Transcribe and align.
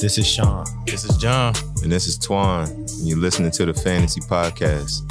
This 0.00 0.16
is 0.16 0.28
Sean. 0.28 0.64
This 0.86 1.04
is 1.04 1.16
John. 1.16 1.52
And 1.82 1.90
this 1.90 2.06
is 2.06 2.16
Twan. 2.20 2.68
And 2.70 3.08
you're 3.08 3.18
listening 3.18 3.50
to 3.50 3.66
the 3.66 3.74
Fantasy 3.74 4.20
Podcast. 4.20 5.02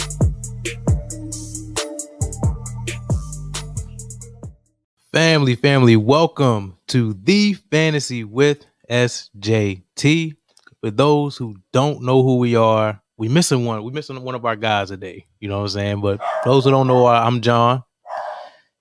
Family, 5.12 5.56
family, 5.56 5.98
welcome 5.98 6.78
to 6.88 7.14
the 7.22 7.56
Fantasy 7.70 8.24
with 8.24 8.66
SJT. 8.90 10.38
For 10.80 10.90
those 10.90 11.36
who 11.36 11.58
don't 11.74 12.04
know 12.04 12.24
who 12.24 12.38
we 12.38 12.56
are, 12.56 13.02
we 13.18 13.28
missing 13.28 13.66
one. 13.66 13.84
We 13.84 13.92
missing 13.92 14.24
one 14.24 14.36
of 14.36 14.46
our 14.46 14.56
guys 14.56 14.88
today. 14.88 15.26
You 15.42 15.50
know 15.50 15.58
what 15.58 15.64
I'm 15.64 15.70
saying? 15.70 16.00
But 16.00 16.22
for 16.44 16.50
those 16.50 16.64
who 16.64 16.72
don't 16.72 16.88
know, 16.88 17.08
uh, 17.08 17.22
I'm 17.26 17.42
John. 17.42 17.84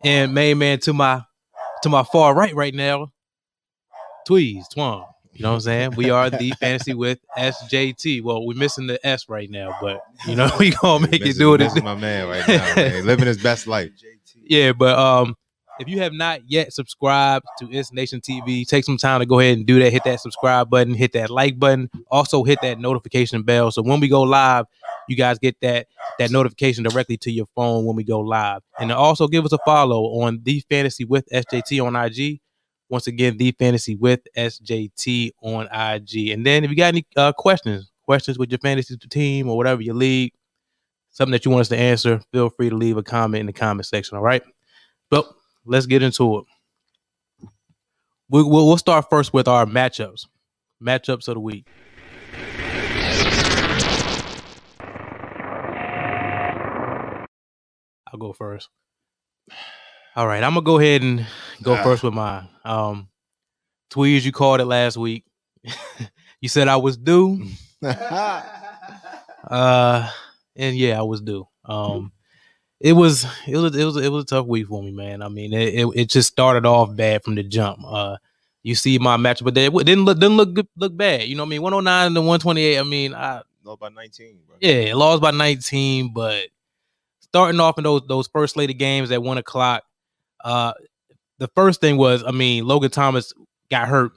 And 0.04 0.32
main 0.32 0.58
man 0.58 0.78
to 0.80 0.92
my 0.92 1.22
to 1.82 1.88
my 1.88 2.04
far 2.04 2.32
right 2.32 2.54
right 2.54 2.74
now, 2.74 3.12
Tweez, 4.28 4.66
Twan. 4.72 5.04
You 5.36 5.42
know 5.42 5.50
what 5.50 5.54
I'm 5.56 5.60
saying? 5.60 5.90
We 5.96 6.10
are 6.10 6.30
the 6.30 6.52
fantasy 6.60 6.94
with 6.94 7.18
SJT. 7.36 8.22
Well, 8.22 8.46
we're 8.46 8.56
missing 8.56 8.86
the 8.86 9.04
S 9.06 9.28
right 9.28 9.50
now, 9.50 9.76
but 9.80 10.02
you 10.26 10.34
know 10.34 10.50
we 10.58 10.70
gonna 10.70 11.02
make 11.10 11.20
Missing- 11.22 11.28
it 11.30 11.38
do 11.38 11.54
it. 11.54 11.58
missing 11.60 11.84
my 11.84 11.94
man 11.94 12.28
right 12.28 12.46
now, 12.48 12.74
man. 12.74 13.06
Living 13.06 13.26
his 13.26 13.42
best 13.42 13.66
life. 13.66 13.90
Yeah, 14.48 14.72
but 14.72 14.98
um, 14.98 15.34
if 15.78 15.88
you 15.88 15.98
have 16.00 16.12
not 16.12 16.40
yet 16.48 16.72
subscribed 16.72 17.44
to 17.58 17.68
It's 17.70 17.92
Nation 17.92 18.20
TV, 18.20 18.66
take 18.66 18.84
some 18.84 18.96
time 18.96 19.20
to 19.20 19.26
go 19.26 19.40
ahead 19.40 19.58
and 19.58 19.66
do 19.66 19.78
that. 19.80 19.92
Hit 19.92 20.04
that 20.04 20.20
subscribe 20.20 20.70
button, 20.70 20.94
hit 20.94 21.12
that 21.12 21.28
like 21.30 21.58
button, 21.58 21.90
also 22.10 22.44
hit 22.44 22.60
that 22.62 22.78
notification 22.78 23.42
bell. 23.42 23.70
So 23.70 23.82
when 23.82 24.00
we 24.00 24.08
go 24.08 24.22
live, 24.22 24.64
you 25.08 25.16
guys 25.16 25.38
get 25.38 25.56
that 25.60 25.86
that 26.18 26.30
notification 26.30 26.82
directly 26.84 27.16
to 27.18 27.30
your 27.30 27.46
phone 27.54 27.84
when 27.84 27.94
we 27.96 28.04
go 28.04 28.20
live. 28.20 28.62
And 28.78 28.90
also 28.90 29.28
give 29.28 29.44
us 29.44 29.52
a 29.52 29.58
follow 29.66 30.04
on 30.22 30.40
the 30.44 30.62
Fantasy 30.70 31.04
with 31.04 31.28
SJT 31.32 31.84
on 31.84 31.94
IG. 31.94 32.40
Once 32.88 33.06
again, 33.06 33.36
the 33.36 33.50
Fantasy 33.52 33.96
with 33.96 34.20
SJT 34.36 35.30
on 35.42 35.66
IG. 35.66 36.30
And 36.30 36.46
then 36.46 36.64
if 36.64 36.70
you 36.70 36.76
got 36.76 36.94
any 36.94 37.04
uh, 37.16 37.32
questions, 37.32 37.90
questions 38.04 38.38
with 38.38 38.50
your 38.50 38.58
fantasy 38.58 38.96
team 38.96 39.48
or 39.48 39.56
whatever 39.56 39.82
your 39.82 39.94
league, 39.94 40.32
something 41.10 41.32
that 41.32 41.44
you 41.44 41.50
want 41.50 41.62
us 41.62 41.68
to 41.68 41.76
answer, 41.76 42.20
feel 42.32 42.50
free 42.50 42.70
to 42.70 42.76
leave 42.76 42.96
a 42.96 43.02
comment 43.02 43.40
in 43.40 43.46
the 43.46 43.52
comment 43.52 43.86
section. 43.86 44.16
All 44.16 44.22
right. 44.22 44.42
But 45.10 45.26
let's 45.64 45.86
get 45.86 46.02
into 46.02 46.38
it. 46.38 46.44
We, 48.28 48.42
we'll, 48.42 48.66
we'll 48.66 48.76
start 48.76 49.10
first 49.10 49.32
with 49.32 49.48
our 49.48 49.66
matchups. 49.66 50.26
Matchups 50.82 51.28
of 51.28 51.34
the 51.34 51.40
week. 51.40 51.66
I'll 58.12 58.18
go 58.18 58.32
first. 58.32 58.68
All 60.16 60.26
right, 60.26 60.42
I'm 60.42 60.54
gonna 60.54 60.64
go 60.64 60.78
ahead 60.78 61.02
and 61.02 61.26
go 61.62 61.74
Ah. 61.74 61.82
first 61.82 62.02
with 62.02 62.14
mine. 62.14 62.48
Um, 62.64 63.08
Tweez, 63.90 64.22
you 64.24 64.32
called 64.32 64.60
it 64.60 64.64
last 64.64 64.96
week. 64.96 65.24
you 66.40 66.48
said 66.48 66.68
I 66.68 66.76
was 66.76 66.96
due. 66.96 67.44
Uh, 69.48 70.10
and 70.56 70.76
yeah, 70.76 70.98
I 70.98 71.02
was 71.02 71.20
due. 71.20 71.46
Um, 71.64 72.10
it 72.80 72.94
was 72.94 73.24
it 73.46 73.56
was 73.56 73.76
it 73.76 73.84
was 73.84 73.96
it 73.96 74.08
was 74.10 74.24
a 74.24 74.26
tough 74.26 74.46
week 74.46 74.66
for 74.66 74.82
me, 74.82 74.90
man. 74.90 75.22
I 75.22 75.28
mean, 75.28 75.52
it 75.52 75.72
it, 75.74 75.86
it 75.94 76.08
just 76.10 76.28
started 76.32 76.66
off 76.66 76.96
bad 76.96 77.22
from 77.22 77.36
the 77.36 77.44
jump. 77.44 77.78
Uh, 77.86 78.16
you 78.64 78.74
see 78.74 78.98
my 78.98 79.16
match, 79.16 79.44
but 79.44 79.54
they, 79.54 79.66
it 79.66 79.72
didn't 79.84 80.04
look 80.04 80.18
didn't 80.18 80.36
look 80.36 80.52
good, 80.52 80.66
look 80.76 80.96
bad. 80.96 81.28
You 81.28 81.36
know 81.36 81.44
what 81.44 81.48
I 81.48 81.50
mean? 81.50 81.62
109 81.62 82.14
to 82.14 82.20
128. 82.22 82.78
I 82.78 82.82
mean, 82.82 83.14
I 83.14 83.42
No, 83.64 83.76
by 83.76 83.88
19, 83.90 84.40
bro. 84.48 84.56
yeah, 84.60 84.94
lost 84.94 85.22
by 85.22 85.30
19, 85.30 86.12
but 86.12 86.46
starting 87.20 87.60
off 87.60 87.78
in 87.78 87.84
those 87.84 88.02
those 88.08 88.26
first 88.26 88.54
slated 88.54 88.78
games 88.78 89.12
at 89.12 89.22
one 89.22 89.38
o'clock, 89.38 89.84
uh, 90.46 90.72
the 91.38 91.48
first 91.56 91.80
thing 91.80 91.96
was, 91.96 92.22
I 92.24 92.30
mean, 92.30 92.64
Logan 92.64 92.92
Thomas 92.92 93.32
got 93.68 93.88
hurt 93.88 94.12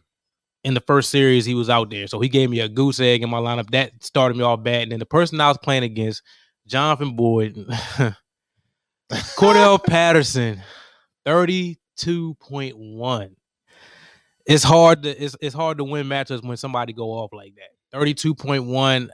in 0.64 0.76
the 0.76 0.80
first 0.82 1.10
series 1.10 1.44
he 1.44 1.56
was 1.56 1.72
out 1.72 1.90
there, 1.90 2.06
so 2.06 2.20
he 2.20 2.30
gave 2.30 2.52
me 2.52 2.60
a 2.60 2.70
goose 2.70 3.00
egg 3.00 3.24
in 3.24 3.32
my 3.32 3.40
lineup. 3.40 3.72
That 3.72 4.04
started 4.04 4.38
me 4.38 4.44
off 4.44 4.64
bad, 4.64 4.84
and 4.84 4.92
then 4.92 5.00
the 5.00 5.08
person 5.08 5.42
I 5.42 5.48
was 5.48 5.58
playing 5.58 5.84
against, 5.84 6.22
Jonathan 6.68 7.16
Boyd, 7.16 7.56
Cordarrelle 9.12 9.84
Patterson, 9.88 10.62
thirty-two 11.26 12.36
point 12.36 12.78
one. 12.78 13.36
It's 14.46 14.64
hard 14.64 15.02
to 15.04 15.10
it's, 15.10 15.36
it's 15.42 15.56
hard 15.56 15.80
to 15.80 15.84
win 15.84 16.08
matches 16.08 16.44
when 16.44 16.58
somebody 16.58 16.94
go 16.94 17.10
off 17.14 17.34
like 17.34 17.56
that. 17.56 17.98
Thirty-two 17.98 18.36
point 18.36 18.66
one. 18.66 19.10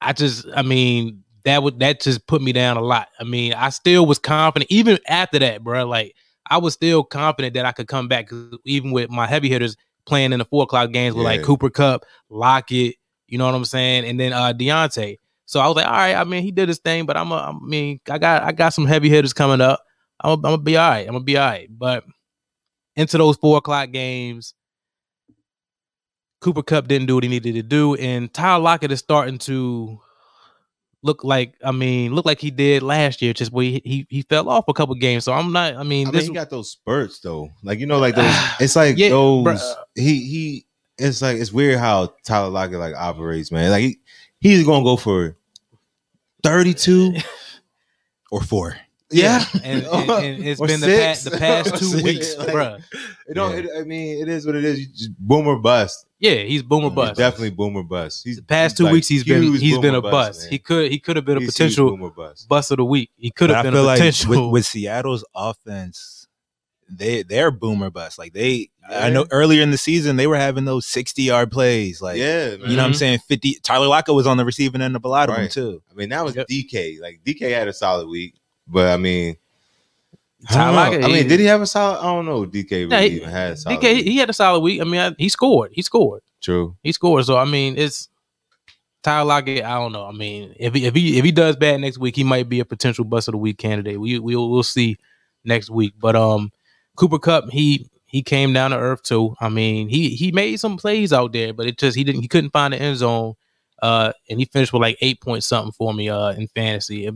I 0.00 0.14
just, 0.14 0.46
I 0.56 0.62
mean, 0.62 1.22
that 1.44 1.62
would 1.62 1.78
that 1.78 2.00
just 2.00 2.26
put 2.26 2.42
me 2.42 2.52
down 2.52 2.76
a 2.76 2.82
lot. 2.82 3.06
I 3.20 3.24
mean, 3.24 3.52
I 3.52 3.68
still 3.68 4.04
was 4.04 4.18
confident 4.18 4.68
even 4.68 4.98
after 5.06 5.38
that, 5.38 5.62
bro. 5.62 5.86
Like 5.86 6.16
I 6.50 6.58
was 6.58 6.74
still 6.74 7.04
confident 7.04 7.54
that 7.54 7.64
I 7.64 7.72
could 7.72 7.86
come 7.88 8.08
back, 8.08 8.30
even 8.64 8.90
with 8.90 9.08
my 9.08 9.26
heavy 9.26 9.48
hitters 9.48 9.76
playing 10.04 10.32
in 10.32 10.40
the 10.40 10.44
four 10.44 10.64
o'clock 10.64 10.90
games 10.90 11.14
with 11.14 11.24
like 11.24 11.42
Cooper 11.42 11.70
Kupp, 11.70 12.04
Lockett, 12.28 12.96
you 13.28 13.38
know 13.38 13.46
what 13.46 13.54
I'm 13.54 13.64
saying, 13.64 14.04
and 14.04 14.18
then 14.18 14.32
uh 14.32 14.52
Deontay. 14.52 15.18
So 15.46 15.60
I 15.60 15.66
was 15.66 15.76
like, 15.76 15.86
all 15.86 15.92
right, 15.92 16.14
I 16.14 16.24
mean, 16.24 16.42
he 16.42 16.50
did 16.50 16.68
his 16.68 16.78
thing, 16.78 17.06
but 17.06 17.16
I'm 17.16 17.32
a, 17.32 17.36
I 17.36 17.52
mean, 17.60 18.00
I 18.08 18.18
got 18.18 18.42
I 18.42 18.52
got 18.52 18.70
some 18.70 18.86
heavy 18.86 19.08
hitters 19.08 19.32
coming 19.32 19.60
up. 19.60 19.84
I'm, 20.22 20.32
I'm 20.32 20.42
gonna 20.42 20.58
be 20.58 20.76
all 20.76 20.90
right. 20.90 21.06
I'm 21.06 21.12
gonna 21.12 21.24
be 21.24 21.38
all 21.38 21.48
right. 21.48 21.68
But 21.70 22.04
into 22.96 23.18
those 23.18 23.36
four 23.36 23.58
o'clock 23.58 23.90
games, 23.92 24.54
Cooper 26.40 26.62
Kupp 26.62 26.88
didn't 26.88 27.06
do 27.06 27.14
what 27.14 27.24
he 27.24 27.30
needed 27.30 27.54
to 27.54 27.62
do, 27.62 27.94
and 27.96 28.32
Tyler 28.32 28.62
Lockett 28.62 28.92
is 28.92 28.98
starting 28.98 29.38
to 29.38 30.00
look 31.02 31.24
like 31.24 31.54
I 31.64 31.72
mean, 31.72 32.14
look 32.14 32.26
like 32.26 32.40
he 32.40 32.50
did 32.50 32.82
last 32.82 33.22
year, 33.22 33.32
just 33.32 33.52
where 33.52 33.64
he 33.64 33.82
he, 33.84 34.06
he 34.08 34.22
fell 34.22 34.48
off 34.48 34.64
a 34.68 34.72
couple 34.74 34.94
games. 34.94 35.24
So 35.24 35.32
I'm 35.32 35.52
not. 35.52 35.76
I 35.76 35.82
mean, 35.82 36.08
I 36.08 36.10
this 36.10 36.22
mean, 36.24 36.32
he 36.32 36.34
got 36.34 36.50
those 36.50 36.70
spurts 36.70 37.20
though. 37.20 37.50
Like 37.62 37.78
you 37.78 37.86
know, 37.86 37.98
like 37.98 38.14
those. 38.14 38.34
It's 38.60 38.76
like 38.76 38.96
Yeah, 38.96 39.10
those. 39.10 39.44
bruh. 39.46 39.74
He 39.94 40.24
he. 40.26 40.66
It's 40.98 41.22
like 41.22 41.38
it's 41.38 41.52
weird 41.52 41.78
how 41.78 42.14
Tyler 42.24 42.50
Lockett 42.50 42.78
like 42.78 42.94
operates, 42.94 43.50
man. 43.50 43.70
Like 43.70 43.82
he 43.82 43.98
he's 44.40 44.66
gonna 44.66 44.84
go 44.84 44.96
for 44.96 45.36
thirty 46.42 46.74
two 46.74 47.14
Or 48.32 48.40
four. 48.42 48.76
Yeah, 49.12 49.44
and, 49.64 49.84
and, 49.84 50.10
and 50.10 50.44
it's 50.46 50.60
Or 50.60 50.66
been 50.66 50.80
the 50.80 50.86
six. 50.86 51.00
past 51.02 51.24
the 51.24 51.38
past 51.38 51.70
two 51.78 51.84
six. 51.86 52.02
weeks, 52.02 52.36
Like, 52.38 52.48
bruh. 52.48 52.82
It 53.28 53.34
don't. 53.34 53.52
Yeah. 53.52 53.58
It, 53.58 53.80
I 53.80 53.82
mean, 53.84 54.20
it 54.22 54.28
is 54.28 54.46
what 54.46 54.54
it 54.54 54.64
is. 54.64 54.80
You 54.80 54.86
just 54.86 55.18
boom 55.18 55.46
or 55.46 55.58
bust. 55.58 56.06
Yeah, 56.20 56.34
he's 56.42 56.62
boomer 56.62 56.88
He's 56.90 56.94
bust. 56.94 57.16
definitely 57.18 57.50
boomer 57.50 57.82
bust. 57.82 58.24
He's 58.24 58.36
the 58.36 58.42
past 58.42 58.76
two 58.76 58.84
like 58.84 58.92
weeks 58.92 59.08
he's 59.08 59.24
been 59.24 59.42
huge 59.42 59.60
he's 59.62 59.72
boom 59.74 59.82
been 59.82 59.94
a 59.94 60.02
bust. 60.02 60.42
man. 60.42 60.50
He 60.50 60.58
could 60.58 60.90
he 60.92 60.98
could 60.98 61.16
have 61.16 61.24
been 61.24 61.38
a 61.38 61.40
He's 61.40 61.52
potential 61.52 61.96
boom 61.96 62.12
bust. 62.14 62.46
bust 62.48 62.70
of 62.70 62.76
the 62.76 62.84
week. 62.84 63.10
He 63.16 63.30
could 63.30 63.48
have 63.50 63.62
been 63.64 63.72
feel 63.72 63.84
a 63.84 63.86
like 63.86 63.98
potential. 63.98 64.30
with, 64.46 64.52
with 64.52 64.66
Seattle's 64.66 65.24
offense, 65.34 66.26
they 66.90 67.22
they're 67.22 67.50
boomer 67.50 67.88
bust. 67.88 68.18
Like 68.18 68.32
they, 68.34 68.68
I 68.88 69.08
know 69.10 69.26
earlier 69.30 69.62
in 69.62 69.70
the 69.70 69.78
season 69.78 70.16
they 70.16 70.26
were 70.26 70.36
having 70.36 70.66
those 70.66 70.84
sixty 70.86 71.22
yard 71.22 71.50
plays. 71.50 72.02
Like 72.02 72.18
yeah, 72.18 72.50
you 72.50 72.58
know 72.58 72.76
what 72.76 72.80
I'm 72.80 72.94
saying. 72.94 73.20
Fifty. 73.20 73.54
Tyler 73.62 73.86
Lockett 73.86 74.14
was 74.14 74.26
on 74.26 74.36
the 74.36 74.44
receiving 74.44 74.82
end 74.82 74.96
of 74.96 75.04
a 75.04 75.08
lot 75.08 75.30
of 75.30 75.36
them 75.36 75.48
too. 75.48 75.82
I 75.90 75.94
mean, 75.94 76.10
that 76.10 76.22
was 76.24 76.36
Yep. 76.36 76.48
DK. 76.48 77.00
Like 77.00 77.20
DK 77.24 77.50
had 77.54 77.66
a 77.68 77.72
solid 77.72 78.08
week, 78.08 78.34
but 78.70 78.88
I 78.88 78.96
mean, 78.96 79.36
I, 80.48 80.54
Tyler 80.54 80.66
don't. 80.90 81.00
Lockett, 81.00 81.04
I 81.04 81.12
mean, 81.12 81.28
did 81.28 81.40
he 81.40 81.46
have 81.46 81.60
a 81.62 81.66
solid? 81.66 81.98
I 81.98 82.02
don't 82.04 82.26
know. 82.26 82.46
DK 82.46 82.70
really 82.70 82.88
Yeah, 82.90 83.00
he- 83.02 83.16
even 83.16 83.28
had 83.28 83.52
a 83.52 83.56
solid. 83.56 83.78
DK 83.80 83.94
week. 83.94 84.04
he 84.06 84.16
had 84.16 84.30
a 84.30 84.32
solid 84.32 84.60
week. 84.60 84.80
I 84.80 84.84
mean, 84.84 85.00
I, 85.00 85.14
he 85.18 85.28
scored. 85.28 85.70
He 85.74 85.82
scored. 85.82 86.22
True. 86.40 86.76
He 86.82 86.92
scored. 86.92 87.26
So 87.26 87.36
I 87.36 87.44
mean, 87.44 87.76
it's 87.76 88.08
Tyler 89.02 89.26
Lockett. 89.26 89.64
I 89.64 89.74
don't 89.78 89.92
know. 89.92 90.06
I 90.06 90.12
mean, 90.12 90.54
if 90.58 90.74
he 90.74 90.86
if 90.86 90.94
he 90.94 91.18
if 91.18 91.24
he 91.24 91.32
does 91.32 91.56
bad 91.56 91.80
next 91.80 91.98
week, 91.98 92.16
he 92.16 92.24
might 92.24 92.48
be 92.48 92.60
a 92.60 92.64
potential 92.64 93.04
bust 93.04 93.28
of 93.28 93.32
the 93.32 93.38
week 93.38 93.58
candidate. 93.58 94.00
We 94.00 94.18
we 94.18 94.36
we'll 94.36 94.62
see 94.62 94.96
next 95.44 95.70
week. 95.70 95.94
But 95.98 96.16
um, 96.16 96.50
Cooper 96.96 97.18
Kupp 97.18 97.50
he 97.50 97.88
he 98.06 98.22
came 98.22 98.52
down 98.52 98.70
to 98.72 98.78
earth 98.78 99.02
too. 99.02 99.34
I 99.40 99.48
mean, 99.50 99.88
he 99.88 100.10
he 100.10 100.32
made 100.32 100.56
some 100.60 100.76
plays 100.78 101.12
out 101.12 101.32
there, 101.32 101.52
but 101.52 101.66
it 101.66 101.78
just 101.78 101.96
he 101.96 102.04
didn't 102.04 102.22
he 102.22 102.28
couldn't 102.28 102.50
find 102.50 102.72
the 102.72 102.80
end 102.80 102.96
zone. 102.96 103.34
Uh, 103.82 104.12
and 104.28 104.38
he 104.38 104.44
finished 104.44 104.72
with 104.74 104.82
like 104.82 104.98
eight 105.00 105.20
point 105.22 105.42
something 105.42 105.72
for 105.72 105.94
me 105.94 106.08
uh 106.10 106.30
in 106.32 106.46
fantasy. 106.48 107.08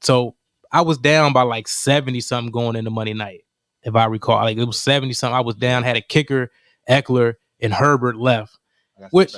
So 0.00 0.34
I 0.74 0.80
was 0.82 0.98
down 0.98 1.32
by 1.32 1.42
like 1.42 1.68
seventy 1.68 2.20
something 2.20 2.50
going 2.50 2.74
into 2.76 2.90
Monday 2.90 3.14
night, 3.14 3.44
if 3.84 3.94
I 3.94 4.06
recall. 4.06 4.42
Like 4.42 4.58
it 4.58 4.64
was 4.64 4.78
seventy 4.78 5.14
something. 5.14 5.36
I 5.36 5.40
was 5.40 5.54
down, 5.54 5.84
had 5.84 5.96
a 5.96 6.00
kicker, 6.00 6.50
Ekeler, 6.90 7.34
and 7.60 7.72
Herbert 7.72 8.16
left. 8.16 8.58
Which- 9.10 9.34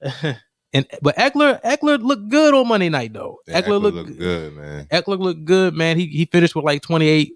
and 0.72 0.86
but 1.02 1.16
Ekeler 1.16 1.60
Ekeler 1.62 2.00
looked 2.02 2.28
good 2.28 2.54
on 2.54 2.68
Monday 2.68 2.88
night 2.88 3.12
though. 3.12 3.38
Yeah, 3.46 3.60
Ekeler, 3.60 3.80
looked 3.80 3.96
looked 3.96 4.18
good, 4.18 4.56
man. 4.56 4.86
Ekeler 4.86 5.18
looked 5.18 5.44
good, 5.44 5.74
man. 5.74 5.98
He 5.98 6.06
he 6.06 6.24
finished 6.24 6.54
with 6.56 6.64
like 6.64 6.82
28, 6.82 7.32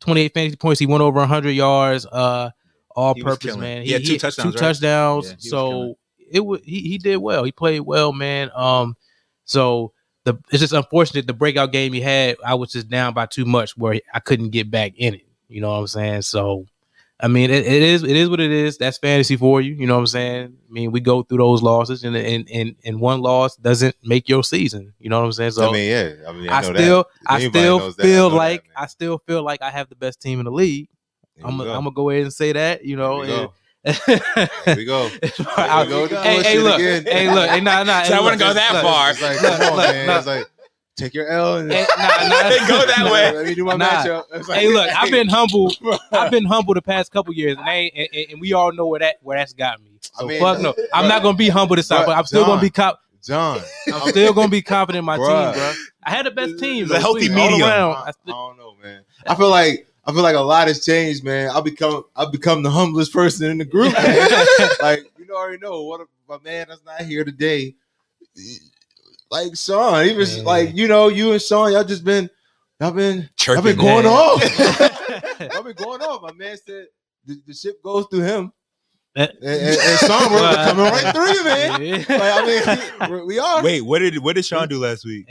28 0.00 0.34
fantasy 0.34 0.56
points. 0.56 0.80
He 0.80 0.86
went 0.86 1.02
over 1.02 1.18
100 1.20 1.50
yards, 1.50 2.06
uh, 2.06 2.50
all 2.94 3.14
He 3.14 3.22
purpose, 3.22 3.56
man. 3.56 3.82
He 3.82 3.92
had 3.92 4.04
two 4.04 4.18
touchdowns, 4.18 4.54
Two 4.54 4.58
right? 4.60 4.68
touchdowns. 4.68 5.28
Yeah, 5.28 5.36
he 5.40 5.48
so 5.48 5.94
it 6.30 6.44
was 6.44 6.60
he 6.64 6.80
he 6.80 6.98
did 6.98 7.18
well. 7.18 7.44
He 7.44 7.52
played 7.52 7.80
well, 7.80 8.12
man. 8.12 8.50
Um, 8.54 8.96
so 9.44 9.92
the 10.28 10.38
it's 10.50 10.60
just 10.60 10.72
unfortunate 10.72 11.26
the 11.26 11.32
breakout 11.32 11.72
game 11.72 11.92
he 11.92 12.00
had. 12.00 12.36
I 12.44 12.54
was 12.54 12.72
just 12.72 12.88
down 12.88 13.14
by 13.14 13.26
too 13.26 13.44
much 13.44 13.76
where 13.76 14.00
I 14.12 14.20
couldn't 14.20 14.50
get 14.50 14.70
back 14.70 14.92
in 14.96 15.14
it. 15.14 15.26
You 15.48 15.60
know 15.60 15.70
what 15.70 15.78
I'm 15.78 15.86
saying? 15.86 16.22
So 16.22 16.66
I 17.20 17.26
mean, 17.26 17.50
it, 17.50 17.66
it 17.66 17.82
is 17.82 18.04
it 18.04 18.14
is 18.14 18.28
what 18.28 18.38
it 18.38 18.52
is. 18.52 18.78
That's 18.78 18.98
fantasy 18.98 19.36
for 19.36 19.60
you. 19.60 19.74
You 19.74 19.86
know 19.86 19.94
what 19.94 20.00
I'm 20.00 20.06
saying? 20.06 20.56
I 20.68 20.72
mean, 20.72 20.92
we 20.92 21.00
go 21.00 21.22
through 21.22 21.38
those 21.38 21.62
losses, 21.62 22.04
and 22.04 22.14
and 22.16 22.48
and, 22.52 22.76
and 22.84 23.00
one 23.00 23.20
loss 23.20 23.56
doesn't 23.56 23.96
make 24.04 24.28
your 24.28 24.44
season. 24.44 24.92
You 25.00 25.10
know 25.10 25.18
what 25.18 25.26
I'm 25.26 25.32
saying? 25.32 25.52
So 25.52 25.68
I 25.68 25.72
mean, 25.72 25.90
yeah. 25.90 26.12
I 26.28 26.32
mean, 26.32 26.48
I, 26.48 26.58
I 26.58 26.62
still 26.62 26.74
that. 26.74 27.06
I 27.26 27.48
still 27.48 27.78
that, 27.78 28.00
I 28.00 28.02
feel 28.02 28.30
that, 28.30 28.36
like. 28.36 28.64
I 28.76 28.86
still 28.86 29.18
feel 29.26 29.42
like 29.42 29.62
I 29.62 29.70
have 29.70 29.88
the 29.88 29.96
best 29.96 30.22
team 30.22 30.38
in 30.38 30.44
the 30.44 30.52
league. 30.52 30.88
I'm 31.42 31.56
gonna 31.56 31.64
go. 31.64 31.70
I'm 31.70 31.84
gonna 31.84 31.94
go 31.94 32.10
ahead 32.10 32.22
and 32.22 32.32
say 32.32 32.52
that. 32.52 32.84
You 32.84 32.96
know, 32.96 33.22
you 33.22 33.34
and. 33.34 33.48
Here 33.84 34.76
we 34.76 34.84
go. 34.84 35.10
I- 35.56 35.84
Here 35.86 36.02
we 36.02 36.08
go 36.08 36.22
hey, 36.22 36.42
hey, 36.42 36.58
look, 36.58 36.80
again. 36.80 37.04
hey, 37.06 37.30
look, 37.32 37.48
hey, 37.48 37.60
nah, 37.60 37.82
nah. 37.84 38.02
So 38.04 38.14
I 38.14 38.20
wouldn't 38.20 38.40
go 38.40 38.52
that 38.52 38.72
look, 38.72 38.82
far. 38.82 39.10
It's 39.10 39.22
like, 39.22 39.38
come 39.38 39.62
on, 39.62 39.76
look, 39.76 39.88
man. 39.88 40.16
It's 40.18 40.26
like, 40.26 40.50
take 40.96 41.14
your 41.14 41.28
L 41.28 41.58
and 41.58 41.70
Hey, 41.72 41.86
nah, 41.98 42.08
nah. 42.08 42.50
Go 42.68 42.86
that 42.86 43.08
way. 43.10 43.32
Let 43.36 43.46
me 43.46 43.54
do 43.54 43.64
my 43.64 43.76
Nah. 43.76 44.02
matchup. 44.04 44.48
Like, 44.48 44.58
Hey, 44.60 44.68
look, 44.68 44.88
I've 44.90 45.10
been 45.10 45.28
humble. 45.28 45.72
I've 46.12 46.30
been 46.30 46.44
humble 46.44 46.74
the 46.74 46.82
past 46.82 47.12
couple 47.12 47.32
years, 47.34 47.56
and, 47.56 47.66
they, 47.66 47.90
and, 48.14 48.30
and- 48.32 48.40
we 48.40 48.52
all 48.52 48.72
know 48.72 48.86
where 48.86 49.00
that 49.00 49.16
where 49.22 49.38
that's 49.38 49.52
got 49.52 49.80
me. 49.80 49.98
So 50.00 50.24
I 50.24 50.28
mean, 50.28 50.40
fuck 50.40 50.60
no, 50.60 50.74
I'm 50.92 51.08
not 51.08 51.22
gonna 51.22 51.36
be 51.36 51.48
humble 51.48 51.76
this 51.76 51.88
time, 51.88 52.04
but 52.06 52.16
I'm 52.16 52.24
still 52.24 52.44
gonna 52.44 52.60
be 52.60 52.70
cop. 52.70 53.00
John. 53.22 53.60
I'm 53.92 54.08
still 54.10 54.32
gonna 54.32 54.48
be 54.48 54.62
confident 54.62 55.00
in 55.00 55.04
my 55.04 55.18
Bruh. 55.18 55.52
team, 55.52 55.60
bro. 55.60 55.72
I 56.04 56.10
had 56.10 56.24
the 56.26 56.30
best 56.30 56.58
team. 56.58 56.88
Though, 56.88 56.98
healthy 56.98 57.28
medium. 57.28 57.68
I, 57.68 57.74
I 57.74 58.08
I 58.08 58.12
don't 58.30 58.56
know, 58.56 58.74
man. 58.82 59.02
I 59.26 59.34
feel 59.34 59.50
like 59.50 59.87
I 60.08 60.12
feel 60.12 60.22
like 60.22 60.36
a 60.36 60.40
lot 60.40 60.68
has 60.68 60.82
changed, 60.86 61.22
man. 61.22 61.50
I'll 61.50 61.60
become 61.60 62.02
I'll 62.16 62.30
become 62.30 62.62
the 62.62 62.70
humblest 62.70 63.12
person 63.12 63.50
in 63.50 63.58
the 63.58 63.64
group. 63.66 63.92
Like 64.82 65.04
you 65.18 65.26
know, 65.26 65.36
already 65.36 65.58
know 65.58 65.82
what 65.82 66.00
if 66.00 66.08
my 66.26 66.38
man 66.42 66.66
that's 66.70 66.82
not 66.84 67.02
here 67.02 67.24
today. 67.24 67.74
Like 69.30 69.54
Sean, 69.56 70.06
even 70.06 70.26
Man. 70.26 70.44
like 70.44 70.74
you 70.74 70.88
know, 70.88 71.08
you 71.08 71.32
and 71.32 71.42
Sean, 71.42 71.72
y'all 71.72 71.84
just 71.84 72.04
been 72.04 72.30
y'all 72.80 72.90
been 72.92 73.18
y'all 73.18 73.28
Chirping. 73.36 73.64
been 73.64 73.76
going 73.76 74.04
man. 74.04 74.12
off. 74.12 75.40
y'all 75.52 75.62
been 75.62 75.74
going 75.76 76.00
off. 76.00 76.22
My 76.22 76.32
man 76.32 76.56
said 76.56 76.86
the, 77.26 77.42
the 77.46 77.52
ship 77.52 77.82
goes 77.82 78.06
through 78.10 78.22
him, 78.22 78.52
and, 79.14 79.30
and, 79.42 79.78
and 79.78 79.98
Sean 79.98 80.32
we're 80.32 80.54
coming 80.54 80.84
right 80.86 81.14
through 81.14 81.32
you, 81.32 81.44
man. 81.44 81.82
Yeah. 81.82 81.96
Like, 82.08 82.10
I 82.10 83.08
mean, 83.10 83.12
we- 83.12 83.24
we 83.26 83.38
are. 83.38 83.62
Wait, 83.62 83.82
what 83.82 83.98
did 83.98 84.16
what 84.18 84.36
did 84.36 84.46
Sean 84.46 84.68
do 84.68 84.78
last 84.78 85.04
week? 85.04 85.28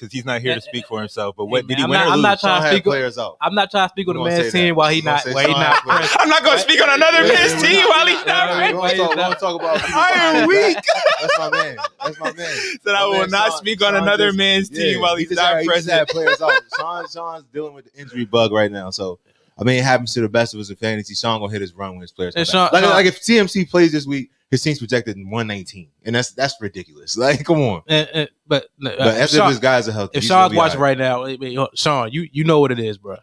Because 0.00 0.14
he's 0.14 0.24
not 0.24 0.40
here 0.40 0.54
to 0.54 0.62
speak 0.62 0.86
for 0.86 0.98
himself. 0.98 1.36
But 1.36 1.44
what 1.44 1.64
Hey, 1.64 1.68
did 1.68 1.76
he 1.76 1.82
man, 1.82 1.90
win 1.90 1.98
I'm 2.00 2.04
or 2.04 2.06
not- 2.06 2.12
I'm 2.12 2.16
lose? 2.16 2.22
not 2.22 2.40
Sean 2.40 2.50
trying 2.60 2.62
to 2.62 2.76
speak. 2.76 2.84
players 2.84 3.18
out. 3.18 3.36
I'm 3.38 3.54
not 3.54 3.70
trying 3.70 3.88
to 3.88 3.92
speak 3.92 4.08
on 4.08 4.16
the 4.16 4.24
man's 4.24 4.52
team 4.54 4.74
while 4.74 4.88
he 4.88 5.02
not 5.02 5.26
while 5.26 5.46
he 5.46 5.52
not 5.52 5.60
had 5.76 5.82
players 5.82 5.98
present. 6.08 6.20
I'm 6.22 6.28
not 6.30 6.42
gonna 6.44 6.58
speak 6.58 6.82
on 6.82 6.88
another 6.88 7.22
Wait, 7.22 7.34
man's 7.34 7.52
wait, 7.52 7.60
team 7.70 7.76
wait. 7.76 7.88
while 7.90 8.06
he's 8.06 8.26
not 8.26 8.48
Wait, 8.48 8.56
We 8.56 8.60
ready. 8.62 8.74
want 8.74 8.82
wait, 8.84 8.90
to 8.90 8.96
talk, 8.96 9.10
we 9.10 9.16
wait. 9.16 9.22
wanna 9.22 9.34
talk 9.36 9.60
about. 9.60 9.76
people 9.80 10.00
I 10.00 10.10
am 10.10 10.48
weak. 10.48 10.78
That's 11.20 11.38
my 11.38 11.50
man. 11.50 11.76
That's 12.02 12.18
my 12.18 12.32
man. 12.32 12.56
That 12.84 12.94
I 12.94 13.06
will 13.06 13.28
not 13.28 13.52
speak 13.58 13.82
on 13.84 13.94
another 13.94 14.32
man's 14.32 14.68
team 14.70 15.00
while 15.02 15.16
he's 15.16 15.30
not 15.32 15.56
had, 15.56 15.66
present. 15.66 16.08
players 16.08 16.40
out. 16.40 16.52
Sean, 16.78 17.04
Sean's 17.12 17.44
dealing 17.52 17.74
with 17.74 17.92
the 17.92 18.00
injury 18.00 18.24
bug 18.24 18.52
right 18.52 18.72
now, 18.72 18.88
so 18.90 19.18
I 19.58 19.64
mean, 19.64 19.76
it 19.76 19.84
happens 19.84 20.14
to 20.14 20.22
the 20.22 20.28
best 20.30 20.54
of 20.54 20.60
us 20.60 20.70
in 20.70 20.76
fantasy. 20.76 21.14
Sean 21.14 21.40
gonna 21.40 21.52
hit 21.52 21.60
his 21.60 21.74
run 21.74 21.92
when 21.92 22.00
his 22.00 22.12
players. 22.12 22.34
Come 22.34 22.40
back. 22.42 22.48
Sean- 22.50 22.70
like, 22.72 22.84
Sean- 22.84 22.92
like 22.94 23.04
if 23.06 23.20
CMC 23.20 23.68
plays 23.68 23.92
this 23.92 24.06
week, 24.06 24.30
his 24.50 24.62
team's 24.62 24.78
projected 24.78 25.16
in 25.16 25.30
119, 25.30 25.88
and 26.04 26.14
that's 26.14 26.32
that's 26.32 26.54
ridiculous. 26.60 27.16
Like, 27.20 27.44
come 27.44 27.60
on. 27.60 27.82
And- 27.88 28.08
and- 28.12 28.30
but 28.46 28.64
uh, 28.64 28.66
But 28.98 28.98
as 29.00 29.32
if 29.32 29.38
Sean- 29.38 29.48
his 29.50 29.58
guys 29.60 29.88
are 29.88 29.92
healthy, 29.92 30.18
if 30.18 30.24
Sean's 30.24 30.54
watching 30.54 30.80
right 30.80 30.98
now, 30.98 31.24
I 31.24 31.36
mean, 31.36 31.66
Sean, 31.74 32.10
you 32.10 32.28
you 32.32 32.42
know 32.44 32.58
what 32.60 32.72
it 32.72 32.80
is, 32.80 32.98
bro. 32.98 33.16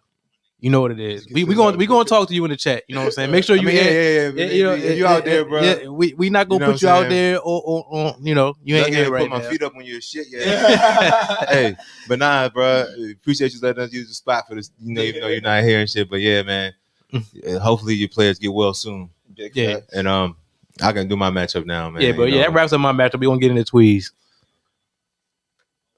You 0.59 0.71
know 0.71 0.81
what 0.81 0.89
it 0.89 0.99
is. 0.99 1.27
We 1.31 1.43
we 1.43 1.53
going 1.53 1.77
we 1.77 1.85
going 1.85 2.03
to 2.05 2.09
talk 2.09 2.27
to 2.29 2.33
you 2.33 2.43
in 2.45 2.49
the 2.49 2.57
chat. 2.57 2.83
You 2.87 2.95
know 2.95 3.01
what 3.01 3.05
I'm 3.07 3.11
saying? 3.11 3.31
Make 3.31 3.43
sure 3.43 3.55
I 3.55 3.59
you 3.59 3.67
mean, 3.67 3.75
yeah, 3.75 3.83
yeah, 3.83 3.91
yeah. 3.91 4.29
Yeah, 4.29 4.45
you 4.45 4.63
know, 4.63 4.73
you 4.73 5.05
out 5.05 5.23
there, 5.23 5.45
bro. 5.45 5.61
Yeah, 5.61 5.87
we 5.89 6.13
we 6.13 6.31
not 6.31 6.49
gonna 6.49 6.63
You 6.63 6.67
know 6.67 6.73
put 6.73 6.81
you 6.81 6.89
out 6.89 7.09
there 7.09 7.37
or, 7.39 7.61
or, 7.63 7.85
or 7.89 8.15
you 8.21 8.33
know 8.33 8.55
you 8.63 8.75
ain't 8.77 8.87
I 8.87 8.89
here 8.89 9.11
right 9.11 9.29
put 9.29 9.43
my 9.43 9.47
feet 9.47 9.61
up 9.61 9.75
when 9.75 9.85
you're 9.85 10.01
shit 10.01 10.25
yet. 10.31 10.47
hey, 11.49 11.75
but 12.07 12.17
nah, 12.17 12.49
bro. 12.49 12.87
Appreciate 13.11 13.53
you 13.53 13.59
letting 13.61 13.83
us 13.83 13.93
use 13.93 14.07
the 14.07 14.15
spot 14.15 14.47
for 14.47 14.55
this. 14.55 14.71
You 14.81 14.93
know, 14.95 15.01
even 15.01 15.21
though 15.21 15.27
you're 15.27 15.41
not 15.41 15.63
here 15.63 15.79
and 15.79 15.87
shit. 15.89 16.09
But 16.09 16.21
yeah, 16.21 16.41
man. 16.41 16.73
uh, 17.13 17.59
Hopefully 17.59 17.93
your 17.93 18.09
players 18.09 18.39
get 18.39 18.51
well 18.51 18.73
soon. 18.73 19.11
Yeah. 19.35 19.81
And 19.93 20.07
um, 20.07 20.37
I 20.81 20.91
can 20.93 21.07
do 21.07 21.15
my 21.15 21.29
matchup 21.31 21.65
now, 21.65 21.89
man. 21.89 22.01
Yeah, 22.01 22.11
bro. 22.13 22.25
you 22.25 22.35
Yeah, 22.35 22.41
know. 22.41 22.47
that 22.49 22.53
wraps 22.53 22.73
up 22.73 22.79
my 22.81 22.91
matchup. 22.93 23.19
We 23.19 23.27
gonna 23.27 23.39
get 23.39 23.51
into 23.51 23.63
Tweez. 23.71 24.11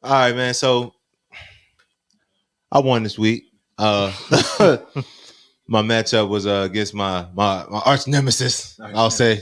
All 0.03 0.11
right, 0.11 0.35
man. 0.35 0.53
So 0.53 0.93
I 2.71 2.79
won 2.79 3.03
this 3.03 3.17
week. 3.19 3.45
Uh, 3.77 4.11
my 5.67 5.81
matchup 5.81 6.29
was 6.29 6.45
uh, 6.45 6.67
against 6.69 6.93
my 6.93 7.27
my 7.33 7.65
my 7.69 7.79
arch 7.85 8.07
nemesis. 8.07 8.79
I'll 8.79 9.09
say 9.11 9.41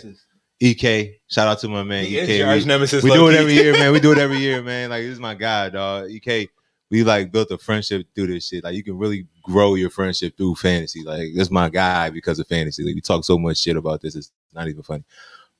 Ek. 0.61 1.19
Shout 1.27 1.47
out 1.47 1.59
to 1.59 1.67
my 1.67 1.83
man 1.83 2.05
He 2.05 2.17
is 2.17 2.29
Ek. 2.29 2.37
your 2.39 2.47
We- 2.47 2.53
arch 2.53 2.65
nemesis. 2.65 3.03
we 3.03 3.11
do 3.11 3.27
it 3.29 3.35
every 3.35 3.53
year, 3.53 3.73
man. 3.73 3.91
We 3.91 3.99
do 3.99 4.11
it 4.11 4.17
every 4.17 4.37
year, 4.47 4.61
man. 4.61 4.89
Like 4.89 5.03
this 5.03 5.13
is 5.13 5.19
my 5.19 5.33
guy, 5.35 5.69
dog. 5.69 6.09
EK. 6.09 6.49
We 6.89 7.03
like 7.03 7.33
built 7.33 7.51
a 7.51 7.57
friendship 7.57 8.07
through 8.15 8.27
this 8.27 8.47
shit. 8.47 8.63
Like 8.63 8.73
you 8.75 8.83
can 8.83 8.97
really 8.97 9.27
grow 9.43 9.75
your 9.75 9.89
friendship 9.89 10.37
through 10.37 10.55
fantasy. 10.55 11.03
Like 11.03 11.33
this 11.33 11.43
is 11.43 11.51
my 11.51 11.67
guy 11.69 12.09
because 12.09 12.39
of 12.39 12.47
fantasy. 12.47 12.83
Like 12.83 12.95
we 12.95 13.01
talk 13.01 13.25
so 13.25 13.37
much 13.37 13.57
shit 13.57 13.75
about 13.75 14.01
this. 14.01 14.15
It's 14.15 14.31
not 14.53 14.67
even 14.67 14.83
funny. 14.83 15.03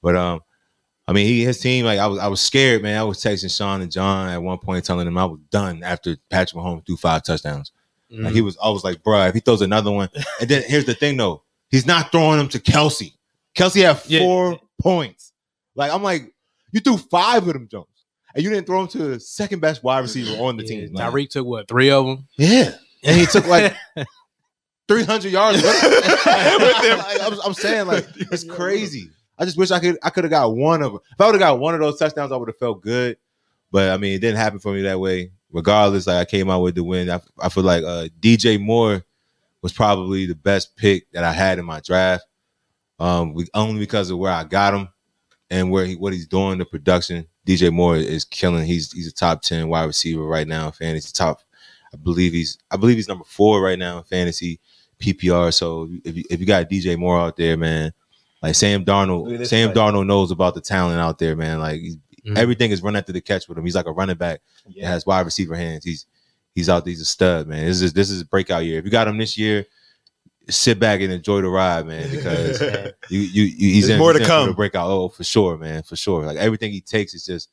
But 0.02 0.16
um, 0.16 0.42
I 1.08 1.14
mean, 1.14 1.26
he 1.28 1.44
his 1.44 1.60
team. 1.60 1.86
Like 1.86 2.00
I 2.00 2.08
was, 2.08 2.20
I 2.20 2.28
was 2.28 2.42
scared, 2.42 2.82
man. 2.84 2.98
I 2.98 3.04
was 3.04 3.18
texting 3.20 3.56
Sean 3.56 3.82
and 3.82 3.92
John 3.92 4.30
at 4.30 4.42
one 4.42 4.58
point, 4.60 4.84
telling 4.86 5.06
them 5.06 5.18
I 5.18 5.26
was 5.26 5.40
done 5.52 5.84
after 5.84 6.18
Patrick 6.30 6.62
Mahomes 6.62 6.86
threw 6.86 6.98
five 6.98 7.24
touchdowns. 7.24 7.72
Like 8.10 8.34
he 8.34 8.42
was, 8.42 8.58
I 8.64 8.70
was 8.70 8.86
like, 8.86 9.04
bro, 9.04 9.26
if 9.26 9.34
he 9.34 9.42
throws 9.42 9.62
another 9.62 9.92
one, 9.92 10.08
and 10.40 10.50
then 10.50 10.64
here's 10.66 10.86
the 10.86 10.94
thing 10.94 11.18
though, 11.18 11.44
he's 11.70 11.86
not 11.86 12.10
throwing 12.12 12.38
them 12.38 12.48
to 12.50 12.60
Kelce. 12.60 13.14
Kelce 13.56 13.84
had 13.84 14.02
Yeah. 14.08 14.20
four 14.22 14.60
points. 14.82 15.34
Like 15.76 15.92
I'm 15.94 16.04
like, 16.04 16.34
you 16.72 16.80
threw 16.80 16.96
five 16.98 17.46
of 17.48 17.54
them 17.54 17.68
Jones, 17.70 17.88
and 18.34 18.44
you 18.44 18.50
didn't 18.50 18.66
throw 18.66 18.80
them 18.80 18.88
to 18.90 18.98
the 19.10 19.20
second 19.20 19.60
best 19.60 19.84
wide 19.84 20.00
receiver 20.00 20.42
on 20.42 20.56
the 20.58 20.64
Yeah, 20.64 20.86
team. 20.86 20.94
Tyreek 20.96 21.30
took 21.30 21.46
what 21.46 21.68
three 21.68 21.90
of 21.92 22.06
them. 22.06 22.28
yeah, 22.38 22.76
and 23.04 23.18
he 23.18 23.26
took 23.26 23.46
like 23.48 23.76
300 24.88 25.32
yards 25.32 25.62
with 25.62 25.84
him. 25.84 25.92
With 26.62 26.86
him. 26.86 26.98
Like, 26.98 27.22
I'm, 27.22 27.40
I'm 27.46 27.54
saying 27.54 27.88
like 27.88 28.08
it's 28.32 28.44
crazy. 28.44 29.10
I 29.38 29.46
just 29.46 29.58
wish 29.58 29.72
I 29.72 29.80
could 29.80 29.98
I 30.02 30.10
could 30.10 30.24
have 30.24 30.32
got 30.32 30.56
one 30.56 30.82
of 30.82 30.94
them. 30.94 31.02
If 31.12 31.22
I 31.22 31.26
would 31.26 31.36
have 31.36 31.40
got 31.40 31.60
one 31.60 31.74
of 31.74 31.80
those 31.80 32.00
touchdowns, 32.00 32.32
I 32.32 32.38
would 32.38 32.50
have 32.50 32.58
felt 32.58 32.82
good. 32.82 33.18
But 33.72 33.92
I 33.92 33.98
mean, 33.98 34.14
it 34.14 34.20
didn't 34.20 34.38
happen 34.38 34.60
for 34.60 34.74
me 34.74 34.82
that 34.84 35.00
way. 35.00 35.32
Regardless, 35.52 36.08
like 36.08 36.18
I 36.18 36.26
came 36.26 36.50
out 36.50 36.62
with 36.62 36.76
the 36.76 36.84
win. 36.84 37.10
I, 37.10 37.22
I 37.40 37.50
feel 37.50 37.64
like 37.64 37.84
uh, 37.84 38.08
DJ 38.20 38.60
Moore 38.60 39.04
was 39.62 39.74
probably 39.74 40.26
the 40.26 40.36
best 40.36 40.76
pick 40.76 41.10
that 41.12 41.24
I 41.24 41.32
had 41.32 41.60
in 41.60 41.66
my 41.66 41.80
draft. 41.82 42.26
Um, 43.00 43.34
we, 43.34 43.46
only 43.54 43.80
because 43.80 44.10
of 44.10 44.18
where 44.18 44.32
I 44.32 44.44
got 44.44 44.74
him 44.74 44.90
and 45.50 45.72
where 45.72 45.86
he 45.86 45.96
what 45.96 46.14
he's 46.14 46.28
doing, 46.28 46.58
the 46.58 46.66
production. 46.66 47.28
DJ 47.46 47.72
Moore 47.72 47.98
is 47.98 48.26
killing. 48.26 48.66
He's 48.66 48.92
he's 48.92 49.08
a 49.08 49.14
top 49.14 49.42
ten 49.42 49.68
wide 49.70 49.86
receiver 49.86 50.24
right 50.24 50.48
now 50.48 50.68
in 50.68 50.72
fantasy. 50.74 51.12
Top, 51.14 51.42
I 51.94 51.98
believe 51.98 52.34
he's 52.34 52.58
I 52.72 52.78
believe 52.78 52.98
he's 52.98 53.08
number 53.08 53.26
four 53.26 53.62
right 53.62 53.80
now 53.80 54.00
in 54.00 54.04
fantasy 54.04 54.60
PPR. 55.00 55.54
So 55.54 55.90
if 56.04 56.16
you, 56.18 56.24
if 56.30 56.40
you 56.40 56.46
got 56.46 56.70
DJ 56.70 56.98
Moore 56.98 57.20
out 57.20 57.38
there, 57.38 57.58
man, 57.58 57.92
like 58.42 58.56
Sam 58.56 58.82
Look 58.82 58.88
Darnold, 58.88 59.46
Sam 59.48 59.72
play. 59.72 59.82
Darnold 59.82 60.06
knows 60.08 60.32
about 60.32 60.54
the 60.56 60.62
talent 60.62 61.00
out 61.00 61.20
there, 61.20 61.36
man. 61.36 61.60
Like 61.60 61.80
he's, 61.82 61.98
Mhm. 62.26 62.38
everything 62.38 62.72
is 62.72 62.82
run 62.82 62.96
after 62.98 63.14
the 63.14 63.22
catch 63.22 63.48
with 63.48 63.58
him. 63.58 63.64
He's 63.64 63.76
like 63.76 63.86
a 63.86 63.92
running 63.92 64.18
back 64.18 64.42
that 64.66 64.76
Yeah. 64.76 64.90
has 64.90 65.06
wide 65.06 65.22
receiver 65.26 65.56
hands. 65.56 65.86
He's 65.86 66.06
he's 66.56 66.68
out. 66.68 66.86
He's 66.86 67.00
a 67.00 67.06
stud, 67.06 67.48
man. 67.48 67.66
This 67.66 67.82
is 67.82 67.94
this 67.94 68.10
is 68.10 68.22
a 68.22 68.26
breakout 68.26 68.66
year. 68.66 68.80
If 68.80 68.86
you 68.86 68.92
got 68.92 69.08
him 69.08 69.18
this 69.18 69.38
year, 69.38 69.66
sit 70.50 70.78
back 70.80 71.00
and 71.02 71.12
enjoy 71.14 71.42
the 71.42 71.48
ride, 71.48 71.86
man. 71.88 72.10
Because 72.12 72.60
you 73.10 73.20
you, 73.22 73.44
you 73.44 73.74
he's 73.74 73.88
There's 73.88 73.96
in, 73.96 74.00
more 74.00 74.12
he's 74.14 74.20
to 74.20 74.24
in 74.24 74.28
for 74.28 74.34
come. 74.34 74.48
the 74.50 74.54
breakout. 74.56 74.90
Oh, 74.90 75.08
for 75.10 75.24
sure, 75.24 75.58
man, 75.58 75.84
for 75.84 75.96
sure. 75.96 76.26
Like 76.26 76.38
everything 76.38 76.72
he 76.74 76.82
takes 76.82 77.14
is 77.14 77.26
just 77.26 77.50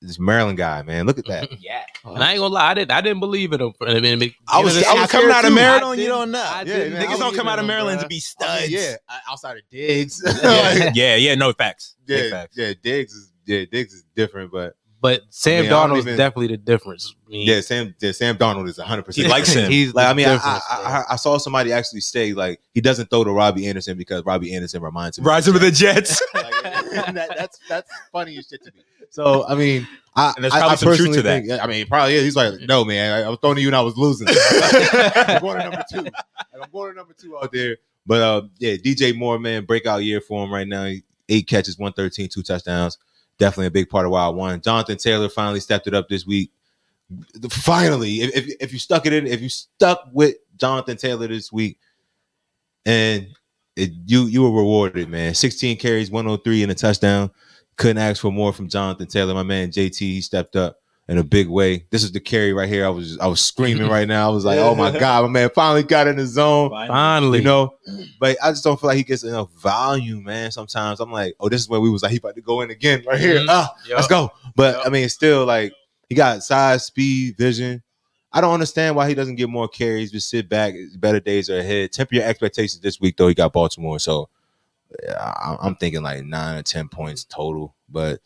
this 0.00 0.18
Maryland 0.18 0.58
guy, 0.58 0.82
man. 0.82 1.06
Look 1.06 1.18
at 1.18 1.26
that. 1.26 1.48
Yeah. 1.60 1.82
Oh, 2.04 2.14
and 2.14 2.22
I 2.22 2.32
ain't 2.32 2.38
gonna 2.38 2.54
lie, 2.54 2.70
I 2.70 2.74
didn't 2.74 2.92
I 2.92 3.00
didn't 3.00 3.20
believe 3.20 3.52
in 3.52 3.60
him. 3.60 3.72
I, 3.80 4.00
mean, 4.00 4.32
I 4.46 4.62
was, 4.62 4.82
I 4.84 4.94
was 4.94 5.10
coming 5.10 5.30
out 5.30 5.44
of 5.44 5.52
Maryland. 5.52 6.00
You 6.00 6.06
don't 6.06 6.30
know. 6.30 6.42
I 6.42 6.62
Yeah, 6.62 6.88
man, 6.88 7.02
Niggas 7.02 7.10
was 7.10 7.18
don't 7.18 7.34
come 7.34 7.48
out 7.48 7.58
of 7.58 7.66
Maryland 7.66 7.98
bruh. 7.98 8.02
to 8.02 8.08
be 8.08 8.14
oh, 8.40 8.44
I 8.44 8.58
studs. 8.58 8.70
mean, 8.70 8.80
yeah, 8.80 8.96
outside 9.28 9.56
of 9.56 9.62
Diggs. 9.70 10.22
yeah, 10.42 10.90
yeah, 10.94 11.16
yeah. 11.16 11.34
No 11.34 11.52
facts. 11.52 11.96
Big 12.06 12.24
yeah, 12.24 12.30
facts. 12.30 12.56
yeah. 12.56 12.72
Diggs 12.80 13.12
is 13.12 13.32
yeah, 13.44 13.64
Diggs 13.70 13.92
is 13.92 14.04
different, 14.14 14.52
but 14.52 14.76
But 15.00 15.22
Sam 15.30 15.64
mean, 15.64 15.72
I 15.72 15.86
don't 15.86 15.96
Darnold 15.96 16.06
is 16.06 16.16
definitely 16.16 16.48
the 16.48 16.56
difference. 16.58 17.14
I 17.26 17.30
mean, 17.30 17.46
yeah, 17.48 17.60
Sam 17.60 17.94
yeah, 18.00 18.12
Sam 18.12 18.36
Darnold 18.36 18.68
is 18.68 18.78
hundred 18.78 19.02
percent. 19.04 19.26
He 19.26 19.32
likes 19.32 19.52
him. 19.52 19.70
He's 19.70 19.94
Like 19.94 20.06
I 20.06 20.12
mean, 20.14 20.28
I, 20.28 20.36
I. 20.36 20.60
I, 20.70 21.04
I 21.10 21.16
saw 21.16 21.38
somebody 21.38 21.72
actually 21.72 22.00
say 22.00 22.32
like 22.32 22.60
he 22.72 22.80
doesn't 22.80 23.10
throw 23.10 23.24
to 23.24 23.32
Robbie 23.32 23.66
Anderson 23.66 23.98
because 23.98 24.24
Robbie 24.24 24.54
Anderson 24.54 24.80
reminds 24.80 25.18
him. 25.18 25.22
of 25.22 25.26
Rise 25.26 25.48
over 25.48 25.58
the 25.58 25.70
Jets. 25.70 26.22
Like, 26.34 26.52
that, 26.62 27.34
that's 27.36 27.58
that's 27.68 27.90
funny 28.12 28.38
as 28.38 28.46
shit 28.48 28.62
to 28.64 28.72
me. 28.72 28.82
So 29.10 29.46
I 29.46 29.54
mean, 29.54 29.86
I, 30.18 30.32
And 30.34 30.44
there's 30.44 30.52
I, 30.52 30.58
probably 30.58 30.72
I 30.72 30.76
some 30.76 30.96
truth 30.96 31.14
to 31.14 31.22
that. 31.22 31.36
think, 31.38 31.48
yeah, 31.48 31.62
I 31.62 31.68
mean, 31.68 31.86
probably 31.86 32.14
is. 32.14 32.24
He's 32.24 32.36
like, 32.36 32.60
no, 32.62 32.84
man, 32.84 33.12
I, 33.12 33.26
I 33.26 33.28
was 33.28 33.38
throwing 33.40 33.54
to 33.54 33.62
you 33.62 33.68
and 33.68 33.76
I 33.76 33.80
was 33.80 33.96
losing. 33.96 34.26
I'm 34.30 35.40
going 35.40 35.58
to 35.58 35.64
number 35.64 35.84
two. 35.88 36.00
Like, 36.00 36.12
I'm 36.60 36.70
going 36.72 36.90
to 36.90 36.96
number 36.96 37.14
two 37.14 37.38
out 37.38 37.52
there. 37.52 37.76
But 38.04 38.22
uh, 38.22 38.42
yeah, 38.58 38.74
DJ 38.74 39.16
Moore, 39.16 39.38
man, 39.38 39.64
breakout 39.64 40.02
year 40.02 40.20
for 40.20 40.44
him 40.44 40.52
right 40.52 40.66
now. 40.66 40.92
Eight 41.28 41.46
catches, 41.46 41.78
113, 41.78 42.28
two 42.30 42.42
touchdowns. 42.42 42.98
Definitely 43.38 43.66
a 43.66 43.70
big 43.70 43.90
part 43.90 44.06
of 44.06 44.10
why 44.10 44.24
I 44.24 44.28
won. 44.28 44.60
Jonathan 44.60 44.96
Taylor 44.96 45.28
finally 45.28 45.60
stepped 45.60 45.86
it 45.86 45.94
up 45.94 46.08
this 46.08 46.26
week. 46.26 46.50
Finally, 47.50 48.22
if, 48.22 48.36
if, 48.36 48.56
if 48.60 48.72
you 48.72 48.80
stuck 48.80 49.06
it 49.06 49.12
in, 49.12 49.26
if 49.26 49.40
you 49.40 49.48
stuck 49.48 50.08
with 50.12 50.34
Jonathan 50.56 50.96
Taylor 50.96 51.28
this 51.28 51.52
week, 51.52 51.78
and 52.84 53.28
it, 53.76 53.92
you 54.06 54.24
you 54.24 54.42
were 54.42 54.50
rewarded, 54.50 55.08
man. 55.08 55.34
16 55.34 55.76
carries, 55.76 56.10
103 56.10 56.62
and 56.64 56.72
a 56.72 56.74
touchdown. 56.74 57.30
Couldn't 57.78 57.98
ask 57.98 58.20
for 58.20 58.30
more 58.32 58.52
from 58.52 58.68
Jonathan 58.68 59.06
Taylor. 59.06 59.32
My 59.34 59.42
man 59.44 59.70
JT, 59.70 59.98
he 59.98 60.20
stepped 60.20 60.56
up 60.56 60.80
in 61.08 61.16
a 61.16 61.24
big 61.24 61.48
way. 61.48 61.86
This 61.90 62.02
is 62.04 62.12
the 62.12 62.20
carry 62.20 62.52
right 62.52 62.68
here. 62.68 62.84
I 62.84 62.90
was 62.90 63.16
I 63.18 63.26
was 63.28 63.40
screaming 63.40 63.88
right 63.96 64.06
now. 64.06 64.28
I 64.30 64.34
was 64.34 64.44
like, 64.44 64.58
oh 64.58 64.74
my 64.74 64.90
God, 64.98 65.22
my 65.22 65.30
man 65.30 65.50
finally 65.54 65.84
got 65.84 66.06
in 66.06 66.16
the 66.16 66.26
zone. 66.26 66.68
Finally, 66.70 67.38
You 67.38 67.44
know, 67.44 67.74
but 68.20 68.36
I 68.42 68.50
just 68.50 68.62
don't 68.64 68.78
feel 68.78 68.88
like 68.88 68.98
he 68.98 69.04
gets 69.04 69.22
enough 69.24 69.50
volume, 69.52 70.24
man. 70.24 70.50
Sometimes 70.50 71.00
I'm 71.00 71.10
like, 71.10 71.34
oh, 71.40 71.48
this 71.48 71.62
is 71.62 71.68
where 71.68 71.80
we 71.80 71.88
was 71.88 72.02
like, 72.02 72.12
he 72.12 72.18
about 72.18 72.34
to 72.34 72.42
go 72.42 72.60
in 72.60 72.70
again 72.70 73.04
right 73.06 73.18
here. 73.18 73.38
Mhm. 73.38 73.46
Ah, 73.48 73.72
Yup. 73.86 73.96
let's 73.96 74.08
go. 74.08 74.32
But 74.54 74.76
Yup. 74.76 74.86
I 74.86 74.90
mean, 74.90 75.08
still 75.08 75.46
like 75.46 75.72
he 76.08 76.14
got 76.14 76.42
size, 76.42 76.84
speed, 76.84 77.36
vision. 77.38 77.82
I 78.32 78.42
don't 78.42 78.52
understand 78.52 78.94
why 78.96 79.08
he 79.08 79.14
doesn't 79.14 79.36
get 79.36 79.48
more 79.48 79.68
carries. 79.68 80.10
Just 80.12 80.28
sit 80.28 80.48
back. 80.50 80.74
Better 80.98 81.20
days 81.20 81.48
are 81.48 81.58
ahead. 81.58 81.92
Temper 81.92 82.16
your 82.16 82.24
expectations 82.24 82.80
this 82.82 83.00
week, 83.00 83.16
though. 83.16 83.28
He 83.28 83.34
got 83.34 83.52
Baltimore, 83.54 83.98
so 83.98 84.22
I- 84.22 84.37
I'm 85.60 85.76
thinking 85.76 86.02
like 86.02 86.24
nine 86.24 86.58
or 86.58 86.62
ten 86.62 86.88
points 86.88 87.24
total, 87.24 87.74
but 87.88 88.20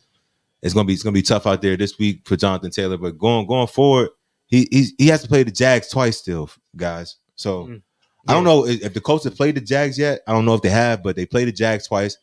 it's 0.62 0.75
gonna 0.75 0.87
be 0.87 0.95
it's 0.95 1.02
gonna 1.02 1.12
be 1.14 1.23
tough 1.23 1.47
out 1.47 1.61
there 1.62 1.76
this 1.76 1.99
week 1.99 2.21
for 2.25 2.37
Jonathan 2.37 2.71
Taylor. 2.71 2.97
But 2.97 3.19
going 3.19 3.47
going 3.47 3.66
forward, 3.66 4.11
he 4.47 4.69
he's, 4.71 4.92
he 4.99 5.09
has 5.09 5.23
to 5.23 5.28
play 5.28 5.42
the 5.42 5.50
Jags 5.50 5.88
twice 5.88 6.19
still, 6.19 6.50
guys. 6.76 7.16
So 7.35 7.66
Mm. 7.66 7.83
I 8.28 8.35
don't 8.35 8.45
know 8.45 8.66
if 8.66 8.83
if 8.85 8.95
the 8.95 9.00
Colts 9.00 9.25
have 9.25 9.35
played 9.35 9.57
the 9.57 9.61
Jags 9.61 9.99
yet. 9.99 10.21
I 10.28 10.33
don't 10.33 10.45
know 10.45 10.54
if 10.54 10.62
they 10.62 10.69
have, 10.71 11.02
but 11.02 11.16
they 11.16 11.26
played 11.26 11.49
the 11.49 11.52
Jags 11.52 11.88
twice. 11.88 12.16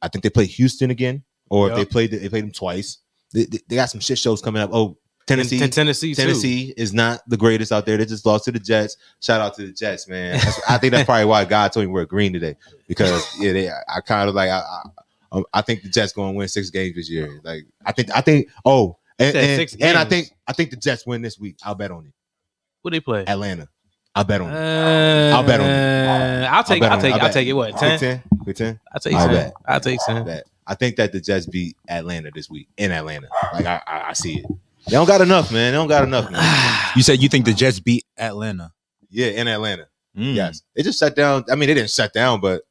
I 0.00 0.08
think 0.08 0.22
they 0.22 0.30
played 0.30 0.48
Houston 0.48 0.90
again, 0.90 1.22
or 1.50 1.68
if 1.68 1.74
they 1.74 1.80
Yep. 1.82 1.90
played 1.90 2.10
they 2.12 2.28
played 2.30 2.44
them 2.44 2.50
twice. 2.52 2.98
They, 3.34 3.44
they, 3.44 3.58
they 3.68 3.76
got 3.76 3.90
some 3.90 4.00
shit 4.00 4.18
shows 4.18 4.40
coming 4.40 4.62
up. 4.62 4.70
Oh, 4.72 4.96
Tennessee, 5.26 5.58
Ten- 5.58 5.70
Tennessee, 5.70 6.14
too. 6.14 6.22
Tennessee 6.22 6.74
is 6.76 6.92
not 6.92 7.20
the 7.26 7.36
greatest 7.36 7.72
out 7.72 7.86
there. 7.86 7.96
They 7.96 8.04
just 8.04 8.26
lost 8.26 8.44
to 8.44 8.52
the 8.52 8.58
Jets. 8.58 8.98
Shout 9.20 9.40
out 9.40 9.54
to 9.54 9.66
the 9.66 9.72
Jets, 9.72 10.06
man. 10.06 10.34
I 10.68 10.78
think 10.78 10.92
that's 10.92 11.06
probably 11.06 11.24
why 11.24 11.44
God 11.44 11.72
told 11.72 11.86
me 11.86 11.92
we're 11.92 12.04
green 12.04 12.32
today 12.32 12.56
because 12.88 13.26
yeah, 13.38 13.52
they, 13.52 13.70
I 13.70 14.00
kind 14.00 14.28
of 14.28 14.34
like 14.34 14.50
I, 14.50 14.62
I, 15.32 15.42
I 15.54 15.62
think 15.62 15.82
the 15.82 15.88
Jets 15.88 16.12
going 16.12 16.34
to 16.34 16.36
win 16.36 16.48
six 16.48 16.70
games 16.70 16.96
this 16.96 17.10
year. 17.10 17.40
Like 17.42 17.64
I 17.86 17.92
think 17.92 18.14
I 18.14 18.20
think 18.20 18.48
oh 18.64 18.98
and, 19.18 19.34
and, 19.34 19.56
six 19.56 19.76
and 19.80 19.96
I 19.96 20.04
think 20.04 20.30
I 20.46 20.52
think 20.52 20.70
the 20.70 20.76
Jets 20.76 21.06
win 21.06 21.22
this 21.22 21.38
week. 21.38 21.56
I'll 21.62 21.74
bet 21.74 21.90
on 21.90 22.06
it. 22.06 22.12
What 22.82 22.92
they 22.92 23.00
play? 23.00 23.24
Atlanta. 23.26 23.68
I'll 24.14 24.24
bet 24.24 24.40
on 24.40 24.50
it. 24.50 24.54
Uh, 24.54 25.36
I'll 25.36 25.42
bet 25.44 25.60
on 25.60 25.70
it. 25.70 26.46
I'll 26.46 26.62
take. 26.62 26.82
I'll 26.82 26.98
it. 26.98 27.02
take. 27.02 27.14
I'll 27.14 27.22
I'll 27.22 27.32
take 27.32 27.48
it. 27.48 27.52
What 27.52 27.76
ten? 27.76 27.98
ten. 27.98 28.22
Ten. 28.54 28.80
I'll 28.92 29.00
take 29.00 29.14
I'll 29.14 29.26
ten. 29.26 29.34
bet. 29.34 29.54
I'll 29.66 29.80
take 29.80 29.98
I 30.06 30.22
ten. 30.22 30.42
I 30.66 30.74
think 30.74 30.96
that 30.96 31.12
the 31.12 31.20
Jets 31.20 31.46
beat 31.46 31.76
Atlanta 31.88 32.30
this 32.32 32.48
week 32.48 32.68
in 32.76 32.92
Atlanta. 32.92 33.28
Like 33.52 33.66
I, 33.66 33.82
I, 33.86 34.08
I 34.10 34.12
see 34.12 34.38
it. 34.38 34.46
They 34.86 34.92
don't 34.92 35.06
got 35.06 35.20
enough, 35.20 35.50
man. 35.52 35.72
They 35.72 35.76
don't 35.78 35.88
got 35.88 36.04
enough. 36.04 36.30
Man. 36.30 36.80
You 36.96 37.02
said 37.02 37.20
you 37.20 37.28
think 37.28 37.44
the 37.44 37.52
Jets 37.52 37.80
beat 37.80 38.04
Atlanta? 38.16 38.72
Yeah, 39.10 39.26
in 39.28 39.48
Atlanta. 39.48 39.88
Mm. 40.16 40.34
Yes. 40.36 40.62
They 40.76 40.82
just 40.84 40.98
shut 41.00 41.16
down. 41.16 41.44
I 41.50 41.56
mean, 41.56 41.66
they 41.68 41.74
didn't 41.74 41.90
shut 41.90 42.12
down, 42.12 42.40
but 42.40 42.62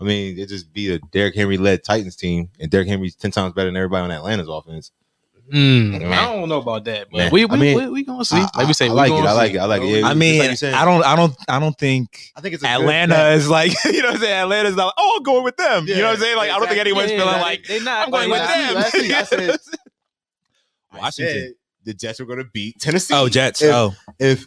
I 0.00 0.04
mean, 0.04 0.34
they 0.36 0.44
just 0.46 0.72
beat 0.72 0.90
a 0.90 0.98
Derrick 1.12 1.36
Henry 1.36 1.56
led 1.56 1.84
Titans 1.84 2.16
team, 2.16 2.48
and 2.58 2.68
Derrick 2.68 2.88
Henry's 2.88 3.14
10 3.14 3.30
times 3.30 3.52
better 3.52 3.68
than 3.68 3.76
everybody 3.76 4.02
on 4.02 4.10
Atlanta's 4.10 4.48
offense. 4.48 4.90
Mm, 5.52 6.12
I 6.12 6.32
don't 6.32 6.48
know 6.48 6.60
about 6.60 6.84
that, 6.84 7.08
but 7.10 7.18
Man. 7.18 7.30
we 7.32 7.42
I 7.42 7.46
we, 7.46 7.58
mean, 7.58 7.76
we, 7.76 7.88
we 7.88 8.04
gonna 8.04 8.24
see. 8.24 8.36
I- 8.36 8.48
like 8.56 8.66
we 8.68 8.72
say, 8.72 8.86
I 8.86 8.88
we 8.90 8.94
like 8.94 9.10
it. 9.10 9.14
gonna 9.16 9.28
I 9.28 9.32
like 9.32 9.52
it. 9.54 9.58
I 9.58 9.64
like 9.66 9.82
it. 9.82 9.84
So, 9.90 9.96
Yeah, 9.98 10.06
I 10.08 10.14
mean, 10.14 10.38
like. 10.38 10.62
I 10.62 10.84
don't, 10.84 11.04
I 11.04 11.16
don't, 11.16 11.36
I 11.48 11.58
don't 11.60 11.76
think 11.76 12.30
I 12.36 12.40
think 12.40 12.54
it's 12.54 12.64
Atlanta 12.64 13.30
is 13.30 13.48
like, 13.48 13.72
you 13.84 14.00
know 14.02 14.08
what 14.08 14.14
I'm 14.16 14.20
saying? 14.20 14.40
Atlanta's 14.42 14.76
not 14.76 14.86
like, 14.86 14.94
oh, 14.98 15.14
I'm 15.18 15.22
going 15.24 15.42
with 15.44 15.56
them. 15.56 15.86
you 15.88 15.96
know 15.96 16.04
what 16.06 16.14
I'm 16.14 16.20
saying? 16.20 16.36
Like, 16.36 16.50
I 16.50 16.58
don't 16.58 16.68
think 16.68 16.80
anyone's 16.80 17.10
yeah, 17.10 17.18
feeling 17.18 17.34
they- 17.34 17.40
like, 17.40 17.64
they're 17.66 17.82
not. 17.82 18.04
I'm 18.06 18.10
going 18.12 18.30
with 18.30 18.38
them. 18.40 18.74
last 18.74 18.94
week 18.94 19.12
I 19.12 19.22
said- 19.24 19.50
I 19.50 19.56
Washington. 20.98 21.34
said 21.34 21.52
the 21.84 21.94
Jets 21.94 22.20
are 22.20 22.24
going 22.26 22.38
to 22.38 22.48
beat 22.52 22.78
Tennessee. 22.80 23.14
oh, 23.14 23.28
Jets. 23.28 23.62
If, 23.62 23.72
oh, 23.74 23.94
if 24.18 24.46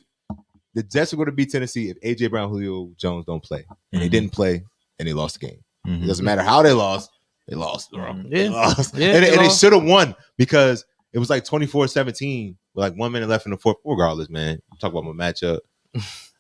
the 0.74 0.84
Jets 0.84 1.14
are 1.14 1.16
going 1.16 1.28
to 1.28 1.32
beat 1.32 1.52
Tennessee, 1.52 1.90
if 1.90 1.98
AJ 2.02 2.30
Brown, 2.30 2.50
Julio 2.50 2.92
Jones 2.98 3.26
don't 3.26 3.44
play, 3.44 3.66
and 3.92 4.02
they 4.02 4.08
Mhm. 4.08 4.12
didn't 4.12 4.32
play, 4.32 4.64
and 5.00 5.08
they 5.08 5.14
lost 5.14 5.40
the 5.40 5.48
game. 5.48 5.60
It 5.86 5.90
Mhm. 5.90 6.08
doesn't 6.08 6.26
matter 6.26 6.42
how 6.44 6.62
they 6.62 6.74
lost, 6.74 7.10
they 7.48 7.56
lost. 7.56 7.92
bro. 7.92 8.04
Mhm. 8.14 8.30
They 8.30 8.44
Yeah. 8.46 8.50
lost. 8.52 8.96
Yeah, 8.96 9.08
and, 9.16 9.24
they 9.24 9.30
they, 9.32 9.38
they 9.38 9.50
should 9.50 9.74
have 9.74 9.84
won 9.84 10.16
because 10.38 10.86
it 11.12 11.20
was 11.20 11.30
like 11.30 11.44
24 11.46 11.88
17 11.88 12.58
with 12.74 12.82
like 12.84 12.96
one 12.98 13.12
minute 13.12 13.30
left 13.30 13.46
in 13.46 13.52
the 13.52 13.58
fourth. 13.58 13.78
Regardless, 13.86 14.30
man. 14.30 14.60
Talk 14.80 14.92
about 14.94 15.04
my 15.06 15.12
matchup. 15.12 15.60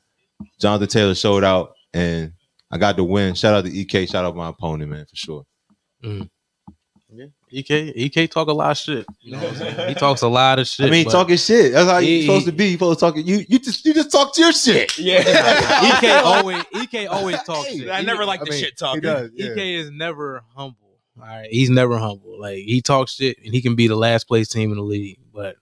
Jonathan 0.60 0.88
Taylor 0.88 1.16
showed 1.16 1.44
out 1.44 1.74
and 1.94 2.34
I 2.72 2.78
got 2.78 2.96
the 2.96 3.04
win. 3.04 3.36
Shout 3.36 3.54
out 3.54 3.66
to 3.66 3.72
EK. 3.72 4.06
Shout 4.08 4.26
out 4.26 4.36
my 4.36 4.50
opponent, 4.50 4.90
man, 4.90 5.06
for 5.06 5.16
sure. 5.16 5.46
Yeah. 6.02 6.24
EK 7.54 7.90
EK 7.96 8.28
talk 8.28 8.48
a 8.48 8.54
lot 8.54 8.72
of 8.72 8.78
shit. 8.78 9.06
You 9.22 9.34
know 9.34 9.38
what 9.40 9.50
I'm 9.50 9.56
saying? 9.56 9.90
He 9.90 9.96
talks 9.96 10.22
a 10.22 10.28
lot 10.28 10.60
of 10.60 10.68
shit. 10.68 10.88
I 10.88 10.90
mean, 10.90 11.06
talking 11.06 11.38
shit. 11.38 11.72
That's 11.74 11.90
how 11.90 12.00
He- 12.00 12.18
you 12.18 12.22
supposed 12.24 12.46
to 12.48 12.52
be. 12.52 12.66
You 12.68 12.72
supposed 12.74 13.00
to 13.00 13.06
talk. 13.06 13.16
You 13.18 13.46
you 13.48 13.60
just 13.60 13.86
you 13.86 13.94
just 13.94 14.12
talk 14.12 14.34
to 14.36 14.42
your 14.42 14.52
shit. 14.54 14.98
yeah. 14.98 15.98
EK 15.98 16.10
always 16.12 16.64
EK 16.76 17.08
always 17.08 17.42
talks 17.44 17.70
shit. 17.70 17.88
I 17.90 18.00
He- 18.00 18.06
never 18.06 18.26
liked 18.26 18.42
I 18.42 18.46
the 18.46 18.52
mean, 18.52 18.60
shit 18.60 18.70
He 18.72 18.76
talking. 18.76 19.02
does. 19.02 19.30
Yeah. 19.36 19.52
EK 19.52 19.76
is 19.76 19.92
never 19.92 20.44
humble. 20.56 20.78
All 21.20 21.28
right, 21.28 21.48
he's 21.52 21.70
never 21.70 21.98
humble. 22.00 22.40
Like 22.40 22.58
he 22.58 22.82
talks 22.82 23.14
shit, 23.16 23.38
and 23.44 23.54
he 23.54 23.62
can 23.62 23.76
be 23.76 23.88
the 23.88 23.96
last 23.96 24.28
place 24.28 24.48
team 24.50 24.72
in 24.72 24.78
the 24.78 24.84
league. 24.84 25.20
But 25.32 25.58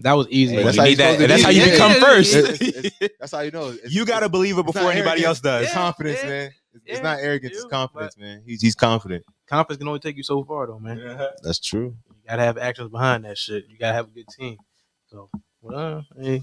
that 0.00 0.12
was 0.12 0.26
easy. 0.28 0.54
Hey, 0.56 0.64
That's 0.64 0.76
you 0.76 0.82
how 0.82 0.88
need 0.88 0.98
you're 0.98 1.06
that- 1.06 1.12
supposed 1.14 1.30
that's 1.30 1.40
be. 1.40 1.44
how 1.44 1.50
you 1.50 1.60
Yeah, 1.62 1.70
become 1.72 1.92
yeah, 1.92 2.00
first. 2.00 2.34
It's- 2.34 2.60
it's- 3.00 3.10
That's 3.20 3.32
how 3.32 3.40
you 3.40 3.50
know. 3.52 3.70
It's- 3.70 3.92
you 3.92 4.04
gotta 4.04 4.28
believe 4.28 4.58
it 4.58 4.66
before 4.66 4.90
anybody 4.90 5.22
arrogance. 5.24 5.24
else 5.26 5.40
does. 5.40 5.64
It's 5.64 5.72
confidence, 5.74 6.18
Yeah. 6.22 6.28
man. 6.28 6.50
It's, 6.74 6.84
it's 6.86 7.02
not 7.02 7.18
arrogance. 7.20 7.54
It's 7.56 7.64
confidence, 7.66 8.16
man. 8.18 8.42
He's 8.46 8.60
he's 8.62 8.74
confident. 8.74 9.24
Confidence 9.52 9.78
can 9.78 9.88
only 9.88 10.00
take 10.00 10.16
you 10.16 10.22
so 10.22 10.42
far, 10.44 10.66
though, 10.66 10.78
man. 10.78 10.96
You 10.96 11.14
That's 11.42 11.58
true. 11.58 11.94
You 12.08 12.14
gotta 12.26 12.42
have 12.42 12.56
actions 12.56 12.88
behind 12.88 13.26
that 13.26 13.36
shit. 13.36 13.66
You 13.68 13.76
gotta 13.76 13.92
have 13.92 14.06
a 14.06 14.10
good 14.10 14.26
team. 14.28 14.56
So, 15.08 15.28
well, 15.60 16.06
hey, 16.18 16.42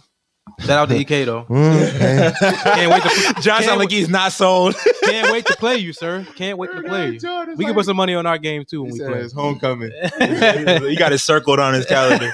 shout 0.59 0.69
out 0.69 0.89
to 0.89 0.95
EK 0.95 1.23
though. 1.23 1.43
Mm, 1.49 2.63
Can't 2.63 2.91
wait 2.91 3.01
to 3.01 3.09
John 3.41 3.55
Can't 3.55 3.65
sound 3.65 3.79
like 3.79 3.89
he's 3.89 4.09
not 4.09 4.31
sold. 4.31 4.75
can't 5.03 5.31
wait 5.31 5.43
to 5.47 5.55
play 5.57 5.77
you, 5.77 5.91
sir. 5.91 6.23
Can't 6.35 6.59
wait 6.59 6.69
to 6.71 6.83
play 6.83 7.13
you. 7.13 7.55
We 7.57 7.65
can 7.65 7.73
put 7.73 7.85
some 7.85 7.97
money 7.97 8.13
on 8.13 8.27
our 8.27 8.37
game 8.37 8.63
too 8.63 8.83
when 8.83 8.93
He 8.93 9.01
we 9.01 9.07
play. 9.07 9.19
it's 9.21 9.33
homecoming. 9.33 9.89
he 10.19 10.95
got 10.95 11.11
it 11.11 11.17
circled 11.19 11.59
on 11.59 11.73
his 11.73 11.87
calendar. 11.87 12.31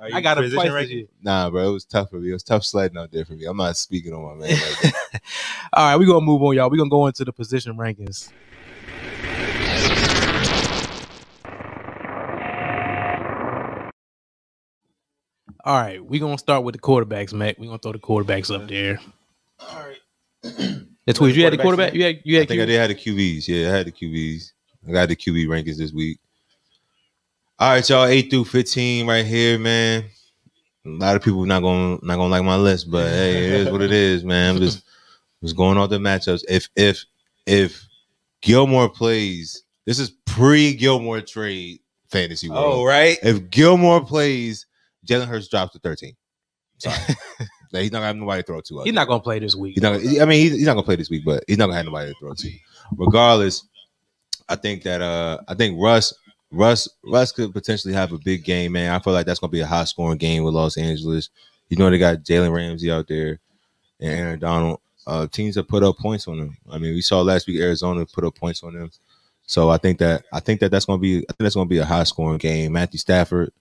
I 0.00 0.20
got 0.20 0.38
a 0.38 0.42
position 0.42 0.60
twice 0.62 0.72
rank- 0.72 0.86
this 0.88 0.94
year. 0.94 1.06
Nah, 1.20 1.50
bro, 1.50 1.68
it 1.68 1.72
was 1.72 1.84
tough 1.84 2.10
for 2.10 2.20
me. 2.20 2.30
It 2.30 2.32
was 2.34 2.44
tough 2.44 2.62
sledding 2.64 2.96
out 2.96 3.10
there 3.10 3.24
for 3.24 3.32
me. 3.32 3.44
I'm 3.46 3.56
not 3.56 3.76
speaking 3.76 4.12
on 4.12 4.22
my 4.22 4.34
man. 4.46 4.50
Like 4.50 4.80
that. 4.82 5.22
All 5.72 5.84
right, 5.90 5.96
we're 5.96 6.06
gonna 6.06 6.20
move 6.24 6.40
on, 6.44 6.54
y'all. 6.54 6.70
We're 6.70 6.76
gonna 6.76 6.90
go 6.90 7.06
into 7.08 7.24
the 7.24 7.32
position 7.32 7.76
rankings. 7.76 8.30
All 15.66 15.76
right, 15.76 16.02
we're 16.04 16.20
gonna 16.20 16.38
start 16.38 16.62
with 16.62 16.74
the 16.76 16.80
quarterbacks, 16.80 17.32
Mac. 17.32 17.58
We're 17.58 17.66
gonna 17.66 17.78
throw 17.78 17.90
the 17.92 17.98
quarterbacks 17.98 18.54
up 18.54 18.68
there. 18.68 19.00
All 19.58 19.84
right. 19.84 19.96
That's 21.04 21.18
Tweez, 21.18 21.34
you 21.34 21.42
had 21.42 21.52
the 21.52 21.56
quarterbacks 21.58 21.62
quarterback, 21.62 21.94
you 21.94 22.04
had 22.04 22.20
you 22.24 22.36
I 22.36 22.38
had 22.40 22.48
think 22.48 22.60
I 22.60 22.64
Q- 22.64 22.66
did 22.66 22.78
have 22.80 22.88
the 22.88 22.94
QBs. 22.94 23.48
Yeah, 23.48 23.68
I 23.72 23.76
had 23.76 23.86
the 23.86 23.92
QBs. 23.92 24.52
I 24.88 24.92
got 24.92 25.08
the 25.08 25.16
QB 25.16 25.46
rankings 25.48 25.76
this 25.76 25.92
week. 25.92 26.18
All 27.58 27.70
right, 27.70 27.88
y'all, 27.88 28.04
eight 28.04 28.30
through 28.30 28.44
fifteen 28.44 29.08
right 29.08 29.26
here, 29.26 29.58
man. 29.58 30.04
A 30.84 30.88
lot 30.88 31.16
of 31.16 31.22
people 31.22 31.44
not 31.46 31.62
gonna 31.62 31.98
not 32.02 32.14
gonna 32.16 32.28
like 32.28 32.44
my 32.44 32.54
list, 32.56 32.88
but 32.88 33.08
hey, 33.08 33.46
it 33.46 33.52
is 33.52 33.70
what 33.70 33.82
it 33.82 33.90
is, 33.92 34.22
man. 34.22 34.54
I'm 34.54 34.60
just 34.60 34.84
just 35.42 35.56
going 35.56 35.78
off 35.78 35.90
the 35.90 35.98
matchups. 35.98 36.44
If 36.48 36.68
if 36.76 37.04
if 37.44 37.84
Gilmore 38.40 38.88
plays, 38.88 39.64
this 39.84 39.98
is 39.98 40.10
pre 40.26 40.74
Gilmore 40.74 41.22
trade 41.22 41.80
fantasy 42.08 42.48
world. 42.48 42.64
Oh, 42.66 42.84
right. 42.84 43.18
If 43.20 43.50
Gilmore 43.50 44.04
plays, 44.04 44.66
Jalen 45.06 45.26
Hurts 45.26 45.48
drops 45.48 45.72
to 45.72 45.78
13. 45.78 46.14
Sorry. 46.78 46.96
Like, 47.72 47.82
he's 47.82 47.92
not 47.92 47.98
gonna 47.98 48.06
have 48.06 48.16
nobody 48.16 48.42
to 48.42 48.46
throw 48.46 48.60
to. 48.60 48.82
He's 48.84 48.94
not 48.94 49.08
gonna 49.08 49.20
play 49.20 49.38
this 49.38 49.56
week. 49.56 49.74
He's 49.74 49.82
not. 49.82 49.94
I 49.94 50.24
mean, 50.24 50.40
he's, 50.40 50.52
he's 50.52 50.66
not 50.66 50.74
gonna 50.74 50.84
play 50.84 50.96
this 50.96 51.10
week, 51.10 51.24
but 51.24 51.42
he's 51.46 51.58
not 51.58 51.66
gonna 51.66 51.76
have 51.76 51.86
nobody 51.86 52.12
to 52.12 52.18
throw 52.18 52.32
to. 52.32 52.50
Regardless, 52.96 53.66
I 54.48 54.56
think 54.56 54.82
that 54.84 55.02
uh, 55.02 55.38
I 55.48 55.54
think 55.54 55.76
Russ, 55.80 56.14
Russ, 56.50 56.88
Russ 57.04 57.32
could 57.32 57.52
potentially 57.52 57.92
have 57.92 58.12
a 58.12 58.18
big 58.18 58.44
game, 58.44 58.72
man. 58.72 58.92
I 58.92 58.98
feel 59.00 59.12
like 59.12 59.26
that's 59.26 59.40
gonna 59.40 59.50
be 59.50 59.60
a 59.60 59.66
high 59.66 59.84
scoring 59.84 60.18
game 60.18 60.44
with 60.44 60.54
Los 60.54 60.76
Angeles. 60.76 61.30
You 61.68 61.76
know, 61.76 61.90
they 61.90 61.98
got 61.98 62.18
Jalen 62.18 62.54
Ramsey 62.54 62.90
out 62.90 63.08
there 63.08 63.40
and 64.00 64.12
Aaron 64.12 64.38
Donald. 64.38 64.80
Uh, 65.06 65.26
teams 65.26 65.54
that 65.54 65.68
put 65.68 65.82
up 65.82 65.96
points 65.98 66.26
on 66.26 66.38
them. 66.38 66.56
I 66.70 66.78
mean, 66.78 66.94
we 66.94 67.00
saw 67.00 67.20
last 67.20 67.46
week 67.46 67.60
Arizona 67.60 68.06
put 68.06 68.24
up 68.24 68.34
points 68.34 68.62
on 68.62 68.74
them. 68.74 68.90
So 69.44 69.70
I 69.70 69.76
think 69.76 69.98
that 69.98 70.24
I 70.32 70.40
think 70.40 70.60
that 70.60 70.70
that's 70.70 70.84
gonna 70.84 70.98
be 70.98 71.18
I 71.18 71.32
think 71.32 71.38
that's 71.38 71.54
gonna 71.54 71.68
be 71.68 71.78
a 71.78 71.84
high 71.84 72.04
scoring 72.04 72.38
game. 72.38 72.72
Matthew 72.72 72.98
Stafford, 72.98 73.52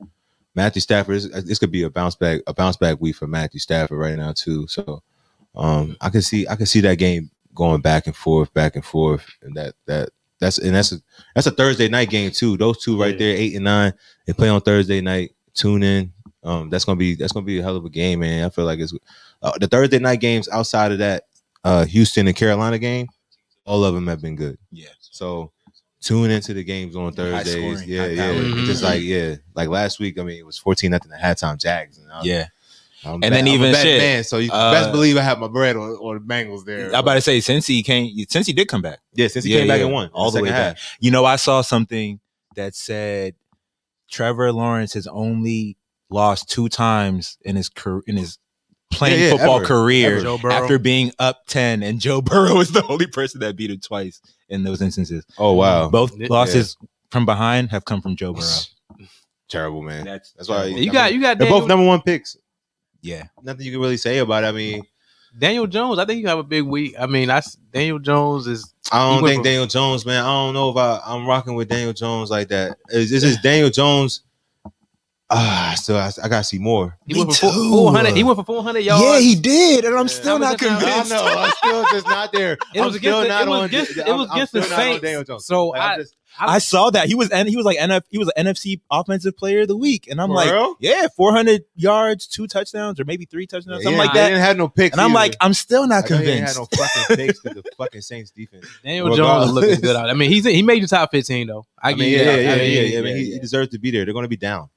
Matthew 0.56 0.82
Stafford, 0.82 1.22
this, 1.22 1.60
could 1.60 1.72
be 1.72 1.84
a 1.84 1.90
bounce 1.90 2.16
back 2.16 2.42
a 2.48 2.54
bounce 2.54 2.78
back 2.78 3.00
week 3.02 3.16
for 3.16 3.28
Matthew 3.28 3.60
Stafford 3.60 4.00
right 4.00 4.18
now 4.18 4.32
too. 4.32 4.68
So 4.68 5.04
um, 5.56 5.96
I 6.02 6.10
can 6.10 6.22
see 6.22 6.48
I 6.48 6.56
can 6.56 6.66
see 6.66 6.82
that 6.82 6.98
game 6.98 7.30
going 7.54 7.82
back 7.82 8.08
and 8.08 8.16
forth, 8.16 8.54
back 8.54 8.76
and 8.76 8.86
forth, 8.86 9.26
and 9.42 9.56
that 9.56 9.76
that 9.86 10.10
that's 10.40 10.58
and 10.58 10.76
that's 10.76 10.92
a 10.92 10.98
that's 11.34 11.48
a 11.48 11.52
Thursday 11.52 11.88
night 11.90 12.10
game 12.10 12.32
too. 12.32 12.58
Those 12.58 12.84
two 12.84 13.00
right 13.00 13.14
Yeah. 13.14 13.20
there, 13.28 13.36
eight 13.38 13.56
and 13.56 13.66
nine, 13.66 13.94
they 14.26 14.34
play 14.34 14.50
on 14.50 14.62
Thursday 14.62 15.02
night. 15.02 15.32
Tune 15.54 15.84
in. 15.84 16.12
Um, 16.44 16.70
that's 16.70 16.86
gonna 16.86 16.98
be 16.98 17.16
that's 17.16 17.32
gonna 17.32 17.46
be 17.46 17.60
a 17.60 17.64
hell 17.64 17.76
of 17.76 17.86
a 17.86 17.90
game, 17.90 18.20
man. 18.20 18.46
I 18.46 18.50
feel 18.50 18.66
like 18.66 18.80
it's 18.80 18.94
uh, 19.42 19.54
the 19.60 19.68
Thursday 19.68 20.00
night 20.00 20.20
games 20.20 20.48
outside 20.50 20.92
of 20.92 21.00
that 21.00 21.24
uh, 21.64 21.86
Houston 21.86 22.28
and 22.28 22.36
Carolina 22.36 22.78
game. 22.78 23.08
All 23.66 23.84
of 23.84 23.96
them 23.96 24.08
have 24.08 24.22
been 24.22 24.36
good. 24.36 24.58
Yeah. 24.72 24.90
So 25.00 25.52
tune 26.02 26.30
into 26.32 26.54
the 26.54 26.64
games 26.64 26.96
on 26.96 27.14
Thursdays. 27.14 27.54
scoring, 27.54 27.90
yeah, 27.90 28.06
yeah. 28.08 28.32
powered. 28.32 28.46
Mhm. 28.46 28.66
Just 28.66 28.84
like 28.84 29.02
yeah, 29.02 29.36
like 29.56 29.70
last 29.70 30.00
week. 30.00 30.20
I 30.20 30.24
mean, 30.24 30.38
it 30.38 30.46
was 30.46 30.58
fourteen 30.58 30.92
nothing 30.92 31.12
at 31.12 31.20
halftime. 31.38 31.60
Jags. 31.60 31.98
And 31.98 32.12
I 32.12 32.18
was- 32.20 32.28
Yeah. 32.28 32.48
I'm 33.04 33.14
And 33.16 33.22
bet- 33.22 33.32
then 33.34 33.44
I'm 33.46 33.52
a 33.52 33.54
even 33.54 33.72
bet 33.72 33.84
shit, 33.84 34.00
man. 34.02 34.24
So 34.24 34.38
you 34.40 34.52
uh, 34.52 34.72
best 34.72 34.92
believe 34.92 35.16
I 35.16 35.22
have 35.22 35.38
my 35.38 35.48
bread 35.48 35.76
on, 35.76 35.92
on 35.92 36.16
the 36.16 36.34
Bengals 36.34 36.66
there. 36.66 36.88
I'm 36.88 36.96
about 37.02 37.14
to 37.14 37.22
say 37.22 37.40
since 37.40 37.68
he 37.68 37.84
came, 37.84 38.12
since 38.30 38.48
he 38.48 38.54
did 38.54 38.68
come 38.68 38.82
back. 38.82 38.98
yeah, 39.14 39.28
since 39.28 39.46
he 39.46 39.54
Yeah, 39.54 39.60
came 39.60 39.68
back 39.68 39.78
yeah. 39.80 39.86
and 39.86 39.94
won 39.94 40.10
All 40.12 40.32
the 40.32 40.42
way 40.42 40.50
second 40.50 40.74
back. 40.74 40.78
You 41.00 41.12
know, 41.12 41.24
I 41.24 41.36
saw 41.36 41.62
something 41.62 42.20
that 42.56 42.74
said 42.74 43.36
Trevor 44.10 44.52
Lawrence 44.52 44.94
has 44.94 45.06
only 45.06 45.78
lost 46.10 46.50
two 46.50 46.68
times 46.68 47.38
in 47.42 47.56
his 47.56 47.70
career 47.70 48.02
in 48.08 48.18
his 48.18 48.40
playing 48.92 49.20
Yeah, 49.20 49.26
yeah, 49.26 49.32
football 49.32 49.58
ever, 49.58 49.66
career 49.66 50.18
ever. 50.28 50.52
After 50.52 50.78
being 50.80 51.12
up 51.20 51.46
10 51.48 51.84
and 51.84 52.00
Joe 52.00 52.22
Burrow 52.24 52.60
is 52.60 52.72
the 52.72 52.86
only 52.88 53.08
person 53.08 53.40
that 53.42 53.56
beat 53.56 53.72
him 53.72 53.80
twice 53.80 54.22
in 54.50 54.64
those 54.64 54.82
instances. 54.82 55.26
Oh 55.38 55.54
wow, 55.54 55.86
um, 55.86 55.92
Both 55.92 56.18
Yeah. 56.18 56.28
losses 56.30 56.78
from 57.12 57.26
behind 57.26 57.70
have 57.72 57.86
come 57.86 58.02
from 58.02 58.16
Joe 58.16 58.34
Burrow. 58.34 59.08
terrible 59.50 59.82
man. 59.82 60.06
That's 60.06 60.32
That's 60.34 60.50
why 60.50 60.66
you 60.66 60.92
got 60.92 61.14
you 61.14 61.22
got 61.22 61.38
They're 61.38 61.46
Daniel, 61.48 61.60
both 61.62 61.68
number 61.70 61.86
one 61.86 62.02
picks. 62.02 62.38
yeah. 63.02 63.26
Nothing 63.44 63.66
you 63.66 63.72
can 63.72 63.82
really 63.82 63.98
say 63.98 64.20
about 64.20 64.44
it. 64.44 64.48
I 64.48 64.52
mean, 64.52 64.84
Daniel 65.38 65.68
Jones. 65.68 66.00
I 66.00 66.06
think 66.06 66.22
you 66.22 66.28
have 66.28 66.40
a 66.40 66.44
big 66.44 66.64
week. 66.64 66.96
I 66.98 67.08
mean, 67.08 67.30
I 67.30 67.38
s- 67.38 67.58
Daniel 67.74 68.00
Jones 68.00 68.48
is 68.48 68.74
I 68.92 69.00
don't 69.12 69.24
think 69.24 69.38
from- 69.38 69.44
Daniel 69.44 69.66
Jones, 69.68 70.06
man. 70.06 70.24
I 70.24 70.28
don't 70.28 70.54
know 70.54 70.70
if 70.70 70.78
I, 70.78 71.02
I'm 71.06 71.26
rocking 71.28 71.56
with 71.56 71.68
Daniel 71.68 71.92
Jones 71.94 72.30
like 72.30 72.48
that. 72.50 72.78
Is 72.90 73.10
this 73.12 73.24
is 73.24 73.38
Daniel 73.44 73.70
Jones? 73.70 74.22
Ah, 75.30 75.74
still 75.76 75.98
I, 75.98 76.12
I 76.24 76.28
gotta 76.30 76.44
see 76.44 76.60
more. 76.60 76.98
He 77.08 77.14
Me 77.16 77.20
went 77.22 77.34
for 77.34 77.52
too. 77.52 77.70
four 77.72 77.92
hundred. 77.92 78.16
He 78.16 78.24
went 78.24 78.38
for 78.38 78.46
four 78.46 78.62
hundred 78.62 78.82
yards. 78.82 79.04
Yeah, 79.04 79.20
he 79.20 79.34
did, 79.36 79.84
and 79.84 79.96
I'm 79.96 80.02
Yeah. 80.06 80.08
still 80.08 80.38
not 80.40 80.62
was 80.62 80.62
just- 80.62 80.84
I 80.84 81.16
know. 81.16 81.26
I'm 81.26 81.52
still 81.52 81.84
just 81.92 82.08
not 82.08 82.32
there. 82.32 82.54
It 82.76 82.80
I'm 82.80 82.86
was 82.86 82.96
still 82.98 83.22
against 83.22 83.22
the- 83.24 83.28
not 83.30 83.42
it 83.42 83.50
was 83.50 83.60
on. 83.60 83.66
against- 83.66 83.92
it 83.98 84.08
I'm- 84.08 84.18
was 84.20 84.28
I'm 84.30 84.36
against 84.36 84.54
the 84.54 84.62
still 84.62 84.78
Saints. 84.78 85.46
So 85.48 85.68
Like, 85.70 85.82
I'm 85.82 85.92
I- 85.92 85.98
just- 85.98 86.16
I 86.38 86.58
saw 86.60 86.90
that 86.90 87.08
he 87.08 87.16
was 87.16 87.30
and 87.30 87.48
he 87.48 87.56
was 87.56 87.66
like 87.66 87.78
NF, 87.78 88.02
he 88.10 88.18
was 88.18 88.30
an 88.36 88.46
NFC 88.46 88.82
offensive 88.92 89.38
player 89.38 89.62
of 89.62 89.70
the 89.70 89.78
week, 89.78 90.08
and 90.12 90.22
I'm 90.22 90.30
like, 90.30 90.52
real? 90.52 90.76
yeah, 90.82 91.08
400 91.16 91.64
yards, 91.78 92.28
two 92.28 92.46
touchdowns, 92.46 93.00
or 93.00 93.06
maybe 93.06 93.24
three 93.26 93.48
touchdowns, 93.48 93.84
something 93.84 93.94
Yeah, 93.94 93.98
like 94.06 94.14
They 94.14 94.20
that. 94.20 94.28
didn't 94.30 94.42
have 94.42 94.58
no 94.58 94.68
picks. 94.68 94.94
And 94.94 95.02
I'm 95.02 95.14
like, 95.14 95.38
I'm 95.40 95.54
still 95.54 95.88
not 95.88 96.04
Like, 96.04 96.08
they 96.10 96.18
didn't 96.18 96.46
convinced. 96.46 96.58
have 96.58 96.68
no 96.80 96.86
fucking 96.86 97.16
picks 97.16 97.42
to 97.44 97.50
the 97.54 97.64
fucking 97.78 98.02
Saints 98.02 98.32
defense. 98.32 98.68
Daniel 98.84 99.08
Well, 99.08 99.16
Jones 99.16 99.46
is 99.46 99.52
looking 99.54 99.80
good 99.80 99.96
out. 99.96 100.10
I 100.10 100.14
mean, 100.14 100.30
he's 100.30 100.44
he 100.44 100.62
made 100.62 100.84
the 100.84 100.88
top 100.88 101.10
fifteen 101.10 101.48
though. 101.48 101.66
I, 101.82 101.92
I 101.92 101.96
mean, 101.96 102.10
you 102.12 102.18
yeah, 102.18 102.24
yeah, 102.24 102.36
yeah, 102.36 102.52
I 102.52 102.58
mean, 102.58 102.92
yeah. 102.92 103.00
I 103.00 103.02
mean, 103.02 103.16
he, 103.18 103.32
he 103.34 103.40
deserves 103.40 103.70
to 103.72 103.80
be 103.80 103.92
there. 103.92 104.04
They're 104.06 104.14
going 104.14 104.24
to 104.26 104.30
be 104.30 104.36
down. 104.38 104.70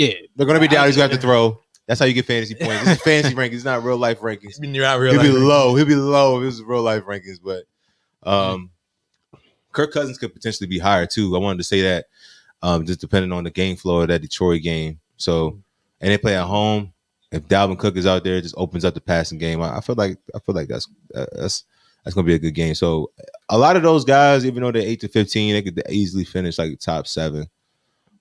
Yeah. 0.00 0.14
They're 0.34 0.46
going 0.46 0.58
to 0.58 0.66
be 0.66 0.74
down. 0.74 0.86
He's 0.86 0.94
to 0.94 1.02
have 1.02 1.10
to 1.10 1.18
throw. 1.18 1.60
That's 1.86 2.00
how 2.00 2.06
you 2.06 2.14
get 2.14 2.24
fantasy 2.24 2.54
points. 2.54 2.84
This 2.84 2.96
is 2.96 3.02
fantasy 3.02 3.34
rankings. 3.36 3.54
It's 3.56 3.64
not 3.64 3.84
real 3.84 3.98
life 3.98 4.20
rankings. 4.20 4.58
You're 4.58 4.82
not 4.82 4.98
real. 4.98 5.12
He'll 5.12 5.22
be 5.22 5.28
low. 5.28 5.74
He'll 5.74 5.84
be 5.84 5.94
low 5.94 6.38
if 6.38 6.44
this 6.44 6.54
is 6.54 6.62
real 6.62 6.82
life 6.82 7.04
rankings. 7.04 7.38
But 7.42 7.64
um, 8.22 8.70
Kirk 9.72 9.92
Cousins 9.92 10.16
could 10.16 10.32
potentially 10.32 10.68
be 10.68 10.78
higher 10.78 11.06
too. 11.06 11.36
I 11.36 11.38
wanted 11.38 11.58
to 11.58 11.64
say 11.64 11.82
that, 11.82 12.06
um, 12.62 12.86
just 12.86 13.00
depending 13.00 13.32
on 13.32 13.44
the 13.44 13.50
game 13.50 13.76
flow 13.76 14.00
of 14.00 14.08
that 14.08 14.22
Detroit 14.22 14.62
game. 14.62 15.00
So, 15.18 15.60
and 16.00 16.10
they 16.10 16.16
play 16.16 16.34
at 16.34 16.46
home. 16.46 16.94
If 17.30 17.46
Dalvin 17.46 17.78
Cook 17.78 17.96
is 17.96 18.06
out 18.06 18.24
there, 18.24 18.36
it 18.36 18.42
just 18.42 18.54
opens 18.56 18.86
up 18.86 18.94
the 18.94 19.02
passing 19.02 19.38
game. 19.38 19.60
I, 19.60 19.76
I 19.76 19.80
feel 19.80 19.96
like 19.96 20.16
I 20.34 20.38
feel 20.38 20.54
like 20.54 20.68
that's 20.68 20.88
uh, 21.14 21.26
that's 21.32 21.64
that's 22.04 22.14
gonna 22.14 22.26
be 22.26 22.34
a 22.34 22.38
good 22.38 22.54
game. 22.54 22.74
So, 22.74 23.10
a 23.50 23.58
lot 23.58 23.76
of 23.76 23.82
those 23.82 24.06
guys, 24.06 24.46
even 24.46 24.62
though 24.62 24.72
they're 24.72 24.82
eight 24.82 25.00
to 25.00 25.08
fifteen, 25.08 25.52
they 25.52 25.62
could 25.62 25.82
easily 25.90 26.24
finish 26.24 26.58
like 26.58 26.80
top 26.80 27.06
seven. 27.06 27.46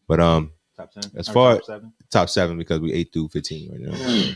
But 0.08 0.20
um, 0.20 0.52
Top 0.80 0.94
10. 0.94 1.04
As 1.18 1.28
far- 1.28 1.60
top 2.10 2.30
seven 2.30 2.58
because 2.58 2.80
we 2.80 2.94
eight 2.94 3.12
through 3.12 3.28
fifteen 3.30 3.70
right 3.72 3.82
now. 3.82 4.32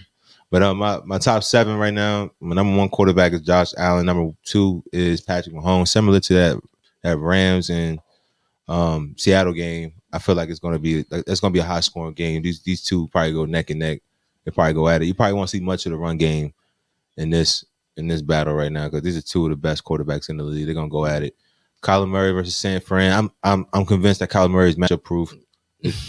But 0.51 0.61
um, 0.61 0.77
my, 0.77 0.99
my 1.05 1.17
top 1.17 1.43
seven 1.43 1.77
right 1.77 1.93
now, 1.93 2.29
my 2.39 2.53
number 2.53 2.77
one 2.77 2.89
quarterback 2.89 3.33
is 3.33 3.41
Josh 3.41 3.73
Allen. 3.77 4.05
Number 4.05 4.31
two 4.43 4.83
is 4.91 5.19
Patrick 5.21 5.55
Mahomes. 5.55 5.87
Similar 5.87 6.19
to 6.19 6.33
that 6.33 6.61
that 7.01 7.17
Rams 7.17 7.69
and 7.69 7.99
um, 8.67 9.15
Seattle 9.17 9.53
game, 9.53 9.93
I 10.11 10.19
feel 10.19 10.35
like 10.35 10.49
it's 10.49 10.59
going 10.59 10.73
to 10.73 10.79
be 10.79 11.05
like, 11.09 11.23
it's 11.25 11.39
to 11.39 11.49
be 11.49 11.59
a 11.59 11.63
high 11.63 11.79
scoring 11.79 12.13
game. 12.13 12.41
These 12.41 12.61
these 12.61 12.83
two 12.83 13.07
probably 13.07 13.33
go 13.33 13.45
neck 13.45 13.69
and 13.69 13.79
neck. 13.79 14.01
They 14.43 14.51
probably 14.51 14.73
go 14.73 14.89
at 14.89 15.01
it. 15.01 15.05
You 15.05 15.13
probably 15.13 15.33
won't 15.33 15.49
see 15.49 15.59
much 15.59 15.85
of 15.85 15.91
the 15.91 15.97
run 15.97 16.17
game 16.17 16.53
in 17.17 17.29
this 17.29 17.65
in 17.95 18.07
this 18.07 18.21
battle 18.21 18.53
right 18.53 18.71
now 18.71 18.85
because 18.85 19.01
these 19.01 19.17
are 19.17 19.21
two 19.21 19.45
of 19.45 19.49
the 19.49 19.55
best 19.55 19.83
quarterbacks 19.83 20.29
in 20.29 20.37
the 20.37 20.43
league. 20.43 20.65
They're 20.65 20.75
gonna 20.75 20.89
go 20.89 21.05
at 21.05 21.23
it. 21.23 21.35
Kyler 21.81 22.07
Murray 22.07 22.31
versus 22.31 22.55
San 22.55 22.79
Fran. 22.79 23.11
I'm 23.17 23.31
I'm 23.43 23.65
I'm 23.73 23.85
convinced 23.85 24.19
that 24.19 24.29
Kyler 24.29 24.51
Murray 24.51 24.69
is 24.69 24.75
matchup 24.75 25.03
proof. 25.03 25.33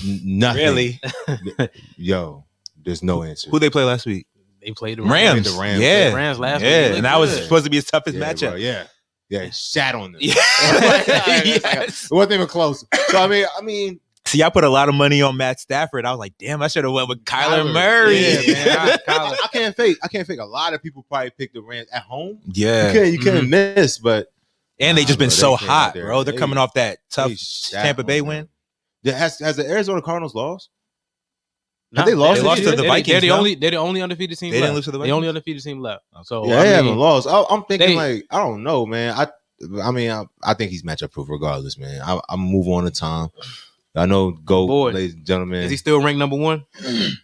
Nothing. 0.05 0.63
Really? 0.63 1.01
Yo, 1.97 2.45
there's 2.85 3.03
no 3.03 3.23
answer. 3.23 3.51
Who 3.51 3.59
they 3.59 3.71
play 3.71 3.85
last 3.85 4.07
week? 4.07 4.27
They 4.61 4.71
played 4.73 4.99
the 4.99 5.03
Rams. 5.03 5.53
the 5.53 5.61
Rams. 5.61 5.81
Yeah. 5.81 6.11
The 6.11 6.17
Rams 6.17 6.39
last 6.39 6.63
yeah, 6.63 6.89
week. 6.89 6.97
and 6.97 7.05
that 7.05 7.19
was 7.19 7.37
supposed 7.43 7.65
to 7.65 7.71
be 7.71 7.77
his 7.77 7.85
toughest 7.85 8.17
yeah, 8.17 8.33
matchup. 8.33 8.51
bro, 8.51 8.55
yeah, 8.57 8.87
yeah, 9.29 9.51
shat 9.51 9.95
on 9.95 10.13
them. 10.13 10.21
Yeah. 10.23 10.35
It 11.87 12.11
wasn't 12.11 12.33
even 12.33 12.47
close. 12.47 12.85
So 13.09 13.19
I 13.19 13.27
mean, 13.27 13.47
I 13.59 13.63
mean, 13.63 14.01
See, 14.27 14.43
I 14.43 14.49
put 14.49 14.65
a 14.65 14.71
lot 14.71 14.89
of 14.89 14.95
money 14.95 15.21
on 15.21 15.37
Matt 15.37 15.61
Stafford. 15.61 16.07
I 16.07 16.11
was 16.11 16.19
like, 16.19 16.37
damn, 16.39 16.63
I 16.63 16.69
should 16.69 16.85
have 16.85 16.93
went 16.95 17.09
with 17.09 17.25
Kyler, 17.25 17.63
Kyler, 17.63 17.73
Murray. 17.75 18.21
Yeah, 18.21 18.53
man. 18.53 18.69
I, 18.79 18.97
Kyler. 18.97 19.33
I- 19.33 19.39
I 19.45 19.49
can't 19.53 19.77
fake. 19.77 19.99
I 20.03 20.09
can't 20.09 20.27
fake. 20.27 20.41
A 20.41 20.45
lot 20.45 20.73
of 20.73 20.83
people 20.83 21.05
probably 21.09 21.31
pick 21.31 21.53
the 21.53 21.61
Rams 21.61 21.89
at 21.93 22.03
home. 22.03 22.41
Yeah. 22.47 22.87
You 22.89 22.93
can't. 22.93 23.13
You 23.13 23.19
can't 23.19 23.41
mm-hmm. 23.41 23.51
miss. 23.51 23.99
But 23.99 24.33
And 24.81 24.97
they 24.97 25.03
just 25.05 25.19
Nah, 25.19 25.25
been 25.25 25.29
bro, 25.29 25.35
so 25.35 25.51
they 25.53 25.57
came 25.59 25.69
out 25.69 25.73
hot, 25.73 25.95
bro. 25.95 26.23
They're 26.23 26.33
They- 26.33 26.39
coming 26.39 26.59
off 26.59 26.73
that 26.75 26.99
tough 27.11 27.33
Tampa 27.71 28.03
Bay 28.03 28.21
them. 28.21 28.29
win. 28.29 28.49
Yeah, 29.05 29.13
has 29.15 29.39
has 29.39 29.57
the 29.57 29.69
Arizona 29.71 30.03
Cardinals 30.03 30.35
lost? 30.35 30.71
Nah, 31.93 32.05
they 32.05 32.15
lost 32.15 32.41
They 32.41 32.47
lost 32.47 32.63
to 32.65 32.71
the 32.71 32.77
They're- 32.77 32.87
Vikings, 32.89 33.07
They're 33.07 33.21
the 33.21 33.29
no? 33.29 33.37
only. 33.39 33.55
They're 33.55 33.71
the 33.71 33.77
only 33.77 34.03
undefeated 34.03 34.37
team. 34.37 34.51
They 34.51 34.57
left. 34.61 34.65
didn't 34.69 34.75
lose 34.77 34.85
to 34.87 34.91
the 34.91 34.99
Vikings. 34.99 35.11
The 35.13 35.17
only 35.17 35.29
undefeated 35.29 35.63
team 35.63 35.79
left. 35.81 36.03
So 36.25 36.45
yeah, 36.49 36.55
I 36.55 36.57
they 36.57 36.65
mean, 36.65 36.73
haven't 36.75 36.99
lost. 36.99 37.29
I, 37.29 37.45
I'm 37.51 37.63
thinking 37.65 37.91
they- 37.91 37.95
like 37.95 38.27
I 38.33 38.39
don't 38.39 38.65
know, 38.65 38.85
man. 38.85 39.15
I 39.17 39.29
I 39.81 39.93
mean, 39.93 40.11
I, 40.11 40.25
I 40.43 40.55
think 40.55 40.73
he's 40.73 40.83
matchup 40.83 41.13
proof 41.13 41.29
regardless, 41.29 41.79
man. 41.79 42.01
I, 42.05 42.21
I'm 42.29 42.41
move 42.41 42.67
on 42.69 42.85
to 42.85 42.91
Tom. 42.91 43.31
I 43.95 44.07
know, 44.07 44.33
go, 44.33 44.67
Boy. 44.67 44.91
ladies 44.91 45.15
and 45.15 45.25
gentlemen. 45.25 45.63
Is 45.63 45.71
he 45.71 45.77
still 45.77 46.03
ranked 46.03 46.19
number 46.19 46.35
one? 46.37 46.65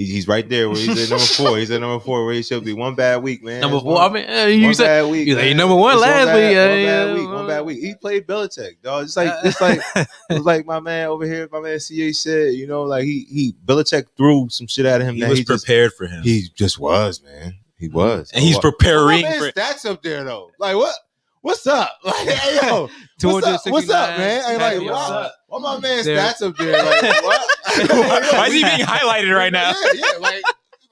He, 0.00 0.06
he's 0.06 0.26
right 0.26 0.48
there. 0.48 0.70
Where 0.70 0.78
he's 0.78 0.88
at 0.88 1.10
number 1.10 1.24
four. 1.36 1.58
He's 1.58 1.70
at 1.70 1.80
number 1.82 2.02
four 2.02 2.24
where 2.24 2.32
he 2.32 2.42
should 2.42 2.64
be. 2.64 2.72
One 2.72 2.94
bad 2.94 3.22
week, 3.22 3.42
man. 3.44 3.60
Number 3.60 3.80
four. 3.80 3.96
one- 3.96 4.10
I 4.10 4.14
mean, 4.14 4.30
uh, 4.30 4.44
you 4.46 4.64
one 4.64 4.74
said 4.74 4.86
bad 5.02 5.10
week. 5.10 5.28
you 5.28 5.34
say 5.34 5.48
man. 5.48 5.56
number 5.58 5.76
one 5.76 5.92
It's 5.92 6.00
last 6.00 6.26
bad, 6.26 6.34
week, 6.34 6.44
One 6.44 6.80
yeah, 6.80 7.04
bad 7.04 7.14
week. 7.14 7.28
One 7.28 7.46
bad 7.46 7.60
week. 7.66 7.78
He 7.80 7.94
played 7.96 8.26
Belichick, 8.26 8.80
dog. 8.82 9.04
It's 9.04 9.16
like 9.16 9.30
it's 9.44 9.60
like 9.60 9.80
it's 10.30 10.44
like 10.46 10.64
my 10.64 10.80
man 10.80 11.08
over 11.08 11.26
here. 11.26 11.46
My 11.52 11.60
man 11.60 11.78
Ca 11.78 12.12
said, 12.12 12.54
you 12.54 12.66
know, 12.66 12.84
like 12.84 13.04
he 13.04 13.26
he 13.30 13.54
Belichick 13.66 14.06
threw 14.16 14.48
some 14.48 14.66
shit 14.68 14.86
at 14.86 15.02
him. 15.02 15.16
He 15.16 15.20
that 15.20 15.28
was 15.28 15.38
he 15.38 15.44
just, 15.44 15.66
prepared 15.66 15.92
for 15.92 16.06
him. 16.06 16.22
he 16.22 16.48
just 16.54 16.78
was, 16.78 17.22
man. 17.22 17.56
He 17.76 17.88
was, 17.88 18.30
and 18.32 18.42
he's 18.42 18.56
Why 18.56 18.60
preparing 18.62 19.22
my 19.22 19.28
man 19.28 19.38
for 19.38 19.52
stats 19.52 19.84
up 19.84 20.02
there 20.02 20.24
though. 20.24 20.50
Like 20.58 20.76
what? 20.76 20.94
What's 21.42 21.66
up? 21.66 21.90
Like 22.04 22.16
hey, 22.28 22.58
yo, 22.66 22.88
what's 23.22 23.46
up? 23.46 23.60
What's 23.66 23.90
up, 23.90 24.16
man? 24.18 24.42
Hey, 24.44 24.56
like, 24.58 24.78
What's 24.90 25.10
why, 25.10 25.16
up? 25.16 25.34
why 25.48 25.58
my 25.60 25.78
man 25.80 26.04
stats 26.04 26.46
up 26.46 26.56
there? 26.56 26.72
Like, 26.72 27.22
what? 27.22 27.48
Why 27.76 28.46
is 28.46 28.52
he 28.52 28.62
being 28.62 28.86
highlighted 28.86 29.34
right 29.34 29.52
now? 29.52 29.72
Yeah, 29.72 29.92
yeah, 29.94 30.18
like, 30.18 30.42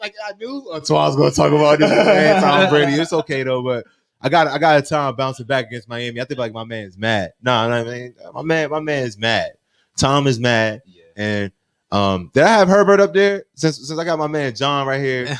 like 0.00 0.14
I 0.26 0.32
knew 0.34 0.68
that's 0.72 0.90
why 0.90 1.04
I 1.04 1.06
was 1.06 1.16
going 1.16 1.30
to 1.30 1.36
talk 1.36 1.52
about 1.52 1.78
this 1.78 1.90
man, 1.90 2.42
Tom 2.42 2.68
Brady. 2.70 2.92
It's 2.92 3.12
okay 3.12 3.42
though, 3.42 3.62
but 3.62 3.86
I 4.20 4.28
got 4.28 4.48
I 4.48 4.58
got 4.58 4.78
a 4.78 4.82
time 4.82 5.14
bouncing 5.16 5.46
back 5.46 5.66
against 5.66 5.88
Miami. 5.88 6.20
I 6.20 6.24
think 6.24 6.38
like 6.38 6.52
my 6.52 6.64
man's 6.64 6.96
mad. 6.96 7.32
Nah, 7.42 7.68
I 7.68 7.84
mean 7.84 8.14
my 8.32 8.42
man, 8.42 8.70
my 8.70 8.80
man's 8.80 9.18
mad. 9.18 9.52
Tom 9.96 10.26
is 10.26 10.38
mad, 10.38 10.82
yeah. 10.86 11.02
and 11.16 11.52
um, 11.90 12.30
did 12.32 12.44
I 12.44 12.58
have 12.58 12.68
Herbert 12.68 13.00
up 13.00 13.12
there 13.12 13.44
since 13.54 13.76
since 13.76 13.98
I 13.98 14.04
got 14.04 14.18
my 14.18 14.28
man 14.28 14.54
John 14.54 14.86
right 14.86 15.00
here? 15.00 15.38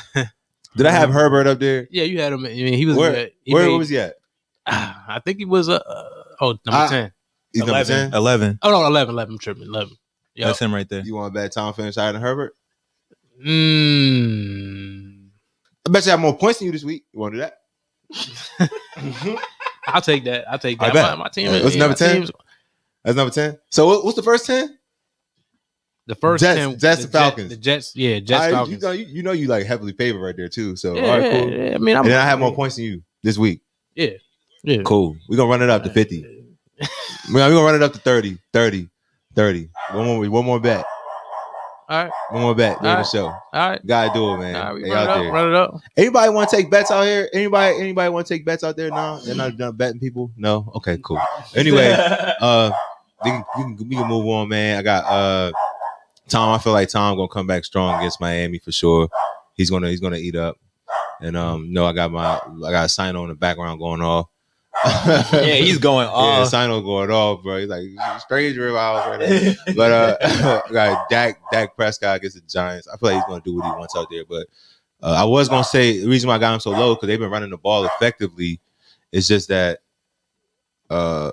did 0.75 0.85
I 0.85 0.91
have 0.91 1.11
Herbert 1.11 1.47
up 1.47 1.59
there? 1.59 1.87
Yeah, 1.89 2.03
you 2.03 2.19
had 2.19 2.33
him. 2.33 2.45
I 2.45 2.49
mean, 2.49 2.73
he 2.73 2.85
was 2.85 2.97
where, 2.97 3.29
he 3.43 3.53
where 3.53 3.67
made, 3.67 3.77
was 3.77 3.89
he 3.89 3.99
at? 3.99 4.15
Ah, 4.67 5.05
I 5.07 5.19
think 5.19 5.37
he 5.37 5.45
was 5.45 5.69
uh, 5.69 5.79
oh 6.41 6.57
number 6.65 6.71
I, 6.71 6.87
ten. 6.87 7.11
He's 7.53 7.63
11. 7.63 8.13
11. 8.13 8.59
Oh, 8.61 8.71
no, 8.71 8.85
11, 8.85 9.13
11. 9.13 9.37
Tripping. 9.39 9.63
11. 9.63 9.97
Yep. 10.39 10.47
That's 10.47 10.59
him 10.59 10.73
right 10.73 10.87
there. 10.87 11.01
You 11.01 11.15
want 11.15 11.27
a 11.27 11.31
bad 11.37 11.51
time? 11.51 11.73
finish 11.73 11.95
higher 11.95 12.13
than 12.13 12.21
Herbert? 12.21 12.55
Mm. 13.45 15.27
I 15.85 15.91
bet 15.91 16.05
you 16.05 16.11
have 16.11 16.19
more 16.21 16.37
points 16.37 16.59
than 16.59 16.67
you 16.67 16.71
this 16.71 16.85
week. 16.85 17.03
You 17.11 17.19
want 17.19 17.35
to 17.35 17.39
do 17.39 17.41
that? 17.41 17.57
I'll 19.87 20.01
take 20.01 20.23
that. 20.23 20.49
I'll 20.49 20.57
take 20.57 20.79
that. 20.79 20.93
My, 20.93 21.15
my, 21.15 21.27
team 21.27 21.49
uh, 21.49 21.55
is 21.55 21.75
number 21.75 21.93
10. 21.93 22.15
Team's... 22.15 22.31
That's 23.03 23.17
number 23.17 23.33
10. 23.33 23.59
So 23.69 23.87
what, 23.87 24.05
what's 24.05 24.15
the 24.15 24.23
first 24.23 24.45
10? 24.45 24.77
The 26.07 26.15
first 26.15 26.41
Jets, 26.41 26.57
10, 26.57 26.79
Jets 26.79 27.01
the 27.01 27.09
Falcons. 27.09 27.49
Jet, 27.49 27.55
the 27.55 27.61
Jets, 27.61 27.93
yeah, 27.97 28.19
Jets 28.19 28.31
right, 28.31 28.51
Falcons. 28.51 28.75
You 28.75 28.81
know 28.81 28.91
you, 28.91 29.23
know 29.23 29.33
you, 29.33 29.47
like 29.47 29.65
heavily 29.65 29.91
favored 29.91 30.21
right 30.21 30.37
there 30.37 30.47
too. 30.47 30.77
So 30.77 30.95
yeah, 30.95 31.01
all 31.01 31.19
right, 31.19 31.31
cool. 31.31 31.51
Yeah, 31.51 31.75
I 31.75 31.77
mean, 31.79 31.97
I'm, 31.97 32.05
and 32.05 32.13
I 32.13 32.23
have 32.23 32.39
more 32.39 32.55
points 32.55 32.77
than 32.77 32.85
you 32.85 33.03
this 33.23 33.37
week. 33.37 33.59
Yeah. 33.93 34.11
Yeah. 34.63 34.83
Cool. 34.83 35.17
We're 35.27 35.35
gonna 35.35 35.49
run 35.49 35.61
it 35.61 35.69
up 35.69 35.83
to 35.83 35.89
50. 35.89 36.45
We're 37.33 37.49
gonna 37.49 37.61
run 37.61 37.75
it 37.75 37.83
up 37.83 37.91
to 37.91 37.99
30, 37.99 38.37
30, 38.53 38.87
30. 39.39 39.69
One 39.93 40.05
more, 40.05 40.29
one 40.29 40.45
more 40.45 40.59
bet. 40.59 40.83
All 41.87 42.03
right, 42.03 42.11
One 42.29 42.41
more 42.41 42.53
bet 42.53 42.77
during 42.81 42.97
All 42.97 43.01
the 43.03 43.07
show. 43.09 43.25
all 43.27 43.41
right. 43.53 43.87
Gotta 43.87 44.13
do 44.13 44.33
it, 44.33 44.37
man. 44.39 44.55
All 44.57 44.63
right, 44.65 44.73
we 44.75 44.83
They 44.83 44.89
run 44.91 44.97
it 45.03 45.09
out 45.09 45.09
up. 45.17 45.23
there. 45.23 45.31
Run 45.31 45.47
it 45.47 45.55
up. 45.55 45.81
Anybody 45.97 46.29
want 46.33 46.49
to 46.49 46.55
take 46.57 46.69
bets 46.69 46.91
out 46.91 47.03
here? 47.03 47.29
Anybody? 47.33 47.77
Anybody 47.79 48.09
want 48.09 48.27
to 48.27 48.33
take 48.33 48.43
bets 48.45 48.63
out 48.65 48.75
there? 48.75 48.89
No, 48.89 49.19
they're 49.21 49.33
not 49.33 49.55
done 49.57 49.75
betting 49.77 49.99
people. 49.99 50.29
No. 50.35 50.69
Okay, 50.75 50.99
cool. 51.01 51.19
Anyway, 51.55 51.89
uh, 52.41 52.71
we 53.23 53.31
can, 53.31 53.43
we 53.57 53.63
can 53.63 53.89
we 53.89 53.95
can 53.95 54.07
move 54.07 54.27
on, 54.27 54.49
man. 54.49 54.77
I 54.77 54.81
got 54.83 55.05
uh 55.05 55.51
Tom. 56.27 56.53
I 56.53 56.57
feel 56.59 56.73
like 56.73 56.89
Tom 56.89 57.15
gonna 57.15 57.27
come 57.29 57.47
back 57.47 57.63
strong 57.63 57.97
against 57.97 58.19
Miami 58.21 58.59
for 58.59 58.73
sure. 58.73 59.07
He's 59.55 59.69
gonna 59.71 59.89
he's 59.89 60.01
gonna 60.01 60.17
eat 60.17 60.35
up. 60.35 60.57
And 61.21 61.35
um, 61.37 61.73
no, 61.73 61.85
I 61.85 61.93
got 61.93 62.11
my 62.11 62.35
I 62.67 62.71
got 62.71 62.85
a 62.85 62.89
sign 62.89 63.15
on 63.15 63.23
in 63.23 63.29
the 63.29 63.35
background 63.35 63.79
going 63.79 64.01
off. 64.01 64.27
Yeah, 64.85 65.55
he's 65.55 65.77
going 65.79 66.07
yeah, 66.07 66.13
off. 66.13 66.47
sign 66.49 66.69
on 66.69 66.83
going 66.83 67.11
off, 67.11 67.43
bro. 67.43 67.59
He's 67.59 67.69
like 67.69 67.83
strange 68.19 68.57
river 68.57 68.73
right 68.73 69.19
now. 69.19 69.73
But 69.75 69.91
uh, 69.91 70.61
I 70.69 70.71
got 70.71 71.09
Dak 71.09 71.41
Dak 71.51 71.75
Prescott 71.75 72.17
against 72.17 72.35
the 72.35 72.41
Giants. 72.47 72.87
I 72.87 72.97
feel 72.97 73.09
like 73.09 73.17
he's 73.17 73.27
gonna 73.27 73.41
do 73.41 73.55
what 73.55 73.65
he 73.65 73.71
wants 73.71 73.95
out 73.95 74.07
there. 74.09 74.23
But 74.25 74.47
uh, 75.01 75.15
I 75.17 75.23
was 75.25 75.49
gonna 75.49 75.63
say 75.63 76.01
the 76.01 76.09
reason 76.09 76.27
why 76.27 76.35
I 76.35 76.39
got 76.39 76.53
him 76.53 76.59
so 76.59 76.71
low 76.71 76.95
because 76.95 77.07
they've 77.07 77.19
been 77.19 77.31
running 77.31 77.49
the 77.49 77.57
ball 77.57 77.85
effectively. 77.85 78.59
It's 79.11 79.27
just 79.27 79.47
that 79.49 79.79
uh, 80.89 81.31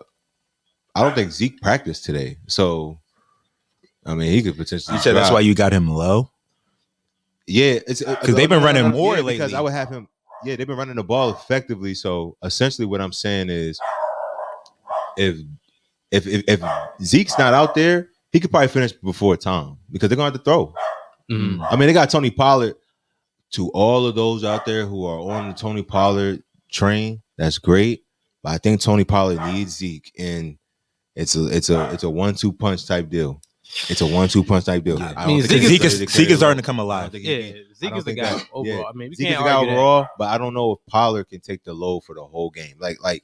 I 0.95 1.03
don't 1.03 1.15
think 1.15 1.31
Zeke 1.31 1.61
practiced 1.61 2.05
today, 2.05 2.39
so 2.47 2.99
I 4.05 4.15
mean 4.15 4.33
he 4.33 4.43
could 4.43 4.57
potentially. 4.57 4.97
you 4.97 5.03
said 5.03 5.15
that's 5.15 5.31
why 5.31 5.41
you 5.41 5.55
got 5.55 5.73
him 5.73 5.89
low? 5.89 6.31
Yeah, 7.47 7.79
it's 7.87 8.03
Because 8.03 8.35
they've 8.35 8.49
been 8.49 8.63
running 8.63 8.91
more 8.91 9.17
yeah, 9.17 9.23
Because. 9.23 9.55
I 9.55 9.61
would 9.61 9.73
have 9.73 9.89
him. 9.89 10.09
Yeah, 10.45 10.57
they've 10.57 10.67
been 10.67 10.77
running 10.77 10.97
the 10.97 11.05
ball 11.05 11.31
effectively. 11.31 11.95
So 11.95 12.37
essentially, 12.43 12.87
what 12.87 13.01
I'm 13.01 13.13
saying 13.13 13.49
is, 13.51 13.79
if 15.17 15.39
if 16.11 16.27
if, 16.27 16.45
if 16.47 16.61
Zeke's 17.03 17.39
not 17.39 17.55
out 17.55 17.75
there, 17.75 18.09
he 18.33 18.41
could 18.41 18.51
probably 18.51 18.69
finish 18.69 18.93
before 18.93 19.37
Tom 19.37 19.79
because 19.91 20.09
they're 20.09 20.17
gonna 20.17 20.31
have 20.33 20.39
to 20.39 20.45
throw. 20.45 20.75
Mm. 21.31 21.67
I 21.71 21.77
mean, 21.77 21.89
they 21.89 21.93
got 21.93 22.11
Tony 22.11 22.31
Pollard. 22.31 22.75
To 23.53 23.71
all 23.71 24.07
of 24.07 24.17
those 24.17 24.43
out 24.43 24.67
there 24.67 24.85
who 24.87 25.07
are 25.07 25.21
on 25.21 25.49
the 25.49 25.55
Tony 25.55 25.83
Pollard 25.83 26.43
train, 26.71 27.23
that's 27.39 27.59
great. 27.59 28.05
but 28.43 28.51
I 28.53 28.59
think 28.59 28.81
Tony 28.81 29.05
Pollard 29.05 29.41
needs 29.53 29.77
Zeke, 29.77 30.11
and 30.19 30.59
it's 31.15 31.37
a 31.37 31.47
it's 31.47 31.71
a 31.71 31.91
it's 31.93 32.03
a 32.03 32.11
one 32.11 32.35
two 32.35 32.53
punch 32.53 32.87
type 32.87 33.09
deal. 33.09 33.41
It's 33.89 34.01
a 34.01 34.07
one 34.07 34.29
two 34.29 34.43
punch 34.43 34.65
type 34.65 34.83
deal. 34.83 34.99
Yeah. 34.99 35.15
I 35.17 35.23
I 35.23 35.27
mean, 35.29 35.39
don't 35.39 35.49
Zeke 35.49 35.61
he's 35.63 35.69
Zeke 35.71 35.85
is 35.85 36.13
Zeke 36.13 36.31
is 36.31 36.39
starting 36.39 36.61
to 36.61 36.67
come 36.67 36.81
alive. 36.81 37.05
don't 37.05 37.13
think 37.13 37.25
he 37.25 37.37
Yeah, 37.41 37.53
can. 37.53 37.65
Zeke 37.77 37.97
is 37.97 38.05
the 38.05 38.15
guy 38.15 38.35
that- 38.35 38.47
overall. 38.53 38.79
yeah. 38.79 38.83
I 38.85 38.93
mean, 38.93 39.11
we 39.11 39.15
Zeke 39.17 39.29
can't 39.29 39.39
the 39.41 39.45
guy 39.45 39.55
argue 39.55 39.71
that. 39.71 39.77
overall, 39.79 40.07
but 40.19 40.29
I 40.29 40.39
don't 40.39 40.55
know 40.55 40.73
if 40.73 40.79
Pollard 40.87 41.29
can 41.29 41.41
take 41.41 41.63
the 41.65 41.73
load 41.75 42.05
for 42.05 42.15
the 42.15 42.25
whole 42.25 42.51
game. 42.51 42.77
Like 42.79 43.03
like 43.03 43.23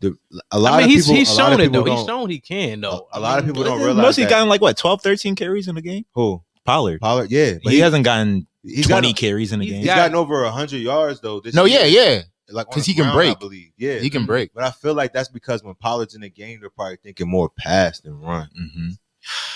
the 0.00 0.16
a 0.50 0.58
lot 0.58 0.74
I 0.74 0.76
mean, 0.78 0.84
of 0.86 0.90
he's 0.90 1.04
people. 1.06 1.16
he's 1.16 1.30
a 1.30 1.34
shown 1.36 1.60
it 1.60 1.72
though. 1.72 1.84
He's 1.84 2.04
shown 2.04 2.28
he 2.30 2.38
can 2.40 2.80
though. 2.82 3.08
A 3.12 3.16
I 3.16 3.18
lot 3.18 3.38
of 3.38 3.44
mean, 3.46 3.54
people 3.54 3.64
don't 3.64 3.78
realize 3.80 3.96
Mostly 4.02 4.24
that. 4.24 4.30
gotten 4.30 4.48
like 4.48 4.60
what 4.60 4.76
12, 4.76 5.00
13 5.02 5.34
carries 5.36 5.68
in 5.68 5.74
the 5.74 5.82
game. 5.82 6.04
Who 6.14 6.42
Pollard. 6.64 7.00
Pollard? 7.00 7.30
Yeah, 7.30 7.54
but 7.62 7.72
he, 7.72 7.78
hasn't 7.78 8.04
gotten 8.04 8.46
He's 8.62 8.86
twenty 8.88 9.12
got, 9.12 9.16
carries 9.18 9.52
in 9.52 9.60
the 9.60 9.64
he's 9.64 9.72
game. 9.74 9.82
He's 9.82 9.88
gotten 9.94 10.16
over 10.16 10.44
hundred 10.50 10.78
yards 10.78 11.20
though. 11.20 11.38
This 11.40 11.54
No, 11.54 11.64
year. 11.64 11.84
yeah, 11.84 12.00
yeah. 12.14 12.22
like 12.50 12.66
on 12.66 12.72
'Cause 12.74 12.84
the 12.86 12.92
he 12.92 12.94
can 12.96 13.04
ground, 13.04 13.16
break. 13.16 13.36
I 13.36 13.38
believe. 13.38 13.70
Yeah, 13.78 13.98
He 14.00 14.10
can 14.10 14.26
break. 14.26 14.52
But 14.52 14.64
I 14.64 14.70
feel 14.72 14.92
like 14.94 15.12
that's 15.12 15.28
because 15.28 15.62
when 15.62 15.74
Pollard's 15.76 16.14
in 16.16 16.20
the 16.22 16.28
game, 16.30 16.58
they're 16.60 16.70
probably 16.70 16.96
thinking 17.02 17.28
more 17.28 17.48
pass 17.56 18.00
than 18.00 18.20
run. 18.20 18.48
hmm 18.56 18.88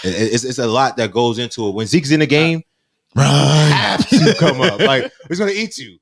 It- 0.05 0.33
it's, 0.35 0.45
it's 0.45 0.59
a 0.59 0.67
lot 0.67 0.97
that 0.97 1.11
goes 1.13 1.39
into 1.39 1.69
it. 1.69 1.75
When 1.75 1.87
Zeke's 1.87 2.11
in 2.13 2.21
the 2.21 2.27
game, 2.27 2.63
Run. 3.17 3.71
have 3.73 4.09
to 4.09 4.35
come 4.39 4.61
up. 4.61 4.79
Like 4.81 5.11
he's 5.29 5.39
gonna 5.39 5.53
eat 5.53 5.77
you. 5.79 5.99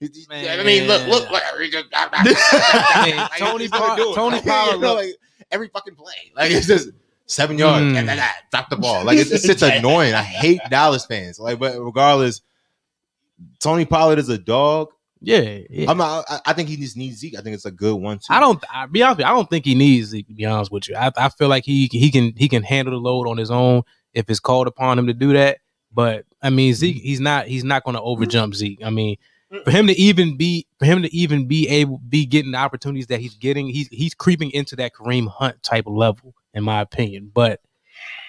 He- 0.00 0.08
he- 0.12 0.26
Man. 0.28 0.60
I 0.60 0.64
mean, 0.64 0.86
look, 0.88 1.06
look, 1.06 1.30
look. 1.30 1.42
he 1.60 1.70
just- 1.70 1.86
Like, 1.92 3.30
Tony 3.38 3.64
he's 3.64 3.70
Pollard- 3.70 3.96
do 3.96 4.12
it. 4.12 4.14
Tony 4.14 4.36
Like, 4.36 4.44
you 4.44 4.50
Pollard 4.50 4.80
know, 4.80 4.94
like, 4.94 5.14
every 5.50 5.68
fucking 5.68 5.94
play. 5.94 6.14
Like 6.36 6.50
it's 6.50 6.66
just 6.66 6.90
seven 7.26 7.58
yards. 7.58 7.84
Mm. 7.84 8.30
drop 8.50 8.68
the 8.70 8.76
ball. 8.76 9.04
Like 9.04 9.18
it's, 9.18 9.30
it's 9.30 9.46
just 9.46 9.62
annoying. 9.62 10.14
I 10.14 10.22
hate 10.22 10.60
Dallas 10.70 11.06
fans. 11.06 11.38
Like, 11.38 11.58
but 11.58 11.78
regardless, 11.80 12.42
Tony 13.60 13.84
Pollard 13.84 14.18
is 14.18 14.28
a 14.28 14.38
dog. 14.38 14.88
Yeah, 15.24 15.58
yeah. 15.70 15.88
I'm 15.88 15.98
not. 15.98 16.24
I, 16.28 16.40
I 16.46 16.52
think 16.52 16.68
he 16.68 16.76
just 16.76 16.96
needs 16.96 17.18
Zeke. 17.18 17.38
I 17.38 17.42
think 17.42 17.54
it's 17.54 17.64
a 17.64 17.70
good 17.70 17.94
one. 17.94 18.18
Too. 18.18 18.24
I 18.30 18.40
don't. 18.40 18.62
I 18.72 18.86
be 18.86 19.02
honest. 19.04 19.18
With 19.18 19.24
you, 19.26 19.30
I 19.30 19.34
don't 19.34 19.48
think 19.48 19.64
he 19.64 19.76
needs 19.76 20.08
Zeke. 20.08 20.26
To 20.26 20.34
be 20.34 20.44
honest 20.46 20.72
with 20.72 20.88
you, 20.88 20.96
I, 20.96 21.12
I 21.16 21.28
feel 21.28 21.48
like 21.48 21.64
he 21.64 21.88
he 21.92 22.10
can 22.10 22.32
he 22.36 22.48
can 22.48 22.64
handle 22.64 22.92
the 22.92 22.98
load 23.00 23.28
on 23.28 23.36
his 23.38 23.50
own 23.50 23.82
if 24.14 24.28
it's 24.28 24.40
called 24.40 24.66
upon 24.66 24.98
him 24.98 25.06
to 25.06 25.12
do 25.14 25.32
that. 25.34 25.58
But 25.94 26.24
I 26.42 26.50
mean, 26.50 26.74
Zeke, 26.74 26.96
mm-hmm. 26.96 27.06
he's 27.06 27.20
not 27.20 27.46
he's 27.46 27.64
not 27.64 27.84
going 27.84 27.96
to 27.96 28.02
overjump 28.02 28.48
mm-hmm. 28.48 28.52
Zeke. 28.52 28.84
I 28.84 28.90
mean, 28.90 29.16
for 29.64 29.70
him 29.70 29.86
to 29.86 29.94
even 29.94 30.36
be 30.36 30.66
for 30.78 30.86
him 30.86 31.02
to 31.02 31.14
even 31.14 31.46
be 31.46 31.68
able 31.68 32.00
be 32.08 32.26
getting 32.26 32.52
the 32.52 32.58
opportunities 32.58 33.06
that 33.08 33.20
he's 33.20 33.34
getting, 33.34 33.68
he's 33.68 33.88
he's 33.88 34.14
creeping 34.14 34.50
into 34.50 34.76
that 34.76 34.94
Kareem 34.94 35.28
Hunt 35.28 35.62
type 35.62 35.86
of 35.86 35.94
level, 35.94 36.34
in 36.54 36.64
my 36.64 36.80
opinion. 36.80 37.30
But 37.32 37.60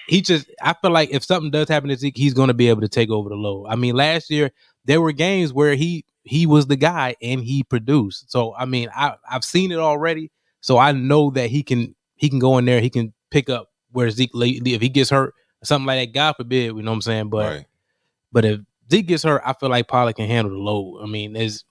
he 0.06 0.20
just, 0.20 0.50
I 0.60 0.74
feel 0.74 0.90
like 0.90 1.10
if 1.10 1.24
something 1.24 1.50
does 1.50 1.68
happen 1.68 1.88
to 1.88 1.96
Zeke, 1.96 2.16
he's 2.16 2.34
going 2.34 2.48
to 2.48 2.54
be 2.54 2.68
able 2.68 2.82
to 2.82 2.88
take 2.88 3.10
over 3.10 3.28
the 3.28 3.36
load. 3.36 3.66
I 3.68 3.76
mean, 3.76 3.96
last 3.96 4.30
year 4.30 4.50
there 4.84 5.00
were 5.00 5.12
games 5.12 5.52
where 5.52 5.74
he 5.74 6.04
he 6.24 6.46
was 6.46 6.66
the 6.66 6.76
guy 6.76 7.16
and 7.22 7.42
he 7.42 7.62
produced. 7.64 8.30
So 8.30 8.54
I 8.54 8.64
mean, 8.66 8.88
I 8.94 9.14
I've 9.28 9.44
seen 9.44 9.72
it 9.72 9.78
already. 9.78 10.30
So 10.60 10.78
I 10.78 10.92
know 10.92 11.30
that 11.30 11.50
he 11.50 11.62
can 11.62 11.94
he 12.16 12.28
can 12.28 12.38
go 12.38 12.58
in 12.58 12.64
there, 12.64 12.80
he 12.80 12.90
can 12.90 13.12
pick 13.30 13.48
up 13.48 13.70
where 13.92 14.10
Zeke 14.10 14.30
if 14.34 14.82
he 14.82 14.88
gets 14.88 15.10
hurt, 15.10 15.34
something 15.62 15.86
like 15.86 16.08
that. 16.08 16.14
God 16.14 16.34
forbid, 16.36 16.66
you 16.66 16.82
know 16.82 16.90
what 16.90 16.96
I'm 16.96 17.02
saying? 17.02 17.28
But 17.30 17.52
Right. 17.52 17.66
But 18.34 18.44
if 18.44 18.60
Zeke 18.90 19.06
gets 19.06 19.22
hurt, 19.22 19.40
I 19.46 19.54
feel 19.54 19.70
like 19.70 19.88
Pollard 19.88 20.16
can 20.16 20.26
handle 20.26 20.52
the 20.52 20.58
load. 20.58 21.00
I 21.02 21.06
mean, 21.06 21.32
there's 21.32 21.64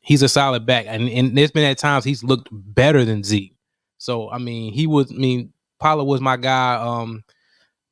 he's 0.00 0.22
a 0.22 0.28
solid 0.28 0.66
back, 0.66 0.86
and, 0.88 1.08
and 1.08 1.36
there's 1.36 1.52
been 1.52 1.64
at 1.64 1.78
times 1.78 2.04
he's 2.04 2.24
looked 2.24 2.48
better 2.50 3.04
than 3.04 3.22
Zeke. 3.22 3.54
So 3.98 4.30
I 4.30 4.38
mean, 4.38 4.72
he 4.72 4.86
was. 4.86 5.12
I 5.12 5.14
mean, 5.14 5.52
Pollard 5.78 6.04
was 6.04 6.20
my 6.20 6.36
guy. 6.36 6.74
Um, 6.74 7.22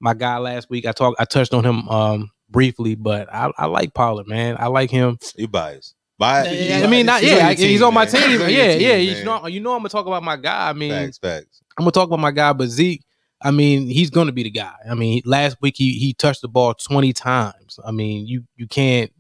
my 0.00 0.14
guy 0.14 0.38
last 0.38 0.70
week. 0.70 0.86
I 0.86 0.92
talked. 0.92 1.20
I 1.20 1.24
touched 1.24 1.52
on 1.52 1.64
him 1.64 1.88
um 1.88 2.30
briefly, 2.48 2.94
but 2.94 3.32
I, 3.32 3.52
I 3.58 3.66
like 3.66 3.94
Pollard, 3.94 4.26
man. 4.26 4.56
I 4.58 4.66
like 4.68 4.90
him. 4.90 5.18
You 5.36 5.46
biased. 5.46 5.94
Bias. 6.18 6.82
I 6.82 6.88
mean, 6.88 7.06
not 7.06 7.20
he's 7.20 7.30
yeah. 7.30 7.48
on 7.48 7.56
your 7.56 7.68
he's 7.68 7.82
on 7.82 7.94
my 7.94 8.04
man. 8.04 8.12
team. 8.12 8.40
He's 8.40 8.50
Yeah, 8.50 8.72
team, 8.72 8.80
yeah. 8.80 8.88
man. 8.88 9.02
You 9.04 9.24
know, 9.24 9.46
you 9.46 9.60
know, 9.60 9.72
I'm 9.74 9.78
gonna 9.80 9.88
talk 9.90 10.06
about 10.06 10.22
my 10.22 10.36
guy. 10.36 10.70
I 10.70 10.72
mean, 10.72 10.90
facts, 10.90 11.18
facts. 11.18 11.62
I'm 11.78 11.84
gonna 11.84 11.92
talk 11.92 12.08
about 12.08 12.18
my 12.18 12.32
guy, 12.32 12.52
but 12.52 12.68
Zeke, 12.68 13.04
I 13.40 13.50
mean, 13.50 13.86
he's 13.86 14.10
gonna 14.10 14.32
be 14.32 14.42
the 14.42 14.50
guy. 14.50 14.74
I 14.88 14.94
mean, 14.94 15.22
last 15.24 15.58
week 15.60 15.76
he 15.76 15.92
he 15.92 16.12
touched 16.12 16.42
the 16.42 16.48
ball 16.48 16.74
20 16.74 17.12
times. 17.12 17.78
I 17.84 17.92
mean, 17.92 18.26
you 18.26 18.44
you 18.56 18.66
can't, 18.66 19.12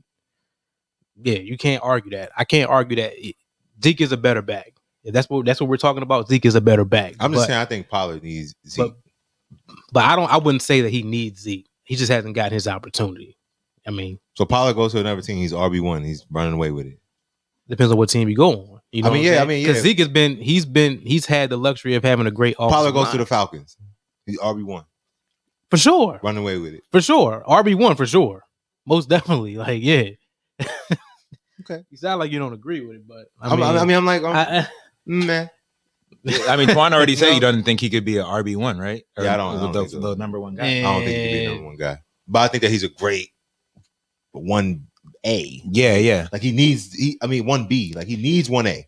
yeah, 1.22 1.38
you 1.38 1.56
can't 1.56 1.82
argue 1.82 2.10
that. 2.12 2.32
I 2.36 2.44
can't 2.44 2.68
argue 2.68 2.96
that 2.96 3.12
Zeke 3.82 4.00
is 4.00 4.12
a 4.12 4.16
better 4.16 4.42
back. 4.42 4.74
If 5.04 5.14
that's 5.14 5.28
what 5.30 5.46
that's 5.46 5.60
what 5.60 5.70
we're 5.70 5.76
talking 5.76 6.02
about. 6.02 6.28
Zeke 6.28 6.46
is 6.46 6.54
a 6.54 6.60
better 6.60 6.84
back. 6.84 7.14
I'm 7.20 7.32
just 7.32 7.44
but, 7.44 7.46
saying. 7.48 7.60
I 7.60 7.64
think 7.64 7.88
Pollard 7.88 8.22
needs 8.22 8.54
Zeke. 8.66 8.86
but 8.86 8.96
but 9.92 10.04
I 10.04 10.16
don't. 10.16 10.30
I 10.30 10.38
wouldn't 10.38 10.62
say 10.62 10.80
that 10.80 10.90
he 10.90 11.02
needs 11.02 11.40
Zeke. 11.40 11.68
He 11.84 11.96
just 11.96 12.10
hasn't 12.10 12.34
gotten 12.34 12.52
his 12.52 12.68
opportunity. 12.68 13.38
I 13.86 13.90
mean, 13.90 14.18
so 14.34 14.44
Pollard 14.44 14.74
goes 14.74 14.92
to 14.92 15.00
another 15.00 15.22
team. 15.22 15.38
He's 15.38 15.52
RB 15.52 15.80
one. 15.80 16.04
He's 16.04 16.26
running 16.30 16.54
away 16.54 16.72
with 16.72 16.86
it. 16.86 16.98
depends 17.68 17.92
on 17.92 17.98
what 17.98 18.10
team 18.10 18.28
you 18.28 18.36
go 18.36 18.50
on. 18.50 18.80
You 18.92 19.02
know, 19.02 19.10
I 19.10 19.12
mean, 19.14 19.24
yeah, 19.24 19.42
I 19.42 19.44
mean, 19.44 19.66
yeah. 19.66 19.74
Zeke 19.74 19.98
has 19.98 20.08
been 20.08 20.36
he's 20.36 20.66
been 20.66 20.98
he's 21.00 21.26
had 21.26 21.50
the 21.50 21.56
luxury 21.56 21.94
of 21.94 22.04
having 22.04 22.26
a 22.26 22.30
great 22.30 22.56
Pollard 22.56 22.92
goes 22.92 23.10
to 23.10 23.18
the 23.18 23.26
Falcons. 23.26 23.76
He's 24.28 24.38
RB 24.38 24.62
one. 24.64 24.84
for 25.70 25.76
sure. 25.78 26.20
Run 26.22 26.36
away 26.36 26.58
with 26.58 26.74
it. 26.74 26.84
For 26.92 27.00
sure. 27.00 27.42
RB 27.48 27.74
one 27.74 27.96
for 27.96 28.06
sure. 28.06 28.44
Most 28.86 29.08
definitely. 29.08 29.56
Like, 29.56 29.82
yeah. 29.82 30.10
Okay. 31.62 31.84
You 31.90 31.98
sound 31.98 32.20
like 32.20 32.30
you 32.30 32.38
don't 32.38 32.52
agree 32.54 32.80
with 32.80 32.96
it, 32.96 33.06
but 33.08 33.26
I 33.40 33.48
I 33.48 33.50
mean, 33.50 33.60
mean, 33.60 33.76
I 33.76 33.84
mean, 33.84 33.96
I'm 33.98 34.06
like, 34.06 34.22
I'm, 34.22 34.34
I- 34.36 34.58
I- 34.60 34.68
mm, 35.08 35.26
man. 35.26 35.50
I 36.48 36.56
mean, 36.56 36.68
Twan 36.68 36.92
already 36.94 37.14
said 37.16 37.28
No. 37.28 37.34
he 37.34 37.40
doesn't 37.40 37.64
think 37.64 37.80
he 37.80 37.90
could 37.90 38.04
be 38.06 38.16
an 38.16 38.24
RB 38.24 38.56
one, 38.56 38.78
right? 38.78 39.02
Or 39.18 39.24
Yeah, 39.24 39.34
I 39.34 39.36
don't- 39.36 39.50
I 39.50 39.58
The, 39.58 39.60
don't 39.64 39.72
the, 39.72 39.78
think 39.80 39.90
so. 39.90 40.00
the 40.00 40.16
number 40.16 40.40
one 40.40 40.54
guy. 40.54 40.78
I 40.78 40.82
don't 40.82 41.04
think 41.04 41.10
he 41.10 41.22
could 41.24 41.32
be 41.32 41.38
the 41.40 41.48
number 41.52 41.64
one 41.66 41.76
guy. 41.76 41.98
But 42.26 42.38
I 42.38 42.48
think 42.48 42.62
that 42.62 42.70
he's 42.70 42.84
a 42.84 42.88
great 42.88 43.30
one 44.32 44.86
A. 45.26 45.60
Yeah, 45.70 45.96
yeah. 45.96 46.28
Like 46.32 46.40
he 46.42 46.52
needs. 46.52 46.92
He, 46.94 47.18
I 47.20 47.26
mean, 47.26 47.44
one 47.44 47.66
B. 47.66 47.92
Like 47.94 48.06
he 48.06 48.16
needs 48.16 48.48
one 48.48 48.66
A. 48.66 48.87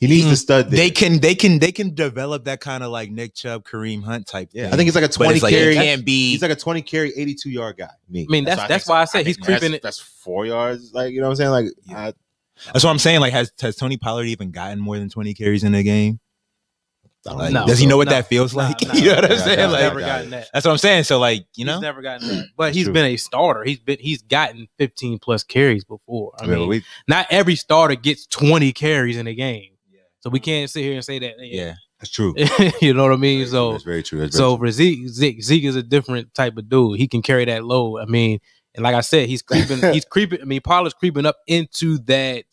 He 0.00 0.06
needs 0.06 0.26
Mm. 0.26 0.30
to 0.30 0.36
stud. 0.36 0.70
There. 0.70 0.76
They 0.76 0.90
can, 0.90 1.18
they 1.18 1.34
can, 1.34 1.58
they 1.58 1.72
can 1.72 1.92
develop 1.94 2.44
that 2.44 2.60
kind 2.60 2.84
of 2.84 2.90
like 2.92 3.10
Nick 3.10 3.34
Chubb, 3.34 3.64
Kareem 3.64 4.04
Hunt 4.04 4.26
type. 4.28 4.50
Yeah, 4.52 4.64
thing. 4.66 4.72
I 4.72 4.76
think 4.76 4.86
he's 4.86 4.94
like 4.94 5.04
a 5.04 5.08
20 5.08 5.34
it's 5.34 5.42
like, 5.42 5.52
carry. 5.52 5.74
can't 5.74 6.04
be. 6.04 6.30
He's 6.30 6.42
like 6.42 6.52
a 6.52 6.56
20 6.56 6.82
carry, 6.82 7.12
82 7.16 7.50
yard 7.50 7.76
guy. 7.78 7.88
Me. 8.08 8.22
I 8.28 8.30
mean, 8.30 8.44
that's- 8.44 8.58
what 8.62 8.68
that's 8.68 8.86
why 8.88 9.00
I 9.02 9.04
said 9.06 9.26
he's 9.26 9.36
creeping 9.36 9.72
That's, 9.72 9.82
that's 9.82 9.98
four 10.00 10.46
yards. 10.46 10.92
Like 10.94 11.12
you 11.12 11.20
know 11.20 11.26
what 11.26 11.30
I'm 11.32 11.36
saying? 11.36 11.50
Like 11.50 11.66
Yeah. 11.84 11.98
I, 11.98 12.12
That's 12.72 12.84
what 12.84 12.90
I'm 12.90 12.98
saying. 12.98 13.20
Like, 13.20 13.32
has 13.32 13.50
has 13.60 13.74
Tony 13.76 13.96
Pollard 13.96 14.26
even 14.26 14.50
gotten 14.52 14.78
more 14.78 14.98
than 14.98 15.08
20 15.08 15.34
carries 15.34 15.64
in 15.64 15.74
a 15.74 15.82
game? 15.82 16.20
Like, 17.24 17.52
No. 17.52 17.66
does 17.66 17.78
he 17.80 17.86
know 17.86 17.96
what 17.96 18.06
No. 18.06 18.12
that 18.14 18.28
feels 18.28 18.54
Nah, 18.54 18.68
like? 18.68 18.80
nah. 18.86 18.94
you 18.94 19.06
know 19.06 19.14
what 19.16 19.24
I'm 19.24 19.30
Yeah, 19.32 19.36
saying? 19.44 19.58
yeah, 19.58 19.66
Like, 19.66 19.80
never 19.80 20.00
gotten 20.00 20.30
that. 20.30 20.48
that's 20.54 20.64
what 20.64 20.72
I'm 20.72 20.78
saying. 20.78 21.04
So, 21.04 21.18
like, 21.18 21.44
you 21.56 21.64
know, 21.64 21.74
he's 21.74 21.82
never 21.82 22.00
gotten 22.02 22.26
that. 22.28 22.46
But 22.56 22.74
he's 22.74 22.84
true. 22.84 22.92
been 22.94 23.04
a 23.06 23.16
starter. 23.16 23.64
He's 23.64 23.80
been 23.80 23.98
he's 24.00 24.22
gotten 24.22 24.68
15 24.78 25.18
plus 25.18 25.42
carries 25.42 25.84
before. 25.84 26.32
I 26.40 26.44
I 26.44 26.46
mean, 26.46 26.58
mean, 26.60 26.68
we, 26.68 26.84
not 27.08 27.26
every 27.30 27.56
starter 27.56 27.96
gets 27.96 28.26
20 28.28 28.72
carries 28.72 29.16
in 29.16 29.26
a 29.26 29.34
game. 29.34 29.72
So 30.28 30.32
we 30.32 30.40
can't 30.40 30.68
sit 30.68 30.82
here 30.82 30.92
and 30.92 31.02
say 31.04 31.18
that. 31.20 31.36
yeah. 31.40 31.74
that's 31.98 32.10
true. 32.10 32.34
you 32.82 32.92
know 32.92 33.04
what 33.04 33.12
I 33.12 33.16
mean? 33.16 33.44
True. 33.44 33.50
So 33.50 33.72
that's 33.72 33.84
very 33.84 34.02
true. 34.02 34.20
That's 34.20 34.36
So 34.36 34.56
very 34.56 34.68
for 34.68 34.72
Zeke, 34.72 35.08
Zeke, 35.08 35.42
Zeke 35.42 35.64
is 35.64 35.74
a 35.74 35.82
different 35.82 36.34
type 36.34 36.58
of 36.58 36.68
dude. 36.68 36.98
He 36.98 37.08
can 37.08 37.22
carry 37.22 37.46
that 37.46 37.64
load. 37.64 38.00
I 38.00 38.04
mean, 38.04 38.40
and 38.74 38.82
like 38.82 38.94
I 38.94 39.00
said, 39.00 39.26
he's 39.28 39.40
creeping. 39.40 39.78
he's 39.92 40.04
creeping. 40.04 40.42
I 40.42 40.44
mean, 40.44 40.60
Pollard's 40.60 40.92
creeping 40.92 41.24
up 41.24 41.38
into 41.46 41.96
that 42.00 42.44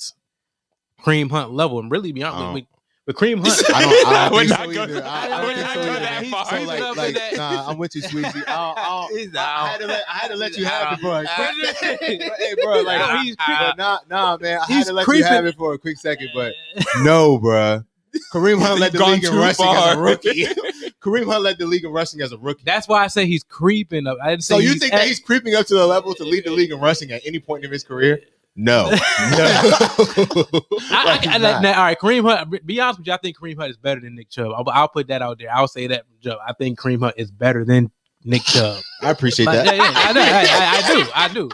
Kareem 1.02 1.30
Hunt 1.30 1.52
level, 1.52 1.80
and 1.80 1.92
really, 1.92 2.14
be 2.14 2.24
honest 2.24 2.66
With, 3.08 3.16
with 3.22 3.30
Kareem 3.30 3.46
Hunt, 3.46 3.64
I 3.76 3.82
don't. 3.82 4.08
I 4.08 4.24
don't 4.30 4.34
We're 4.34 4.40
think 4.40 4.50
not 4.50 4.60
so 4.60 4.74
gonna- 4.74 4.94
either. 4.94 5.04
I, 5.06 5.28
I 5.28 5.46
we're 5.46 5.54
don't 5.54 5.56
think 5.56 5.60
not 5.68 5.74
so 5.74 5.82
gonna 5.82 5.92
either. 5.92 6.00
that 6.00 6.24
So 6.24 6.32
far. 6.32 6.62
like, 6.66 6.78
He's 6.80 6.82
up 6.86 6.98
like, 6.98 7.08
in 7.10 7.14
that. 7.16 7.36
nah, 7.38 7.70
I'm 7.70 7.78
with 7.78 7.96
you, 7.96 8.02
Sweezy. 8.02 8.44
I'll, 8.48 8.74
I'll, 8.78 9.08
He's 9.10 9.36
I, 9.36 9.42
I 9.44 9.68
had 9.70 9.80
to 9.82 9.88
let, 9.88 10.04
I 10.10 10.14
had 10.18 10.28
to 10.30 10.36
let 10.36 10.58
you 10.58 10.66
have 10.66 10.94
it 10.94 11.00
for 11.02 11.22
a 11.22 11.26
quick 11.26 11.76
second. 11.78 12.00
hey, 12.22 12.56
bro, 12.64 12.82
like, 12.82 13.00
No, 13.00 13.22
he's 13.22 13.36
but 13.36 13.78
nah, 13.78 14.00
nah, 14.10 14.38
man, 14.38 14.58
I 14.60 14.66
had 14.66 14.76
He's 14.78 14.88
to 14.88 14.94
let 14.94 15.06
creeping. 15.06 15.20
you 15.28 15.32
have 15.34 15.46
it 15.46 15.56
for 15.56 15.74
a 15.74 15.78
quick 15.78 15.98
second, 15.98 16.30
but 16.34 16.54
no, 17.04 17.38
bro. 17.38 17.84
Kareem 18.34 18.60
Hunt 18.62 18.80
led 18.80 18.94
the 18.94 18.98
You've 18.98 19.00
gone 19.06 19.12
league 19.12 19.24
in 19.26 19.32
too 19.32 19.38
rushing 19.40 19.66
as 19.68 19.96
a 19.98 20.00
rookie. 20.00 20.46
Kareem 21.02 21.26
Hunt 21.26 21.44
led 21.44 21.58
the 21.58 21.66
league 21.66 21.84
in 21.84 21.92
rushing 21.92 22.22
as 22.22 22.32
a 22.32 22.38
rookie. 22.38 22.64
That's 22.66 22.88
why 22.88 23.04
I 23.04 23.08
say 23.08 23.26
he's 23.26 23.44
creeping 23.44 24.08
up. 24.08 24.18
I 24.24 24.30
didn't 24.32 24.46
say 24.46 24.54
So 24.56 24.60
you 24.60 24.76
think 24.76 24.94
at- 24.94 25.00
that 25.00 25.08
he's 25.08 25.20
creeping 25.20 25.54
up 25.54 25.66
to 25.68 25.76
the 25.76 25.86
level 25.86 26.16
to 26.16 26.24
lead 26.24 26.46
the 26.46 26.52
league 26.52 26.72
in 26.72 26.80
rushing 26.80 27.12
at 27.12 27.22
any 27.26 27.40
point 27.40 27.66
in 27.66 27.72
his 27.72 27.84
career? 27.84 28.22
No, 28.58 28.90
no. 28.90 28.98
I, 28.98 30.62
I, 30.92 31.20
I- 31.34 31.38
not. 31.38 31.62
now, 31.62 31.78
all 31.78 31.84
right, 31.84 32.00
Kareem 32.00 32.24
Hunt. 32.24 32.66
Be 32.66 32.80
honest 32.80 33.00
with 33.00 33.08
you, 33.08 33.14
I 33.14 33.18
think 33.18 33.38
Kareem 33.38 33.58
Hunt 33.58 33.70
is 33.72 33.78
better 33.78 34.00
than 34.00 34.16
Nick 34.16 34.30
Chubb. 34.30 34.54
I'll, 34.56 34.64
I'll 34.70 34.88
put 34.88 35.08
that 35.08 35.22
out 35.22 35.40
there. 35.40 35.54
I'll 35.54 35.68
say 35.68 35.88
that 35.88 36.06
from 36.08 36.16
Chubb. 36.22 36.38
I 36.46 36.54
think 36.54 36.80
Kareem 36.80 37.00
Hunt 37.00 37.16
is 37.18 37.32
better 37.32 37.66
than 37.66 37.92
Nick 38.24 38.44
Chubb. 38.44 38.82
I 39.02 39.10
appreciate 39.12 39.48
Like, 39.48 39.66
that. 39.66 39.76
yeah, 39.76 39.84
yeah, 39.84 39.92
I, 39.94 40.14
know, 40.14 40.22
I, 40.22 40.28
I, 40.28 40.78
I 40.78 40.94
do. 40.94 41.06
I 41.16 41.28
do. 41.34 41.50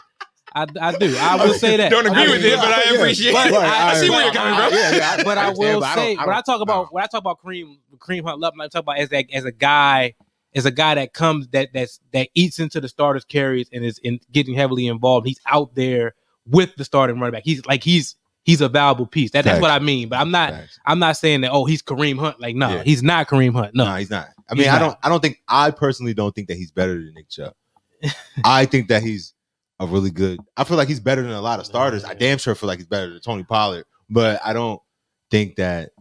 I, 0.53 0.65
I 0.89 0.97
do. 0.97 1.15
I 1.17 1.35
will 1.45 1.53
say 1.53 1.77
that. 1.77 1.89
Don't 1.89 2.05
agree 2.05 2.23
I 2.23 2.27
with 2.29 2.43
mean, 2.43 2.53
it, 2.53 2.57
but 2.57 2.65
I 2.67 2.83
Yeah. 2.91 2.97
appreciate 2.99 3.31
But 3.33 3.47
it. 3.47 3.53
I- 3.55 3.91
I 3.91 3.93
see 3.95 4.09
where 4.09 4.23
you're 4.25 4.33
coming 4.33 4.53
from. 4.53 4.73
Yeah, 4.73 4.91
yeah, 4.95 5.23
but 5.23 5.37
I 5.37 5.47
understand, 5.47 5.57
will 5.57 5.79
but 5.79 5.95
say 5.95 6.15
don't- 6.15 6.23
I 6.23 6.27
when 6.27 6.35
I 6.35 6.41
talk 6.41 6.61
about 6.61 6.83
no. 6.83 6.87
when 6.91 7.03
I 7.03 7.07
talk 7.07 7.21
about 7.21 7.41
Kareem 7.41 7.77
Kareem 7.97 8.23
Hunt 8.23 8.39
Love, 8.39 8.53
I 8.59 8.67
talk 8.67 8.81
about 8.83 8.97
as 8.99 9.09
that 9.09 9.25
as 9.33 9.45
a 9.45 9.51
guy 9.51 10.13
as 10.53 10.65
a 10.65 10.71
guy 10.71 10.95
that 10.95 11.13
comes 11.13 11.47
that 11.49 11.69
that's 11.73 11.99
that 12.11 12.27
eats 12.35 12.59
into 12.59 12.81
the 12.81 12.89
starters 12.89 13.23
carries 13.23 13.69
and 13.71 13.85
is 13.85 13.97
in 14.03 14.19
getting 14.31 14.53
heavily 14.53 14.87
involved. 14.87 15.25
He's 15.25 15.39
out 15.49 15.73
there 15.75 16.13
with 16.45 16.75
the 16.75 16.85
starting 16.85 17.19
running 17.19 17.33
back. 17.33 17.43
He's 17.45 17.65
like 17.65 17.83
he's 17.83 18.15
he's 18.43 18.61
a 18.61 18.69
valuable 18.69 19.05
piece. 19.05 19.31
That, 19.31 19.45
that's 19.45 19.61
what 19.61 19.71
I 19.71 19.79
mean. 19.79 20.09
But 20.09 20.19
I'm 20.19 20.31
not. 20.31 20.53
I'm 20.85 20.99
not 20.99 21.17
saying 21.17 21.41
that 21.41 21.51
oh 21.51 21.65
he's 21.65 21.81
Kareem 21.81 22.19
Hunt. 22.19 22.39
Like 22.39 22.55
no, 22.55 22.69
Yeah. 22.69 22.83
he's 22.83 23.03
not 23.03 23.27
Kareem 23.27 23.53
Hunt. 23.53 23.75
No. 23.75 23.85
No, 23.85 23.95
he's 23.95 24.09
not. 24.09 24.27
I 24.49 24.55
He's 24.55 24.65
mean, 24.65 24.69
I 24.69 24.79
not. 24.79 24.79
don't. 24.79 24.97
I 25.03 25.09
don't 25.09 25.19
think. 25.21 25.41
I 25.47 25.71
personally 25.71 26.13
don't 26.13 26.33
think 26.35 26.47
that 26.49 26.57
he's 26.57 26.71
better 26.71 26.93
than 26.95 27.13
Nick 27.15 27.29
Chubb. 27.29 27.53
I 28.45 28.65
think 28.65 28.87
that 28.89 29.03
he's 29.03 29.33
a 29.79 29.85
really 29.85 30.11
good. 30.11 30.39
I 30.57 30.63
feel 30.63 30.77
like 30.77 30.87
he's 30.87 30.99
better 30.99 31.21
than 31.21 31.31
a 31.31 31.41
lot 31.41 31.59
of 31.59 31.65
starters. 31.65 32.03
I 32.03 32.13
damn 32.13 32.37
sure 32.37 32.55
feel 32.55 32.67
like 32.67 32.79
he's 32.79 32.87
better 32.87 33.09
than 33.11 33.21
Tony 33.21 33.43
Pollard, 33.43 33.85
but 34.09 34.41
I 34.43 34.53
don't 34.53 34.81
think 35.29 35.55
that 35.57 35.91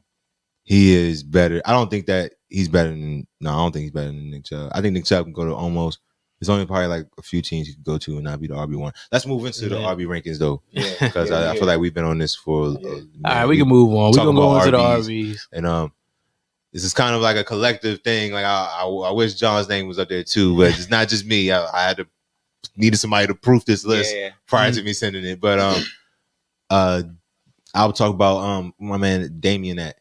he 0.65 0.93
is 0.93 1.23
better. 1.23 1.63
I 1.65 1.73
don't 1.73 1.91
think 1.91 2.07
that 2.07 2.33
he's 2.49 2.69
better 2.69 2.91
than. 2.91 3.27
No, 3.41 3.51
I 3.51 3.57
don't 3.57 3.73
think 3.73 3.83
he's 3.85 3.91
better 3.93 4.09
than 4.09 4.31
Nick 4.31 4.45
Chubb. 4.45 4.71
I 4.75 4.81
think 4.81 4.95
Nick 4.95 5.05
Chubb 5.05 5.25
can 5.27 5.33
go 5.33 5.45
to 5.45 5.55
almost. 5.55 5.99
There's 6.41 6.49
only 6.49 6.65
probably 6.65 6.87
like 6.87 7.07
a 7.19 7.23
few 7.23 7.43
teams 7.43 7.69
you 7.69 7.75
could 7.75 7.85
go 7.85 7.99
to 7.99 8.15
and 8.17 8.25
not 8.25 8.41
be 8.41 8.47
the 8.47 8.55
RB 8.55 8.75
one. 8.77 8.93
Let's 9.13 9.27
move 9.27 9.45
into 9.45 9.69
the 9.69 9.79
Yeah. 9.79 9.95
RB 9.95 10.07
rankings 10.07 10.39
though, 10.39 10.63
Yeah, 10.71 10.95
because 10.99 11.31
I, 11.31 11.51
I 11.53 11.55
feel 11.55 11.67
like 11.67 11.79
we've 11.79 11.93
been 11.93 12.05
on 12.05 12.17
this 12.19 12.35
for. 12.35 12.69
a 12.69 12.71
Yeah. 12.71 12.79
minute. 12.81 13.07
All 13.27 13.35
right, 13.35 13.47
we 13.47 13.59
can 13.59 13.69
move 13.69 13.91
on. 13.93 14.11
We're 14.11 14.17
talking 14.17 14.35
gonna 14.35 14.39
go 14.41 14.53
about 14.55 14.67
into 14.67 14.77
the 14.77 14.83
RBs. 14.83 15.07
RBs. 15.35 15.41
and 15.53 15.67
um 15.67 15.93
this 16.73 16.85
is 16.85 16.95
kind 16.95 17.15
of 17.17 17.21
like 17.21 17.37
a 17.37 17.43
collective 17.43 18.01
thing 18.03 18.31
like 18.33 18.45
i 18.45 18.83
i, 18.83 18.85
I 18.87 19.11
wish 19.11 19.35
john's 19.35 19.69
name 19.69 19.89
was 19.89 19.99
up 19.99 20.09
there 20.09 20.23
too 20.23 20.57
but 20.57 20.69
it's 20.69 20.89
not 20.89 21.09
just 21.09 21.27
me 21.27 21.51
i, 21.51 21.65
I 21.67 21.89
had 21.89 21.97
to 21.97 22.07
needed 22.77 22.97
somebody 22.97 23.27
to 23.27 23.35
proof 23.35 23.65
this 23.65 23.85
list 23.85 24.15
Yeah. 24.15 24.31
prior 24.47 24.71
to 24.71 24.81
me 24.85 24.93
sending 24.93 25.25
it 25.25 25.41
but 25.41 25.59
um 25.59 25.83
uh 26.71 27.03
i'll 27.75 27.93
talk 27.93 28.15
about 28.15 28.37
um 28.39 28.73
my 28.79 28.99
man 28.99 29.37
damien 29.41 29.81
at 29.81 29.99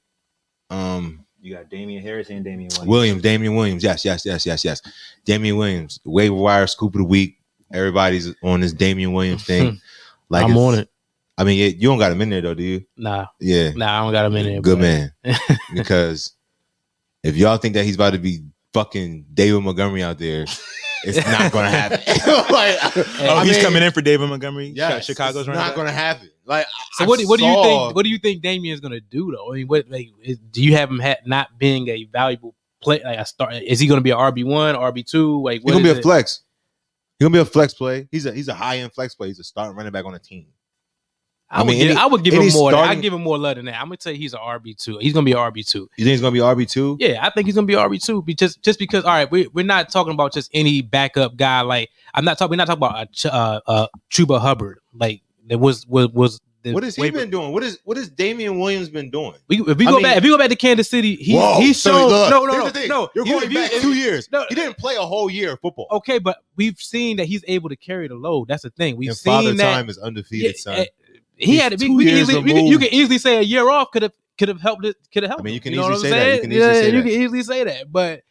um 0.69 1.25
You 1.41 1.56
got 1.56 1.69
Damien 1.69 2.02
Harris 2.04 2.30
and 2.30 2.43
Damien 2.43 2.69
Williams. 2.71 2.88
williams 2.89 3.21
damien 3.21 3.56
williams 3.56 3.84
yes 3.84 4.04
yes 4.04 4.25
yes 4.25 4.45
yes 4.45 4.65
yes 4.65 4.82
damien 5.25 5.56
williams 5.58 5.99
waiver 6.04 6.36
wire 6.36 6.67
scoop 6.67 6.95
of 6.95 6.99
the 6.99 7.06
week 7.06 7.38
everybody's 7.73 8.34
on 8.43 8.60
this 8.62 8.73
damien 8.73 9.13
williams 9.13 9.43
thing 9.45 9.80
like 10.30 10.43
I'm 10.45 10.58
on 10.58 10.80
it. 10.80 10.89
i 11.38 11.43
mean 11.43 11.60
it, 11.62 11.75
you 11.78 11.88
don't 11.88 11.97
got 11.99 12.12
him 12.12 12.21
in 12.21 12.30
there 12.30 12.41
though 12.41 12.54
do 12.54 12.63
you 12.63 12.86
Nah, 12.97 13.28
yeah 13.39 13.71
nah, 13.71 13.99
I 13.99 14.04
don't 14.04 14.12
got 14.12 14.25
him 14.25 14.36
in 14.36 14.45
there. 14.45 14.62
Good 14.62 14.80
but- 14.80 14.82
man. 14.82 15.13
because 15.73 16.34
if 17.23 17.36
y'all 17.38 17.58
think 17.58 17.73
that 17.75 17.86
he's 17.86 17.95
about 17.95 18.13
to 18.13 18.19
be 18.19 18.39
fucking 18.73 19.25
David 19.34 19.62
Montgomery 19.62 20.04
out 20.04 20.19
there, 20.19 20.45
it's 21.04 21.18
not 21.28 21.52
gonna 21.52 21.70
happen. 21.72 22.00
like, 22.54 22.78
Oh, 23.22 23.36
I 23.38 23.46
he's 23.46 23.56
mean, 23.56 23.64
coming 23.66 23.84
in 23.84 23.92
for 23.92 24.02
David 24.02 24.30
Montgomery. 24.30 24.68
Yeah, 24.76 25.00
Chicago's 25.00 25.48
it's 25.48 25.56
not 25.56 25.76
gonna 25.76 25.92
happen. 25.92 26.30
Like, 26.46 26.66
So 26.94 27.04
I 27.04 27.08
what? 27.08 27.20
do- 27.20 27.28
What 27.28 27.40
do 27.40 27.46
you 27.46 27.64
think? 27.64 27.96
What 27.96 28.04
do 28.04 28.10
you 28.10 28.18
think 28.18 28.42
Damien's 28.42 28.80
gonna 28.80 29.00
do 29.00 29.32
though? 29.36 29.52
I 29.52 29.56
mean, 29.58 29.68
what 29.68 29.90
like 29.90 30.08
is, 30.24 30.38
do 30.52 30.64
you 30.64 30.76
have 30.76 30.90
him 30.90 31.00
ha- 31.00 31.18
not 31.26 31.58
being 31.58 31.88
a 31.90 32.06
valuable 32.06 32.56
play? 32.82 33.02
Like 33.04 33.20
a 33.20 33.26
start? 33.26 33.54
Is 33.56 33.80
he 33.80 33.88
gonna 33.88 34.02
be 34.02 34.12
a 34.12 34.16
RB 34.16 34.44
one, 34.46 34.76
RB 34.76 35.06
two? 35.06 35.42
Like 35.44 35.62
He's 35.62 35.72
gonna 35.72 35.84
be 35.84 35.90
a 35.92 35.96
it? 35.96 36.02
flex. 36.04 36.42
He's 37.18 37.26
gonna 37.26 37.34
be 37.34 37.40
a 37.40 37.46
flex 37.46 37.74
play. 37.74 38.08
He's 38.12 38.26
a 38.26 38.32
he's 38.34 38.48
a 38.48 38.54
high 38.54 38.80
end 38.80 38.94
flex 38.94 39.14
play. 39.16 39.28
He's 39.28 39.40
a 39.40 39.44
starting 39.44 39.76
running 39.76 39.92
back 39.92 40.06
on 40.06 40.16
a 40.16 40.20
team. 40.20 40.48
I, 41.52 41.62
I 41.62 41.64
mean, 41.64 41.68
would 41.68 41.74
give, 41.82 41.92
any- 41.92 42.00
I 42.00 42.06
would 42.06 42.24
give 42.24 42.34
him 42.36 42.48
more. 42.54 42.76
I 42.76 42.96
give 42.96 43.12
him 43.14 43.24
more 43.24 43.38
love 43.38 43.56
than 43.56 43.66
that. 43.66 43.76
I'm 43.82 43.88
gonna 43.88 43.98
tell 43.98 44.14
you 44.14 44.20
he's 44.20 44.34
an 44.34 44.40
RB 44.40 44.78
two. 44.78 44.98
He's 45.00 45.14
gonna 45.14 45.26
be 45.26 45.34
RB 45.34 45.68
two. 45.68 45.90
You 45.98 46.06
think 46.06 46.12
he's 46.12 46.22
gonna 46.22 46.32
be 46.32 46.40
RB 46.40 46.70
two? 46.70 46.96
Yeah, 47.00 47.26
I 47.26 47.32
think 47.32 47.48
he's 47.48 47.56
gonna 47.56 47.66
be 47.68 47.74
RB 47.74 48.04
two. 48.04 48.24
Just 48.36 48.62
just 48.62 48.78
because. 48.78 49.04
All 49.04 49.12
right, 49.12 49.30
we 49.32 49.48
we're 49.48 49.66
not 49.66 49.90
talking 49.90 50.14
about 50.14 50.32
just 50.34 50.52
any 50.54 50.82
backup 50.82 51.36
guy. 51.38 51.62
Like 51.62 51.90
I'm 52.14 52.24
not 52.24 52.38
talking. 52.38 52.52
We're 52.52 52.58
not 52.58 52.68
talking 52.68 52.84
about 52.84 53.26
a 53.26 53.34
uh, 53.34 53.60
uh, 53.66 53.88
Chuba 54.12 54.40
Hubbard. 54.40 54.80
Like 54.94 55.22
there 55.48 55.58
was 55.58 55.88
was 55.88 56.10
was. 56.10 56.40
What 56.66 56.84
has 56.84 56.98
he 56.98 57.04
waiver- 57.04 57.20
been 57.20 57.30
doing? 57.30 57.54
What 57.54 57.64
is 57.64 57.80
what 57.86 57.96
has 57.96 58.10
Damien 58.10 58.60
Williams 58.60 58.90
been 58.90 59.10
doing? 59.10 59.34
We, 59.48 59.62
if 59.62 59.78
we 59.78 59.88
I 59.88 59.90
go 59.92 59.96
mean- 59.96 60.04
back, 60.04 60.18
if 60.18 60.24
we 60.24 60.30
go 60.30 60.38
back 60.38 60.50
to 60.50 60.58
Kansas 60.58 60.90
City, 60.90 61.16
he 61.16 61.34
Whoa, 61.34 61.58
he's 61.58 61.82
so 61.82 61.92
shown 61.92 62.10
look, 62.10 62.30
no 62.30 62.46
no 62.46 62.70
no 62.70 62.86
no. 62.88 63.10
You're 63.16 63.24
going 63.24 63.50
you- 63.50 63.58
back 63.58 63.72
if 63.72 63.82
two 63.82 63.94
years. 63.94 64.28
no. 64.30 64.46
he 64.50 64.56
didn't 64.56 64.78
play 64.78 64.98
a 64.98 65.02
whole 65.02 65.30
year 65.32 65.54
of 65.54 65.62
football. 65.62 65.88
Okay, 65.90 66.20
but 66.20 66.40
we've 66.58 66.78
seen 66.78 67.16
that 67.18 67.28
he's 67.28 67.46
able 67.48 67.70
to 67.70 67.78
carry 67.78 68.10
the 68.10 68.16
load. 68.16 68.50
That's 68.50 68.64
the 68.64 68.72
thing. 68.72 68.98
We've 68.98 69.10
and 69.10 69.18
father 69.18 69.48
seen 69.48 69.58
that. 69.58 69.74
time 69.74 69.90
is 69.90 69.98
undefeated, 70.00 70.56
Yeah, 70.58 70.62
son. 70.76 70.86
He 71.39 71.58
had. 71.58 71.71
We, 71.71 71.88
two 71.88 71.95
we 71.95 72.06
can 72.06 72.17
easily, 72.17 72.41
we 72.43 72.54
can, 72.54 72.67
you 72.67 72.78
can 72.78 72.93
easily 72.93 73.17
say 73.17 73.38
a 73.38 73.41
year 73.41 73.69
off 73.69 73.91
could 73.91 74.04
have 74.04 74.13
could 74.38 74.49
have 74.49 74.62
helped 74.62 74.86
it. 74.86 74.97
Could 75.13 75.23
have 75.23 75.32
helped. 75.32 75.41
I 75.41 75.45
mean, 75.45 75.54
you 75.54 75.60
him. 75.60 75.63
can 75.63 75.73
know 75.75 75.91
easily 75.91 76.12
what 76.12 76.19
I'm 76.19 76.19
say 76.19 76.19
that. 76.19 76.25
You 76.25 76.32
saying? 76.32 76.41
can 76.41 76.52
easily 76.52 76.67
yeah, 76.67 76.73
say 76.73 76.86
you 76.86 76.91
that. 76.91 77.10
can 77.10 77.21
easily 77.21 77.43
say 77.43 77.63
that. 77.63 77.91
But 77.91 78.23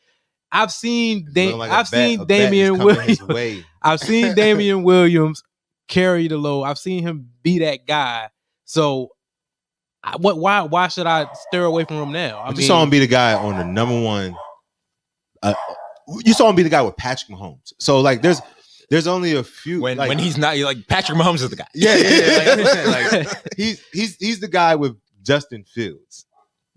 I've 0.52 0.72
seen 0.72 1.28
da- 1.32 1.54
like 1.54 1.70
I've 1.70 1.90
bet- 1.90 2.08
seen 2.08 2.20
a 2.20 2.26
bet 2.26 2.40
is 2.40 2.46
Damien 2.46 2.78
Williams. 2.78 3.64
I've 3.82 4.00
seen 4.00 4.34
Damien 4.34 4.82
Williams 4.82 5.42
carry 5.88 6.28
the 6.28 6.36
load. 6.36 6.64
I've 6.64 6.78
seen 6.78 7.02
him 7.02 7.30
be 7.42 7.60
that 7.60 7.86
guy. 7.86 8.28
So, 8.64 9.10
I, 10.02 10.16
what? 10.16 10.38
Why? 10.38 10.62
Why 10.62 10.88
should 10.88 11.06
I 11.06 11.26
steer 11.48 11.64
away 11.64 11.84
from 11.84 11.96
him 11.96 12.12
now? 12.12 12.38
I 12.38 12.46
I 12.46 12.48
mean, 12.50 12.58
you 12.58 12.66
saw 12.66 12.82
him 12.82 12.90
be 12.90 12.98
the 12.98 13.06
guy 13.06 13.34
on 13.34 13.56
the 13.56 13.64
number 13.64 14.00
one. 14.00 14.36
Uh, 15.42 15.54
you 16.24 16.34
saw 16.34 16.48
him 16.50 16.56
be 16.56 16.62
the 16.62 16.68
guy 16.68 16.82
with 16.82 16.96
Patrick 16.96 17.36
Mahomes. 17.36 17.72
So 17.78 18.00
like, 18.00 18.22
there's 18.22 18.40
there's 18.90 19.07
only 19.07 19.35
a 19.35 19.42
few 19.42 19.83
When 19.83 19.96
like, 19.98 20.09
when 20.09 20.18
he's 20.18 20.38
not, 20.38 20.57
you're 20.57 20.66
like 20.66 20.87
Patrick 20.87 21.18
Mahomes 21.18 21.42
is 21.42 21.51
the 21.51 21.57
guy. 21.57 21.66
yeah 21.74 21.96
yeah, 21.96 22.55
yeah 22.55 22.85
like, 22.87 23.12
like, 23.12 23.55
he's 23.57 23.83
he's 23.92 24.16
he's 24.16 24.40
the 24.40 24.48
guy 24.48 24.74
with 24.74 24.96
Justin 25.22 25.64
Fields. 25.64 26.27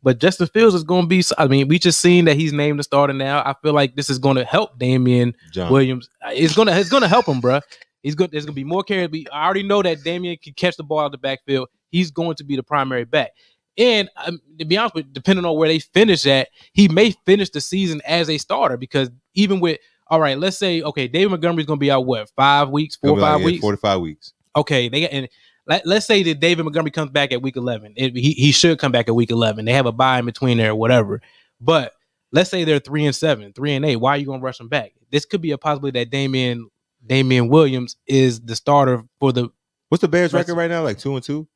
But 0.03 0.19
Justin 0.19 0.47
Fields 0.47 0.73
is 0.73 0.83
going 0.83 1.03
to 1.03 1.07
be. 1.07 1.23
I 1.37 1.47
mean, 1.47 1.67
we 1.67 1.77
just 1.77 1.99
seen 1.99 2.25
that 2.25 2.35
he's 2.35 2.51
named 2.51 2.79
the 2.79 2.83
starter 2.83 3.13
now. 3.13 3.39
I 3.39 3.53
feel 3.61 3.73
like 3.73 3.95
this 3.95 4.09
is 4.09 4.17
going 4.17 4.35
to 4.37 4.43
help 4.43 4.79
Damien 4.79 5.35
John. 5.51 5.71
Williams. 5.71 6.09
It's 6.29 6.55
gonna 6.55 6.71
it's 6.71 6.89
gonna 6.89 7.07
help 7.07 7.27
him, 7.27 7.41
bruh. 7.41 7.61
He's 8.01 8.15
good. 8.15 8.31
There's 8.31 8.45
gonna 8.45 8.55
be 8.55 8.63
more 8.63 8.83
carries. 8.83 9.09
I 9.31 9.45
already 9.45 9.63
know 9.63 9.83
that 9.83 10.03
Damian 10.03 10.37
can 10.43 10.53
catch 10.53 10.75
the 10.75 10.83
ball 10.83 10.99
out 10.99 11.05
of 11.07 11.11
the 11.11 11.17
backfield. 11.19 11.69
He's 11.89 12.09
going 12.09 12.35
to 12.35 12.43
be 12.43 12.55
the 12.55 12.63
primary 12.63 13.05
back. 13.05 13.31
And 13.77 14.09
um, 14.25 14.39
to 14.59 14.65
be 14.65 14.77
honest 14.77 14.95
with, 14.95 15.13
depending 15.13 15.45
on 15.45 15.55
where 15.55 15.69
they 15.69 15.79
finish 15.79 16.25
at, 16.25 16.49
he 16.73 16.87
may 16.87 17.11
finish 17.25 17.49
the 17.51 17.61
season 17.61 18.01
as 18.05 18.29
a 18.29 18.37
starter 18.37 18.77
because 18.77 19.09
even 19.33 19.59
with 19.59 19.79
all 20.11 20.19
right, 20.19 20.37
let's 20.37 20.57
say 20.57 20.81
okay, 20.83 21.07
David 21.07 21.31
Montgomery's 21.31 21.65
gonna 21.65 21.77
be 21.77 21.89
out 21.89 22.05
what 22.05 22.29
five 22.35 22.69
weeks, 22.69 22.97
four 22.97 23.11
or 23.11 23.17
like, 23.17 23.31
five 23.31 23.39
yeah, 23.39 23.45
weeks. 23.45 23.61
four 23.61 23.71
to 23.71 23.77
five 23.77 24.01
weeks. 24.01 24.33
Okay, 24.55 24.89
they 24.89 25.01
got 25.01 25.11
and 25.11 25.29
let, 25.65 25.87
let's 25.87 26.05
say 26.05 26.21
that 26.23 26.41
David 26.41 26.63
Montgomery 26.63 26.91
comes 26.91 27.11
back 27.11 27.31
at 27.31 27.41
week 27.41 27.55
eleven. 27.55 27.93
It, 27.95 28.15
he 28.15 28.33
he 28.33 28.51
should 28.51 28.77
come 28.77 28.91
back 28.91 29.07
at 29.07 29.15
week 29.15 29.31
eleven. 29.31 29.63
They 29.63 29.71
have 29.71 29.85
a 29.85 29.93
bye 29.93 30.19
in 30.19 30.25
between 30.25 30.57
there 30.57 30.71
or 30.71 30.75
whatever. 30.75 31.21
But 31.61 31.93
let's 32.33 32.49
say 32.49 32.65
they're 32.65 32.79
three 32.79 33.05
and 33.05 33.15
seven, 33.15 33.53
three 33.53 33.73
and 33.73 33.85
eight. 33.85 33.95
Why 33.95 34.11
are 34.11 34.17
you 34.17 34.25
gonna 34.25 34.43
rush 34.43 34.57
them 34.57 34.67
back? 34.67 34.91
This 35.11 35.25
could 35.25 35.41
be 35.41 35.51
a 35.51 35.57
possibility 35.57 35.97
that 35.99 36.09
Damien 36.09 36.69
Damien 37.07 37.47
Williams 37.47 37.95
is 38.05 38.41
the 38.41 38.55
starter 38.57 39.03
for 39.21 39.31
the 39.31 39.49
What's 39.87 40.01
the 40.01 40.09
Bears 40.09 40.33
record 40.33 40.55
right 40.55 40.69
now? 40.69 40.83
Like 40.83 40.97
two 40.97 41.15
and 41.15 41.23
two. 41.23 41.47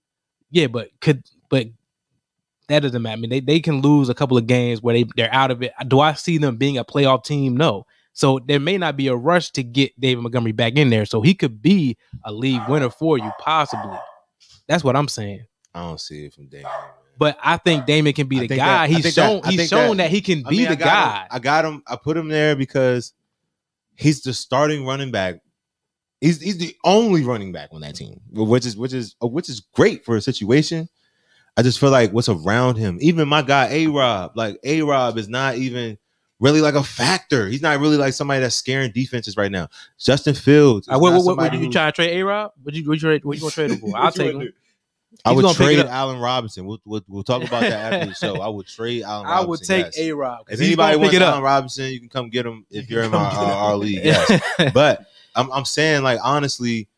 yeah, 0.49 0.67
but 0.67 0.89
could 1.01 1.23
but 1.49 1.67
that 2.67 2.81
doesn't 2.81 3.01
matter. 3.01 3.13
I 3.13 3.15
mean, 3.17 3.29
they, 3.29 3.39
they 3.39 3.59
can 3.59 3.81
lose 3.81 4.09
a 4.09 4.13
couple 4.13 4.37
of 4.37 4.47
games 4.47 4.81
where 4.81 4.95
they, 4.95 5.05
they're 5.15 5.33
out 5.33 5.51
of 5.51 5.61
it. 5.61 5.71
Do 5.87 5.99
I 5.99 6.13
see 6.13 6.37
them 6.37 6.57
being 6.57 6.77
a 6.77 6.85
playoff 6.85 7.23
team? 7.23 7.55
No. 7.55 7.85
So 8.17 8.39
there 8.39 8.61
may 8.61 8.77
not 8.77 8.95
be 8.95 9.07
a 9.07 9.15
rush 9.15 9.51
to 9.51 9.61
get 9.63 9.99
David 9.99 10.21
Montgomery 10.23 10.53
back 10.53 10.77
in 10.77 10.89
there. 10.89 11.05
So 11.05 11.21
he 11.21 11.33
could 11.33 11.61
be 11.61 11.97
a 12.23 12.31
league 12.31 12.61
winner 12.69 12.89
for 12.89 13.17
you, 13.17 13.29
possibly. 13.39 13.97
That's 14.67 14.83
what 14.85 14.95
I'm 14.95 15.09
saying. 15.09 15.45
I 15.73 15.81
don't 15.81 15.99
see 15.99 16.25
it 16.25 16.33
from 16.33 16.47
Damien. 16.47 16.63
man. 16.63 16.89
But 17.17 17.37
I 17.43 17.57
think 17.57 17.85
Damon 17.85 18.13
can 18.13 18.27
be 18.27 18.39
the 18.39 18.47
guy. 18.47 18.55
that- 18.87 18.89
he's 18.89 19.03
think 19.03 19.15
that- 19.15 19.21
shown 19.43 19.51
he's 19.51 19.67
shown 19.69 19.97
that, 19.97 20.03
that- 20.05 20.11
he 20.11 20.21
can 20.21 20.45
I 20.45 20.49
be 20.49 20.57
mean, 20.59 20.69
the 20.69 20.75
got 20.77 20.85
guy. 20.85 21.19
him- 21.23 21.27
I 21.31 21.39
got 21.39 21.65
him. 21.65 21.83
I 21.87 21.95
put 21.97 22.15
him 22.17 22.29
there 22.29 22.55
because 22.55 23.13
he's 23.95 24.21
the 24.23 24.33
starting 24.33 24.85
running 24.85 25.11
back. 25.11 25.41
He's 26.21 26.41
he's 26.41 26.57
the 26.57 26.73
only 26.85 27.23
running 27.23 27.51
back 27.51 27.69
on 27.73 27.81
that 27.81 27.95
team, 27.95 28.21
which 28.31 28.65
is 28.65 28.77
which 28.77 28.93
is 28.93 29.15
uh, 29.21 29.27
which 29.27 29.49
is 29.49 29.59
great 29.59 30.05
for 30.05 30.15
a 30.15 30.21
situation. 30.21 30.87
I 31.57 31.61
just 31.63 31.79
feel 31.79 31.91
like 31.91 32.11
what's 32.11 32.29
around 32.29 32.77
him, 32.77 32.97
even 33.01 33.27
my 33.27 33.41
guy 33.41 33.67
A 33.71 33.87
Rob, 33.87 34.31
like 34.35 34.57
A 34.63 34.81
Rob 34.83 35.17
is 35.17 35.27
not 35.27 35.55
even 35.55 35.97
really 36.39 36.61
like 36.61 36.75
a 36.75 36.83
factor. 36.83 37.47
He's 37.47 37.61
not 37.61 37.79
really 37.79 37.97
like 37.97 38.13
somebody 38.13 38.41
that's 38.41 38.55
scaring 38.55 38.91
defenses 38.91 39.37
right 39.37 39.51
now. 39.51 39.69
Justin 39.99 40.35
Fields. 40.35 40.87
is 40.87 40.93
Uh, 40.93 40.99
what, 40.99 41.11
not 41.11 41.23
what, 41.23 41.37
what, 41.37 41.51
would 41.51 41.59
you 41.59 41.67
who- 41.67 41.71
try 41.71 41.85
to 41.87 41.91
trade 41.91 42.17
A 42.19 42.23
Rob? 42.23 42.51
Would 42.63 42.75
you, 42.75 42.87
would 42.87 43.01
you, 43.01 43.19
what 43.23 43.35
you 43.37 43.41
gonna 43.41 43.51
trade 43.51 43.71
him 43.71 43.77
for? 43.79 43.91
I'll 43.95 44.11
take 44.11 44.33
him. 44.33 44.53
I 45.23 45.31
would 45.31 45.43
gonna 45.43 45.57
pick 45.57 45.77
it 45.77 45.81
trade. 45.81 45.85
Allen 45.85 46.19
Robinson. 46.19 46.65
We'll, 46.65 46.81
we'll, 46.83 47.01
we'll 47.07 47.23
talk 47.23 47.41
about 47.41 47.61
that 47.61 47.93
after 47.93 48.07
the 48.07 48.13
show. 48.15 48.41
I 48.41 48.49
would 48.49 48.67
trade 48.67 49.03
Allen 49.07 49.25
Robinson, 49.25 49.45
I 49.45 49.49
would 49.49 49.59
take 49.61 49.85
yes. 49.85 49.97
A 49.99 50.11
Rob. 50.11 50.45
If 50.49 50.59
anybody 50.59 50.97
wants 50.97 51.15
Allen 51.15 51.41
Robinson, 51.41 51.85
you 51.85 51.99
can 51.99 52.09
come 52.09 52.29
get 52.29 52.45
him 52.45 52.65
if 52.69 52.89
you're 52.89 53.03
in 53.03 53.11
Come 53.11 53.21
our, 53.21 53.31
get 53.31 53.39
our, 53.39 53.45
him. 53.45 53.51
our 53.57 53.77
league. 53.77 54.03
Yes. 54.03 54.41
but 54.73 55.05
I'm, 55.35 55.49
I'm 55.53 55.63
saying, 55.65 56.03
like, 56.03 56.19
honestly, 56.21 56.89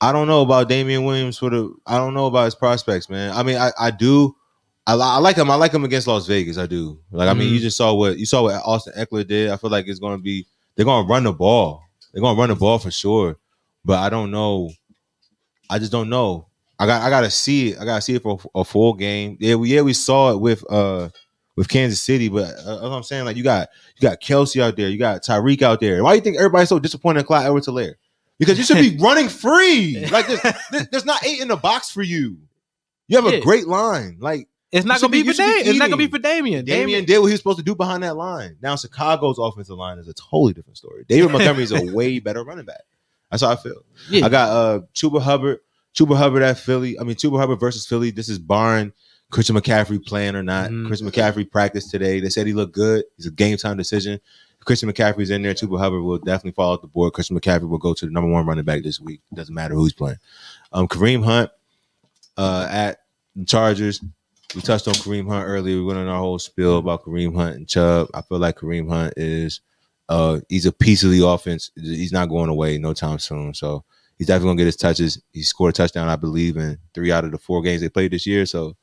I 0.00 0.12
don't 0.12 0.26
know 0.28 0.42
about 0.42 0.68
Damien 0.68 1.04
Williams 1.04 1.38
for 1.38 1.48
the. 1.50 1.74
I 1.86 1.96
don't 1.96 2.12
know 2.14 2.26
about 2.26 2.44
his 2.44 2.54
prospects, 2.54 3.08
man. 3.08 3.32
I 3.32 3.42
mean, 3.42 3.56
I, 3.56 3.70
I 3.78 3.90
do. 3.90 4.36
I, 4.98 5.16
I 5.16 5.18
like 5.18 5.36
him. 5.36 5.50
I 5.50 5.54
like 5.56 5.72
him 5.72 5.84
against 5.84 6.06
Las 6.06 6.26
Vegas. 6.26 6.58
I 6.58 6.66
do. 6.66 6.98
Like, 7.10 7.28
I 7.28 7.34
mean, 7.34 7.52
you 7.52 7.60
just 7.60 7.76
saw 7.76 7.94
what 7.94 8.18
you 8.18 8.26
saw 8.26 8.42
what 8.42 8.54
Austin 8.64 8.92
Ekeler 8.96 9.26
did. 9.26 9.50
I 9.50 9.56
feel 9.56 9.70
like 9.70 9.86
it's 9.88 10.00
going 10.00 10.16
to 10.16 10.22
be. 10.22 10.46
They're 10.76 10.84
going 10.84 11.04
to 11.06 11.10
run 11.10 11.24
the 11.24 11.32
ball. 11.32 11.82
They're 12.12 12.22
going 12.22 12.34
to 12.34 12.40
run 12.40 12.48
the 12.50 12.56
ball 12.56 12.78
for 12.78 12.90
sure. 12.90 13.36
But 13.84 13.98
I 14.00 14.08
don't 14.10 14.30
know. 14.30 14.70
I 15.68 15.78
just 15.78 15.92
don't 15.92 16.08
know. 16.08 16.46
I 16.78 16.86
got. 16.86 17.02
I 17.02 17.10
got 17.10 17.20
to 17.22 17.30
see 17.30 17.70
it. 17.72 17.78
I 17.80 17.84
got 17.84 17.96
to 17.96 18.02
see 18.02 18.14
it 18.14 18.22
for 18.22 18.40
a 18.54 18.64
full 18.64 18.94
game. 18.94 19.36
Yeah, 19.40 19.56
we 19.56 19.68
yeah 19.74 19.82
we 19.82 19.92
saw 19.92 20.32
it 20.32 20.40
with 20.40 20.64
uh 20.70 21.10
with 21.56 21.68
Kansas 21.68 22.00
City, 22.02 22.28
but 22.28 22.54
uh, 22.64 22.80
what 22.80 22.92
I'm 22.92 23.02
saying. 23.02 23.24
Like 23.26 23.36
you 23.36 23.42
got 23.44 23.68
you 23.98 24.08
got 24.08 24.20
Kelce 24.20 24.60
out 24.62 24.76
there, 24.76 24.88
you 24.88 24.98
got 24.98 25.22
Tyreek 25.22 25.62
out 25.62 25.80
there. 25.80 26.02
Why 26.02 26.12
do 26.12 26.16
you 26.16 26.22
think 26.22 26.36
everybody's 26.38 26.68
so 26.70 26.78
disappointed 26.78 27.20
in 27.20 27.26
Clyde 27.26 27.46
edwards 27.46 27.66
helaire 27.66 27.94
Because 28.38 28.56
you 28.56 28.64
should 28.64 28.76
be 28.78 28.96
running 29.00 29.28
free. 29.28 30.06
Like 30.10 30.26
there's, 30.26 30.40
there's- 30.70 30.88
there's 30.90 31.04
not 31.04 31.24
eight 31.26 31.40
in 31.40 31.48
the 31.48 31.56
box 31.56 31.90
for 31.90 32.02
you. 32.02 32.38
You 33.08 33.16
have 33.16 33.26
a 33.26 33.36
Yeah. 33.36 33.40
great 33.40 33.66
line. 33.66 34.16
Like 34.20 34.48
It's 34.72 34.86
not 34.86 35.00
gonna 35.00 35.10
be, 35.10 35.22
be- 35.22 35.30
for 35.32 35.36
Damien. 35.36 35.66
It's 35.66 35.78
not 35.78 35.86
gonna 35.86 35.96
be 35.96 36.06
for 36.06 36.18
Damien. 36.18 36.64
Damien 36.64 36.86
Damien. 36.86 37.04
did 37.04 37.18
what 37.18 37.26
he 37.26 37.32
was 37.32 37.40
supposed 37.40 37.58
to 37.58 37.64
do 37.64 37.74
behind 37.74 38.02
that 38.04 38.16
line. 38.16 38.56
Now 38.62 38.76
Chicago's 38.76 39.38
offensive 39.38 39.76
line 39.76 39.98
is 39.98 40.06
a 40.08 40.14
totally 40.14 40.52
different 40.52 40.76
story. 40.76 41.04
David 41.08 41.30
Montgomery 41.32 41.64
is 41.64 41.72
a 41.72 41.92
way 41.92 42.18
better 42.20 42.44
running 42.44 42.64
back. 42.66 42.82
That's 43.30 43.42
how 43.42 43.50
I 43.50 43.56
feel. 43.56 43.82
Yeah. 44.08 44.26
I 44.26 44.28
got 44.28 44.48
uh 44.50 44.80
Chuba 44.94 45.20
Hubbard, 45.20 45.60
Chuba 45.94 46.16
Hubbard 46.16 46.42
at 46.42 46.58
Philly. 46.58 46.98
I 46.98 47.02
mean 47.02 47.16
Chuba 47.16 47.38
Hubbard 47.38 47.58
versus 47.58 47.86
Philly. 47.86 48.10
This 48.12 48.28
is 48.28 48.38
barring 48.38 48.92
Christian 49.30 49.56
McCaffrey 49.56 50.04
playing 50.04 50.36
or 50.36 50.42
not. 50.42 50.70
Mhm. 50.70 50.86
Christian 50.86 51.10
McCaffrey 51.10 51.50
practiced 51.50 51.90
today. 51.90 52.20
They 52.20 52.30
said 52.30 52.46
he 52.46 52.52
looked 52.52 52.74
good. 52.74 53.04
It's 53.18 53.26
a 53.26 53.30
game 53.32 53.56
time 53.56 53.76
decision. 53.76 54.14
If 54.58 54.64
Christian 54.66 54.92
McCaffrey's 54.92 55.30
in 55.30 55.42
there. 55.42 55.54
Chuba 55.54 55.78
Hubbard 55.80 56.02
will 56.02 56.18
definitely 56.18 56.52
fall 56.52 56.72
off 56.74 56.80
the 56.82 56.86
board. 56.86 57.12
Christian 57.12 57.38
McCaffrey 57.38 57.68
will 57.68 57.78
go 57.78 57.94
to 57.94 58.06
the 58.06 58.12
number 58.12 58.30
one 58.30 58.46
running 58.46 58.64
back 58.64 58.82
this 58.84 59.00
week. 59.00 59.20
Doesn't 59.34 59.54
matter 59.54 59.74
who's 59.74 59.92
playing. 59.92 60.18
Um, 60.72 60.86
Kareem 60.86 61.24
Hunt 61.24 61.50
uh, 62.36 62.68
at 62.70 62.98
the 63.34 63.44
Chargers. 63.44 64.00
We 64.54 64.60
touched 64.62 64.88
on 64.88 64.94
Kareem 64.94 65.28
Hunt 65.28 65.46
earlier. 65.46 65.76
We 65.76 65.84
went 65.84 65.98
on 65.98 66.08
our 66.08 66.18
whole 66.18 66.38
spiel 66.38 66.78
about 66.78 67.04
Kareem 67.04 67.34
Hunt 67.34 67.56
and 67.56 67.68
Chubb. 67.68 68.08
I 68.14 68.22
feel 68.22 68.38
like 68.38 68.58
Kareem 68.58 68.88
Hunt 68.88 69.14
is 69.16 69.60
uh 70.08 70.40
he's 70.48 70.66
a 70.66 70.72
piece 70.72 71.04
of 71.04 71.10
the 71.10 71.26
offense. 71.26 71.70
He's 71.76 72.12
not 72.12 72.28
going 72.28 72.50
away 72.50 72.78
no 72.78 72.92
time 72.92 73.18
soon. 73.18 73.54
So 73.54 73.84
he's 74.18 74.26
definitely 74.26 74.50
gonna 74.50 74.58
get 74.58 74.66
his 74.66 74.76
touches. 74.76 75.22
He 75.32 75.42
scored 75.42 75.70
a 75.70 75.76
touchdown, 75.76 76.08
I 76.08 76.16
believe, 76.16 76.56
in 76.56 76.78
three 76.94 77.12
out 77.12 77.24
of 77.24 77.32
the 77.32 77.38
four 77.38 77.62
games 77.62 77.80
they 77.80 77.88
played 77.88 78.12
this 78.12 78.26
year. 78.26 78.44
So 78.46 78.76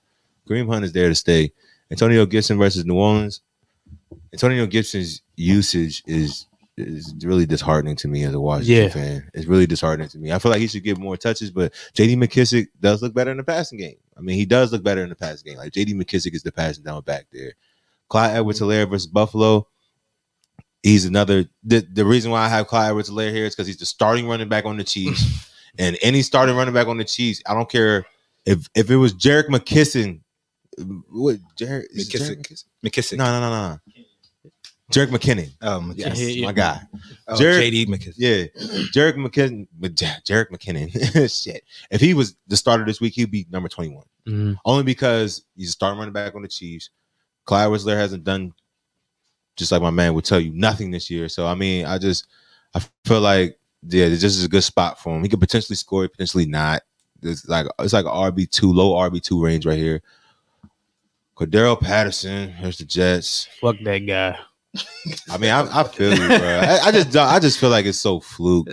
Kareem 0.48 0.68
Hunt 0.72 0.86
is 0.86 0.94
there 0.94 1.10
to 1.10 1.16
stay. 1.16 1.52
Antonio 1.92 2.26
Gibson 2.26 2.58
versus 2.58 2.86
New 2.86 2.96
Orleans. 2.96 3.42
Antonio 4.34 4.66
Gibson's 4.66 5.22
usage 5.36 6.04
is 6.06 6.46
is 6.78 7.14
really 7.24 7.46
disheartening 7.46 7.96
to 7.98 8.08
me 8.08 8.24
as 8.24 8.34
a 8.34 8.40
Washington 8.40 8.76
Yeah. 8.84 8.90
fan. 8.90 9.30
It's 9.34 9.48
really 9.48 9.66
disheartening 9.66 10.10
to 10.10 10.18
me. 10.20 10.32
I 10.32 10.40
feel 10.40 10.52
like 10.52 10.62
he 10.62 10.68
should 10.68 10.84
get 10.84 10.98
more 10.98 11.18
touches, 11.18 11.50
but 11.52 11.74
JD 11.96 12.16
McKissic 12.18 12.68
does 12.80 13.02
look 13.02 13.14
better 13.14 13.32
in 13.32 13.38
the 13.38 13.44
passing 13.44 13.80
game. 13.80 13.98
I 14.18 14.22
mean, 14.22 14.36
he 14.36 14.46
does 14.46 14.72
look 14.72 14.84
better 14.84 15.02
in 15.04 15.10
the 15.10 15.16
passing 15.16 15.50
game. 15.50 15.58
Like 15.58 15.74
JD 15.74 15.94
McKissic 15.96 16.34
is 16.36 16.44
the 16.44 16.52
passing 16.52 16.84
down 16.84 17.02
back 17.02 17.26
there. 17.32 17.54
Clyde 18.10 18.36
Edwards 18.38 18.62
Helaire 18.62 18.90
versus 18.90 19.08
Buffalo. 19.08 19.68
He's 20.84 21.06
another 21.06 21.46
the, 21.64 21.80
the 21.80 22.06
reason 22.06 22.32
why 22.32 22.46
I 22.46 22.50
have 22.50 22.68
Clyde 22.68 22.90
Edwards 22.90 23.10
Helaire 23.10 23.34
here 23.34 23.46
is 23.46 23.56
because 23.56 23.68
he's 23.68 23.78
the 23.78 23.86
starting 23.86 24.28
running 24.28 24.48
back 24.48 24.66
on 24.66 24.78
the 24.78 24.84
Chiefs. 24.84 25.52
and 25.80 25.98
any 26.02 26.22
starting 26.22 26.56
running 26.56 26.74
back 26.74 26.88
on 26.88 26.98
the 26.98 27.04
Chiefs, 27.04 27.42
I 27.48 27.54
don't 27.54 27.70
care 27.70 28.06
if 28.46 28.70
if 28.76 28.90
it 28.90 28.96
was 28.98 29.14
Jarek 29.14 29.48
McKisson. 29.48 30.22
What 31.10 31.38
Jarek 31.60 31.86
is 31.90 32.14
it 32.14 32.40
McKissic. 32.40 32.64
McKissic. 32.86 33.18
No, 33.18 33.26
no, 33.26 33.40
no, 33.40 33.50
no. 33.50 33.80
Jerick 34.92 35.08
McKinnon. 35.10 35.52
Um, 35.62 35.94
Yes, 35.98 36.20
Yeah, 36.20 36.28
yeah. 36.28 36.46
my 36.46 36.54
guy. 36.54 36.80
oh, 37.28 37.38
Jared- 37.38 37.74
JD 37.74 37.88
McKissic. 37.88 38.14
Yeah, 38.18 38.46
Jerick 38.94 39.16
McKinnon. 39.16 39.68
Jerick 40.24 40.50
McKinnon. 40.50 41.44
Shit. 41.44 41.64
If 41.92 42.00
he 42.02 42.14
was 42.14 42.36
the 42.48 42.56
starter 42.56 42.86
this 42.86 43.02
week, 43.02 43.14
he'd 43.14 43.30
be 43.32 43.46
number 43.52 43.68
twenty-one. 43.70 44.06
Mhm. 44.28 44.58
Only 44.66 44.84
because 44.84 45.44
he's 45.56 45.70
a 45.70 45.72
starting 45.72 46.00
running 46.00 46.14
back 46.14 46.36
on 46.36 46.42
the 46.42 46.48
Chiefs. 46.48 46.90
Clyde 47.46 47.70
Whistler 47.72 47.98
hasn't 47.98 48.24
done, 48.24 48.54
just 49.58 49.72
like 49.72 49.82
my 49.82 49.90
man 49.90 50.14
would 50.14 50.26
tell 50.26 50.40
you, 50.40 50.52
nothing 50.54 50.92
this 50.92 51.10
year. 51.10 51.28
So 51.30 51.46
I 51.48 51.56
mean, 51.56 51.86
I 51.86 51.98
just 51.98 52.28
I 52.74 52.82
feel 53.06 53.20
like 53.22 53.58
yeah, 53.88 54.08
this 54.10 54.24
is 54.24 54.44
a 54.46 54.50
good 54.50 54.64
spot 54.64 55.00
for 55.02 55.16
him. 55.16 55.24
He 55.24 55.30
could 55.30 55.40
potentially 55.40 55.76
score, 55.76 56.08
potentially 56.08 56.46
not. 56.46 56.82
It's 57.22 57.48
like 57.48 57.68
it's 57.80 57.94
like 57.94 58.06
a 58.06 58.10
RB 58.10 58.50
two, 58.50 58.72
low 58.72 58.94
RB 58.96 59.22
two 59.22 59.44
range 59.44 59.66
right 59.66 59.78
here. 59.78 60.02
Cordarrelle 61.38 61.80
Patterson, 61.80 62.50
here's 62.52 62.78
the 62.80 62.86
Jets. 62.86 63.48
Fuck 63.62 63.78
that 63.84 64.00
guy. 64.00 64.38
I 65.30 65.38
mean, 65.38 65.50
I, 65.52 65.80
I 65.80 65.84
feel 65.86 66.12
you, 66.12 66.28
bro. 66.28 66.38
I, 66.38 66.80
I 66.88 66.92
just 66.92 67.12
don't- 67.12 67.28
I 67.28 67.40
just 67.40 67.60
feel 67.60 67.70
like 67.70 67.86
it's 67.86 67.98
so 68.00 68.20
fluke. 68.20 68.68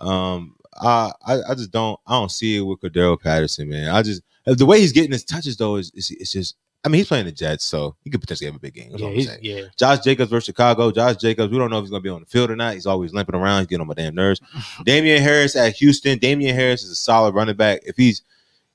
Um, 0.00 0.54
I, 0.80 1.10
I 1.26 1.38
I 1.50 1.54
just 1.54 1.70
don't 1.72 1.98
I 2.06 2.12
don't 2.12 2.30
see 2.30 2.56
it 2.56 2.60
with 2.60 2.80
Cordarrelle 2.80 3.20
Patterson, 3.20 3.68
man. 3.68 3.88
I 3.88 4.02
just 4.02 4.22
the 4.46 4.64
way 4.66 4.80
he's 4.80 4.92
getting 4.92 5.12
his 5.12 5.24
touches 5.24 5.56
though 5.56 5.76
is 5.76 5.90
is 5.94 6.10
it's 6.12 6.32
just 6.32 6.56
I 6.84 6.88
mean 6.88 6.98
he's 7.00 7.08
playing 7.08 7.26
the 7.26 7.32
Jets, 7.32 7.64
so 7.64 7.96
he 8.04 8.10
could 8.10 8.20
potentially 8.20 8.46
have 8.46 8.54
a 8.56 8.60
big 8.60 8.74
game. 8.74 8.92
Yeah, 8.92 9.06
yeah. 9.42 9.62
Josh 9.76 9.98
Jacobs 10.04 10.30
versus 10.30 10.46
Chicago. 10.46 10.92
Josh 10.92 11.16
Jacobs, 11.16 11.50
we 11.52 11.58
don't 11.58 11.70
know 11.70 11.78
if 11.78 11.82
he's 11.82 11.90
gonna 11.90 12.00
be 12.00 12.08
on 12.08 12.20
the 12.20 12.26
field 12.26 12.50
or 12.50 12.56
not. 12.56 12.74
He's 12.74 12.86
always 12.86 13.12
limping 13.12 13.34
around. 13.34 13.62
He's 13.62 13.66
getting 13.66 13.80
on 13.80 13.88
my 13.88 13.94
damn 13.94 14.14
nerves. 14.14 14.40
Damien 14.84 15.20
Harris 15.22 15.56
at 15.56 15.74
Houston. 15.76 16.18
Damien 16.18 16.54
Harris 16.54 16.84
is 16.84 16.90
a 16.90 16.94
solid 16.94 17.34
running 17.34 17.56
back. 17.56 17.80
If 17.84 17.96
he's 17.96 18.22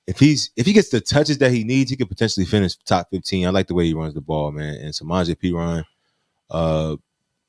if 0.06 0.20
he's 0.20 0.52
if 0.58 0.66
he 0.66 0.74
gets 0.74 0.90
the 0.90 1.00
touches 1.00 1.38
that 1.38 1.54
he 1.54 1.64
needs, 1.64 1.90
he 1.90 1.96
could 1.96 2.10
potentially 2.10 2.46
finish 2.46 2.76
top 2.86 3.08
15. 3.12 3.48
I 3.48 3.50
like 3.52 3.68
the 3.68 3.74
way 3.76 3.86
he 3.86 3.94
runs 3.94 4.14
the 4.14 4.20
ball, 4.22 4.52
man. 4.52 4.76
And 4.76 4.94
Samaje 4.94 5.34
Perine, 5.38 5.86
uh 6.54 6.96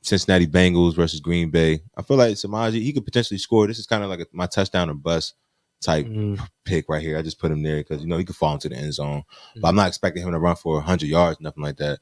Cincinnati 0.03 0.47
Bengals 0.47 0.95
versus 0.95 1.21
Green 1.21 1.51
Bay. 1.51 1.81
I 1.97 2.03
feel 2.03 2.19
like 2.19 2.35
Samaje, 2.35 2.73
he 2.75 2.93
could 2.93 3.05
potentially 3.07 3.39
score. 3.39 3.67
This 3.67 3.79
is 3.79 3.87
kind 3.87 4.05
of 4.05 4.11
like 4.11 4.21
a, 4.21 4.27
my 4.33 4.47
touchdown 4.47 4.91
or 4.91 4.95
bust 4.95 5.35
type 5.81 6.07
Mhm. 6.07 6.47
pick 6.65 6.87
right 6.89 7.01
here. 7.03 7.17
I 7.19 7.23
just 7.23 7.39
put 7.39 7.51
him 7.51 7.63
there 7.63 7.79
because 7.79 8.03
you 8.03 8.07
know 8.09 8.19
he 8.19 8.25
could 8.25 8.37
fall 8.37 8.53
into 8.55 8.69
the 8.69 8.77
end 8.77 8.93
zone, 8.95 9.23
but 9.57 9.69
I'm 9.69 9.77
not 9.77 9.89
expecting 9.89 10.23
him 10.23 10.33
to 10.33 10.39
run 10.39 10.57
for 10.57 10.75
100 10.75 11.09
yards, 11.09 11.41
nothing 11.41 11.63
like 11.63 11.77
that. 11.79 12.01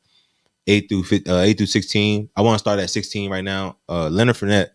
Eight 0.67 0.89
through 0.89 1.05
uh, 1.29 1.41
eight 1.41 1.59
through 1.59 1.67
16. 1.67 2.29
I 2.37 2.41
want 2.43 2.55
to 2.55 2.59
start 2.61 2.79
at 2.81 2.91
16 2.91 3.31
right 3.31 3.43
now. 3.45 3.79
Uh, 3.89 4.09
Leonard 4.09 4.37
Fournette 4.37 4.71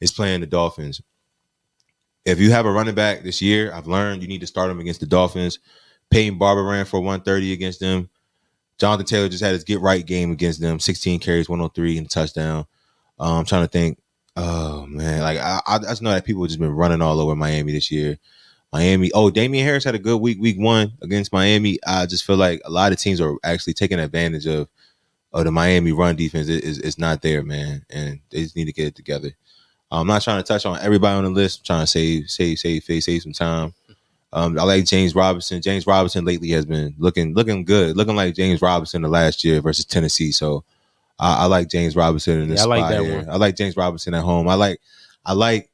is 0.00 0.12
playing 0.12 0.40
the 0.40 0.46
Dolphins. 0.46 1.00
If 2.24 2.40
you 2.40 2.50
have 2.52 2.66
a 2.66 2.72
running 2.72 2.94
back 2.94 3.22
this 3.22 3.42
year, 3.42 3.72
I've 3.72 3.86
learned 3.86 4.22
you 4.22 4.28
need 4.28 4.40
to 4.40 4.46
start 4.46 4.70
him 4.70 4.80
against 4.80 5.00
the 5.00 5.06
Dolphins. 5.06 5.58
Peyton 6.10 6.38
Barber 6.38 6.62
ran 6.64 6.84
for 6.86 7.00
130 7.00 7.52
against 7.52 7.80
them. 7.80 8.08
Jonathan 8.78 9.06
Taylor 9.06 9.28
just 9.28 9.42
had 9.42 9.52
his 9.52 9.64
get 9.64 9.80
right 9.80 10.04
game 10.04 10.32
against 10.32 10.60
them. 10.60 10.80
16 10.80 11.20
carries, 11.20 11.48
103 11.48 11.98
and 11.98 12.10
touchdown. 12.10 12.66
Um, 13.18 13.38
I'm 13.38 13.44
trying 13.44 13.64
to 13.64 13.68
think. 13.68 13.98
Oh 14.36 14.84
man, 14.86 15.22
like 15.22 15.38
I, 15.38 15.60
I 15.64 15.78
just 15.78 16.02
know 16.02 16.10
that 16.10 16.24
people 16.24 16.42
have 16.42 16.48
just 16.48 16.58
been 16.58 16.72
running 16.72 17.00
all 17.00 17.20
over 17.20 17.36
Miami 17.36 17.72
this 17.72 17.90
year. 17.92 18.18
Miami. 18.72 19.12
Oh, 19.14 19.30
Damien 19.30 19.64
Harris 19.64 19.84
had 19.84 19.94
a 19.94 20.00
good 20.00 20.20
week, 20.20 20.40
week 20.40 20.58
one 20.58 20.92
against 21.00 21.32
Miami. 21.32 21.78
I 21.86 22.06
just 22.06 22.24
feel 22.24 22.34
like 22.36 22.60
a 22.64 22.70
lot 22.70 22.90
of 22.90 22.98
teams 22.98 23.20
are 23.20 23.36
actually 23.44 23.74
taking 23.74 24.00
advantage 24.00 24.46
of 24.46 24.68
of 25.32 25.44
the 25.44 25.52
Miami 25.52 25.92
run 25.92 26.16
defense. 26.16 26.48
It 26.48 26.64
is 26.64 26.80
it's 26.80 26.98
not 26.98 27.22
there, 27.22 27.44
man, 27.44 27.86
and 27.90 28.18
they 28.30 28.42
just 28.42 28.56
need 28.56 28.64
to 28.64 28.72
get 28.72 28.88
it 28.88 28.96
together. 28.96 29.30
I'm 29.92 30.08
not 30.08 30.22
trying 30.22 30.42
to 30.42 30.46
touch 30.46 30.66
on 30.66 30.80
everybody 30.80 31.16
on 31.16 31.24
the 31.24 31.30
list. 31.30 31.60
I'm 31.60 31.64
trying 31.64 31.80
to 31.82 31.86
save, 31.86 32.30
save, 32.30 32.58
save, 32.58 32.82
save, 32.82 33.04
save 33.04 33.22
some 33.22 33.32
time. 33.32 33.74
Um, 34.36 34.58
I 34.58 34.64
like 34.64 34.84
James 34.84 35.14
Robinson. 35.14 35.62
James 35.62 35.86
Robinson 35.86 36.24
lately 36.24 36.48
has 36.50 36.66
been 36.66 36.92
looking 36.98 37.34
looking 37.34 37.64
good, 37.64 37.96
looking 37.96 38.16
like 38.16 38.34
James 38.34 38.60
Robinson 38.60 39.00
the 39.02 39.08
last 39.08 39.44
year 39.44 39.60
versus 39.60 39.84
Tennessee. 39.84 40.32
So 40.32 40.64
I, 41.20 41.44
I 41.44 41.46
like 41.46 41.68
James 41.68 41.94
Robinson 41.94 42.40
in 42.42 42.48
this 42.48 42.58
Yeah, 42.58 42.64
I 42.64 42.66
like 42.66 42.78
spot 42.80 42.90
that 43.04 43.14
one. 43.26 43.30
I 43.30 43.36
like 43.36 43.54
James 43.56 43.76
Robinson 43.76 44.12
at 44.12 44.22
home. 44.24 44.48
I 44.48 44.54
like 44.54 44.80
I 45.24 45.34
like 45.34 45.70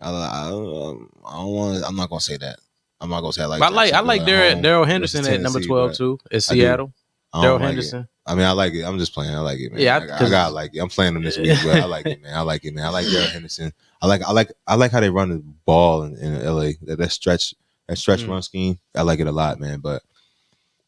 I, 0.00 0.10
I, 0.10 0.48
um, 0.52 1.10
I 1.26 1.32
don't 1.38 1.52
want. 1.52 1.84
I'm 1.84 1.96
not 1.96 2.08
gonna 2.08 2.20
say 2.20 2.36
that. 2.36 2.58
I'm 3.00 3.10
not 3.10 3.20
gonna 3.22 3.32
say 3.32 3.42
I 3.42 3.46
like. 3.46 3.58
But 3.60 3.72
I 3.72 3.74
like 3.74 3.92
I 3.92 4.00
like 4.00 4.24
Darrell 4.24 4.60
Darrell 4.62 4.84
Henderson 4.84 5.26
at 5.26 5.40
number 5.40 5.60
twelve 5.60 5.94
too. 5.94 6.18
At 6.30 6.42
Seattle. 6.44 6.92
Darrell 7.34 7.54
like 7.56 7.62
it. 7.62 7.66
Henderson. 7.66 8.08
I 8.28 8.34
mean, 8.34 8.44
I 8.44 8.52
like 8.52 8.72
it. 8.74 8.82
I'm 8.84 8.98
just 8.98 9.12
playing. 9.12 9.34
I 9.34 9.40
like 9.40 9.58
it, 9.58 9.72
man. 9.72 9.80
Yeah, 9.80 9.98
I, 9.98 10.04
I 10.04 10.18
'cause- 10.18 10.30
gotta 10.30 10.54
like 10.54 10.74
it. 10.74 10.78
I'm 10.80 10.88
playing 10.88 11.16
him 11.16 11.22
this 11.22 11.36
week, 11.36 11.58
but 11.64 11.76
I 11.80 11.84
like 11.84 12.06
it, 12.06 12.22
man. 12.22 12.34
I 12.34 12.40
like 12.42 12.64
it, 12.64 12.74
man. 12.74 12.84
I 12.86 12.90
like 12.90 13.06
Darrell 13.06 13.28
Henderson. 13.28 13.72
I 14.02 14.06
like, 14.06 14.22
I 14.22 14.32
like, 14.32 14.52
I 14.66 14.74
like 14.74 14.90
how 14.92 15.00
they 15.00 15.10
run 15.10 15.30
the 15.30 15.42
ball 15.64 16.02
in, 16.02 16.16
in 16.16 16.44
LA. 16.44 16.70
That, 16.82 16.96
that 16.98 17.12
stretch, 17.12 17.54
that 17.88 17.96
stretch 17.98 18.22
Mm. 18.22 18.28
run 18.28 18.42
scheme. 18.42 18.78
I 18.94 19.02
like 19.02 19.20
it 19.20 19.26
a 19.26 19.32
lot, 19.32 19.58
man. 19.60 19.80
But 19.80 20.02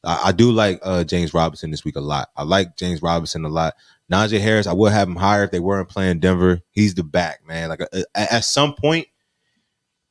I, 0.05 0.23
I 0.27 0.33
do 0.33 0.51
like 0.53 0.81
uh, 0.83 1.05
James 1.05 1.33
Robinson 1.35 1.71
this 1.71 1.85
week 1.85 1.97
a 1.97 2.01
lot. 2.01 2.29
I 2.37 2.42
like 2.42 2.77
James 2.77 3.03
Robinson 3.03 3.44
a 3.44 3.49
lot. 3.49 3.75
Najee 4.11 4.40
Harris, 4.40 4.66
I 4.66 4.73
would 4.73 4.92
have 4.92 5.09
him 5.09 5.16
higher 5.16 5.44
if 5.44 5.51
they 5.51 5.61
weren't 5.61 5.88
playing 5.88 6.21
Denver. 6.21 6.61
He's 6.71 6.94
the 6.94 7.03
back, 7.05 7.47
man. 7.47 7.68
Like 7.68 7.83
uh, 7.83 8.03
at, 8.14 8.33
at 8.33 8.44
some 8.44 8.75
point, 8.75 9.07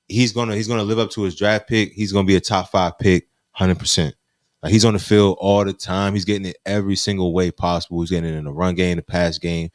he's 0.08 0.32
gonna 0.34 0.56
he's 0.56 0.68
gonna 0.68 0.84
live 0.84 1.00
up 1.00 1.10
to 1.12 1.24
his 1.24 1.36
draft 1.36 1.68
pick. 1.68 1.94
He's 1.94 2.12
gonna 2.12 2.28
be 2.28 2.36
a 2.36 2.40
top 2.42 2.70
five 2.70 2.98
pick, 3.00 3.28
hundred 3.52 3.80
percent. 3.80 4.16
Like 4.64 4.72
he's 4.72 4.86
on 4.86 4.94
the 4.94 5.00
field 5.00 5.38
all 5.40 5.64
the 5.66 5.74
time. 5.74 6.14
He's 6.14 6.26
getting 6.26 6.46
it 6.46 6.58
every 6.66 6.96
single 6.96 7.34
way 7.34 7.52
possible. 7.52 8.02
He's 8.02 8.10
getting 8.10 8.32
it 8.34 8.38
in 8.38 8.44
the 8.46 8.52
run 8.52 8.76
game, 8.76 8.98
the 8.98 9.04
pass 9.04 9.38
game. 9.38 9.70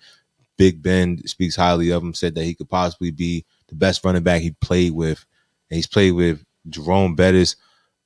Big 0.57 0.83
Ben 0.83 1.25
speaks 1.27 1.57
highly 1.57 1.91
of 1.91 2.03
him. 2.03 2.15
Said 2.15 2.35
that 2.35 2.45
he 2.45 2.55
could 2.55 2.69
possibly 2.69 3.11
be 3.11 3.45
the 3.69 3.75
best 3.75 4.05
running 4.05 4.23
back 4.23 4.43
he 4.43 4.53
played 4.53 4.93
with. 4.93 5.25
And 5.71 5.77
he's 5.77 5.87
played 5.87 6.13
with 6.13 6.45
Jerome 6.69 7.15
Bettis, 7.15 7.57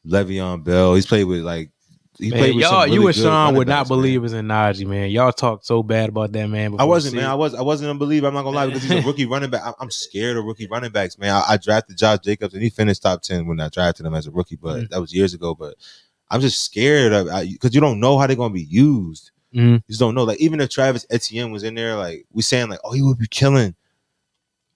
Le'Veon 0.06 0.64
Bell. 0.64 0.94
He's 0.94 1.06
played 1.06 1.24
with 1.24 1.42
like 1.42 1.70
he 2.18 2.30
Man, 2.30 2.38
played 2.38 2.54
with 2.54 2.62
y'all, 2.62 2.86
you 2.86 3.00
really 3.00 3.06
and 3.08 3.16
Sean 3.16 3.54
would 3.56 3.68
not 3.68 3.88
believe 3.88 4.24
us 4.24 4.32
in 4.32 4.46
Najee, 4.46 4.86
man. 4.86 5.10
Y'all 5.10 5.32
talked 5.32 5.66
so 5.66 5.82
bad 5.82 6.08
about 6.08 6.32
that 6.32 6.46
man. 6.48 6.74
I 6.78 6.84
wasn't, 6.84 7.16
man. 7.16 7.26
I 7.26 7.34
was, 7.34 7.54
I 7.54 7.60
wasn't 7.60 7.90
a 7.90 7.94
believer. 7.94 8.26
I'm 8.26 8.34
not 8.34 8.44
gonna 8.44 8.56
lie 8.56 8.66
because 8.66 8.84
he's 8.84 9.04
a 9.04 9.06
rookie 9.06 9.26
running 9.26 9.50
back. 9.50 9.74
I'm, 9.78 9.90
scared 9.90 10.38
of 10.38 10.44
rookie 10.44 10.66
running 10.66 10.92
backs, 10.92 11.18
man. 11.18 11.34
I, 11.34 11.42
I 11.50 11.56
drafted 11.58 11.98
Josh 11.98 12.20
Jacobs 12.20 12.54
and 12.54 12.62
he 12.62 12.70
finished 12.70 13.02
top 13.02 13.20
ten 13.22 13.46
when 13.46 13.60
I 13.60 13.68
drafted 13.68 14.06
him 14.06 14.14
as 14.14 14.26
a 14.26 14.30
rookie, 14.30 14.56
but 14.56 14.76
Mm. 14.76 14.88
that 14.90 15.00
was 15.00 15.12
years 15.12 15.34
ago. 15.34 15.54
But 15.54 15.74
I'm 16.30 16.40
just 16.40 16.64
scared 16.64 17.12
of 17.12 17.26
because 17.26 17.74
you 17.74 17.80
don't 17.82 18.00
know 18.00 18.16
how 18.18 18.26
they're 18.26 18.36
gonna 18.36 18.54
be 18.54 18.64
used. 18.64 19.30
Mhm. 19.54 19.74
You 19.74 19.82
just 19.88 20.00
don't 20.00 20.14
know. 20.14 20.24
Like 20.24 20.40
even 20.40 20.60
if 20.60 20.70
Travis 20.70 21.06
Etienne 21.10 21.50
was 21.52 21.62
in 21.62 21.74
there, 21.74 21.96
like 21.96 22.26
we 22.32 22.42
saying, 22.42 22.68
like, 22.68 22.80
oh, 22.84 22.92
he 22.92 23.02
would 23.02 23.18
be 23.18 23.26
killing. 23.28 23.74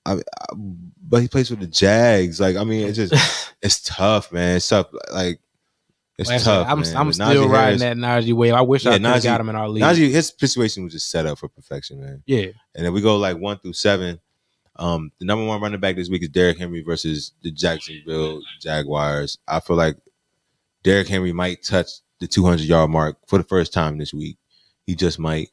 I, 0.07 0.15
I, 0.15 0.47
but 0.55 1.21
he 1.23 1.29
plays 1.29 1.49
for 1.49 1.57
the 1.57 1.67
Jags. 1.67 2.41
Like 2.41 2.57
I 2.57 2.65
mean, 2.65 2.87
it's 2.89 2.97
just 2.97 3.55
it's 3.63 3.83
tough, 3.83 4.33
man. 4.33 4.57
It's 4.57 4.69
tough. 4.69 4.87
Like 5.13 5.41
it's 6.19 6.31
I 6.31 6.37
said, 6.39 6.45
tough. 6.45 6.67
I'm, 6.69 6.81
man. 6.81 6.97
I'm 6.97 7.13
still 7.13 7.27
Najee 7.27 7.51
riding 7.51 7.51
Harris- 7.51 7.81
that 7.81 7.97
Najee 7.97 8.33
wave. 8.33 8.55
I 8.55 8.61
wish 8.63 8.87
I 8.87 8.91
Yeah, 8.97 9.09
have 9.09 9.21
Najee- 9.21 9.25
got 9.25 9.41
him 9.41 9.49
in 9.51 9.57
our 9.57 9.69
league. 9.69 9.83
Najee, 9.83 10.11
his 10.11 10.29
situation 10.39 10.85
was 10.85 10.93
just 10.93 11.11
set 11.11 11.27
up 11.27 11.39
for 11.39 11.49
perfection, 11.49 12.01
man. 12.01 12.23
yeah, 12.27 12.47
And 12.75 12.85
then 12.87 12.93
we 12.93 13.01
go 13.01 13.17
like 13.17 13.37
one 13.39 13.59
through 13.59 13.73
seven. 13.75 14.21
Um, 14.77 15.13
the 15.19 15.27
number 15.27 15.45
one 15.45 15.61
running 15.61 15.81
back 15.81 15.97
this 15.97 16.09
week 16.09 16.23
is 16.23 16.29
Derrick 16.31 16.59
Henry 16.59 16.81
versus 16.83 17.33
the 17.43 17.51
Jacksonville 17.51 18.41
Jaguars. 18.63 19.37
I 19.47 19.61
feel 19.61 19.77
like 19.77 19.97
Derrick 20.83 21.09
Henry 21.09 21.33
might 21.33 21.63
touch 21.63 21.89
the 22.21 22.27
200 22.27 22.61
yard 22.65 22.91
mark 22.91 23.19
for 23.27 23.37
the 23.39 23.45
first 23.45 23.73
time 23.75 23.99
this 23.99 24.15
week. 24.15 24.39
He 24.91 24.97
just 24.97 25.19
might. 25.21 25.49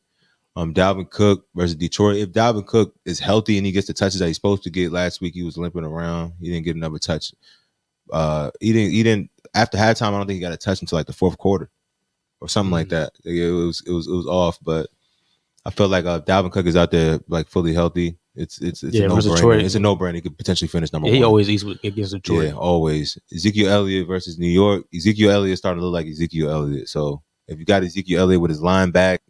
Um, 0.55 0.73
Dalvin 0.73 1.07
Cook 1.09 1.45
versus 1.55 1.75
Detroit. 1.75 2.17
If 2.17 2.31
Dalvin 2.31 2.65
Cook 2.65 2.95
is 3.05 3.19
healthy 3.19 3.57
and 3.57 3.65
he 3.65 3.71
gets 3.71 3.85
the 3.85 3.93
touches 3.93 4.19
that 4.19 4.25
he's 4.25 4.37
supposed 4.37 4.63
to 4.63 4.71
get, 4.71 4.91
last 4.91 5.21
week 5.21 5.35
he 5.35 5.43
was 5.43 5.55
limping 5.57 5.83
around. 5.83 6.33
He 6.41 6.49
didn't 6.49 6.65
get 6.65 6.75
another 6.75 6.97
touch. 6.97 7.31
Uh, 8.11 8.49
he 8.59 8.73
didn't. 8.73 8.91
He 8.93 9.03
didn't. 9.03 9.29
After 9.53 9.77
halftime, 9.77 10.07
I 10.13 10.17
don't 10.17 10.25
think 10.27 10.37
he 10.37 10.41
got 10.41 10.53
a 10.53 10.57
touch 10.57 10.81
until 10.81 10.97
like 10.97 11.05
the 11.05 11.13
fourth 11.13 11.37
quarter 11.37 11.69
or 12.41 12.49
something 12.49 12.71
like 12.71 12.87
Mhm. 12.87 12.91
that. 12.91 13.11
It 13.25 13.51
was. 13.51 13.83
It 13.85 13.91
was. 13.91 14.07
It 14.07 14.13
was 14.13 14.25
off, 14.27 14.57
but. 14.63 14.89
I 15.65 15.69
feel 15.69 15.89
like 15.89 16.05
uh, 16.05 16.21
Dalvin 16.21 16.49
Cook 16.53 16.65
is 16.65 16.77
out 16.77 16.91
there 16.91 17.19
like 17.27 17.49
fully 17.49 17.73
healthy. 17.73 18.17
It's 18.35 18.61
it's 18.61 18.83
it's 18.83 18.95
Yeah, 18.95 19.05
a 19.05 19.07
no 19.09 19.17
brainer. 19.17 19.61
It's 19.61 19.75
a 19.75 19.79
no 19.81 19.97
brainer. 19.97 20.15
He 20.15 20.21
could 20.21 20.37
potentially 20.37 20.69
finish 20.69 20.93
number 20.93 21.09
Yeah, 21.09 21.15
he 21.15 21.19
one. 21.19 21.25
always 21.27 21.49
eats 21.49 21.63
against 21.83 22.13
Detroit. 22.13 22.45
Yeah, 22.45 22.51
always. 22.53 23.17
Ezekiel 23.35 23.69
Elliott 23.69 24.07
versus 24.07 24.39
New 24.39 24.47
York. 24.47 24.85
Ezekiel 24.95 25.29
Elliott 25.31 25.57
starting 25.57 25.81
to 25.81 25.85
look 25.85 25.91
like 25.93 26.07
Ezekiel 26.07 26.49
Elliott. 26.51 26.87
So 26.87 27.21
if 27.49 27.59
you 27.59 27.65
got 27.65 27.83
Ezekiel 27.83 28.21
Elliott 28.21 28.39
with 28.39 28.49
his 28.51 28.61
line 28.61 28.91
back, 28.91 29.21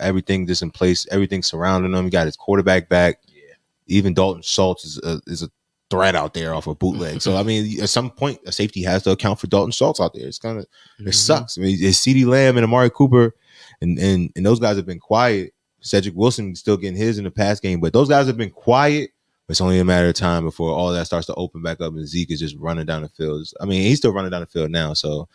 everything 0.00 0.46
just 0.46 0.62
in 0.62 0.70
place, 0.70 1.06
everything 1.10 1.42
surrounding 1.42 1.94
him, 1.94 2.04
He 2.04 2.10
got 2.10 2.26
his 2.26 2.36
quarterback 2.36 2.88
back. 2.88 3.20
Yeah. 3.28 3.40
Even 3.86 4.14
Dalton 4.14 4.42
Schultz 4.42 4.84
is 4.84 4.98
a, 5.02 5.20
is 5.26 5.42
a 5.42 5.50
threat 5.90 6.14
out 6.14 6.34
there 6.34 6.52
off 6.54 6.66
a 6.66 6.74
bootleg. 6.74 7.22
so 7.22 7.36
I 7.36 7.42
mean, 7.42 7.80
at 7.80 7.88
some 7.88 8.10
point, 8.10 8.38
a 8.46 8.52
safety 8.52 8.82
has 8.82 9.02
to 9.04 9.10
account 9.10 9.40
for 9.40 9.46
Dalton 9.46 9.72
Schultz 9.72 10.00
out 10.00 10.12
there. 10.14 10.26
It's 10.26 10.38
kind 10.38 10.58
of 10.58 10.66
it 10.98 11.04
Mhm. 11.06 11.14
sucks. 11.14 11.56
I 11.56 11.62
mean, 11.62 11.78
it's 11.80 11.98
CeeDee 11.98 12.26
Lamb 12.26 12.56
and 12.58 12.64
Amari 12.64 12.90
Cooper, 12.90 13.34
and 13.80 13.98
and 13.98 14.30
and 14.36 14.44
those 14.44 14.60
guys 14.60 14.76
have 14.76 14.86
been 14.86 14.98
quiet. 15.00 15.54
Cedric 15.80 16.14
Wilson 16.16 16.54
still 16.56 16.76
getting 16.76 16.96
his 16.98 17.18
in 17.18 17.24
the 17.24 17.30
pass 17.30 17.60
game, 17.60 17.80
but 17.80 17.92
those 17.92 18.08
guys 18.08 18.26
have 18.26 18.36
been 18.36 18.50
quiet. 18.50 19.10
It's 19.48 19.62
only 19.62 19.78
a 19.78 19.84
matter 19.84 20.08
of 20.08 20.14
time 20.14 20.44
before 20.44 20.70
all 20.72 20.92
that 20.92 21.06
starts 21.06 21.26
to 21.28 21.34
open 21.36 21.62
back 21.62 21.80
up, 21.80 21.94
and 21.94 22.06
Zeke 22.06 22.32
is 22.32 22.40
just 22.40 22.56
running 22.58 22.84
down 22.84 23.00
the 23.00 23.08
field. 23.08 23.48
I 23.60 23.64
mean, 23.64 23.80
he's 23.80 23.96
still 23.96 24.12
running 24.12 24.30
down 24.30 24.40
the 24.42 24.46
field 24.46 24.70
now. 24.70 24.92
So, 24.92 25.26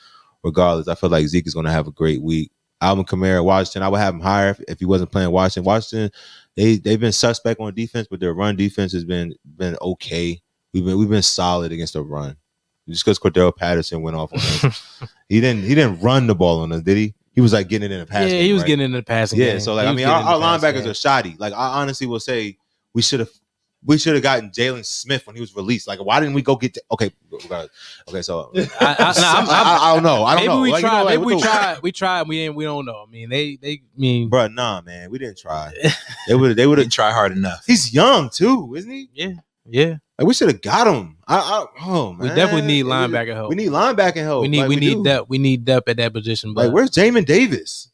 regardless, 0.43 0.87
I 0.87 0.93
feel 0.93 1.09
like 1.09 1.25
Zeke 1.25 1.47
is 1.47 1.55
going 1.55 1.65
to 1.65 1.71
have 1.71 1.87
a 1.87 1.91
great 1.91 2.21
week. 2.21 2.51
Alvin 2.83 3.05
Kamara, 3.05 3.43
Washington, 3.43 3.83
I 3.83 3.89
would 3.89 3.99
have 3.99 4.13
him 4.13 4.19
higher 4.19 4.49
if, 4.49 4.59
if 4.67 4.79
he 4.79 4.85
wasn't 4.85 5.11
playing 5.11 5.31
Washington. 5.31 5.65
Washington, 5.65 6.11
they 6.55 6.77
they've 6.77 6.99
been 6.99 7.11
suspect 7.11 7.59
on 7.59 7.73
defense, 7.73 8.07
but 8.09 8.19
their 8.19 8.33
run 8.33 8.55
defense 8.55 8.91
has 8.93 9.05
been 9.05 9.33
been 9.57 9.77
okay. 9.81 10.41
We've 10.73 10.85
been 10.85 10.97
we've 10.97 11.09
been 11.09 11.23
solid 11.23 11.71
against 11.71 11.93
the 11.93 12.03
run. 12.03 12.35
Just 12.87 13.05
because 13.05 13.17
Cordarrelle 13.17 13.55
Patterson 13.55 14.01
went 14.01 14.17
off 14.17 14.33
on 14.33 14.39
us, 14.39 15.07
he 15.29 15.39
didn't 15.39 15.63
he 15.63 15.73
didn't 15.73 16.01
run 16.01 16.27
the 16.27 16.35
ball 16.35 16.59
on 16.59 16.71
us, 16.71 16.81
did 16.81 16.97
he? 16.97 17.13
He 17.33 17.41
was 17.41 17.53
like 17.53 17.67
getting 17.67 17.89
it 17.89 17.95
in 17.95 18.01
a 18.01 18.05
pass. 18.05 18.23
Yeah, 18.23 18.37
game, 18.37 18.45
he 18.45 18.53
was 18.53 18.61
right? 18.61 18.67
getting 18.67 18.85
in 18.85 18.91
the 18.91 19.01
passing. 19.01 19.39
Yeah, 19.39 19.53
game. 19.53 19.59
so 19.61 19.73
like 19.73 19.87
I 19.87 19.93
mean, 19.93 20.05
our, 20.05 20.21
our 20.21 20.39
linebackers 20.39 20.81
game. 20.81 20.89
are 20.89 20.93
shoddy. 20.93 21.35
Like 21.39 21.53
I 21.53 21.81
honestly 21.81 22.05
will 22.05 22.19
say, 22.19 22.57
we 22.93 23.01
should 23.01 23.21
have 23.21 23.29
we 23.85 23.97
should 23.97 24.13
have 24.13 24.23
gotten 24.23 24.49
Jaylon 24.49 24.85
Smith 24.85 25.25
when 25.27 25.35
he 25.35 25.41
was 25.41 25.55
released. 25.55 25.87
Like 25.87 25.99
why 26.03 26.19
didn't 26.19 26.35
we 26.35 26.41
go 26.41 26.55
get? 26.55 26.77
okay, 26.91 27.11
okay, 28.07 28.21
so 28.21 28.51
I, 28.55 28.59
I, 28.59 28.63
nah, 28.81 28.87
I'm- 28.87 29.49
I'm- 29.49 29.49
I, 29.49 29.77
I 29.81 29.93
don't 29.93 30.03
know. 30.03 30.23
I 30.23 30.31
don't 30.35 30.41
maybe 30.41 30.47
know. 30.47 30.61
we 30.61 30.71
Like, 30.71 30.81
you 30.83 30.87
tried. 30.89 30.97
know, 30.99 31.03
like, 31.05 31.11
maybe 31.19 31.25
what 31.25 31.27
we 31.35 31.41
the- 31.41 31.47
tried. 31.47 31.79
We 31.81 31.91
tried. 31.91 32.27
We 32.27 32.39
ain't. 32.41 32.55
We 32.55 32.63
don't 32.63 32.85
know. 32.85 33.03
I 33.07 33.11
mean, 33.11 33.29
they. 33.29 33.57
They. 33.61 33.81
Mean, 33.97 34.29
Bruh, 34.29 34.53
nah, 34.53 34.81
man, 34.81 35.09
we 35.11 35.17
didn't 35.19 35.37
try. 35.37 35.71
They 36.27 36.35
would. 36.35 36.55
They 36.55 36.65
would 36.67 36.77
have. 36.77 36.89
tried 36.89 37.11
hard 37.13 37.31
enough. 37.33 37.63
He's 37.67 37.93
young 37.93 38.29
too, 38.29 38.73
isn't 38.75 38.89
he? 38.91 39.09
yeah, 39.13 39.33
yeah. 39.65 39.95
Like 40.17 40.27
we 40.27 40.33
should 40.35 40.47
have 40.49 40.61
got 40.61 40.87
him. 40.87 41.17
I, 41.27 41.37
I 41.37 41.65
oh 41.85 42.13
man, 42.13 42.29
We 42.29 42.35
definitely 42.35 42.67
need 42.67 42.85
linebacker 42.85 43.33
help. 43.33 43.49
We 43.49 43.55
need 43.55 43.69
linebacker 43.71 44.17
help. 44.23 44.43
we 44.43 44.47
need. 44.47 44.59
Like, 44.61 44.69
we, 44.69 44.75
need 44.77 44.93
do. 44.93 45.03
depth. 45.03 45.29
We 45.29 45.37
need 45.39 45.65
depth 45.65 45.89
at 45.89 45.97
that 45.97 46.13
position. 46.13 46.53
But 46.53 46.65
Like 46.67 46.73
where's 46.73 46.91
Jamin 46.91 47.25
Davis? 47.25 47.89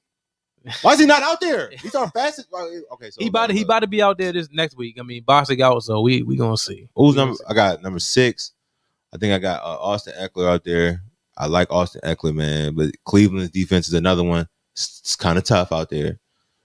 Why 0.81 0.93
is 0.93 0.99
he 0.99 1.05
not 1.05 1.23
out 1.23 1.39
there? 1.41 1.69
He's 1.71 1.95
our 1.95 2.09
fastest. 2.09 2.49
Okay, 2.53 3.09
so 3.09 3.17
he 3.19 3.27
about 3.27 3.47
to, 3.47 3.53
he 3.53 3.61
about 3.61 3.79
to 3.79 3.87
be 3.87 4.01
out 4.01 4.17
there 4.17 4.33
this 4.33 4.49
next 4.51 4.75
week. 4.77 4.97
I 4.99 5.03
mean, 5.03 5.23
Bostic 5.23 5.61
out, 5.61 5.83
so 5.83 6.01
we 6.01 6.21
we 6.21 6.35
gonna 6.35 6.57
see. 6.57 6.89
Who's 6.95 7.15
gonna 7.15 7.27
number? 7.27 7.37
see. 7.37 7.43
I 7.49 7.53
got 7.53 7.81
number 7.81 7.99
six. 7.99 8.51
I 9.13 9.17
think 9.17 9.33
I 9.33 9.39
got 9.39 9.61
uh, 9.61 9.77
Austin 9.79 10.13
Ekeler 10.19 10.49
out 10.49 10.63
there. 10.63 11.01
I 11.37 11.47
like 11.47 11.71
Austin 11.71 12.01
Ekeler, 12.03 12.35
man, 12.35 12.75
but 12.75 12.91
Cleveland's 13.05 13.51
defense 13.51 13.87
is 13.87 13.93
another 13.93 14.23
one. 14.23 14.47
It's, 14.73 14.99
it's 14.99 15.15
kind 15.15 15.37
of 15.37 15.45
tough 15.45 15.71
out 15.71 15.89
there. 15.89 16.19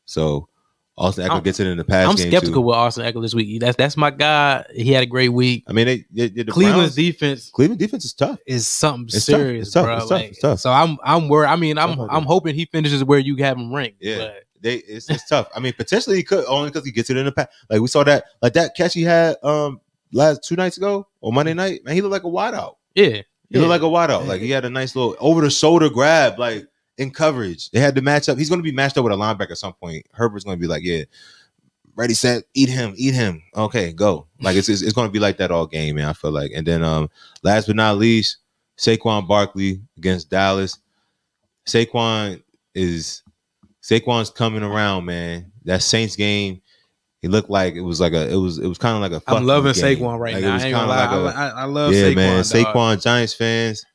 So 0.05 0.49
Austin 0.97 1.27
Ekeler 1.27 1.31
I'm- 1.31 1.43
gets 1.43 1.59
it 1.61 1.67
in 1.67 1.77
the 1.77 1.85
pass 1.85 2.09
I'm 2.09 2.17
skeptical 2.17 2.63
too. 2.63 2.67
with 2.69 2.77
Austin 2.77 3.05
Ekeler 3.05 3.23
this 3.23 3.35
week. 3.35 3.61
That's 3.61 3.77
that's 3.77 3.97
my 3.97 4.11
guy. 4.11 4.65
He 4.75 4.93
had 4.93 5.03
a 5.03 5.07
great 5.07 5.31
week. 5.31 5.65
I 5.67 5.73
mean, 5.73 5.87
they, 5.87 6.05
they, 6.13 6.29
they- 6.29 6.43
the 6.45 6.53
Cleveland's 6.53 6.95
Browns- 6.95 6.95
defense 6.95 7.51
Cleveland 7.51 7.81
defense 7.81 8.05
is 8.05 8.13
tough. 8.15 8.39
is 8.47 8.69
something 8.69 9.07
It's 9.07 9.27
tough. 9.27 9.37
serious, 9.37 9.67
It's 9.69 9.75
tough. 9.75 9.87
bro. 9.87 9.97
It's 9.97 10.03
tough. 10.09 10.11
Like, 10.21 10.31
It's 10.31 10.39
tough. 10.41 10.61
So 10.61 10.71
I'm 10.71 10.99
I'm 11.05 11.29
worried. 11.29 11.49
I 11.49 11.57
mean, 11.57 11.79
I'm 11.79 11.97
Tough 11.97 12.09
I'm 12.11 12.25
hoping 12.25 12.55
he 12.55 12.67
finishes 12.67 13.03
where 13.03 13.19
you 13.19 13.37
have 13.37 13.57
him 13.59 13.75
ranked. 13.75 13.97
Yeah. 14.01 14.19
but 14.19 14.35
They 14.61 14.75
it's, 14.77 15.11
it's 15.11 15.29
tough. 15.29 15.49
I 15.55 15.61
mean, 15.61 15.73
potentially 15.73 16.17
he 16.17 16.23
could 16.23 16.45
only 16.47 16.71
because 16.71 16.85
he 16.87 16.93
gets 16.93 17.11
it 17.11 17.17
in 17.17 17.25
the 17.27 17.33
pass. 17.33 17.49
Like 17.69 17.81
we 17.81 17.89
saw 17.89 18.05
that, 18.05 18.25
like 18.41 18.53
that 18.53 18.77
catch 18.77 18.95
he 18.95 19.03
had 19.03 19.37
um 19.43 19.81
last 20.13 20.45
two 20.45 20.55
nights 20.55 20.77
ago 20.77 21.09
or 21.21 21.33
Monday 21.33 21.55
night. 21.55 21.85
Man, 21.85 21.95
he 21.95 22.03
looked 22.03 22.13
like 22.13 22.23
a 22.23 22.27
wideout. 22.27 22.77
yeah, 22.95 23.07
He 23.09 23.25
yeah. 23.51 23.59
looked 23.59 23.71
like 23.71 23.83
a 23.83 23.85
wideout. 23.87 24.27
Like 24.29 24.41
he 24.41 24.51
had 24.51 24.65
a 24.65 24.71
nice 24.71 24.95
little 24.95 25.17
over 25.19 25.41
the 25.41 25.51
shoulder 25.51 25.91
grab, 25.91 26.39
like 26.39 26.67
in 26.99 27.11
coverage. 27.11 27.71
They 27.71 27.81
had 27.81 27.95
to 27.97 28.03
match 28.03 28.29
up. 28.29 28.39
He's 28.39 28.49
going 28.49 28.61
to 28.61 28.65
be 28.65 28.73
matched 28.73 28.97
up 28.99 29.05
with 29.05 29.13
a 29.13 29.17
linebacker 29.17 29.51
at 29.53 29.59
some 29.59 29.73
point. 29.75 30.07
Herbert's 30.13 30.45
going 30.45 30.57
to 30.57 30.61
be 30.61 30.67
like, 30.69 30.83
yeah, 30.85 31.03
ready, 31.97 32.15
set, 32.15 32.45
eat 32.55 32.69
him, 32.69 32.95
eat 32.97 33.15
him. 33.15 33.43
Okay, 33.57 33.93
go. 33.93 34.27
Like 34.41 34.57
it's 34.57 34.69
it's, 34.69 34.83
it's 34.83 34.93
going 34.93 35.09
to 35.09 35.13
be 35.13 35.19
like 35.19 35.39
that 35.39 35.51
all 35.51 35.67
game, 35.67 35.97
man. 35.97 36.09
I 36.09 36.13
feel 36.13 36.31
like. 36.33 36.53
And 36.55 36.67
then 36.67 36.83
um, 36.85 37.11
last 37.43 37.67
but 37.67 37.77
not 37.77 37.99
least, 37.99 38.39
Saquon 38.79 39.27
Barkley 39.27 39.81
against 39.97 40.31
Dallas. 40.31 40.79
Saquon 41.67 42.43
is 42.75 43.23
Saquon's 43.83 44.31
coming 44.31 44.63
around, 44.63 45.05
man. 45.05 45.51
That 45.65 45.83
Saints 45.83 46.17
game. 46.17 46.61
He 47.23 47.29
looked 47.29 47.49
like 47.49 47.73
it 47.75 47.81
was 47.81 48.01
like 48.01 48.13
a 48.13 48.31
it 48.31 48.37
was 48.37 48.59
it 48.59 48.67
was 48.67 48.77
kind 48.77 48.95
of 48.97 49.01
like 49.11 49.19
a 49.19 49.23
I'm 49.35 49.47
loving 49.47 49.73
game. 49.73 49.97
Saquon 49.99 50.19
right 50.19 50.35
Like, 50.35 50.43
it 50.43 50.47
now. 50.47 50.51
I 50.51 50.55
was 50.57 50.65
ain't 50.65 50.75
gonna 50.75 50.93
kinda 50.93 51.07
lie. 51.23 51.23
like 51.23 51.35
a- 51.35 51.39
I, 51.39 51.47
I, 51.47 51.63
I 51.63 51.65
love 51.65 51.95
yeah, 51.95 52.03
Saquon. 52.03 52.17
man. 52.17 52.37
dog. 52.37 52.45
Saquon 52.45 53.03
Giants 53.03 53.33
fans, 53.33 53.87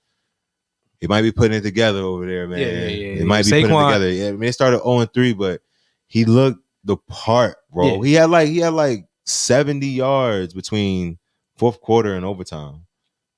he 0.99 1.07
might 1.07 1.21
be 1.21 1.31
putting 1.31 1.57
it 1.57 1.61
together 1.61 1.99
over 2.01 2.25
there, 2.25 2.47
man. 2.47 2.59
Yeah, 2.59 2.67
yeah, 2.67 2.87
yeah, 2.87 3.15
He 3.19 3.23
might 3.23 3.45
be 3.45 3.51
putting 3.51 3.65
it 3.65 3.83
together. 3.85 4.09
Yeah, 4.11 4.27
I 4.29 4.31
mean, 4.33 4.49
it 4.49 4.53
started 4.53 4.79
0 4.83 5.05
3, 5.05 5.33
but 5.33 5.61
he 6.07 6.25
looked 6.25 6.59
the 6.83 6.97
part, 7.07 7.57
bro. 7.73 7.95
Yeah. 8.01 8.03
He 8.05 8.13
had 8.13 8.29
like 8.29 8.47
he 8.49 8.57
had 8.59 8.73
like 8.73 9.05
70 9.25 9.85
yards 9.87 10.53
between 10.53 11.17
fourth 11.57 11.79
quarter 11.81 12.13
and 12.15 12.25
overtime. 12.25 12.85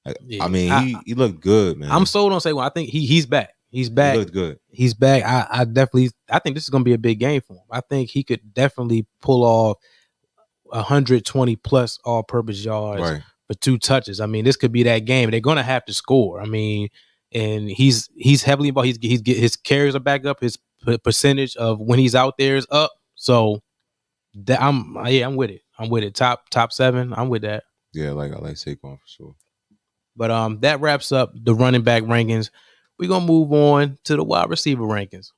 Like, 0.06 0.18
Yeah. 0.26 0.44
I 0.44 0.48
mean, 0.48 0.72
I- 0.72 0.82
he 0.86 0.98
he 1.06 1.14
looked 1.14 1.42
good, 1.42 1.78
man. 1.78 1.92
I'm 1.92 2.06
sold 2.06 2.34
on 2.34 2.40
Saquon. 2.40 2.64
I 2.64 2.70
think 2.70 2.90
he 2.90 3.06
he's 3.06 3.26
back. 3.26 3.54
He's 3.70 3.90
back. 3.90 4.14
he 4.14 4.20
looked 4.20 4.34
good. 4.34 4.60
He's 4.70 4.94
back. 4.94 5.24
I, 5.24 5.48
I 5.62 5.64
definitely. 5.66 6.10
I 6.30 6.40
think 6.40 6.56
this 6.56 6.64
is 6.64 6.70
gonna 6.70 6.84
be 6.84 6.94
a 6.94 6.98
big 6.98 7.20
game 7.20 7.42
for 7.42 7.54
him. 7.54 7.64
I 7.72 7.82
think 7.82 8.10
he 8.10 8.24
could 8.24 8.54
definitely 8.54 9.06
pull 9.22 9.44
off 9.44 9.78
120 10.66 11.56
plus 11.58 12.00
all-purpose 12.06 12.64
yards 12.64 13.02
Right. 13.02 13.22
for 13.48 13.54
two 13.56 13.78
touches. 13.78 14.20
I 14.20 14.26
mean, 14.26 14.46
this 14.46 14.56
could 14.56 14.72
be 14.72 14.84
that 14.84 15.00
game. 15.06 15.32
They're 15.32 15.40
gonna 15.40 15.64
have 15.64 15.86
to 15.86 15.94
score. 15.94 16.42
I 16.42 16.46
mean, 16.46 16.90
and 17.32 17.70
he's 17.70 18.10
he's 18.16 18.44
heavily 18.44 18.70
involved. 18.70 18.88
He's 18.88 18.98
he's 19.02 19.22
get 19.22 19.38
his 19.38 19.56
carries 19.56 19.96
are 19.96 20.00
back 20.00 20.26
up. 20.26 20.42
His 20.42 20.58
p- 20.86 20.98
percentage 20.98 21.56
of 21.56 21.80
when 21.80 22.00
he's 22.00 22.16
out 22.16 22.36
there 22.38 22.56
is 22.56 22.68
up. 22.72 22.92
So 23.16 23.62
that 24.34 24.62
I'm 24.62 24.96
yeah, 25.08 25.26
I'm 25.26 25.36
with 25.36 25.50
it. 25.50 25.62
I'm 25.80 25.90
with 25.90 26.04
it. 26.04 26.16
Top 26.16 26.50
top 26.50 26.72
seven. 26.72 27.14
I'm 27.16 27.30
with 27.30 27.44
that. 27.44 27.64
Yeah, 27.94 28.12
like 28.12 28.32
I 28.32 28.38
like 28.38 28.56
Saquon 28.56 28.98
for 28.98 29.08
sure. 29.08 29.36
But 30.16 30.32
um, 30.32 30.60
that 30.62 30.82
wraps 30.82 31.12
up 31.12 31.34
the 31.36 31.56
running 31.56 31.84
back 31.84 32.04
rankings. 32.04 32.50
We're 33.00 33.10
gonna 33.10 33.26
move 33.26 33.52
on 33.52 33.98
to 34.06 34.16
the 34.16 34.24
wide 34.24 34.50
receiver 34.50 34.84
rankings. 34.84 35.32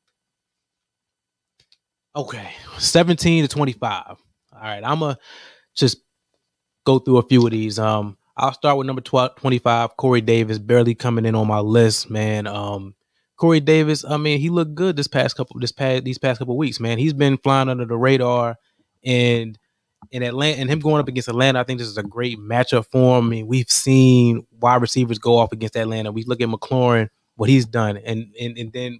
Okay, 2.15 2.51
17 2.77 3.43
to 3.43 3.47
25. 3.47 4.03
All 4.07 4.17
right, 4.61 4.83
I'm 4.83 4.99
gonna 4.99 5.17
just 5.75 5.97
go 6.85 6.99
through 6.99 7.17
a 7.17 7.23
few 7.23 7.45
of 7.45 7.51
these. 7.51 7.79
Um, 7.79 8.17
I'll 8.35 8.53
start 8.53 8.77
with 8.77 8.87
number 8.87 9.01
12, 9.01 9.35
25, 9.35 9.97
Corey 9.97 10.21
Davis, 10.21 10.57
barely 10.57 10.95
coming 10.95 11.25
in 11.25 11.35
on 11.35 11.47
my 11.47 11.59
list, 11.59 12.09
man. 12.09 12.47
Um, 12.47 12.95
Corey 13.37 13.59
Davis, 13.59 14.03
I 14.05 14.17
mean, 14.17 14.39
he 14.39 14.49
looked 14.49 14.75
good 14.75 14.95
this 14.95 15.07
past 15.07 15.35
couple 15.35 15.59
this 15.59 15.71
past 15.71 16.03
these 16.03 16.17
past 16.17 16.39
couple 16.39 16.57
weeks, 16.57 16.79
man. 16.79 16.97
He's 16.97 17.13
been 17.13 17.37
flying 17.37 17.69
under 17.69 17.85
the 17.85 17.97
radar 17.97 18.57
and 19.03 19.57
in 20.11 20.23
Atlanta 20.23 20.59
and 20.59 20.69
him 20.69 20.79
going 20.79 20.99
up 20.99 21.07
against 21.07 21.29
Atlanta, 21.29 21.59
I 21.59 21.63
think 21.63 21.79
this 21.79 21.87
is 21.87 21.97
a 21.97 22.03
great 22.03 22.37
matchup 22.37 22.85
for 22.91 23.17
him. 23.17 23.25
I 23.25 23.29
mean, 23.29 23.47
we've 23.47 23.69
seen 23.69 24.45
wide 24.59 24.81
receivers 24.81 25.19
go 25.19 25.37
off 25.37 25.51
against 25.51 25.75
Atlanta. 25.75 26.11
We 26.11 26.23
look 26.23 26.41
at 26.41 26.49
McLaurin, 26.49 27.09
what 27.35 27.49
he's 27.49 27.65
done, 27.65 27.97
and 27.97 28.33
and 28.39 28.57
and 28.57 28.71
then 28.73 28.99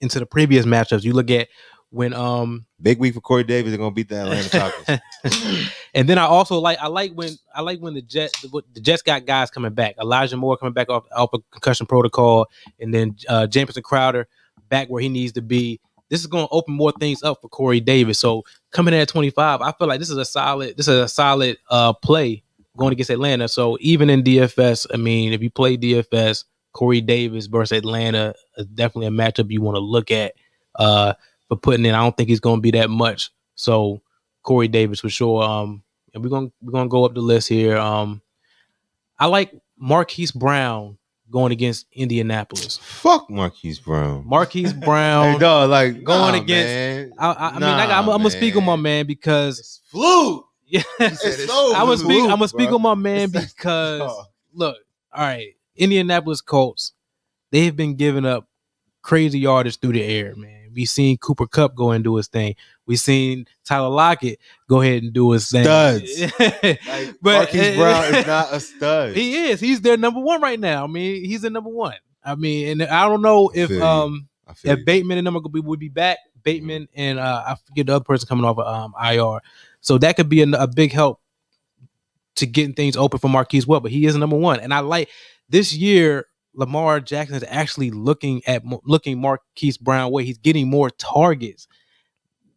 into 0.00 0.18
the 0.18 0.26
previous 0.26 0.66
matchups, 0.66 1.04
you 1.04 1.12
look 1.12 1.30
at 1.30 1.48
when 1.90 2.12
um 2.12 2.66
Big 2.82 2.98
week 2.98 3.14
for 3.14 3.22
Corey 3.22 3.42
Davis. 3.42 3.70
They're 3.70 3.78
gonna 3.78 3.90
beat 3.90 4.10
the 4.10 4.16
Atlanta 4.20 4.48
Falcons. 4.50 5.70
and 5.94 6.06
then 6.06 6.18
I 6.18 6.26
also 6.26 6.58
like 6.58 6.78
I 6.78 6.88
like 6.88 7.12
when 7.12 7.30
I 7.54 7.62
like 7.62 7.80
when 7.80 7.94
the 7.94 8.02
Jets 8.02 8.42
the, 8.42 8.62
the 8.74 8.80
Jets 8.80 9.00
got 9.02 9.24
guys 9.24 9.50
coming 9.50 9.72
back. 9.72 9.96
Elijah 9.98 10.36
Moore 10.36 10.58
coming 10.58 10.74
back 10.74 10.90
off 10.90 11.04
off 11.16 11.30
a 11.32 11.38
concussion 11.52 11.86
protocol, 11.86 12.46
and 12.78 12.92
then 12.92 13.16
uh, 13.28 13.46
Jamison 13.46 13.82
Crowder 13.82 14.28
back 14.68 14.88
where 14.88 15.00
he 15.00 15.08
needs 15.08 15.32
to 15.32 15.42
be. 15.42 15.80
This 16.10 16.20
is 16.20 16.26
going 16.28 16.46
to 16.46 16.52
open 16.52 16.74
more 16.74 16.92
things 17.00 17.24
up 17.24 17.40
for 17.40 17.48
Corey 17.48 17.80
Davis. 17.80 18.20
So 18.20 18.44
coming 18.70 18.94
in 18.94 19.00
at 19.00 19.08
25, 19.08 19.60
I 19.60 19.72
feel 19.72 19.88
like 19.88 19.98
this 19.98 20.10
is 20.10 20.18
a 20.18 20.24
solid 20.24 20.76
this 20.76 20.86
is 20.86 20.98
a 20.98 21.08
solid 21.08 21.56
uh 21.70 21.94
play 21.94 22.42
going 22.76 22.92
against 22.92 23.10
Atlanta. 23.10 23.48
So 23.48 23.78
even 23.80 24.10
in 24.10 24.22
DFS, 24.22 24.86
I 24.92 24.98
mean, 24.98 25.32
if 25.32 25.42
you 25.42 25.50
play 25.50 25.78
DFS, 25.78 26.44
Corey 26.74 27.00
Davis 27.00 27.46
versus 27.46 27.78
Atlanta 27.78 28.34
is 28.58 28.66
definitely 28.66 29.06
a 29.06 29.10
matchup 29.10 29.50
you 29.50 29.62
want 29.62 29.76
to 29.76 29.80
look 29.80 30.10
at 30.10 30.34
uh 30.74 31.14
for 31.48 31.56
putting 31.56 31.84
in. 31.86 31.94
I 31.94 32.02
don't 32.02 32.16
think 32.16 32.28
he's 32.28 32.40
going 32.40 32.58
to 32.58 32.62
be 32.62 32.72
that 32.72 32.90
much. 32.90 33.30
So 33.54 34.02
Corey 34.42 34.68
Davis 34.68 35.00
for 35.00 35.08
sure. 35.08 35.42
Um, 35.42 35.82
and 36.14 36.22
we're 36.24 36.30
gonna 36.30 36.48
we're 36.62 36.72
gonna 36.72 36.88
go 36.88 37.04
up 37.04 37.14
the 37.14 37.20
list 37.20 37.48
here. 37.48 37.76
Um, 37.76 38.22
I 39.18 39.26
like 39.26 39.52
Marquise 39.78 40.32
Brown 40.32 40.96
going 41.30 41.52
against 41.52 41.86
Indianapolis. 41.92 42.78
Fuck 42.82 43.28
Marquise 43.28 43.78
Brown. 43.80 44.26
Marquise 44.26 44.72
Hey, 44.72 44.78
Brown. 44.78 45.38
dog, 45.40 45.68
like 45.70 46.04
going 46.04 46.32
nah, 46.32 46.40
against- 46.40 46.68
man. 46.68 47.12
I, 47.18 47.32
I, 47.32 47.48
I 47.48 47.50
mean, 47.52 47.60
Nah, 47.60 47.76
I, 47.76 47.98
I'm, 47.98 48.08
I'm 48.08 48.18
gonna 48.18 48.30
speak 48.30 48.56
on 48.56 48.64
my 48.64 48.76
man. 48.76 48.82
man 48.82 49.06
because 49.06 49.58
It's 49.58 49.80
flu. 49.90 50.44
yeah, 50.66 50.82
It's 51.00 51.46
so 51.46 51.72
I'm 51.74 51.86
gonna 51.86 51.96
speak. 51.98 52.22
I'm 52.22 52.28
gonna 52.30 52.48
speak 52.48 52.70
on 52.70 52.80
my 52.82 52.94
man 52.94 53.28
It's- 53.30 53.52
because 53.52 54.00
Oh. 54.02 54.24
look, 54.54 54.76
all 55.12 55.22
right, 55.22 55.48
Indianapolis 55.76 56.40
Colts, 56.40 56.92
they 57.50 57.64
have 57.66 57.76
been 57.76 57.94
giving 57.96 58.24
up 58.24 58.48
crazy 59.02 59.38
yardage 59.40 59.78
through 59.80 59.92
the 59.92 60.02
air, 60.02 60.34
man. 60.36 60.55
We 60.76 60.84
seen 60.84 61.16
Cooper 61.16 61.46
Kupp 61.46 61.74
go 61.74 61.90
and 61.90 62.04
do 62.04 62.14
his 62.16 62.28
thing. 62.28 62.54
We 62.84 62.96
seen 62.96 63.46
Tyler 63.64 63.88
Lockett 63.88 64.38
go 64.68 64.82
ahead 64.82 65.02
and 65.02 65.12
do 65.12 65.32
his 65.32 65.50
thing. 65.50 65.64
Studs. 65.64 66.32
but 66.38 66.62
Like, 66.86 67.20
Marquise 67.22 67.76
Brown 67.76 68.14
is 68.14 68.26
not 68.28 68.52
a 68.52 68.60
stud. 68.60 69.16
he 69.16 69.46
is. 69.46 69.58
He's 69.58 69.80
their 69.80 69.96
number 69.96 70.20
one 70.20 70.40
right 70.40 70.60
now. 70.60 70.84
I 70.84 70.86
mean, 70.86 71.24
he's 71.24 71.40
the 71.40 71.50
number 71.50 71.70
one. 71.70 71.94
I 72.22 72.34
mean, 72.34 72.80
and 72.80 72.90
I 72.90 73.08
don't 73.08 73.22
know 73.22 73.50
if 73.54 73.70
um 73.80 74.28
if 74.48 74.78
you. 74.78 74.84
Bateman 74.84 75.18
and 75.18 75.26
them 75.26 75.36
are 75.36 75.40
gonna 75.40 75.52
be 75.52 75.60
would 75.60 75.80
be 75.80 75.88
back. 75.88 76.18
Bateman 76.42 76.88
and 76.94 77.18
uh 77.18 77.42
I 77.46 77.54
forget 77.66 77.86
the 77.86 77.96
other 77.96 78.04
person 78.04 78.28
coming 78.28 78.44
off 78.44 78.58
of 78.58 78.66
um 78.66 78.94
IR. 79.02 79.40
So 79.80 79.98
that 79.98 80.16
could 80.16 80.28
be 80.28 80.42
a, 80.42 80.48
a 80.50 80.66
big 80.68 80.92
help 80.92 81.20
to 82.36 82.46
getting 82.46 82.74
things 82.74 82.96
open 82.96 83.18
for 83.18 83.28
Marquise 83.28 83.66
Well, 83.66 83.80
but 83.80 83.90
he 83.90 84.06
is 84.06 84.14
number 84.16 84.36
one. 84.36 84.60
And 84.60 84.74
I 84.74 84.80
like 84.80 85.08
this 85.48 85.72
year, 85.72 86.26
Lamar 86.56 87.00
Jackson 87.00 87.36
is 87.36 87.44
actually 87.48 87.90
looking 87.90 88.42
at 88.46 88.62
looking 88.84 89.20
Marquise 89.20 89.78
Brown 89.78 90.10
way. 90.10 90.24
He's 90.24 90.38
getting 90.38 90.68
more 90.68 90.90
targets. 90.90 91.68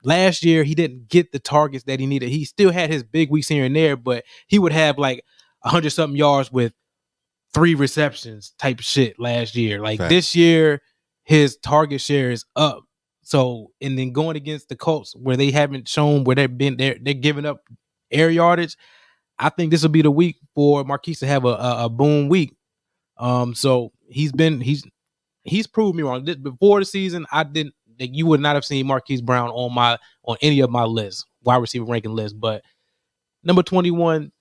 Last 0.04 0.44
year, 0.46 0.64
he 0.64 0.74
didn't 0.74 1.10
get 1.10 1.34
the 1.34 1.40
targets 1.40 1.84
that 1.84 2.00
he 2.00 2.06
needed. 2.06 2.30
He 2.30 2.46
still 2.46 2.72
had 2.72 2.90
his 2.90 3.04
big 3.04 3.30
weeks 3.30 3.50
here 3.50 3.66
and 3.66 3.76
there, 3.76 3.98
but 3.98 4.24
he 4.48 4.58
would 4.58 4.72
have 4.72 4.98
like 4.98 5.26
a 5.64 5.70
hundred 5.70 5.90
something 5.90 6.18
yards 6.18 6.52
with 6.52 6.72
three 7.54 7.76
receptions 7.76 8.54
type 8.58 8.80
shit 8.80 9.20
last 9.20 9.56
year. 9.56 9.82
Like 9.82 10.00
Fact. 10.00 10.10
this 10.10 10.36
year, 10.36 10.82
his 11.24 11.58
target 11.58 12.00
share 12.00 12.32
is 12.32 12.46
up. 12.56 12.84
So 13.22 13.72
and 13.82 14.00
then 14.00 14.14
going 14.14 14.38
against 14.38 14.70
the 14.70 14.76
Colts 14.76 15.14
where 15.16 15.38
they 15.38 15.52
haven't 15.52 15.88
shown 15.88 16.24
where 16.24 16.36
they've 16.36 16.58
been 16.58 16.78
they're 16.78 16.98
they're 17.02 17.14
giving 17.14 17.46
up 17.46 17.62
air 18.10 18.30
yardage. 18.30 18.78
I 19.38 19.50
think 19.50 19.72
this 19.72 19.84
will 19.84 19.90
be 19.90 20.02
the 20.02 20.12
week 20.12 20.38
for 20.56 20.84
Marquise 20.84 21.20
to 21.20 21.28
have 21.28 21.46
a, 21.46 21.50
a, 21.50 21.86
a 21.86 21.90
boom 21.90 22.28
week. 22.28 22.56
Um, 23.20 23.54
so 23.54 23.92
he's 24.08 24.32
been 24.32 24.62
he's 24.62 24.86
he's 25.44 25.68
proved 25.68 25.96
me 25.96 26.04
wrong. 26.04 26.24
Before 26.42 26.80
the 26.80 26.86
season, 26.86 27.26
I 27.32 27.44
didn't 27.44 27.76
you 27.98 28.26
would 28.28 28.40
not 28.40 28.56
have 28.56 28.64
seen 28.66 28.88
Marquise 28.88 29.22
Brown 29.22 29.50
on 29.50 29.74
my 29.74 29.98
on 30.24 30.38
any 30.42 30.62
of 30.62 30.70
my 30.70 30.84
lists, 30.84 31.26
wide 31.44 31.58
receiver 31.58 31.86
ranking 31.86 32.14
list. 32.16 32.40
But 32.40 32.64
number 33.44 33.62
21, 33.62 34.32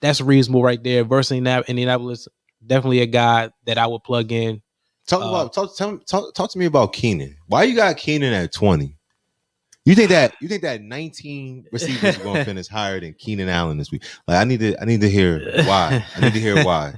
that's 0.00 0.20
reasonable 0.20 0.62
right 0.62 0.82
there. 0.82 1.02
Versus 1.04 1.32
Indiana- 1.36 1.64
Indianapolis, 1.66 2.28
definitely 2.64 3.00
a 3.00 3.06
guy 3.06 3.50
that 3.66 3.78
I 3.78 3.86
would 3.88 4.04
plug 4.04 4.30
in. 4.30 4.62
Talk 5.08 5.22
Uh, 5.22 5.28
about 5.28 5.52
talk, 5.52 5.76
tell, 5.76 5.98
talk 5.98 6.34
talk 6.34 6.50
to 6.52 6.58
me 6.58 6.66
about 6.66 6.92
Keenan. 6.92 7.36
Why 7.48 7.64
you 7.64 7.74
got 7.74 7.96
Keenan 7.96 8.32
at 8.32 8.52
twenty? 8.52 8.96
You 9.84 9.94
think 9.94 10.08
that 10.10 10.34
you 10.40 10.48
think 10.48 10.62
that 10.62 10.80
nineteen 10.80 11.66
receivers 11.72 12.18
are 12.18 12.22
going 12.22 12.36
to 12.40 12.44
finish 12.44 12.68
higher 12.68 13.00
than 13.00 13.12
Keenan 13.14 13.48
Allen 13.50 13.76
this 13.76 13.90
week? 13.90 14.02
Like 14.28 14.38
I 14.38 14.44
need 14.44 14.60
to 14.60 14.80
I 14.80 14.84
need 14.86 15.00
to 15.02 15.10
hear 15.10 15.40
why. 15.66 16.04
I 16.16 16.20
need 16.20 16.32
to 16.32 16.40
hear 16.40 16.64
why. 16.64 16.94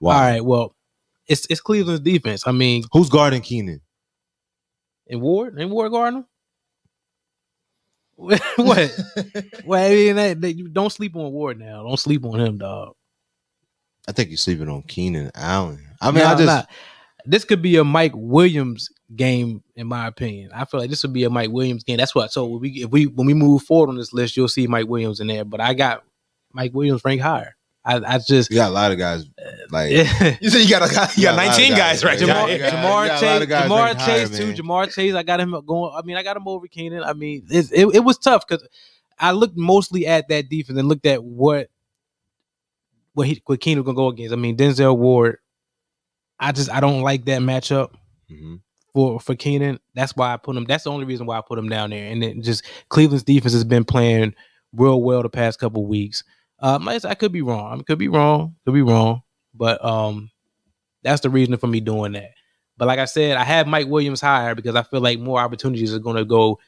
Why? 0.00 0.14
All 0.14 0.20
right, 0.32 0.44
well, 0.44 0.74
it's 1.26 1.46
it's 1.50 1.60
Cleveland's 1.60 2.00
defense. 2.02 2.46
I 2.46 2.52
mean, 2.52 2.84
Who's 2.92 3.08
guarding 3.08 3.42
Keenan? 3.42 3.80
and 5.08 5.20
Ward 5.20 5.58
and 5.58 5.70
Ward 5.70 5.92
Gardner. 5.92 6.24
what? 8.16 8.40
well, 9.64 9.84
I 9.84 9.94
mean, 9.94 10.16
that, 10.16 10.40
that- 10.40 10.52
you 10.54 10.68
don't 10.68 10.90
sleep 10.92 11.14
on 11.16 11.30
Ward 11.32 11.58
now. 11.58 11.82
Don't 11.82 11.98
sleep 11.98 12.24
on 12.24 12.40
him, 12.40 12.58
dog. 12.58 12.94
I 14.08 14.12
think 14.12 14.30
you're 14.30 14.36
sleeping 14.38 14.68
on 14.68 14.82
Keenan 14.82 15.30
Allen. 15.34 15.84
I 16.00 16.10
mean, 16.12 16.22
Nah, 16.24 16.30
I 16.30 16.34
just 16.36 16.46
nah. 16.46 16.62
this 17.24 17.44
could 17.44 17.60
be 17.60 17.76
a 17.76 17.84
Mike 17.84 18.12
Williams 18.14 18.88
game, 19.16 19.62
in 19.74 19.86
my 19.88 20.06
opinion. 20.06 20.50
I 20.54 20.64
feel 20.64 20.78
like 20.80 20.90
this 20.90 21.02
would 21.02 21.12
be 21.12 21.24
a 21.24 21.30
Mike 21.30 21.50
Williams 21.50 21.82
game. 21.84 21.96
That's 21.96 22.14
what. 22.14 22.32
So 22.32 22.46
we 22.46 22.70
if 22.84 22.90
we 22.90 23.06
when 23.06 23.26
we 23.26 23.34
move 23.34 23.62
forward 23.64 23.90
on 23.90 23.96
this 23.96 24.12
list, 24.12 24.36
you'll 24.36 24.48
see 24.48 24.66
Mike 24.68 24.86
Williams 24.86 25.18
in 25.20 25.26
there. 25.26 25.44
But 25.44 25.60
I 25.60 25.74
got 25.74 26.04
Mike 26.52 26.72
Williams 26.72 27.04
ranked 27.04 27.24
higher. 27.24 27.56
I, 27.88 28.14
I 28.14 28.18
just 28.18 28.50
you 28.50 28.56
got 28.56 28.70
a 28.70 28.74
lot 28.74 28.90
of 28.90 28.98
guys 28.98 29.26
like 29.70 29.90
Ja'Marr, 29.92 30.38
You 30.42 30.50
said 30.50 30.62
you 30.62 30.68
got 30.70 30.82
a, 30.82 30.92
you 31.16 31.22
Yeah, 31.22 31.36
got 31.36 31.44
a 31.44 31.46
lot 31.46 31.52
of 31.52 31.58
19 31.58 31.70
guys, 31.70 31.78
guys, 32.02 32.04
right. 32.04 32.18
Ja'Marr- 32.18 32.58
Ja'Marr, 32.58 33.08
Ja'Marr 33.10 33.40
you 33.40 33.46
got 33.46 33.66
a 33.66 33.68
lot 33.68 33.98
Chase, 33.98 34.02
Ja'Marr 34.02 34.06
Chase 34.28 34.38
too. 34.38 34.46
man. 34.46 34.56
Ja'Marr 34.56 34.92
Chase, 34.94 35.14
I 35.14 35.22
got 35.22 35.38
him 35.40 35.54
going. 35.64 35.92
I 35.96 36.02
mean, 36.02 36.16
I 36.16 36.22
got 36.24 36.36
him 36.36 36.48
over 36.48 36.66
Keenan. 36.66 37.04
I 37.04 37.12
mean, 37.12 37.46
it's, 37.48 37.70
it 37.70 37.86
it 37.94 38.00
was 38.00 38.18
tough 38.18 38.44
because 38.46 38.66
I 39.20 39.30
looked 39.30 39.56
mostly 39.56 40.06
at 40.06 40.26
that 40.28 40.48
defense 40.48 40.78
and 40.78 40.88
looked 40.88 41.06
at 41.06 41.22
what 41.22 41.68
what 43.14 43.26
he 43.26 43.40
what 43.46 43.60
Keenan 43.60 43.84
was 43.84 43.86
gonna 43.86 43.96
go 43.96 44.08
against. 44.08 44.32
I 44.32 44.36
mean, 44.36 44.56
Denzel 44.56 44.96
Ward. 44.96 45.38
I 46.38 46.52
just 46.52 46.70
I 46.70 46.80
don't 46.80 47.00
like 47.02 47.24
that 47.26 47.40
matchup 47.40 47.92
Mhm. 48.30 48.60
for 48.92 49.20
for 49.20 49.34
Keenan. 49.34 49.78
That's 49.94 50.14
why 50.16 50.32
I 50.34 50.36
put 50.36 50.56
him. 50.56 50.64
That's 50.64 50.84
the 50.84 50.90
only 50.90 51.04
reason 51.06 51.24
why 51.26 51.38
I 51.38 51.42
put 51.46 51.58
him 51.58 51.68
down 51.68 51.90
there. 51.90 52.10
And 52.10 52.22
then 52.22 52.42
just 52.42 52.64
Cleveland's 52.88 53.22
defense 53.24 53.54
has 53.54 53.64
been 53.64 53.84
playing 53.84 54.34
real 54.72 55.00
well 55.00 55.22
the 55.22 55.30
past 55.30 55.58
couple 55.58 55.86
weeks. 55.86 56.24
Um, 56.60 56.88
I 56.88 56.98
I 57.04 57.14
could 57.14 57.32
be 57.32 57.42
wrong. 57.42 57.80
I 57.80 57.82
could 57.82 57.98
be 57.98 58.08
wrong. 58.08 58.56
Could 58.64 58.74
be 58.74 58.82
wrong. 58.82 59.22
But 59.54 59.82
um, 59.84 60.30
that's 61.02 61.22
the 61.22 61.30
reason 61.30 61.56
for 61.56 61.66
me 61.66 61.80
doing 61.80 62.12
that. 62.12 62.32
But 62.78 62.88
like 62.88 62.98
I 62.98 63.04
said, 63.06 63.36
I 63.36 63.44
have 63.44 63.66
Mike 63.66 63.86
Williams 63.86 64.20
higher 64.20 64.54
because 64.54 64.74
I 64.74 64.82
feel 64.82 65.00
like 65.00 65.18
more 65.18 65.40
opportunities 65.40 65.94
are 65.94 65.98
going 65.98 66.16
to 66.16 66.24
go 66.24 66.58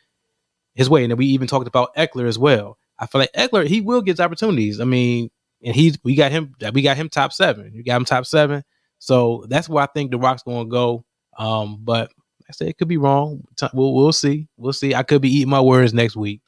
his 0.75 0.89
way. 0.89 1.05
And 1.05 1.17
we 1.19 1.27
even 1.27 1.49
talked 1.49 1.69
about 1.69 1.95
Ekeler 1.97 2.27
as 2.27 2.39
well. 2.39 2.79
I 2.99 3.07
feel 3.07 3.21
like 3.21 3.33
Ekeler 3.33 3.67
he 3.67 3.81
will 3.81 4.01
get 4.01 4.21
opportunities. 4.21 4.81
I 4.81 4.85
mean, 4.85 5.31
and 5.63 5.75
he's 5.75 5.99
we 6.05 6.15
got 6.15 6.33
him 6.33 6.55
we 6.73 6.83
got 6.83 6.97
him 6.97 7.09
top 7.09 7.33
seven. 7.33 7.73
You 7.75 7.83
got 7.83 7.97
him 7.97 8.05
top 8.05 8.27
seven. 8.27 8.63
So 8.99 9.45
that's 9.49 9.69
where 9.69 9.85
I 9.85 9.87
think 9.87 10.11
the 10.11 10.19
Rock's 10.19 10.43
going 10.43 10.67
to 10.67 10.71
go. 10.71 11.05
Um, 11.39 11.79
but 11.83 12.11
I 12.49 12.53
said 12.53 12.69
it 12.69 12.79
could 12.79 12.89
be 12.89 12.97
wrong. 12.97 13.43
We'll 13.73 13.95
we'll 13.95 14.13
see. 14.13 14.49
We'll 14.57 14.73
see. 14.73 14.95
I 14.95 15.03
could 15.03 15.23
be 15.23 15.31
eating 15.31 15.51
my 15.51 15.61
words 15.61 15.93
next 15.93 16.17
week, 16.17 16.41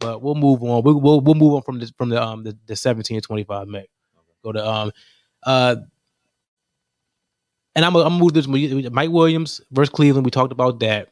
but 0.00 0.22
we'll 0.22 0.34
move 0.34 0.62
on. 0.62 0.82
We'll 0.82 1.00
we'll, 1.00 1.20
we'll 1.20 1.34
move 1.34 1.54
on 1.54 1.62
from 1.62 1.78
the 1.78 1.92
from 1.96 2.08
the 2.08 2.22
um 2.22 2.44
the, 2.44 2.56
the 2.66 2.76
seventeen 2.76 3.16
and 3.16 3.24
twenty 3.24 3.44
five 3.44 3.68
May. 3.68 3.86
Go 4.44 4.52
to 4.52 4.66
um 4.66 4.92
uh. 5.44 5.76
And 7.74 7.84
I'm 7.84 7.92
gonna 7.92 8.10
move 8.10 8.32
this 8.32 8.48
Mike 8.48 9.10
Williams 9.10 9.60
versus 9.70 9.92
Cleveland. 9.94 10.24
We 10.24 10.30
talked 10.32 10.52
about 10.52 10.80
that. 10.80 11.08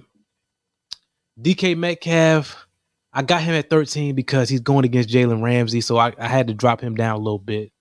DK 1.40 1.76
Metcalf, 1.76 2.66
I 3.12 3.22
got 3.22 3.42
him 3.42 3.54
at 3.54 3.70
13 3.70 4.14
because 4.14 4.48
he's 4.48 4.60
going 4.60 4.84
against 4.84 5.08
Jalen 5.10 5.42
Ramsey, 5.42 5.80
so 5.80 5.96
I, 5.98 6.12
I 6.18 6.26
had 6.26 6.48
to 6.48 6.54
drop 6.54 6.80
him 6.80 6.94
down 6.96 7.14
a 7.14 7.18
little 7.18 7.38
bit. 7.38 7.72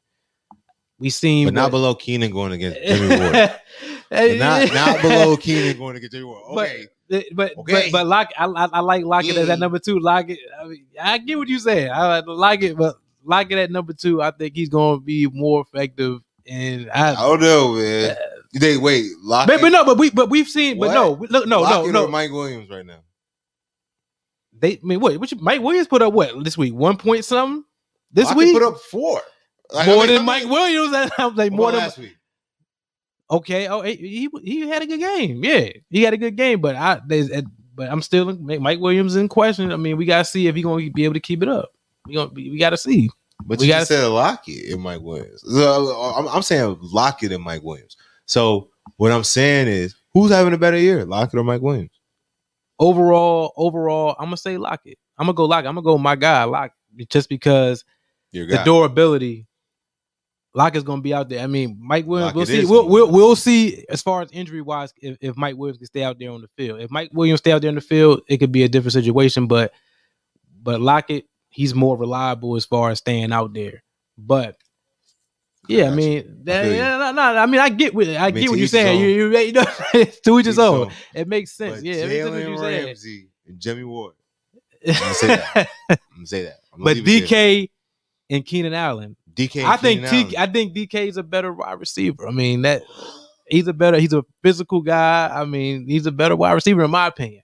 We 1.00 1.10
seen 1.10 1.48
but 1.48 1.54
not 1.54 1.64
what- 1.64 1.72
below 1.72 1.96
Keenan 1.96 2.32
going 2.32 2.52
against 2.52 2.80
Jimmy 2.86 3.20
Ward. 3.20 3.34
Not 4.12 4.72
not 4.74 5.02
below 5.02 5.36
Keenan 5.36 5.78
going 5.78 5.96
against 5.98 6.14
Jimmy 6.14 6.26
Ward. 6.26 6.44
Okay, 6.52 6.86
But 7.10 7.58
Okay. 7.58 7.90
but 7.90 7.92
but 7.92 8.08
Lock, 8.08 8.32
I, 8.38 8.46
I 8.46 8.66
I 8.74 8.80
like 8.80 9.06
Lockett 9.06 9.38
as 9.38 9.48
that 9.48 9.58
Mm. 9.58 9.62
number 9.62 9.80
two. 9.80 10.00
Lockett, 10.00 10.40
I 10.60 10.66
mean, 10.66 10.86
I 11.02 11.18
get 11.20 11.38
what 11.38 11.48
you 11.48 11.60
saying. 11.60 11.92
I 11.92 12.20
like 12.22 12.64
it, 12.64 12.76
but 12.78 12.96
Lockett 13.24 13.58
at 13.60 13.72
number 13.72 13.94
two, 13.94 14.22
I 14.22 14.32
think 14.32 14.56
he's 14.56 14.70
going 14.70 15.00
to 15.00 15.04
be 15.06 15.28
more 15.32 15.62
effective. 15.62 16.22
And 16.48 16.90
I 16.92 17.12
I, 17.12 17.16
don't 17.16 17.42
know, 17.42 17.74
man. 17.74 18.16
You 18.54 18.60
think 18.60 18.82
wait, 18.82 19.06
lock 19.22 19.48
but, 19.48 19.60
but 19.62 19.70
no, 19.70 19.84
but 19.84 19.98
we 19.98 20.10
but 20.12 20.30
we've 20.30 20.48
seen, 20.48 20.80
but 20.80 20.94
no, 20.94 21.12
look, 21.30 21.46
no, 21.48 21.64
no, 21.64 21.86
no. 21.92 22.08
Mike 22.08 22.32
Williams 22.32 22.70
right 22.70 22.86
now. 22.86 23.00
They, 24.58 24.74
I 24.74 24.80
mean, 24.84 25.00
what? 25.00 25.18
what 25.18 25.32
you, 25.32 25.38
Mike 25.42 25.62
Williams 25.62 25.88
put 25.88 26.02
up 26.02 26.14
what 26.14 26.44
this 26.44 26.58
week? 26.58 26.74
One 26.74 26.98
point 26.98 27.26
something. 27.26 27.66
This 28.12 28.26
Lockett 28.26 28.38
week 28.38 28.54
put 28.54 28.64
up 28.64 28.80
four. 28.80 29.22
Like, 29.74 29.88
more 29.88 29.96
I 29.98 30.00
mean, 30.00 30.08
than 30.08 30.18
how 30.18 30.24
Mike 30.24 30.46
Williams. 30.46 31.12
I'm 31.18 31.36
like 31.36 31.52
more 31.52 31.72
than 31.72 31.82
last 31.82 31.98
week. 31.98 32.16
Okay. 33.30 33.68
Oh, 33.68 33.82
he, 33.82 34.30
he 34.44 34.68
had 34.68 34.82
a 34.82 34.88
good 34.88 35.00
game. 35.00 35.44
Yeah, 35.44 35.70
he 35.90 36.04
had 36.04 36.14
a 36.14 36.18
good 36.18 36.36
game. 36.36 36.62
But 36.62 36.76
I, 36.76 36.94
uh, 37.12 37.42
but 37.76 37.92
I'm 37.92 38.02
still 38.02 38.34
Mike 38.38 38.80
Williams 38.80 39.16
in 39.16 39.28
question. 39.28 39.72
I 39.72 39.76
mean, 39.78 39.98
we 39.98 40.06
gotta 40.06 40.26
see 40.26 40.48
if 40.48 40.56
he 40.56 40.62
gonna 40.62 40.90
be 40.92 41.04
able 41.04 41.14
to 41.16 41.20
keep 41.20 41.44
it 41.44 41.50
up. 41.50 41.72
We 42.08 42.16
gonna 42.16 42.32
we 42.34 42.58
gotta 42.58 42.78
see. 42.78 43.10
But 43.46 43.60
We 43.60 43.66
you 43.66 43.72
gotta- 43.74 43.82
just 43.82 43.90
said 43.92 44.06
Lockett 44.08 44.72
and 44.72 44.82
Mike 44.82 45.02
Williams. 45.02 45.42
So, 45.46 46.14
I'm, 46.16 46.28
I'm 46.30 46.42
saying 46.42 46.78
Lockett 46.82 47.32
and 47.34 47.44
Mike 47.44 47.64
Williams. 47.64 47.98
So 48.26 48.70
what 48.98 49.12
I'm 49.12 49.24
saying 49.26 49.68
is, 49.68 49.94
who's 50.14 50.32
having 50.32 50.54
a 50.54 50.58
better 50.58 50.78
year, 50.78 51.04
Lockett 51.06 51.40
or 51.40 51.44
Mike 51.44 51.62
Williams? 51.62 51.92
Overall, 52.80 53.54
overall, 53.56 54.16
I'm 54.20 54.26
gonna 54.28 54.38
say 54.38 54.58
Lockett. 54.58 54.98
I'm 55.18 55.26
gonna 55.28 55.36
go 55.36 55.46
Lockett. 55.46 55.68
I'm 55.68 55.76
gonna 55.76 55.86
go 55.86 55.98
my 55.98 56.16
guy 56.16 56.44
Lock 56.44 56.72
just 57.10 57.30
because 57.30 57.84
the 58.58 58.64
durability. 58.66 59.48
Lockett's 60.56 60.86
gonna 60.86 61.02
be 61.02 61.14
out 61.14 61.28
there. 61.28 61.42
I 61.42 61.48
mean, 61.48 61.78
Mike 61.82 62.06
Williams. 62.08 62.34
we'll 62.34 62.46
see. 62.46 62.66
We'll, 62.66 62.88
we'll 62.88 63.12
we'll 63.12 63.36
see 63.36 63.86
as 63.90 64.02
far 64.02 64.22
as 64.22 64.32
injury 64.32 64.62
wise 64.62 64.94
if, 65.02 65.18
if 65.20 65.36
Mike 65.36 65.58
Williams 65.58 65.78
can 65.78 65.88
stay 65.88 66.02
out 66.02 66.18
there 66.18 66.32
on 66.32 66.42
the 66.42 66.48
field. 66.56 66.80
If 66.80 66.90
Mike 66.90 67.10
Williams 67.12 67.42
stay 67.42 67.52
out 67.52 67.62
there 67.62 67.70
on 67.70 67.76
the 67.76 67.82
field, 67.82 68.22
it 68.30 68.38
could 68.38 68.54
be 68.54 68.64
a 68.64 68.70
different 68.70 68.94
situation. 68.94 69.48
But 69.48 69.74
but 70.64 70.80
Lockett, 70.80 71.26
he's 71.50 71.76
more 71.76 71.98
reliable 71.98 72.56
as 72.56 72.66
far 72.66 72.90
as 72.90 73.00
staying 73.00 73.34
out 73.34 73.54
there. 73.54 73.84
But 74.18 74.56
yeah, 75.68 75.84
I, 75.84 75.88
got 75.88 75.96
mean, 75.96 76.40
that, 76.44 76.66
yeah, 76.72 76.98
no, 76.98 77.12
no, 77.12 77.22
I 77.22 77.46
mean, 77.48 77.60
I 77.60 77.68
get 77.68 77.94
what 77.94 78.08
I, 78.08 78.32
mean, 78.32 78.44
get 78.44 78.50
what 78.50 78.60
you're 78.60 78.68
saying. 78.70 79.02
You, 79.02 79.08
you, 79.08 79.38
you 79.38 79.52
know, 79.52 79.66
to 80.24 80.40
each 80.40 80.46
his 80.46 80.58
own. 80.58 80.88
own. 80.88 80.92
It 81.14 81.28
makes 81.28 81.52
sense. 81.52 81.78
But 81.78 81.84
yeah, 81.84 81.96
it 81.96 82.10
Jalen. 82.10 82.86
Ramsey 82.86 83.28
and 83.46 83.60
Jimmy 83.60 83.84
Ward. 83.84 84.14
gonna 84.86 85.14
say 85.16 85.28
that. 85.28 85.70
I'm 85.90 85.98
gonna 86.16 86.28
say 86.28 86.44
that. 86.44 86.60
I'm 86.72 86.80
gonna 86.80 86.96
but 86.96 86.98
it 86.98 87.06
there. 87.06 87.28
DK 87.28 87.70
and 88.30 88.46
Keenan 88.46 88.74
Allen, 88.74 89.18
DK, 89.36 89.64
I 89.64 89.78
think 89.78 90.08
T. 90.08 90.38
I 90.38 90.46
think 90.48 90.76
DK 90.76 91.08
is 91.08 91.18
a 91.18 91.24
better 91.24 91.52
wide 91.54 91.80
receiver. 91.80 92.28
I 92.28 92.32
mean 92.32 92.62
that 92.64 92.84
he's 93.48 93.68
a 93.68 93.74
better. 93.74 93.98
He's 94.00 94.14
a 94.14 94.24
physical 94.44 94.82
guy. 94.82 95.30
I 95.34 95.46
mean 95.46 95.88
he's 95.88 96.06
a 96.06 96.12
better 96.12 96.36
wide 96.36 96.54
receiver 96.54 96.84
in 96.84 96.92
my 96.92 97.08
opinion. 97.08 97.44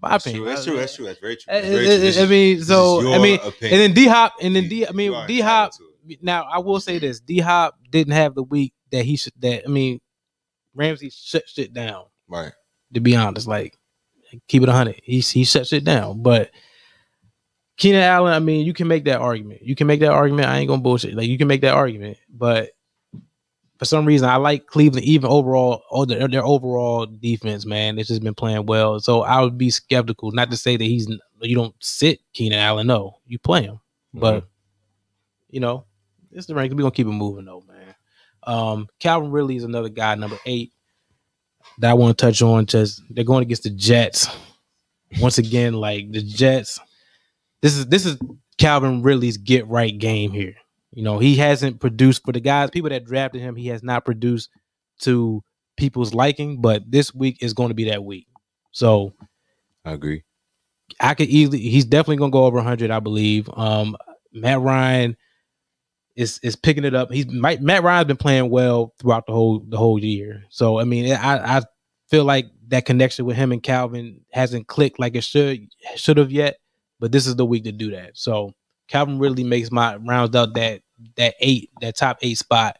My 0.00 0.10
That's 0.10 0.26
opinion. 0.26 0.42
true. 0.44 0.50
That's 0.50 0.64
true. 0.64 0.76
That's 0.76 0.94
true. 0.96 1.04
That's 1.06 1.20
very 1.20 1.36
true. 1.36 1.52
I, 1.52 1.60
That's 1.60 1.68
very 1.68 1.84
true. 1.86 1.98
This 1.98 2.18
I 2.18 2.26
mean, 2.26 2.62
so 2.62 3.12
I 3.14 3.18
mean, 3.18 3.38
opinion. 3.42 3.72
and 3.72 3.80
then 3.82 3.92
D 3.94 4.06
Hop, 4.06 4.34
and 4.42 4.54
then 4.56 4.68
D. 4.68 4.86
I 4.86 4.92
mean 4.92 5.12
D 5.26 5.40
Hop. 5.40 5.72
entitled 5.72 5.92
to 6.08 6.12
it. 6.14 6.22
Now 6.22 6.44
I 6.44 6.58
will 6.58 6.80
say 6.80 6.98
this: 6.98 7.20
D 7.20 7.38
Hop 7.38 7.76
didn't 7.90 8.12
have 8.12 8.34
the 8.34 8.42
week 8.42 8.74
that 8.92 9.04
he 9.04 9.16
should. 9.16 9.32
That 9.40 9.64
I 9.66 9.68
mean, 9.68 10.00
Ramsey 10.74 11.10
shut 11.10 11.48
shit 11.48 11.72
down. 11.72 12.04
Right. 12.28 12.52
To 12.94 13.00
be 13.00 13.16
honest, 13.16 13.46
like 13.46 13.78
keep 14.48 14.62
it 14.62 14.68
hundred. 14.68 15.00
He 15.02 15.20
he 15.20 15.44
shuts 15.44 15.72
it 15.72 15.84
down. 15.84 16.22
But 16.22 16.50
Keenan 17.76 18.02
Allen, 18.02 18.32
I 18.32 18.38
mean, 18.38 18.64
you 18.64 18.72
can 18.72 18.88
make 18.88 19.04
that 19.04 19.20
argument. 19.20 19.62
You 19.62 19.74
can 19.74 19.86
make 19.86 20.00
that 20.00 20.12
argument. 20.12 20.48
I 20.48 20.58
ain't 20.58 20.68
gonna 20.68 20.82
bullshit. 20.82 21.14
Like 21.14 21.28
you 21.28 21.38
can 21.38 21.48
make 21.48 21.60
that 21.60 21.74
argument, 21.74 22.18
but 22.30 22.70
for 23.78 23.84
some 23.84 24.06
reason, 24.06 24.28
I 24.28 24.36
like 24.36 24.66
Cleveland 24.66 25.04
even 25.04 25.30
overall. 25.30 25.82
Oh, 25.90 26.06
their, 26.06 26.26
their 26.28 26.44
overall 26.44 27.04
defense, 27.04 27.66
man, 27.66 27.98
it's 27.98 28.08
just 28.08 28.22
been 28.22 28.34
playing 28.34 28.64
well. 28.66 28.98
So 29.00 29.22
I 29.22 29.42
would 29.42 29.58
be 29.58 29.70
skeptical. 29.70 30.32
Not 30.32 30.50
to 30.50 30.56
say 30.56 30.76
that 30.76 30.84
he's 30.84 31.08
you 31.42 31.54
don't 31.54 31.74
sit 31.80 32.20
Keenan 32.32 32.58
Allen. 32.58 32.86
No, 32.86 33.18
you 33.26 33.38
play 33.38 33.64
him, 33.64 33.80
but 34.14 34.46
you 35.50 35.60
know 35.60 35.84
it's 36.36 36.46
the 36.46 36.54
rank. 36.54 36.72
We're 36.72 36.78
gonna 36.78 36.90
keep 36.90 37.06
it 37.06 37.10
moving 37.10 37.44
though, 37.44 37.64
man. 37.66 37.94
Um, 38.42 38.88
Calvin 39.00 39.30
Ridley 39.30 39.56
is 39.56 39.64
another 39.64 39.88
guy, 39.88 40.14
number 40.14 40.38
eight, 40.46 40.72
that 41.78 41.90
I 41.90 41.94
want 41.94 42.16
to 42.16 42.26
touch 42.26 42.42
on. 42.42 42.66
Just 42.66 43.02
they're 43.10 43.24
going 43.24 43.42
against 43.42 43.64
the 43.64 43.70
Jets 43.70 44.28
once 45.20 45.38
again. 45.38 45.74
Like 45.74 46.12
the 46.12 46.22
Jets, 46.22 46.78
this 47.62 47.76
is 47.76 47.86
this 47.86 48.06
is 48.06 48.18
Calvin 48.58 49.02
Ridley's 49.02 49.36
get 49.36 49.66
right 49.68 49.96
game 49.96 50.32
here. 50.32 50.54
You 50.92 51.02
know, 51.02 51.18
he 51.18 51.36
hasn't 51.36 51.80
produced 51.80 52.24
for 52.24 52.32
the 52.32 52.40
guys, 52.40 52.70
people 52.70 52.90
that 52.90 53.04
drafted 53.04 53.42
him. 53.42 53.56
He 53.56 53.68
has 53.68 53.82
not 53.82 54.04
produced 54.04 54.48
to 55.00 55.42
people's 55.76 56.14
liking, 56.14 56.60
but 56.60 56.90
this 56.90 57.14
week 57.14 57.42
is 57.42 57.52
going 57.52 57.68
to 57.68 57.74
be 57.74 57.90
that 57.90 58.04
week. 58.04 58.26
So 58.72 59.12
I 59.84 59.92
agree. 59.92 60.22
I 61.00 61.14
could 61.14 61.28
easily. 61.28 61.58
He's 61.60 61.84
definitely 61.84 62.16
gonna 62.16 62.30
go 62.30 62.44
over 62.44 62.56
100, 62.56 62.90
I 62.90 63.00
believe. 63.00 63.48
Um, 63.54 63.96
Matt 64.32 64.60
Ryan 64.60 65.16
is 66.14 66.40
is 66.42 66.56
picking 66.56 66.84
it 66.84 66.94
up. 66.94 67.10
He's 67.12 67.26
Matt 67.28 67.82
Ryan's 67.82 68.06
been 68.06 68.16
playing 68.16 68.50
well 68.50 68.94
throughout 68.98 69.26
the 69.26 69.32
whole 69.32 69.60
the 69.68 69.76
whole 69.76 69.98
year. 69.98 70.44
So 70.48 70.78
I 70.78 70.84
mean, 70.84 71.12
I 71.12 71.58
I 71.58 71.62
feel 72.08 72.24
like 72.24 72.46
that 72.68 72.84
connection 72.86 73.24
with 73.24 73.36
him 73.36 73.52
and 73.52 73.62
Calvin 73.62 74.20
hasn't 74.32 74.66
clicked 74.66 74.98
like 74.98 75.14
it 75.14 75.24
should 75.24 75.68
should 75.96 76.16
have 76.16 76.32
yet. 76.32 76.56
But 76.98 77.12
this 77.12 77.26
is 77.26 77.36
the 77.36 77.46
week 77.46 77.64
to 77.64 77.72
do 77.72 77.90
that. 77.90 78.12
So 78.14 78.52
Calvin 78.88 79.18
really 79.18 79.44
makes 79.44 79.70
my 79.70 79.96
rounds 79.96 80.34
out 80.34 80.54
that 80.54 80.80
that 81.16 81.34
eight 81.40 81.70
that 81.80 81.96
top 81.96 82.18
eight 82.22 82.38
spot 82.38 82.78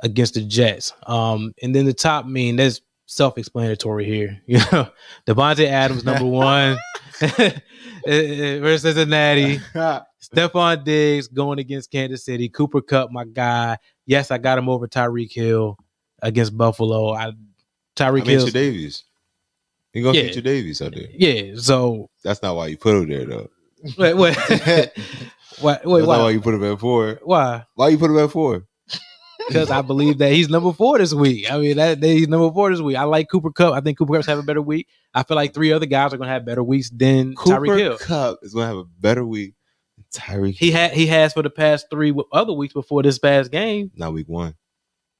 against 0.00 0.34
the 0.34 0.42
Jets. 0.42 0.92
Um, 1.06 1.52
and 1.62 1.74
then 1.74 1.84
the 1.86 1.92
top 1.92 2.24
I 2.24 2.28
mean 2.28 2.56
that's 2.56 2.80
self-explanatory 3.06 4.04
here. 4.04 4.40
You 4.46 4.58
know, 4.72 4.88
Davante 5.26 5.66
Adams 5.66 6.04
number 6.04 6.24
one 6.24 6.78
versus 7.20 8.82
Cincinnati. 8.82 9.60
Stefon 9.74 10.84
Diggs 10.84 11.28
going 11.28 11.58
against 11.58 11.90
Kansas 11.90 12.24
City. 12.24 12.48
Cooper 12.48 12.80
Kupp, 12.80 13.10
my 13.10 13.24
guy. 13.24 13.76
Yes, 14.06 14.30
I 14.30 14.38
got 14.38 14.58
him 14.58 14.68
over 14.68 14.88
Tyreek 14.88 15.32
Hill 15.32 15.76
against 16.22 16.56
Buffalo. 16.56 17.12
I 17.12 17.26
I 17.26 17.32
Tyreek 17.96 18.26
mean, 18.26 18.38
Hill. 18.38 18.46
Davies. 18.46 19.04
You 19.94 20.02
gonna 20.02 20.18
Yeah. 20.18 20.24
feature 20.24 20.40
Davies 20.40 20.82
out 20.82 20.94
there? 20.94 21.06
Yeah. 21.12 21.52
So 21.56 22.10
That's 22.22 22.42
not 22.42 22.56
why 22.56 22.66
you 22.68 22.76
put 22.76 22.96
him 22.96 23.08
there 23.08 23.24
though. 23.24 23.48
wait, 23.98 24.14
wait, 24.14 24.36
That's 24.48 24.90
wait, 25.62 25.84
why 25.84 26.02
why? 26.02 26.30
you 26.30 26.40
put 26.40 26.54
him 26.54 26.64
at 26.64 26.80
four. 26.80 27.20
Why? 27.22 27.64
Why 27.74 27.88
you 27.88 27.98
put 27.98 28.10
him 28.10 28.18
at 28.18 28.30
four? 28.30 28.64
Because 29.46 29.70
I 29.70 29.82
believe 29.82 30.18
that 30.18 30.32
he's 30.32 30.48
number 30.48 30.72
four 30.72 30.96
this 30.96 31.12
week. 31.12 31.52
I 31.52 31.58
mean, 31.58 31.76
that 31.76 32.00
that 32.00 32.06
he's 32.08 32.28
number 32.28 32.50
four 32.50 32.70
this 32.70 32.80
week. 32.80 32.96
I 32.96 33.04
like 33.04 33.28
Cooper 33.30 33.50
Kupp. 33.52 33.74
I 33.74 33.80
think 33.82 33.98
Cooper 33.98 34.14
Kupp's 34.14 34.26
have 34.26 34.38
a 34.38 34.42
better 34.42 34.62
week. 34.62 34.88
I 35.12 35.22
feel 35.22 35.34
like 35.36 35.52
three 35.52 35.70
other 35.70 35.84
guys 35.86 36.14
are 36.14 36.16
gonna 36.16 36.30
have 36.30 36.46
better 36.46 36.62
weeks 36.64 36.88
than 36.90 37.34
Cooper 37.34 37.58
Tyreek 37.60 37.78
Hill. 37.78 37.92
Cooper 37.98 38.04
Kupp 38.04 38.38
is 38.42 38.54
gonna 38.54 38.66
have 38.68 38.76
a 38.78 38.84
better 38.84 39.24
week. 39.24 39.54
than 39.98 40.06
Tyreek. 40.22 40.54
He 40.54 40.70
had 40.70 40.92
he 40.92 41.06
has 41.08 41.34
for 41.34 41.42
the 41.42 41.50
past 41.50 41.88
three 41.90 42.14
other 42.32 42.54
weeks 42.54 42.72
before 42.72 43.02
this 43.02 43.18
past 43.18 43.50
game. 43.52 43.90
not 43.94 44.14
week 44.14 44.28
one. 44.30 44.54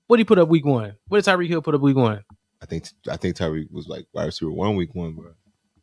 What 0.06 0.16
did 0.16 0.20
he 0.22 0.24
put 0.24 0.38
up 0.38 0.48
week 0.48 0.64
one? 0.64 0.94
What 1.08 1.22
did 1.22 1.30
Tyreek 1.30 1.48
Hill 1.48 1.60
put 1.62 1.74
up 1.74 1.82
week 1.82 1.96
one? 1.96 2.22
I 2.64 2.66
think 2.66 2.88
I 3.10 3.18
think 3.18 3.36
Tyreek 3.36 3.70
was 3.70 3.88
like 3.88 4.06
wide 4.14 4.24
receiver 4.24 4.50
one 4.50 4.74
week 4.74 4.94
one, 4.94 5.12
bro. 5.12 5.32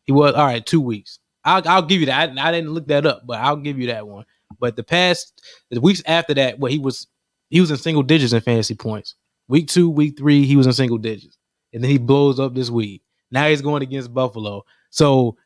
He 0.05 0.11
was 0.11 0.33
all 0.33 0.47
right. 0.47 0.65
Two 0.65 0.81
weeks. 0.81 1.19
I'll 1.45 1.61
I'll 1.67 1.83
give 1.83 1.99
you 1.99 2.07
that. 2.07 2.31
I, 2.31 2.47
I 2.47 2.51
didn't 2.51 2.71
look 2.71 2.87
that 2.87 3.05
up, 3.05 3.21
but 3.27 3.37
I'll 3.37 3.55
give 3.55 3.77
you 3.77 3.87
that 3.87 4.07
one. 4.07 4.25
But 4.59 4.75
the 4.75 4.83
past 4.83 5.43
the 5.69 5.79
weeks 5.79 6.01
after 6.07 6.33
that, 6.33 6.57
well, 6.57 6.71
he 6.71 6.79
was 6.79 7.05
he 7.51 7.61
was 7.61 7.69
in 7.69 7.77
single 7.77 8.01
digits 8.01 8.33
in 8.33 8.41
fantasy 8.41 8.73
points. 8.73 9.13
Week 9.47 9.67
two, 9.67 9.91
week 9.91 10.17
three, 10.17 10.43
he 10.43 10.55
was 10.55 10.65
in 10.65 10.73
single 10.73 10.97
digits, 10.97 11.37
and 11.71 11.83
then 11.83 11.91
he 11.91 11.99
blows 11.99 12.39
up 12.39 12.55
this 12.55 12.71
week. 12.71 13.03
Now 13.29 13.47
he's 13.47 13.61
going 13.61 13.83
against 13.83 14.11
Buffalo. 14.11 14.63
So 14.89 15.37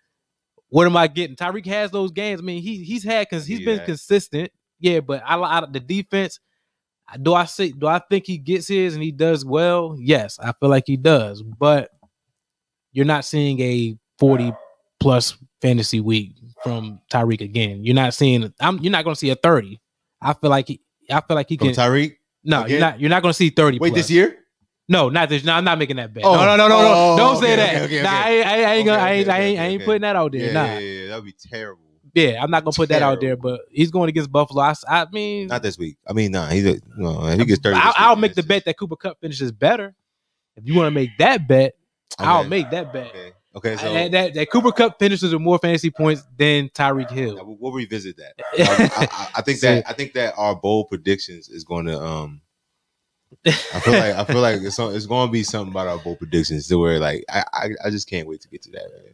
what 0.69 0.87
am 0.87 0.95
I 0.95 1.07
getting? 1.07 1.35
Tyreek 1.35 1.65
has 1.65 1.91
those 1.91 2.11
games. 2.11 2.39
I 2.39 2.43
mean, 2.45 2.61
he 2.61 2.81
he's 2.81 3.03
had 3.03 3.27
because 3.29 3.45
he's 3.45 3.65
been 3.65 3.83
consistent. 3.85 4.53
Yeah, 4.79 5.01
but 5.01 5.21
I 5.25 5.35
like 5.35 5.73
the 5.73 5.81
defense. 5.81 6.39
Do 7.21 7.33
I 7.33 7.45
say? 7.45 7.71
Do 7.71 7.87
I 7.87 7.99
think 8.09 8.25
he 8.25 8.37
gets 8.37 8.67
his 8.67 8.95
and 8.95 9.03
he 9.03 9.11
does 9.11 9.45
well? 9.45 9.95
Yes, 9.99 10.39
I 10.39 10.53
feel 10.59 10.69
like 10.69 10.85
he 10.87 10.97
does. 10.97 11.43
But 11.43 11.91
you're 12.91 13.05
not 13.05 13.25
seeing 13.25 13.59
a 13.59 13.95
40 14.19 14.53
plus 14.99 15.37
fantasy 15.61 15.99
week 15.99 16.33
from 16.63 16.99
Tyreek 17.11 17.41
again. 17.41 17.83
You're 17.83 17.95
not 17.95 18.13
seeing. 18.13 18.51
I'm. 18.59 18.79
You're 18.79 18.91
not 18.91 19.03
going 19.03 19.13
to 19.13 19.19
see 19.19 19.29
a 19.29 19.35
30. 19.35 19.79
I 20.21 20.33
feel 20.33 20.49
like 20.49 20.67
he. 20.67 20.81
I 21.11 21.21
feel 21.21 21.35
like 21.35 21.49
he 21.49 21.57
From 21.57 21.67
can. 21.67 21.75
Tyreek. 21.75 22.15
no, 22.43 22.61
again? 22.61 22.71
you're 22.71 22.79
not. 22.79 22.99
You're 22.99 23.09
not 23.09 23.21
going 23.21 23.31
to 23.31 23.37
see 23.37 23.49
30. 23.49 23.79
Wait, 23.79 23.89
plus. 23.89 23.99
this 24.01 24.11
year? 24.11 24.39
No, 24.87 25.09
not 25.09 25.29
this. 25.29 25.43
No, 25.43 25.53
I'm 25.53 25.63
not 25.63 25.79
making 25.79 25.97
that 25.97 26.13
bet. 26.13 26.23
Oh. 26.25 26.35
no, 26.35 26.45
no, 26.45 26.57
no, 26.57 26.67
no, 26.67 26.81
no. 26.81 26.93
Oh, 26.93 27.17
Don't 27.17 27.37
okay, 27.37 27.45
say 27.47 27.55
that. 27.55 27.81
okay, 27.83 28.03
nah, 28.03 28.09
okay. 28.09 28.19
I 28.19 28.29
ain't, 28.29 28.47
I 28.47 28.73
ain't 28.73 28.85
gonna. 28.85 29.01
I 29.01 29.11
ain't, 29.11 29.29
I 29.29 29.39
ain't, 29.39 29.59
I 29.59 29.63
ain't 29.65 29.85
putting 29.85 30.01
that 30.01 30.15
out 30.15 30.31
there. 30.31 30.41
Yeah, 30.41 30.53
nah. 30.53 30.65
yeah, 30.65 30.79
yeah, 30.79 31.07
that'd 31.09 31.25
be 31.25 31.33
terrible. 31.33 31.81
Yeah, 32.15 32.41
I'm 32.41 32.49
not 32.49 32.63
gonna 32.63 32.73
put 32.73 32.87
that 32.89 33.01
out 33.01 33.19
there, 33.19 33.35
but 33.35 33.61
he's 33.69 33.91
going 33.91 34.07
against 34.07 34.31
Buffalo. 34.31 34.73
I 34.87 35.05
mean, 35.11 35.47
Not 35.47 35.61
this 35.61 35.77
week. 35.77 35.97
I 36.07 36.13
mean, 36.13 36.31
nah, 36.31 36.47
he's 36.47 36.65
a, 36.65 36.79
no, 36.95 37.19
he 37.25 37.43
gets 37.43 37.61
thirty. 37.61 37.77
I'll, 37.77 37.93
I'll 37.97 38.15
make 38.15 38.35
the 38.35 38.41
bet 38.41 38.63
that 38.65 38.77
Cooper 38.79 38.95
Kupp 38.95 39.19
finishes 39.19 39.51
better. 39.51 39.93
If 40.55 40.65
you 40.65 40.75
want 40.75 40.87
to 40.87 40.91
make 40.91 41.09
that 41.19 41.45
bet, 41.45 41.75
I'll 42.17 42.45
make 42.45 42.69
that 42.69 42.93
bet. 42.93 43.07
Okay, 43.07 43.33
okay, 43.73 43.75
so 43.75 43.93
that, 43.93 44.11
that, 44.11 44.33
that 44.33 44.49
Cooper 44.49 44.71
Kupp 44.71 44.97
finishes 44.97 45.33
with 45.33 45.41
more 45.41 45.59
fantasy 45.59 45.91
points 45.91 46.23
than 46.37 46.69
Tyreek 46.69 47.11
Hill. 47.11 47.35
we'll, 47.45 47.57
we'll 47.59 47.73
revisit 47.73 48.15
that. 48.15 48.33
I, 48.57 49.07
I, 49.11 49.29
I 49.35 49.41
think 49.41 49.59
that 49.59 49.83
I 49.85 49.91
think 49.91 50.13
that 50.13 50.35
our 50.37 50.55
bold 50.55 50.87
predictions 50.87 51.49
is 51.49 51.65
going 51.65 51.85
to 51.87 51.99
um. 51.99 52.41
I 53.45 53.79
feel 53.79 53.93
like 53.93 54.15
I 54.15 54.23
feel 54.25 54.41
like 54.41 54.61
it's 54.61 54.79
it's 54.79 55.05
going 55.05 55.27
to 55.27 55.31
be 55.31 55.43
something 55.43 55.71
about 55.71 55.87
our 55.87 55.97
bold 55.97 56.19
predictions 56.19 56.67
to 56.67 56.77
where 56.77 56.99
like 56.99 57.25
I, 57.29 57.43
I 57.53 57.69
I 57.85 57.89
just 57.89 58.09
can't 58.09 58.27
wait 58.27 58.41
to 58.41 58.49
get 58.49 58.61
to 58.63 58.71
that. 58.71 58.89
Man. 58.91 59.13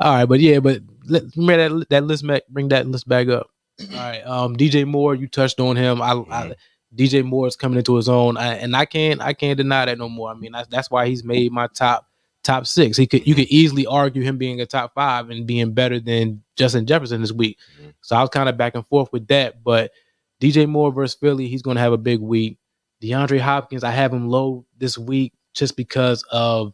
All 0.00 0.14
right, 0.14 0.26
but 0.26 0.40
yeah, 0.40 0.58
but 0.58 0.82
let, 1.06 1.32
that 1.34 1.86
that 1.90 2.04
list 2.04 2.26
back. 2.26 2.42
Bring 2.48 2.68
that 2.68 2.86
list 2.86 3.08
back 3.08 3.28
up. 3.28 3.50
All 3.80 3.96
right, 3.96 4.20
um, 4.26 4.56
DJ 4.56 4.86
Moore, 4.86 5.14
you 5.14 5.26
touched 5.26 5.58
on 5.58 5.76
him. 5.76 6.02
I, 6.02 6.12
I 6.30 6.54
DJ 6.94 7.24
Moore 7.24 7.46
is 7.46 7.56
coming 7.56 7.78
into 7.78 7.96
his 7.96 8.08
own, 8.08 8.36
I, 8.36 8.54
and 8.56 8.76
I 8.76 8.84
can't 8.84 9.20
I 9.20 9.32
can't 9.32 9.56
deny 9.56 9.86
that 9.86 9.98
no 9.98 10.08
more. 10.08 10.30
I 10.30 10.34
mean, 10.34 10.52
that's 10.52 10.68
that's 10.68 10.90
why 10.90 11.06
he's 11.06 11.24
made 11.24 11.52
my 11.52 11.68
top 11.68 12.06
top 12.42 12.66
six. 12.66 12.96
He 12.96 13.06
could 13.06 13.26
you 13.26 13.34
could 13.34 13.48
easily 13.48 13.86
argue 13.86 14.22
him 14.22 14.36
being 14.36 14.60
a 14.60 14.66
top 14.66 14.94
five 14.94 15.30
and 15.30 15.46
being 15.46 15.72
better 15.72 15.98
than 15.98 16.42
Justin 16.56 16.86
Jefferson 16.86 17.20
this 17.20 17.32
week. 17.32 17.58
Mhm. 17.80 17.94
So 18.02 18.16
I 18.16 18.20
was 18.20 18.30
kind 18.30 18.48
of 18.48 18.56
back 18.56 18.74
and 18.74 18.86
forth 18.86 19.12
with 19.12 19.26
that, 19.28 19.64
but 19.64 19.92
DJ 20.40 20.68
Moore 20.68 20.92
versus 20.92 21.16
Philly, 21.18 21.48
he's 21.48 21.62
going 21.62 21.76
to 21.76 21.80
have 21.80 21.92
a 21.92 21.98
big 21.98 22.20
week. 22.20 22.58
DeAndre 23.02 23.40
Hopkins, 23.40 23.84
I 23.84 23.90
have 23.90 24.12
him 24.12 24.28
low 24.28 24.64
this 24.78 24.96
week 24.96 25.32
just 25.54 25.76
because 25.76 26.24
of 26.30 26.72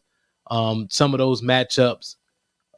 um, 0.51 0.87
some 0.91 1.15
of 1.15 1.19
those 1.19 1.43
matchups 1.43 2.17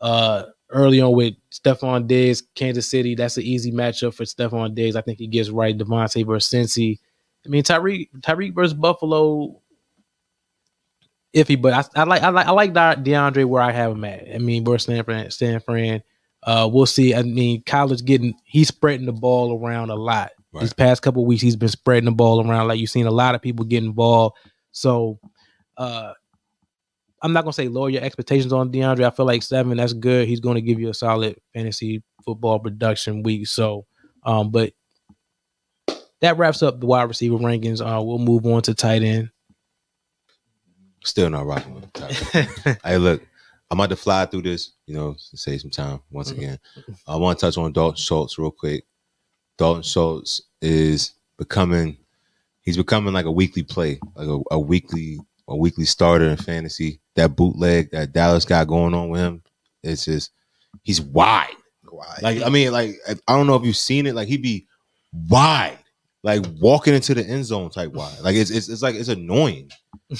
uh, 0.01 0.44
early 0.70 1.01
on 1.01 1.12
with 1.12 1.34
Stefon 1.51 2.07
Diggs, 2.07 2.42
Kansas 2.55 2.88
City. 2.88 3.14
That's 3.14 3.36
an 3.36 3.42
easy 3.42 3.72
matchup 3.72 4.14
for 4.14 4.24
Stefon 4.24 4.74
Diggs. 4.74 4.96
I 4.96 5.01
think 5.01 5.18
he 5.18 5.26
gets 5.26 5.51
right. 5.51 5.76
Davante 5.76 6.24
versus 6.26 6.53
Cincy. 6.53 6.98
I 7.44 7.48
mean 7.48 7.62
Tyreek 7.62 8.09
Tyreek 8.20 8.55
versus 8.55 8.74
Buffalo. 8.74 9.61
Iffy, 11.34 11.61
but 11.61 11.72
I, 11.72 12.01
I 12.01 12.05
like 12.05 12.22
I 12.22 12.28
like 12.28 12.46
I 12.46 12.51
like 12.51 12.72
DeAndre 12.72 13.44
where 13.44 13.62
I 13.62 13.70
have 13.72 13.92
him 13.92 14.05
at. 14.05 14.34
I 14.34 14.38
mean 14.38 14.64
versus. 14.64 15.36
San 15.36 15.61
Fran. 15.61 16.03
Uh, 16.42 16.68
we'll 16.70 16.86
see. 16.86 17.14
I 17.14 17.22
mean, 17.22 17.62
college 17.66 18.05
getting 18.05 18.34
he's 18.44 18.68
spreading 18.68 19.07
the 19.07 19.12
ball 19.12 19.59
around 19.59 19.90
a 19.90 19.94
lot. 19.94 20.32
Right. 20.53 20.62
These 20.62 20.72
past 20.72 21.03
couple 21.03 21.24
weeks, 21.24 21.42
he's 21.42 21.57
been 21.57 21.68
spreading 21.68 22.07
the 22.07 22.12
ball 22.12 22.46
around. 22.46 22.68
Like 22.68 22.80
you've 22.80 22.90
seen 22.90 23.07
a 23.07 23.11
lot 23.11 23.34
of 23.34 23.42
people 23.42 23.64
get 23.64 23.84
involved. 23.84 24.36
So, 24.72 25.18
uh, 25.76 26.12
I'm 27.22 27.32
not 27.32 27.44
gonna 27.44 27.53
say 27.53 27.68
lower 27.68 27.90
your 27.90 28.03
expectations 28.03 28.53
on 28.53 28.72
DeAndre. 28.72 29.05
I 29.05 29.11
feel 29.11 29.26
like 29.26 29.42
seven, 29.42 29.76
that's 29.76 29.92
good. 29.92 30.26
He's 30.26 30.40
going 30.40 30.55
to 30.55 30.62
give 30.62 30.80
you 30.80 30.88
a 30.88 30.94
solid 30.94 31.36
fantasy 31.53 32.03
football 32.24 32.59
production 32.59 33.22
week. 33.22 33.46
So, 33.46 33.86
um, 34.24 34.51
but 34.51 34.72
that 36.20 36.38
wraps 36.38 36.62
up 36.62 36.80
the 36.80 36.86
wide 36.86 37.09
receiver 37.09 37.36
rankings. 37.36 37.80
Uh, 37.80 38.03
we'll 38.03 38.18
move 38.18 38.46
on 38.46 38.62
to 38.62 38.74
tight 38.74 39.03
end. 39.03 39.30
Still 41.05 41.30
not 41.30 41.46
rocking 41.46 41.74
with 41.74 41.92
the 41.92 42.01
Tyreek. 42.01 42.78
Hey, 42.84 42.98
look, 42.98 43.22
I'm 43.70 43.80
about 43.80 43.90
to 43.90 43.96
fly 43.96 44.26
through 44.26 44.42
this, 44.42 44.72
you 44.86 44.94
know, 44.94 45.14
to 45.30 45.36
save 45.36 45.62
some 45.62 45.70
time 45.70 46.01
once 46.11 46.30
again. 46.30 46.59
I 47.07 47.16
want 47.16 47.38
to 47.38 47.46
touch 47.46 47.57
on 47.57 47.72
Dalton 47.72 47.96
Schultz 47.96 48.38
real 48.38 48.51
quick. 48.51 48.84
Dalton 49.61 49.82
Schultz 49.82 50.40
is 50.62 51.12
becoming, 51.36 51.98
he's 52.62 52.78
becoming 52.78 53.12
like 53.12 53.26
a 53.26 53.30
weekly 53.30 53.62
play, 53.62 54.00
like 54.14 54.26
a, 54.26 54.40
a 54.52 54.58
weekly, 54.58 55.18
a 55.48 55.54
weekly 55.54 55.84
starter 55.84 56.24
in 56.24 56.38
fantasy. 56.38 56.98
That 57.14 57.36
bootleg 57.36 57.90
that 57.90 58.14
Dallas 58.14 58.46
got 58.46 58.68
going 58.68 58.94
on 58.94 59.11
with 59.11 59.20
him, 59.20 59.42
it's 59.82 60.06
just, 60.06 60.30
he's 60.82 61.02
wide. 61.02 61.56
Like, 62.22 62.40
I 62.42 62.48
mean, 62.48 62.72
like, 62.72 62.94
I 63.28 63.36
don't 63.36 63.46
know 63.46 63.56
if 63.56 63.64
you've 63.64 63.76
seen 63.76 64.06
it. 64.06 64.14
Like, 64.14 64.28
he'd 64.28 64.40
be 64.40 64.66
wide. 65.12 65.76
Like 66.22 66.44
walking 66.60 66.94
into 66.94 67.14
the 67.14 67.24
end 67.24 67.44
zone 67.46 67.70
type 67.70 67.92
wide. 67.92 68.20
Like 68.20 68.36
it's 68.36 68.50
it's, 68.50 68.68
it's 68.68 68.82
like 68.82 68.94
it's 68.94 69.08
annoying. 69.08 69.70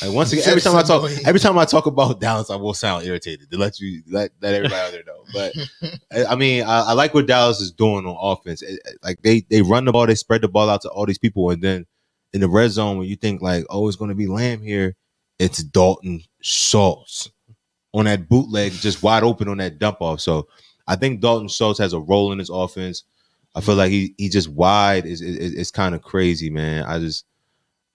Like 0.03 0.13
once 0.13 0.33
again, 0.33 0.45
every 0.49 0.61
time 0.61 0.77
I 0.77 0.83
talk, 0.83 1.11
every 1.27 1.41
time 1.41 1.59
I 1.59 1.65
talk 1.65 1.87
about 1.87 2.21
Dallas, 2.21 2.51
I 2.51 2.57
will 2.57 2.75
sound 2.75 3.05
irritated 3.05 3.51
to 3.51 3.59
let 3.59 3.79
you 3.81 4.03
let 4.11 4.31
let 4.41 4.55
everybody 4.55 4.81
out 4.81 4.93
there 4.93 5.03
know. 5.07 5.25
But 5.33 6.29
I- 6.31 6.37
mean, 6.37 6.63
I, 6.65 6.81
I 6.91 6.93
like 6.93 7.13
what 7.13 7.27
Dallas 7.27 7.61
is 7.61 7.73
doing 7.73 8.07
on 8.07 8.17
offense. 8.19 8.63
It- 8.63 8.81
like 9.03 9.21
they 9.23 9.41
they 9.51 9.63
run 9.63 9.85
the 9.85 9.93
ball, 9.93 10.07
they 10.07 10.15
spread 10.15 10.43
the 10.43 10.49
ball 10.49 10.71
out 10.71 10.83
to 10.83 10.89
all 10.91 11.07
these 11.07 11.19
people, 11.19 11.51
and 11.51 11.63
then 11.63 11.87
in 12.33 12.41
the 12.41 12.49
red 12.49 12.71
zone, 12.71 12.97
when 12.99 13.09
you 13.09 13.17
think 13.17 13.43
like, 13.43 13.65
oh, 13.69 13.87
it's 13.89 13.97
going 13.97 14.11
to 14.11 14.15
be 14.15 14.29
Lamb 14.29 14.63
here, 14.63 14.95
it's 15.39 15.63
Dalton 15.63 16.23
Schultz 16.41 17.29
on 17.93 18.05
that 18.05 18.29
bootleg, 18.29 18.73
just 18.73 19.03
wide 19.03 19.25
open 19.25 19.49
on 19.49 19.59
that 19.59 19.79
dump 19.81 20.01
off. 20.01 20.21
So 20.21 20.47
I 20.87 20.95
think 20.97 21.21
Dalton 21.21 21.49
Schultz 21.49 21.79
has 21.81 21.93
a 21.93 21.99
role 22.01 22.31
in 22.33 22.39
his 22.39 22.49
offense. 22.51 23.03
I 23.55 23.61
feel 23.61 23.75
like 23.75 23.91
he 23.91 24.15
he 24.17 24.29
just 24.29 24.49
wide 24.49 25.07
is 25.07 25.21
is, 25.21 25.53
is 25.55 25.71
kind 25.71 25.95
of 25.95 26.03
crazy, 26.03 26.51
man. 26.51 26.85
I 26.85 26.99
just 26.99 27.25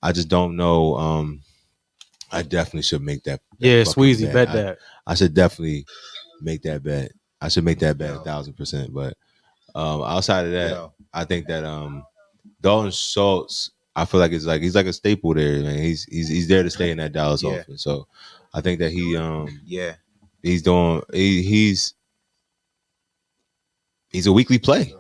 I 0.01 0.11
just 0.11 0.27
don't 0.27 0.55
know. 0.57 0.95
Um, 0.97 1.41
I 2.31 2.41
definitely 2.41 2.81
should 2.83 3.01
make 3.01 3.23
that. 3.23 3.39
that 3.59 3.67
Yeah, 3.67 3.83
fucking 3.83 4.03
Sweezy, 4.03 4.33
bet 4.33 4.49
I- 4.49 4.53
that. 4.53 4.77
I 5.07 5.15
should 5.15 5.33
definitely 5.33 5.85
make 6.41 6.61
that 6.63 6.83
bet. 6.83 7.11
I 7.41 7.47
should 7.47 7.63
make 7.63 7.79
that 7.79 7.97
bet 7.97 8.15
a 8.15 8.19
thousand 8.19 8.53
percent. 8.53 8.93
But 8.93 9.15
um, 9.75 10.01
outside 10.01 10.45
of 10.45 10.51
that, 10.51 10.71
Yeah. 10.71 10.87
I 11.13 11.23
think 11.25 11.47
that 11.47 11.63
um, 11.63 12.03
Dalton 12.61 12.91
Schultz, 12.91 13.71
I 13.95 14.05
feel 14.05 14.19
like 14.19 14.31
it's 14.31 14.45
like 14.45 14.61
he's 14.61 14.75
like 14.75 14.87
a 14.87 14.93
staple 14.93 15.33
there, 15.33 15.61
man. 15.61 15.77
He's 15.79 16.03
he's 16.05 16.27
he's 16.27 16.47
there 16.47 16.63
to 16.63 16.69
stay 16.69 16.91
in 16.91 16.97
that 16.97 17.13
Dallas 17.13 17.43
Yeah. 17.43 17.51
offense. 17.51 17.83
So 17.83 18.07
I 18.53 18.61
think 18.61 18.79
that 18.79 18.91
he 18.91 19.15
um 19.15 19.47
Yeah. 19.65 19.95
he's 20.43 20.61
doing 20.63 21.01
he, 21.13 21.43
he's 21.43 21.93
he's 24.09 24.27
a 24.27 24.33
weekly 24.33 24.57
play. 24.59 24.93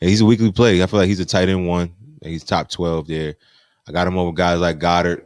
He's 0.00 0.20
a 0.20 0.24
weekly 0.26 0.52
play. 0.52 0.82
I 0.82 0.86
feel 0.86 1.00
like 1.00 1.08
he's 1.08 1.20
a 1.20 1.24
tight 1.24 1.48
end 1.48 1.66
one. 1.66 1.94
He's 2.22 2.44
top 2.44 2.70
twelve 2.70 3.06
there. 3.08 3.34
I 3.88 3.92
got 3.92 4.06
him 4.06 4.18
over 4.18 4.32
guys 4.32 4.60
like 4.60 4.78
Goedert 4.78 5.24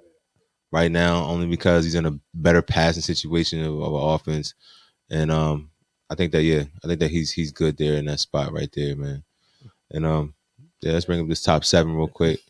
right 0.70 0.90
now, 0.90 1.24
only 1.24 1.46
because 1.46 1.84
he's 1.84 1.94
in 1.94 2.06
a 2.06 2.18
better 2.34 2.62
passing 2.62 3.02
situation 3.02 3.62
of, 3.64 3.80
of 3.80 3.92
an 3.94 4.00
offense. 4.00 4.54
And 5.10 5.30
um, 5.30 5.70
I 6.08 6.14
think 6.14 6.32
that 6.32 6.42
yeah, 6.42 6.64
I 6.82 6.86
think 6.86 7.00
that 7.00 7.10
he's 7.10 7.30
he's 7.30 7.52
good 7.52 7.76
there 7.76 7.94
in 7.96 8.06
that 8.06 8.20
spot 8.20 8.52
right 8.52 8.70
there, 8.74 8.96
man. 8.96 9.22
And 9.90 10.06
um, 10.06 10.34
yeah, 10.80 10.92
let's 10.92 11.04
bring 11.04 11.20
up 11.20 11.28
this 11.28 11.42
top 11.42 11.64
seven 11.64 11.94
real 11.94 12.08
quick. 12.08 12.40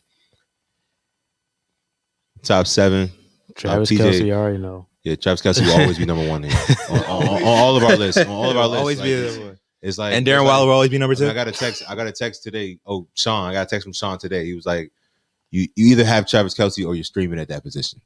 Top 2.43 2.67
seven. 2.67 3.11
Travis 3.55 3.91
TJ. 3.91 3.99
Kelce, 3.99 4.27
you 4.27 4.33
already 4.33 4.59
know. 4.59 4.87
Yeah, 5.05 5.17
Travis 5.17 5.43
Kelce 5.43 5.65
will 5.67 5.81
always 5.81 5.99
be 5.99 6.07
number 6.07 6.27
one 6.29 6.45
here. 6.45 6.59
on, 6.91 6.99
on- 7.05 7.29
on 7.29 7.43
all 7.43 7.77
of 7.77 7.83
our 7.85 7.97
lists. 7.97 8.21
On 8.21 8.29
all 8.29 8.51
of 8.51 8.57
our 8.57 8.69
lists. 8.69 8.81
Always 8.81 8.99
like, 8.99 9.07
be 9.07 9.52
it's, 9.83 9.97
the 9.97 10.03
one. 10.03 10.13
it's 10.13 10.13
like 10.13 10.15
And 10.15 10.27
it's 10.29 10.33
Darren 10.35 10.45
like- 10.45 10.53
Waller 10.53 10.67
will 10.67 10.75
always 10.75 10.91
be 10.91 10.99
number 10.99 11.15
two. 11.15 11.29
I 11.29 11.35
got 11.35 11.49
a 11.49 11.53
text. 11.53 11.83
I 11.89 11.95
got 11.95 12.07
a 12.07 12.13
text 12.13 12.43
today. 12.43 12.79
Oh, 12.87 13.07
Sean, 13.15 13.51
I 13.51 13.53
got 13.53 13.67
a 13.67 13.71
text 13.71 13.85
from 13.85 13.93
Sean 13.93 14.19
today. 14.19 14.45
He 14.47 14.55
was 14.55 14.67
like, 14.67 14.93
"You 15.51 15.69
you 15.77 15.87
either 15.93 16.05
have 16.05 16.27
Travis 16.29 16.55
Kelce 16.55 16.87
or 16.87 16.95
you're 16.95 17.05
streaming 17.05 17.39
at 17.39 17.49
that 17.49 17.63
position." 17.63 18.01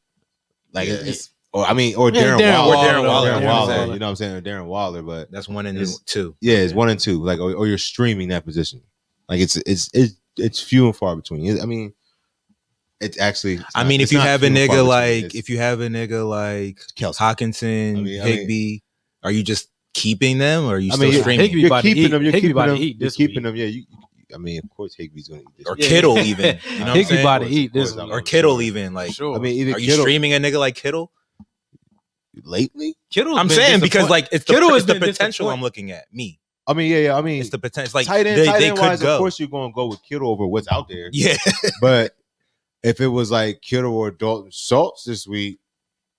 Like 0.72 0.88
Yeah. 0.88 0.94
it's, 1.02 1.30
or 1.52 1.64
I 1.64 1.72
mean, 1.72 1.94
or 1.96 2.10
Yeah, 2.10 2.22
Darren, 2.22 2.38
Darren 2.40 2.58
Waller, 2.66 2.76
Waller, 2.76 2.88
Darren 2.90 3.06
Waller, 3.06 3.30
Darren 3.32 3.40
Darren 3.44 3.46
Waller, 3.46 3.76
Waller. 3.78 3.92
You 3.94 3.98
know 3.98 4.06
what 4.06 4.10
I'm 4.10 4.16
saying? 4.16 4.34
Or 4.36 4.40
Darren 4.42 4.66
Waller, 4.66 5.02
but 5.02 5.30
That's 5.30 5.48
one 5.48 5.64
and 5.66 5.88
two. 6.06 6.34
yeah, 6.40 6.56
it's 6.56 6.74
one 6.74 6.88
and 6.90 7.00
two. 7.00 7.22
Like 7.24 7.38
or, 7.40 7.52
or 7.54 7.66
you're 7.66 7.78
streaming 7.78 8.28
that 8.28 8.44
position. 8.44 8.82
Like 9.28 9.40
it's 9.40 9.56
it's 9.56 9.88
it's 9.94 10.14
it's 10.38 10.60
few 10.60 10.86
and 10.86 10.94
far 10.96 11.16
between. 11.16 11.46
It- 11.46 11.62
I 11.62 11.66
mean, 11.66 11.94
it's 13.00 13.18
actually. 13.18 13.54
it's 13.54 13.64
I 13.74 13.82
not- 13.82 13.88
mean, 13.88 14.00
if 14.00 14.12
you 14.12 14.18
have 14.18 14.42
a 14.42 14.46
few 14.48 14.56
and 14.56 14.68
far 14.68 14.76
nigga 14.76 14.86
like, 14.86 15.24
It's 15.24 15.34
if 15.34 15.48
you 15.50 15.58
have 15.58 15.80
a 15.80 15.88
nigga 15.88 16.28
like 16.28 16.78
Kelce. 16.96 17.16
Hockenson, 17.16 17.98
I 17.98 18.00
mean- 18.00 18.20
I 18.20 18.24
mean- 18.24 18.38
Higbee, 18.38 18.78
are 19.22 19.30
you 19.30 19.42
just 19.42 19.68
keeping 19.96 20.38
them 20.38 20.64
or 20.64 20.76
are 20.76 20.78
you 20.78 20.92
I 20.92 20.94
still 20.94 21.02
mean, 21.04 21.12
you're- 21.12 21.22
streaming? 21.22 21.46
Higbee 21.50 21.60
You're 21.62 21.80
keeping 21.82 22.02
eat- 22.04 22.08
them. 22.10 22.22
You're 22.22 22.32
Higbee 22.32 22.48
keeping 22.48 22.66
them. 22.66 22.76
eat 22.76 22.96
You're 23.00 23.10
keeping 23.10 23.34
week. 23.36 23.42
them. 23.44 23.56
Yeah. 23.56 23.66
You, 23.66 23.84
I 24.34 24.38
mean, 24.38 24.60
of 24.62 24.70
course, 24.70 24.94
Higbee's 24.96 25.28
gonna 25.28 25.40
eat 25.42 25.46
this. 25.56 25.66
or 25.66 25.74
week. 25.76 25.88
Kittle 25.88 26.18
even. 26.18 26.44
You 26.44 26.78
know 26.78 26.84
what 26.84 26.88
I'm 26.90 26.96
Higbee 26.96 27.04
saying? 27.08 27.20
about 27.20 27.38
to 27.38 27.46
eat 27.48 27.72
this 27.72 27.92
I'm 27.92 28.04
week. 28.04 28.12
or 28.12 28.18
sure. 28.18 28.22
Kittle 28.22 28.62
even 28.62 28.92
like 28.94 29.12
Sure. 29.14 29.36
I 29.36 29.38
mean, 29.38 29.54
either 29.56 29.72
are 29.74 29.78
you 29.78 29.86
Kittle, 29.86 30.02
streaming 30.04 30.32
a 30.34 30.38
nigga 30.38 30.58
like 30.58 30.74
Kittle? 30.76 31.10
lately. 32.44 32.96
Kittle's 33.10 33.38
I'm 33.38 33.48
saying 33.48 33.80
because 33.80 34.10
like 34.10 34.28
it's 34.32 34.44
the, 34.44 34.52
Kittle 34.54 34.70
has 34.74 34.82
it's 34.84 34.92
the 34.92 35.00
potential 35.00 35.48
I'm 35.48 35.60
looking 35.62 35.90
at. 35.90 36.12
Me. 36.12 36.38
I 36.66 36.74
mean, 36.74 36.90
yeah, 36.90 36.98
yeah. 36.98 37.16
I 37.16 37.22
mean, 37.22 37.40
It's 37.40 37.50
the 37.50 37.58
potential 37.60 37.92
like 37.96 38.06
tight 38.08 38.26
end, 38.26 38.40
they, 38.40 38.46
tight 38.46 38.58
they 38.58 38.68
end 38.68 38.76
could 38.76 38.82
wise, 38.86 39.00
go. 39.00 39.14
of 39.14 39.18
course, 39.18 39.38
you're 39.38 39.48
going 39.48 39.70
to 39.70 39.74
go 39.74 39.86
with 39.86 40.00
Kittle 40.02 40.28
over 40.30 40.46
what's 40.46 40.66
out 40.70 40.88
there. 40.88 41.08
Yeah. 41.12 41.36
But 41.80 42.16
if 42.82 43.00
it 43.00 43.06
was 43.06 43.30
like 43.30 43.60
Kittle 43.62 43.94
or 43.96 44.10
Dalton 44.10 44.50
Schultz 44.50 45.04
this 45.04 45.26
week, 45.28 45.58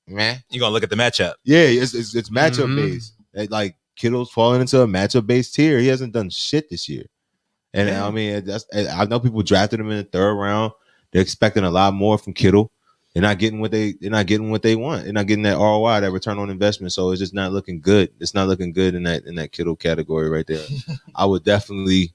man, 0.07 0.41
You're 0.49 0.61
gonna 0.61 0.73
look 0.73 0.84
at 0.84 0.89
the 0.89 0.95
matchup. 0.95 1.34
yeah, 1.43 1.59
it's 1.59 1.93
it's, 1.93 2.15
it's 2.15 2.30
matchup 2.30 2.65
Mhm. 2.67 2.75
based. 2.78 3.13
Like 3.45 3.75
Kittle's 3.95 4.31
falling 4.31 4.61
into 4.61 4.81
a 4.81 4.88
matchup 4.88 5.27
based 5.27 5.55
tier. 5.55 5.79
He 5.79 5.88
hasn't 5.88 6.13
done 6.13 6.29
shit 6.29 6.69
this 6.69 6.88
year, 6.89 7.05
and 7.73 7.89
Yeah. 7.89 8.05
I 8.05 8.11
mean, 8.11 8.45
that's 8.45 8.65
I 8.73 9.05
know 9.05 9.19
people 9.19 9.41
drafted 9.43 9.79
him 9.79 9.91
in 9.91 9.97
the 9.97 10.03
third 10.03 10.33
round. 10.33 10.73
They're 11.11 11.21
expecting 11.21 11.63
a 11.63 11.69
lot 11.71 11.93
more 11.93 12.17
from 12.17 12.33
Kittle. 12.33 12.71
They're 13.13 13.23
not 13.23 13.39
getting 13.39 13.59
what 13.59 13.71
they 13.71 13.93
they're 13.93 14.11
not 14.11 14.27
getting 14.27 14.51
what 14.51 14.61
they 14.61 14.75
want. 14.75 15.05
They're 15.05 15.13
not 15.13 15.25
getting 15.25 15.43
that 15.43 15.57
ROI, 15.57 16.01
that 16.01 16.11
return 16.11 16.38
on 16.38 16.49
investment. 16.51 16.93
So 16.93 17.09
it's 17.11 17.19
just 17.19 17.33
not 17.33 17.51
looking 17.51 17.79
good. 17.81 18.11
It's 18.19 18.33
not 18.35 18.47
looking 18.47 18.73
good 18.73 18.93
in 18.93 19.03
that 19.03 19.25
in 19.25 19.35
that 19.35 19.51
Kittle 19.51 19.75
category 19.75 20.29
right 20.29 20.45
there. 20.45 20.63
I 21.15 21.25
would 21.25 21.43
definitely. 21.43 22.13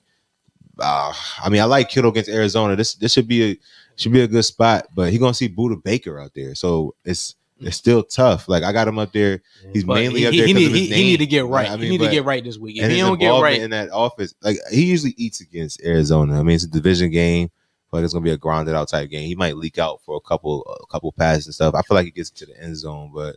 Uh, 0.78 1.12
I 1.42 1.48
mean, 1.48 1.60
I 1.60 1.64
like 1.64 1.90
Kittle 1.90 2.10
against 2.10 2.30
Arizona. 2.30 2.76
This 2.76 2.94
this 2.94 3.12
should 3.12 3.26
be 3.28 3.50
a 3.52 3.58
should 3.96 4.12
be 4.12 4.20
a 4.22 4.28
good 4.28 4.44
spot, 4.44 4.86
but 4.94 5.12
he 5.12 5.18
gonna 5.18 5.34
see 5.34 5.48
Budda 5.48 5.82
Baker 5.82 6.20
out 6.20 6.34
there, 6.34 6.54
so 6.54 6.94
it's 7.04 7.34
it's 7.64 7.76
still 7.76 8.02
tough. 8.02 8.48
Like 8.48 8.62
I 8.64 8.72
got 8.72 8.88
him 8.88 8.98
up 8.98 9.12
there, 9.12 9.40
He's 9.72 9.84
But 9.84 9.94
mainly 9.94 10.20
he, 10.20 10.26
up 10.26 10.32
there 10.32 10.46
he 10.46 10.52
'cause 10.52 10.60
need 10.60 10.66
of 10.66 10.72
his 10.72 10.88
he, 10.88 10.94
he 10.94 11.02
need 11.02 11.16
to 11.18 11.26
get 11.26 11.46
right. 11.46 11.68
I 11.68 11.72
mean, 11.76 11.84
he 11.84 11.88
need 11.90 11.98
but- 11.98 12.04
to 12.06 12.10
get 12.10 12.24
right 12.24 12.42
this 12.44 12.58
week. 12.58 12.76
If 12.78 12.84
and 12.84 12.92
he 12.92 12.98
his 12.98 13.06
don't 13.06 13.18
get 13.18 13.30
right, 13.40 13.60
in 13.60 13.70
that 13.70 13.90
office. 13.90 14.34
Like 14.42 14.58
he 14.70 14.84
usually 14.84 15.14
eats 15.16 15.40
against 15.40 15.82
Arizona. 15.82 16.38
I 16.38 16.42
mean, 16.42 16.54
it's 16.54 16.64
a 16.64 16.68
division 16.68 17.10
game. 17.10 17.50
But 17.90 18.04
it's 18.04 18.14
gonna 18.14 18.24
be 18.24 18.30
a 18.30 18.38
grounded 18.38 18.74
out 18.74 18.88
type 18.88 19.10
game. 19.10 19.26
He 19.26 19.34
might 19.34 19.58
leak 19.58 19.76
out 19.76 20.00
for 20.06 20.16
a 20.16 20.20
couple 20.20 20.62
a 20.82 20.86
couple 20.86 21.12
passes 21.12 21.46
and 21.48 21.54
stuff. 21.54 21.74
I 21.74 21.82
feel 21.82 21.94
like 21.94 22.06
he 22.06 22.10
gets 22.10 22.30
to 22.30 22.46
the 22.46 22.58
end 22.58 22.74
zone, 22.74 23.10
but 23.14 23.36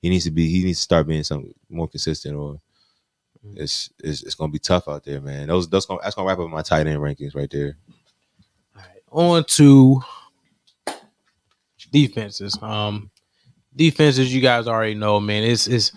he 0.00 0.08
needs 0.10 0.24
to 0.24 0.32
be 0.32 0.48
he 0.48 0.64
needs 0.64 0.78
to 0.78 0.82
start 0.82 1.06
being 1.06 1.22
some 1.22 1.52
more 1.70 1.86
consistent 1.86 2.34
or 2.34 2.60
it's 3.54 3.90
it's, 4.02 4.24
it's 4.24 4.34
gonna 4.34 4.50
be 4.50 4.58
tough 4.58 4.88
out 4.88 5.04
there, 5.04 5.20
man. 5.20 5.46
Those 5.46 5.68
those 5.68 5.86
gonna, 5.86 6.00
that's 6.02 6.16
gonna 6.16 6.26
wrap 6.26 6.40
up 6.40 6.50
my 6.50 6.62
tight 6.62 6.88
end 6.88 6.98
rankings 6.98 7.36
right 7.36 7.48
there. 7.48 7.76
All 8.74 8.82
right, 8.82 9.02
on 9.12 9.44
to 9.44 10.02
defenses. 11.92 12.58
Um, 12.60 13.10
defenses, 13.74 14.34
you 14.34 14.40
guys 14.40 14.66
already 14.66 14.94
know, 14.94 15.20
man. 15.20 15.42
It's 15.44 15.66
it's 15.66 15.92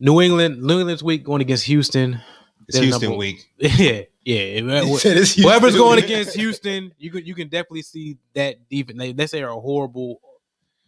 New 0.00 0.20
England. 0.20 0.62
New 0.62 0.78
England's 0.78 1.02
week 1.02 1.24
going 1.24 1.40
against 1.40 1.64
Houston. 1.64 2.20
It's 2.68 2.76
They're 2.76 2.84
Houston 2.84 3.10
number- 3.10 3.18
week. 3.18 3.46
Yeah, 3.58 4.02
yeah. 4.24 4.60
Uh, 4.60 4.96
it's 5.04 5.34
Whoever's 5.34 5.76
going 5.76 6.02
against 6.02 6.34
Houston, 6.34 6.92
you 6.98 7.10
can 7.10 7.24
you 7.24 7.34
can 7.34 7.48
definitely 7.48 7.82
see 7.82 8.18
that 8.34 8.68
defense. 8.68 8.98
They, 8.98 9.12
they 9.12 9.26
say 9.26 9.42
are 9.42 9.50
a 9.50 9.60
horrible. 9.60 10.20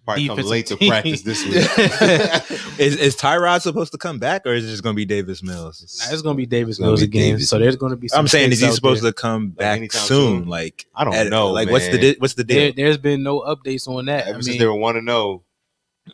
Probably 0.08 0.26
come 0.26 0.36
Defensive 0.36 0.50
late 0.50 0.66
to 0.68 0.76
practice 0.88 1.20
this 1.22 1.44
week. 1.44 1.54
Is 2.78 2.96
is 2.96 3.16
Tyrod 3.16 3.60
supposed 3.60 3.92
to 3.92 3.98
come 3.98 4.18
back 4.18 4.46
or 4.46 4.54
is 4.54 4.64
it 4.64 4.68
just 4.70 4.82
gonna 4.82 4.94
be 4.94 5.04
Davis 5.04 5.42
Mills? 5.42 5.82
Nah, 6.06 6.12
it's 6.12 6.22
going 6.22 6.34
to 6.34 6.36
be 6.38 6.46
Davis 6.46 6.76
It's 6.76 6.80
Mills 6.80 7.00
be 7.00 7.06
again. 7.06 7.32
Davis 7.34 7.48
So 7.50 7.58
there's 7.58 7.74
going 7.76 7.90
to 7.90 7.96
be. 7.96 8.08
Some 8.08 8.20
I'm 8.20 8.28
saying, 8.28 8.52
is 8.52 8.60
he 8.60 8.70
supposed 8.70 9.02
there. 9.02 9.10
to 9.10 9.14
come 9.14 9.50
back 9.50 9.78
anytime 9.78 10.00
soon? 10.02 10.38
soon? 10.42 10.48
Like 10.48 10.86
I 10.94 11.04
don't 11.04 11.12
at- 11.14 11.26
know, 11.28 11.48
Like 11.50 11.68
what's 11.70 11.86
the 11.86 11.92
man. 11.92 12.00
di- 12.00 12.16
what's 12.20 12.34
the 12.34 12.44
There, 12.44 12.70
deal? 12.72 12.84
there's 12.84 12.96
been 12.98 13.22
no 13.24 13.40
updates 13.40 13.86
on 13.88 14.06
that. 14.06 14.26
I 14.26 14.30
Ever 14.30 14.42
since 14.42 14.58
they 14.58 14.66
were 14.66 14.74
want 14.76 14.96
to 14.96 15.02
know, 15.02 15.42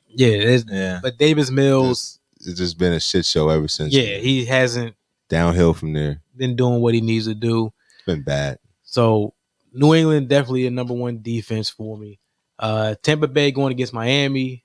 yeah, 0.08 0.58
Yeah. 0.68 1.00
but 1.02 1.18
Davis 1.18 1.50
Mills, 1.50 2.18
it's, 2.38 2.46
it's 2.48 2.58
just 2.58 2.78
been 2.78 2.94
a 2.94 3.00
shit 3.00 3.24
show 3.26 3.48
ever 3.50 3.68
since. 3.68 3.92
yeah, 3.92 4.16
he 4.18 4.44
hasn't 4.46 4.94
downhill 5.28 5.74
from 5.74 5.92
there. 5.92 6.20
been 6.36 6.56
doing 6.56 6.80
what 6.80 6.94
he 6.94 7.00
needs 7.00 7.26
to 7.26 7.34
do. 7.34 7.72
It's 7.98 8.06
been 8.06 8.22
bad. 8.22 8.58
So 8.82 9.34
New 9.72 9.94
England 9.94 10.28
definitely 10.28 10.66
a 10.66 10.70
number 10.70 10.94
one 10.94 11.20
defense 11.22 11.68
for 11.68 11.96
me. 11.98 12.18
Uh 12.58 12.94
Tampa 13.02 13.28
Bay 13.28 13.50
going 13.50 13.72
against 13.72 13.92
Miami. 13.92 14.64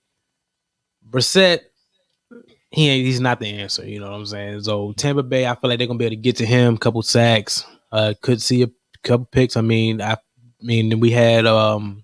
Brissett, 1.10 1.60
he 2.72 2.88
ain't 2.90 3.06
he's 3.06 3.20
not 3.20 3.40
the 3.40 3.48
answer, 3.48 3.86
you 3.88 4.00
know 4.00 4.12
what 4.12 4.18
I'm 4.18 4.26
saying? 4.26 4.64
So 4.64 4.94
Tampa 4.94 5.24
Bay, 5.24 5.48
I 5.48 5.56
feel 5.56 5.70
like 5.70 5.80
they're 5.80 5.88
gonna 5.88 5.98
be 5.98 6.06
able 6.06 6.16
to 6.16 6.22
get 6.22 6.36
to 6.38 6.46
him, 6.46 6.76
a 6.76 6.78
couple 6.78 7.02
sacks, 7.02 7.66
uh 7.92 8.14
could 8.22 8.42
see 8.42 8.62
a 8.64 8.70
couple 9.04 9.26
picks. 9.26 9.58
I 9.58 9.62
mean, 9.62 10.02
I 10.02 10.18
mean 10.62 11.00
we 11.00 11.10
had 11.12 11.46
um 11.48 12.04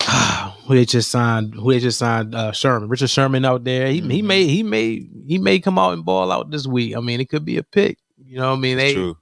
who 0.66 0.74
they 0.74 0.84
just 0.84 1.10
signed 1.10 1.54
who 1.54 1.72
they 1.72 1.78
just 1.78 1.98
signed 1.98 2.34
uh 2.34 2.52
Sherman, 2.52 2.88
Richard 2.88 3.10
Sherman 3.10 3.44
out 3.44 3.64
there. 3.64 3.86
He 3.88 4.00
he 4.00 4.22
Mhm. 4.22 4.24
may 4.26 4.44
he 4.46 4.62
may 4.62 5.08
he 5.26 5.38
may 5.38 5.58
come 5.60 5.78
out 5.78 5.92
and 5.94 6.04
ball 6.04 6.30
out 6.30 6.50
this 6.50 6.66
week. 6.66 6.96
I 6.96 7.00
mean, 7.00 7.20
it 7.20 7.28
could 7.30 7.44
be 7.44 7.56
a 7.56 7.62
pick. 7.62 7.98
You 8.22 8.36
know 8.38 8.50
what 8.50 8.56
I 8.58 8.60
mean? 8.60 8.76
They 8.76 8.92
True. 8.94 9.16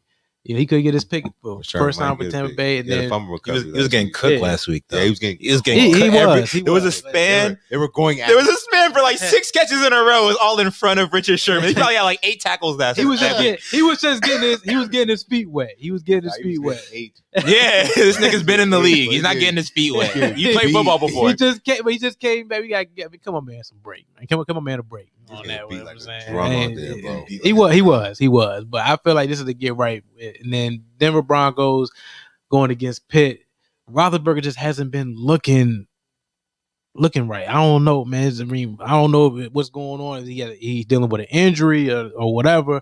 You 0.46 0.54
know, 0.54 0.58
he 0.60 0.66
could 0.66 0.82
get 0.82 0.94
his 0.94 1.04
pick 1.04 1.24
for 1.42 1.62
Sherman 1.64 1.86
first 1.88 1.98
time 1.98 2.16
with 2.18 2.30
Tampa 2.32 2.54
Bay, 2.54 2.78
and 2.78 2.88
yeah, 2.88 2.94
the 2.96 3.00
then 3.02 3.10
fumble 3.10 3.38
He 3.44 3.50
was, 3.50 3.64
he 3.64 3.70
was 3.72 3.88
getting 3.88 4.06
week. 4.06 4.14
cooked 4.14 4.34
Yeah. 4.34 4.40
last 4.40 4.68
week 4.68 4.84
though. 4.88 4.96
Yeah, 4.98 5.04
he 5.04 5.10
was 5.10 5.18
getting. 5.18 5.38
He 5.40 5.52
was 5.52 5.60
getting 5.62 5.80
He- 5.82 5.86
he 5.88 5.92
cooked 6.02 6.14
every- 6.14 6.40
was, 6.42 6.52
he 6.52 6.60
there 6.62 6.72
was 6.72 6.82
a 6.84 6.86
was. 6.86 7.02
They 7.02 7.08
span. 7.10 7.50
were, 7.52 7.60
they 7.70 7.76
were 7.76 7.88
going 7.90 8.20
at. 8.20 8.28
There 8.28 8.36
was 8.36 8.48
a 8.48 8.54
span 8.56 8.92
for 8.92 9.00
like 9.00 9.18
six 9.18 9.50
catches 9.52 9.84
in 9.84 9.92
a 9.92 9.96
row. 10.02 10.24
It 10.24 10.26
was 10.28 10.36
all 10.40 10.58
in 10.60 10.70
front 10.70 11.00
of 11.00 11.12
Richard 11.12 11.38
Sherman. 11.40 11.68
He 11.68 11.74
probably 11.74 11.96
had 11.96 12.02
like 12.02 12.20
eight 12.22 12.40
tackles 12.40 12.78
that. 12.78 12.96
he 12.96 13.04
was 13.04 13.20
just 13.20 13.38
getting 13.38 13.58
he 13.70 13.82
was 13.82 14.00
just 14.00 14.22
getting 14.22 14.42
his 14.48 14.62
he 14.62 14.76
was 14.76 14.88
getting 14.88 15.08
his 15.08 15.24
feet 15.24 15.50
wet. 15.50 15.74
He 15.78 15.90
was 15.90 16.02
getting 16.02 16.24
his 16.24 16.38
Nah, 16.38 16.42
feet 16.42 16.62
wet. 16.62 16.88
eight. 16.92 17.20
Yeah, 17.46 17.82
this 17.94 18.16
nigga's 18.16 18.42
been 18.42 18.60
in 18.60 18.70
the 18.70 18.78
league. 18.78 19.10
He's 19.10 19.22
not 19.22 19.34
getting 19.34 19.56
his 19.56 19.68
feet 19.68 19.94
wet. 19.94 20.14
You 20.38 20.52
played 20.52 20.72
football 20.72 20.98
before. 20.98 21.28
He 21.28 21.34
just 21.34 21.62
came. 21.64 21.86
He 21.86 21.98
just 21.98 22.18
came 22.18 22.48
back. 22.48 22.62
We 22.62 22.68
got 22.68 22.86
get. 22.94 23.22
Come 23.22 23.34
on, 23.34 23.44
man, 23.44 23.62
some 23.64 23.78
break. 23.82 24.06
Man. 24.16 24.26
Come 24.26 24.38
on, 24.38 24.44
come 24.46 24.56
on, 24.56 24.64
man, 24.64 24.78
a 24.78 24.82
break 24.82 25.10
He's 25.15 25.15
on 25.30 25.46
that. 25.46 25.68
beat 25.68 25.84
like 25.84 25.96
a 25.96 26.00
saying. 26.00 26.22
drum 26.32 26.46
out 26.46 26.52
And- 26.52 26.78
there, 26.78 27.00
bro. 27.02 27.24
He 27.26 27.52
was, 27.52 27.74
he 27.74 27.82
was, 27.82 28.18
he 28.18 28.28
was. 28.28 28.64
But 28.64 28.82
I 28.86 28.96
feel 28.96 29.14
like 29.14 29.28
this 29.28 29.38
is 29.40 29.46
to 29.46 29.54
get 29.54 29.76
right. 29.76 30.02
And 30.42 30.52
then 30.52 30.84
Denver 30.98 31.22
Broncos, 31.22 31.90
going 32.50 32.70
against 32.70 33.08
Pitt. 33.08 33.40
Roethlisberger 33.90 34.42
just 34.42 34.58
hasn't 34.58 34.90
been 34.90 35.14
looking 35.16 35.86
looking 36.94 37.28
right. 37.28 37.48
I 37.48 37.52
don't 37.54 37.84
know, 37.84 38.04
man. 38.04 38.32
I 38.40 38.44
mean, 38.44 38.78
I 38.80 38.90
don't 38.90 39.12
know 39.12 39.28
what's 39.52 39.68
going 39.70 40.00
on. 40.00 40.24
He 40.24 40.38
got, 40.38 40.52
he's 40.54 40.86
dealing 40.86 41.08
with 41.10 41.20
an 41.20 41.26
injury 41.28 41.90
or, 41.92 42.08
or 42.16 42.34
whatever. 42.34 42.80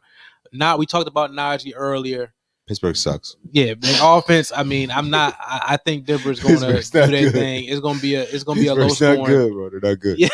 Now 0.53 0.77
we 0.77 0.87
talked 0.87 1.09
about 1.09 1.31
Najee 1.33 1.73
earlier. 1.75 2.33
Pittsburgh 2.67 2.97
sucks. 2.97 3.37
Yeah, 3.51 3.75
man. 3.83 3.95
Offense. 4.01 4.51
I 4.55 4.63
mean, 4.63 4.91
I'm 4.91 5.11
not. 5.11 5.37
I, 5.39 5.61
I 5.71 5.77
think 5.77 6.07
Denver's 6.07 6.41
going 6.41 6.55
to 6.55 6.61
do 6.61 6.73
Pittsburgh's 6.73 6.95
not 6.95 7.11
their 7.11 7.25
good. 7.25 7.33
thing. 7.33 7.65
It's 7.65 7.81
going 7.81 7.97
to 7.97 8.03
be 8.03 8.15
a. 8.15 8.23
It's 8.23 8.45
going 8.45 8.57
to 8.57 8.63
be 8.63 8.69
a 8.69 8.75
low 8.75 8.87
Pittsburgh's 8.89 9.19
not 9.19 9.27
good, 9.27 9.53
bro. 9.53 9.69
They're 9.71 9.81
not 9.81 10.01
good. 10.01 10.19
Yeah. 10.19 10.29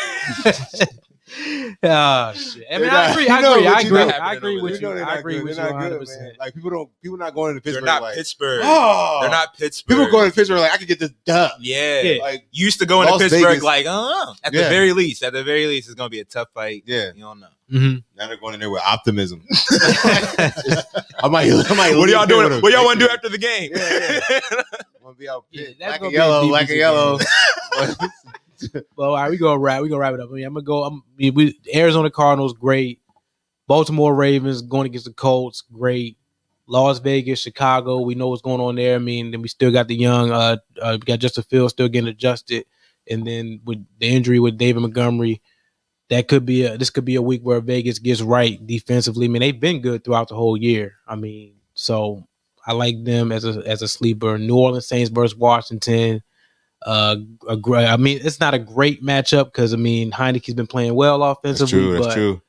oh 1.83 2.33
shit. 2.33 2.65
I 2.69 2.77
mean, 2.77 2.81
They're 2.81 2.91
I 2.91 3.11
agree. 3.11 3.23
you 3.23 3.29
I 3.29 3.39
agree. 3.39 3.65
I 3.67 3.71
what 3.73 3.83
you 3.83 3.95
agree. 3.97 4.11
I 4.11 4.33
agree 4.33 4.61
with 4.61 4.81
you. 4.81 4.87
I 4.87 5.15
agree 5.17 5.41
with 5.41 5.57
you 5.57 5.63
100. 5.63 5.89
good, 5.89 5.99
percent. 5.99 6.37
Like 6.39 6.53
people 6.53 6.69
don't 6.69 6.89
people 7.01 7.17
not 7.17 7.33
going 7.33 7.55
to 7.55 7.61
Pittsburgh. 7.61 7.83
They're 7.85 7.93
not 7.93 8.01
like, 8.01 8.15
Pittsburgh. 8.15 8.61
Oh, 8.63 9.19
They're 9.21 9.29
not 9.29 9.55
Pittsburgh. 9.57 9.97
People 9.97 10.11
going 10.11 10.29
to 10.29 10.35
Pittsburgh 10.35 10.59
like 10.59 10.71
I 10.73 10.77
could 10.77 10.87
get 10.87 10.99
this 10.99 11.11
dub. 11.25 11.51
Yeah. 11.59 12.01
Yeah. 12.01 12.21
Like 12.21 12.47
You 12.51 12.65
used 12.65 12.79
to 12.79 12.85
go 12.85 13.01
into 13.01 13.13
Las 13.13 13.21
Pittsburgh 13.21 13.43
Vegas. 13.43 13.63
like, 13.63 13.85
uh, 13.87 14.33
at 14.43 14.51
the 14.51 14.59
very 14.59 14.91
least, 14.93 15.23
at 15.23 15.33
the 15.33 15.43
very 15.43 15.67
least, 15.67 15.87
it's 15.87 15.95
gonna 15.95 16.09
be 16.09 16.19
a 16.19 16.25
tough 16.25 16.49
fight. 16.53 16.83
yeah, 16.85 17.11
You 17.15 17.21
don't 17.23 17.39
know. 17.39 17.47
hmm 17.69 17.95
now 18.17 18.27
they're 18.27 18.37
going 18.37 18.53
in 18.53 18.59
there 18.59 18.69
with 18.69 18.83
optimism. 18.83 19.43
I 20.03 21.27
might, 21.29 21.49
I 21.51 21.73
might. 21.75 21.95
what 21.97 22.09
are 22.09 22.11
y'all 22.11 22.25
doing? 22.27 22.61
What 22.61 22.71
y'all 22.73 22.83
want 22.85 22.99
to 22.99 23.05
do 23.07 23.11
after 23.11 23.29
the 23.29 23.37
game? 23.37 23.71
Yeah, 23.73 24.19
I'm 24.59 24.81
gonna 25.03 25.15
be 25.15 25.29
out 25.29 25.45
Yeah, 25.51 25.65
pit. 25.67 25.77
that's 25.79 25.97
black 25.97 26.01
and 26.01 26.09
a 26.09 26.13
yellow, 26.13 26.47
black 26.47 26.69
and 26.69 26.77
yellow. 26.77 27.17
Well, 28.95 29.11
all 29.11 29.15
right, 29.15 29.31
we 29.31 29.37
gonna 29.37 29.59
wrap. 29.59 29.81
We 29.81 29.89
gonna 29.89 29.99
wrap 29.99 30.13
it 30.13 30.19
up. 30.19 30.29
I 30.29 30.33
mean, 30.33 30.45
I'm 30.45 30.53
gonna 30.53 30.63
go. 30.63 30.83
I'm 30.83 31.03
we, 31.17 31.31
we 31.31 31.59
Arizona 31.73 32.09
Cardinals, 32.09 32.53
great. 32.53 32.99
Baltimore 33.67 34.13
Ravens 34.13 34.61
going 34.61 34.85
against 34.85 35.05
the 35.05 35.13
Colts, 35.13 35.61
great. 35.61 36.17
Las 36.67 36.99
Vegas, 36.99 37.39
Chicago, 37.39 37.99
we 38.01 38.15
know 38.15 38.27
what's 38.27 38.41
going 38.41 38.61
on 38.61 38.75
there. 38.75 38.95
I 38.95 38.99
mean, 38.99 39.31
then 39.31 39.41
we 39.41 39.47
still 39.47 39.71
got 39.71 39.87
the 39.87 39.95
young. 39.95 40.31
Uh, 40.31 40.57
uh 40.81 40.97
we 40.99 41.05
got 41.05 41.19
Justin 41.19 41.43
Fields 41.43 41.73
still 41.73 41.89
getting 41.89 42.07
adjusted, 42.09 42.65
and 43.09 43.25
then 43.25 43.59
with 43.65 43.85
the 43.99 44.07
injury 44.07 44.39
with 44.39 44.57
David 44.57 44.81
Montgomery, 44.81 45.41
that 46.09 46.27
could 46.27 46.45
be 46.45 46.65
a. 46.65 46.77
This 46.77 46.89
could 46.89 47.05
be 47.05 47.15
a 47.15 47.21
week 47.21 47.41
where 47.41 47.59
Vegas 47.61 47.99
gets 47.99 48.21
right 48.21 48.65
defensively. 48.65 49.25
I 49.25 49.29
mean, 49.29 49.41
they've 49.41 49.59
been 49.59 49.81
good 49.81 50.03
throughout 50.03 50.29
the 50.29 50.35
whole 50.35 50.57
year. 50.57 50.95
I 51.07 51.15
mean, 51.15 51.55
so 51.73 52.25
I 52.65 52.73
like 52.73 53.03
them 53.03 53.31
as 53.31 53.45
a 53.45 53.63
as 53.65 53.81
a 53.81 53.87
sleeper. 53.87 54.37
New 54.37 54.57
Orleans 54.57 54.87
Saints 54.87 55.09
versus 55.09 55.37
Washington. 55.37 56.21
Uh, 56.83 57.17
a 57.47 57.55
great. 57.57 57.85
I 57.87 57.97
mean, 57.97 58.19
it's 58.23 58.39
not 58.39 58.53
a 58.53 58.59
great 58.59 59.03
matchup 59.03 59.45
because 59.45 59.73
I 59.73 59.77
mean 59.77 60.11
Heinicke's 60.11 60.53
been 60.55 60.67
playing 60.67 60.95
well 60.95 61.23
offensively. 61.23 61.61
That's 61.63 61.71
true. 61.71 61.93
That's 61.93 62.07
but 62.07 62.13
true. 62.13 62.41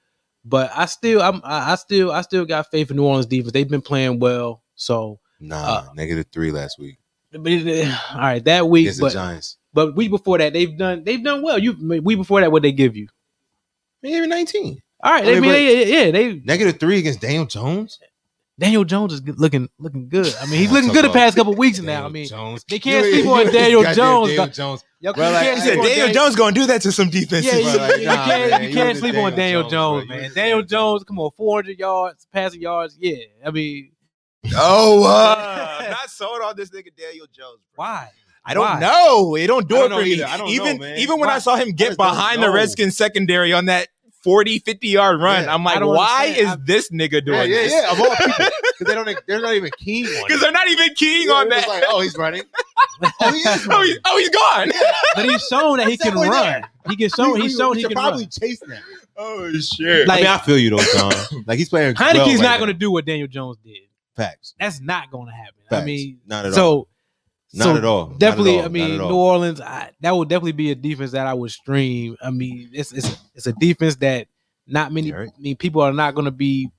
but 0.44 0.70
I 0.74 0.86
still, 0.86 1.20
I'm, 1.22 1.40
I 1.44 1.72
I 1.72 1.74
still, 1.74 2.10
I 2.12 2.22
still 2.22 2.44
got 2.46 2.70
faith 2.70 2.90
in 2.90 2.96
New 2.96 3.04
Orleans 3.04 3.26
defense. 3.26 3.52
They've 3.52 3.68
been 3.68 3.82
playing 3.82 4.20
well, 4.20 4.62
so. 4.74 5.18
Nah, 5.38 5.56
uh, 5.56 5.86
negative 5.96 6.26
three 6.32 6.52
last 6.52 6.78
week 6.78 6.98
But 7.32 7.40
all 7.50 8.20
right, 8.20 8.44
that 8.44 8.68
week, 8.68 8.84
against 8.84 9.00
the 9.00 9.06
but 9.06 9.12
Giants. 9.12 9.58
but 9.74 9.96
week 9.96 10.10
before 10.10 10.38
that, 10.38 10.52
they've 10.52 10.78
done 10.78 11.02
they've 11.04 11.22
done 11.22 11.42
well. 11.42 11.58
You 11.58 11.72
week 12.00 12.16
before 12.16 12.40
that, 12.40 12.52
what 12.52 12.62
they 12.62 12.70
give 12.72 12.96
you? 12.96 13.08
Maybe 14.02 14.26
nineteen. 14.28 14.80
All 15.02 15.12
right, 15.12 15.24
I 15.24 15.30
I 15.30 15.32
mean, 15.32 15.42
mean, 15.42 15.50
they, 15.52 16.04
yeah, 16.06 16.10
they 16.12 16.34
Negative 16.44 16.78
three 16.78 16.98
against 17.00 17.20
Daniel 17.20 17.44
Jones. 17.46 17.98
Daniel 18.58 18.84
Jones 18.84 19.14
is 19.14 19.22
looking 19.26 19.68
looking 19.78 20.08
good. 20.08 20.32
I 20.40 20.46
mean, 20.46 20.60
he's 20.60 20.70
looking 20.72 20.92
good 20.92 21.04
the 21.04 21.10
past 21.10 21.36
couple 21.36 21.54
weeks 21.54 21.78
now. 21.80 22.04
I 22.04 22.08
mean, 22.08 22.26
Jones. 22.28 22.64
they 22.68 22.78
can't 22.78 23.06
You- 23.06 23.12
sleep 23.22 23.26
on 23.46 23.52
Daniel 23.52 23.82
Jones. 23.82 24.28
Daniel 24.28 24.46
Jones. 24.48 24.84
y'all 25.00 25.14
Bro, 25.14 25.30
like, 25.30 25.42
can't 25.42 25.46
I 25.46 25.54
He 25.54 25.60
sleep 25.60 25.74
said 25.74 25.82
Daniel 25.82 26.06
Daniel- 26.06 26.14
Jones 26.14 26.36
gonna 26.36 26.52
do 26.52 26.66
that 26.66 26.82
to 26.82 26.92
some 26.92 27.08
defenses. 27.10 27.52
Yeah, 27.52 27.58
you, 27.58 27.78
Bro, 27.78 27.86
like, 27.88 28.00
you 28.00 28.06
nah, 28.06 28.24
can't 28.26 28.50
man, 28.50 28.62
you 28.62 28.68
you 28.68 28.74
can't 28.74 28.98
sleep 28.98 29.12
Daniel 29.14 29.32
on 29.32 29.36
Daniel 29.36 29.62
Jones, 29.62 29.72
Jones, 29.72 30.08
man. 30.08 30.18
Daniel 30.18 30.34
Daniel 30.34 30.62
Jones, 30.62 31.04
come 31.04 31.18
on, 31.18 31.30
400 31.36 31.78
yards, 31.78 32.26
passing 32.32 32.60
yards. 32.60 32.96
Yeah, 33.00 33.16
I 33.44 33.50
mean, 33.50 33.92
oh, 34.54 35.04
uh, 35.04 35.78
I'm 35.84 35.90
not 35.90 36.10
sold 36.10 36.40
on 36.42 36.56
this 36.56 36.70
nigga 36.70 36.94
Daniel 36.96 37.26
Jones. 37.32 37.58
bro. 37.74 37.84
why? 37.84 38.08
I 38.44 38.54
don't 38.54 38.64
Why? 38.64 38.80
know. 38.80 39.36
It 39.36 39.46
don't 39.46 39.68
do 39.68 39.76
I 39.76 39.78
it 39.78 39.80
don't 39.82 39.90
know 39.90 39.98
for 39.98 40.02
me. 40.04 40.12
either. 40.14 40.24
I 40.26 40.36
don't 40.36 40.48
even 40.48 40.72
know, 40.78 40.78
man. 40.80 40.98
even 40.98 41.20
when 41.20 41.28
Why? 41.28 41.36
I 41.36 41.38
saw 41.38 41.54
him 41.54 41.70
get 41.70 41.96
behind 41.96 42.42
the 42.42 42.48
know. 42.48 42.52
Redskins 42.52 42.96
secondary 42.96 43.52
on 43.52 43.66
that 43.66 43.86
40, 44.22 44.58
50 44.60 44.88
yard 44.88 45.20
run, 45.20 45.44
Yeah. 45.44 45.54
I'm 45.54 45.64
like, 45.64 45.80
why 45.80 46.26
understand. 46.28 46.36
is 46.38 46.46
I- 46.52 46.56
this 46.64 46.90
nigga 46.90 47.24
doing 47.24 47.38
Yeah, 47.38 47.42
yeah, 47.44 47.62
this? 47.62 47.72
yeah. 47.72 47.92
Of 47.92 48.00
all 48.00 48.14
people, 48.16 48.32
because 48.78 48.86
they 48.86 48.94
don't. 48.94 49.26
They're 49.26 49.40
not 49.42 49.54
even 49.54 49.70
keen 49.78 50.06
on 50.06 50.22
Because 50.26 50.40
they're 50.40 50.52
not 50.52 50.68
even 50.68 50.94
keying 50.94 51.28
Yeah, 51.28 51.34
on 51.34 51.46
it's 51.52 51.56
that. 51.66 51.68
Like, 51.68 51.84
oh, 51.88 52.00
he's 52.00 52.16
running. 52.16 52.42
Oh, 53.20 53.32
he 53.32 53.38
is 53.38 53.66
oh, 53.68 53.82
he's, 53.82 53.98
oh, 54.04 54.18
he's 54.18 54.28
gone. 54.28 54.70
But 55.16 55.24
he's 55.24 55.42
shown 55.50 55.78
that 55.78 55.88
he 55.88 55.96
can 55.96 56.14
run. 56.14 56.30
there. 56.30 56.70
He 56.88 56.94
can 56.94 57.08
show. 57.08 57.34
He's 57.34 57.52
we- 57.54 57.58
shown 57.58 57.70
we 57.70 57.76
he 57.78 57.82
should 57.82 57.88
can 57.90 57.96
probably 57.96 58.24
run. 58.24 58.30
chase 58.30 58.62
now. 58.66 58.78
Oh 59.16 59.52
shit. 59.58 60.06
Like- 60.06 60.18
I 60.20 60.22
mean, 60.22 60.30
I 60.30 60.38
feel 60.38 60.58
you 60.58 60.70
though, 60.70 60.84
Tom. 60.94 61.12
Like 61.46 61.58
he's 61.58 61.68
playing. 61.68 61.94
Heinicke's 61.94 62.16
well 62.26 62.42
not 62.42 62.48
right 62.50 62.58
going 62.58 62.68
to 62.68 62.74
do 62.74 62.90
what 62.92 63.04
Daniel 63.04 63.26
Jones 63.26 63.56
did. 63.64 63.78
facts. 64.14 64.54
That's 64.60 64.80
not 64.80 65.10
going 65.10 65.26
to 65.26 65.32
happen. 65.32 65.54
I 65.70 65.84
mean, 65.84 66.20
not 66.26 66.44
at 66.46 66.52
all. 66.52 66.54
so 66.54 66.88
Not 67.54 67.64
so 67.64 67.76
at 67.76 67.84
all. 67.84 68.06
Definitely, 68.06 68.58
all. 68.58 68.64
I 68.64 68.68
mean. 68.68 68.98
New 68.98 69.14
Orleans. 69.14 69.60
I, 69.60 69.90
that 70.00 70.14
would 70.14 70.28
definitely 70.28 70.52
be 70.52 70.70
a 70.70 70.74
defense 70.74 71.12
that 71.12 71.26
I 71.26 71.34
would 71.34 71.50
stream. 71.50 72.16
I 72.22 72.30
mean, 72.30 72.70
it's 72.72 72.92
it's 72.92 73.16
it's 73.34 73.46
a 73.46 73.52
defense 73.52 73.96
that 73.96 74.28
not 74.66 74.92
many. 74.92 75.12
I 75.12 75.28
mean, 75.38 75.56
people 75.56 75.82
are 75.82 75.92
not 75.92 76.14
going 76.14 76.24
to 76.24 76.30
be 76.30 76.70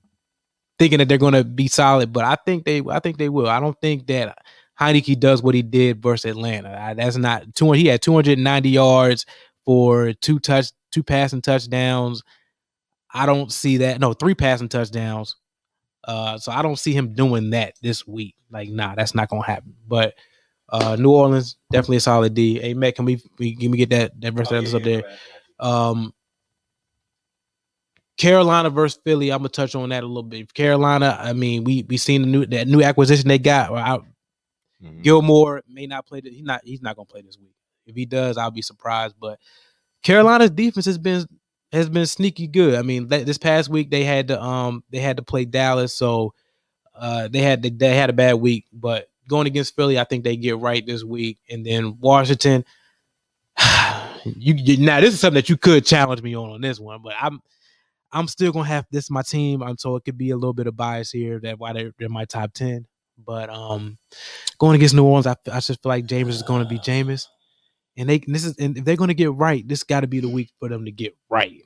thinking 0.78 0.98
that 0.98 1.08
they're 1.08 1.18
going 1.18 1.34
to 1.34 1.44
be 1.44 1.68
solid, 1.68 2.12
but 2.12 2.24
I 2.24 2.36
think 2.44 2.64
they. 2.64 2.82
I 2.90 2.98
think 2.98 3.18
they 3.18 3.28
will. 3.28 3.48
I 3.48 3.60
don't 3.60 3.80
think 3.80 4.06
that 4.08 4.38
Heinicke 4.80 5.18
does 5.20 5.42
what 5.42 5.54
he 5.54 5.62
did 5.62 6.02
versus 6.02 6.30
Atlanta. 6.30 6.76
I, 6.76 6.94
that's 6.94 7.16
not 7.16 7.54
two. 7.54 7.72
He 7.72 7.86
had 7.86 8.02
290 8.02 8.68
yards 8.68 9.26
for 9.64 10.12
two 10.14 10.38
touch, 10.40 10.72
two 10.90 11.02
passing 11.02 11.42
touchdowns. 11.42 12.22
I 13.12 13.26
don't 13.26 13.52
see 13.52 13.78
that. 13.78 14.00
No, 14.00 14.12
three 14.12 14.34
passing 14.34 14.68
touchdowns. 14.68 15.36
Uh, 16.02 16.36
so 16.36 16.52
I 16.52 16.62
don't 16.62 16.78
see 16.78 16.92
him 16.92 17.14
doing 17.14 17.50
that 17.50 17.74
this 17.80 18.06
week. 18.06 18.34
Like, 18.50 18.68
nah, 18.68 18.94
that's 18.94 19.14
not 19.14 19.28
gonna 19.28 19.46
happen. 19.46 19.74
But 19.86 20.14
uh, 20.74 20.96
New 20.96 21.12
Orleans 21.12 21.56
definitely 21.70 21.98
a 21.98 22.00
solid 22.00 22.34
D. 22.34 22.58
Hey, 22.58 22.74
Matt, 22.74 22.96
can 22.96 23.04
we, 23.04 23.22
we 23.38 23.54
can 23.54 23.70
we 23.70 23.78
get 23.78 23.90
that 23.90 24.20
that 24.20 24.34
rest 24.34 24.50
of 24.50 24.64
us 24.64 24.74
up 24.74 24.82
there? 24.82 25.04
Um, 25.60 26.12
Carolina 28.16 28.70
versus 28.70 29.00
Philly. 29.04 29.30
I'm 29.30 29.38
gonna 29.38 29.50
touch 29.50 29.76
on 29.76 29.88
that 29.90 30.02
a 30.02 30.06
little 30.06 30.24
bit. 30.24 30.52
Carolina. 30.52 31.16
I 31.20 31.32
mean, 31.32 31.62
we 31.62 31.84
we 31.88 31.96
seen 31.96 32.22
the 32.22 32.28
new 32.28 32.46
that 32.46 32.66
new 32.66 32.82
acquisition 32.82 33.28
they 33.28 33.38
got. 33.38 33.70
Mhm. 33.70 35.02
Gilmore 35.02 35.62
may 35.68 35.86
not 35.86 36.06
play. 36.06 36.20
He's 36.24 36.42
not. 36.42 36.60
He's 36.64 36.82
not 36.82 36.96
gonna 36.96 37.06
play 37.06 37.22
this 37.22 37.38
week. 37.38 37.54
If 37.86 37.94
he 37.94 38.04
does, 38.04 38.36
I'll 38.36 38.50
be 38.50 38.62
surprised. 38.62 39.14
But 39.20 39.38
Carolina's 40.02 40.50
defense 40.50 40.86
has 40.86 40.98
been 40.98 41.24
has 41.72 41.88
been 41.88 42.06
sneaky 42.06 42.48
good. 42.48 42.74
I 42.74 42.82
mean, 42.82 43.08
th- 43.08 43.26
this 43.26 43.38
past 43.38 43.68
week 43.68 43.90
they 43.90 44.02
had 44.02 44.28
to 44.28 44.42
um 44.42 44.82
they 44.90 44.98
had 44.98 45.18
to 45.18 45.22
play 45.22 45.44
Dallas, 45.44 45.94
so 45.94 46.34
uh 46.94 47.28
they 47.28 47.40
had 47.40 47.62
to, 47.62 47.70
they 47.70 47.94
had 47.94 48.10
a 48.10 48.14
bad 48.14 48.34
week. 48.34 48.66
But 48.72 49.08
going 49.28 49.46
against 49.46 49.76
Philly, 49.76 49.98
I 49.98 50.04
think 50.04 50.24
they 50.24 50.36
get 50.36 50.58
right 50.58 50.84
this 50.84 51.04
week. 51.04 51.38
And 51.50 51.64
then 51.64 51.98
Washington, 52.00 52.64
you, 54.24 54.54
you 54.54 54.76
now 54.78 55.00
this 55.00 55.14
is 55.14 55.20
something 55.20 55.36
that 55.36 55.48
you 55.48 55.56
could 55.56 55.84
challenge 55.86 56.22
me 56.22 56.36
on 56.36 56.50
on 56.50 56.60
this 56.60 56.80
one, 56.80 57.00
but 57.02 57.14
I'm 57.20 57.40
I'm 58.12 58.28
still 58.28 58.52
gonna 58.52 58.68
have 58.68 58.86
this 58.90 59.10
my 59.10 59.22
team. 59.22 59.62
I'm 59.62 59.76
so 59.78 59.96
it 59.96 60.04
could 60.04 60.18
be 60.18 60.30
a 60.30 60.36
little 60.36 60.54
bit 60.54 60.66
of 60.66 60.76
bias 60.76 61.10
here 61.10 61.40
that 61.40 61.58
why 61.58 61.72
they're, 61.72 61.92
they're 61.98 62.08
my 62.08 62.24
top 62.24 62.52
ten. 62.52 62.86
But 63.18 63.50
um, 63.50 63.98
going 64.58 64.76
against 64.76 64.94
New 64.94 65.04
Orleans, 65.04 65.26
I, 65.26 65.36
I 65.52 65.60
just 65.60 65.82
feel 65.82 65.90
like 65.90 66.06
Jameis 66.06 66.30
is 66.30 66.42
going 66.42 66.62
to 66.62 66.68
be 66.68 66.78
Jameis, 66.78 67.26
and 67.96 68.08
they 68.08 68.18
this 68.18 68.44
is 68.44 68.56
and 68.58 68.78
if 68.78 68.84
they're 68.84 68.96
going 68.96 69.08
to 69.08 69.14
get 69.14 69.32
right, 69.32 69.66
this 69.66 69.84
got 69.84 70.00
to 70.00 70.06
be 70.06 70.20
the 70.20 70.28
week 70.28 70.50
for 70.58 70.68
them 70.68 70.84
to 70.84 70.90
get 70.90 71.16
right. 71.28 71.62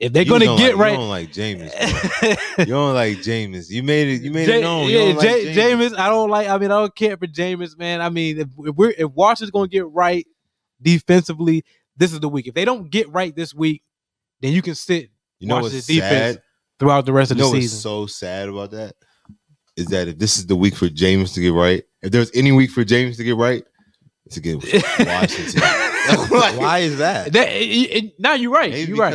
If 0.00 0.12
they're 0.12 0.22
You 0.22 0.38
to 0.38 0.44
get 0.56 0.76
like, 0.76 0.76
right, 0.76 0.92
You 0.92 0.96
don't 0.98 1.08
like 1.08 1.32
Jameis. 1.32 2.58
you 2.58 2.64
don't 2.66 2.94
like 2.94 3.18
Jameis. 3.18 3.68
You 3.68 3.82
made 3.82 4.06
it. 4.08 4.22
You 4.22 4.30
made 4.30 4.48
Ja- 4.48 4.54
it 4.54 4.60
known. 4.60 4.88
Yeah, 4.88 5.00
like 5.00 5.22
Ja- 5.22 5.30
Jameis. 5.32 5.54
Jameis. 5.90 5.98
I 5.98 6.08
don't 6.08 6.30
like. 6.30 6.46
I 6.48 6.56
mean, 6.58 6.70
I 6.70 6.78
don't 6.80 6.94
care 6.94 7.16
for 7.16 7.26
Jameis, 7.26 7.76
man. 7.76 8.00
I 8.00 8.08
mean, 8.08 8.38
if, 8.38 8.48
if 8.60 8.76
we're 8.76 8.94
if 8.96 9.10
Washington's 9.12 9.50
going 9.50 9.68
to 9.68 9.72
get 9.76 9.88
right 9.90 10.24
defensively, 10.80 11.64
this 11.96 12.12
is 12.12 12.20
the 12.20 12.28
week. 12.28 12.46
If 12.46 12.54
they 12.54 12.64
don't 12.64 12.90
get 12.90 13.10
right 13.12 13.34
this 13.34 13.52
week, 13.54 13.82
then 14.40 14.52
you 14.52 14.62
can 14.62 14.74
sit 14.76 15.10
You 15.40 15.48
know 15.48 15.56
Washington's 15.56 15.86
defense 15.86 16.34
sad? 16.36 16.42
throughout 16.78 17.04
the 17.06 17.12
rest 17.12 17.30
You 17.30 17.34
of 17.34 17.38
know 17.38 17.44
the 17.46 17.50
what's 17.56 17.64
season. 17.64 17.78
so 17.80 18.06
sad 18.06 18.48
about 18.48 18.70
that 18.72 18.94
is 19.76 19.86
that 19.86 20.06
if 20.08 20.18
this 20.18 20.38
is 20.38 20.46
the 20.46 20.56
week 20.56 20.74
for 20.76 20.88
Jameis 20.88 21.34
to 21.34 21.40
get 21.40 21.52
right, 21.52 21.82
if 22.02 22.12
there's 22.12 22.30
any 22.34 22.52
week 22.52 22.70
for 22.70 22.84
Jameis 22.84 23.16
to 23.16 23.24
get 23.24 23.36
right, 23.36 23.64
it's 24.26 24.36
to 24.36 24.40
get 24.40 24.56
Washington. 25.06 25.60
Like, 26.08 26.58
Why 26.58 26.78
is 26.78 26.98
that? 26.98 27.32
That, 27.34 27.48
it, 27.50 27.64
it, 28.04 28.12
now 28.18 28.32
you're 28.32 28.50
right. 28.50 28.70
Maybe 28.70 28.92
You're 28.92 28.96
right. 29.00 29.12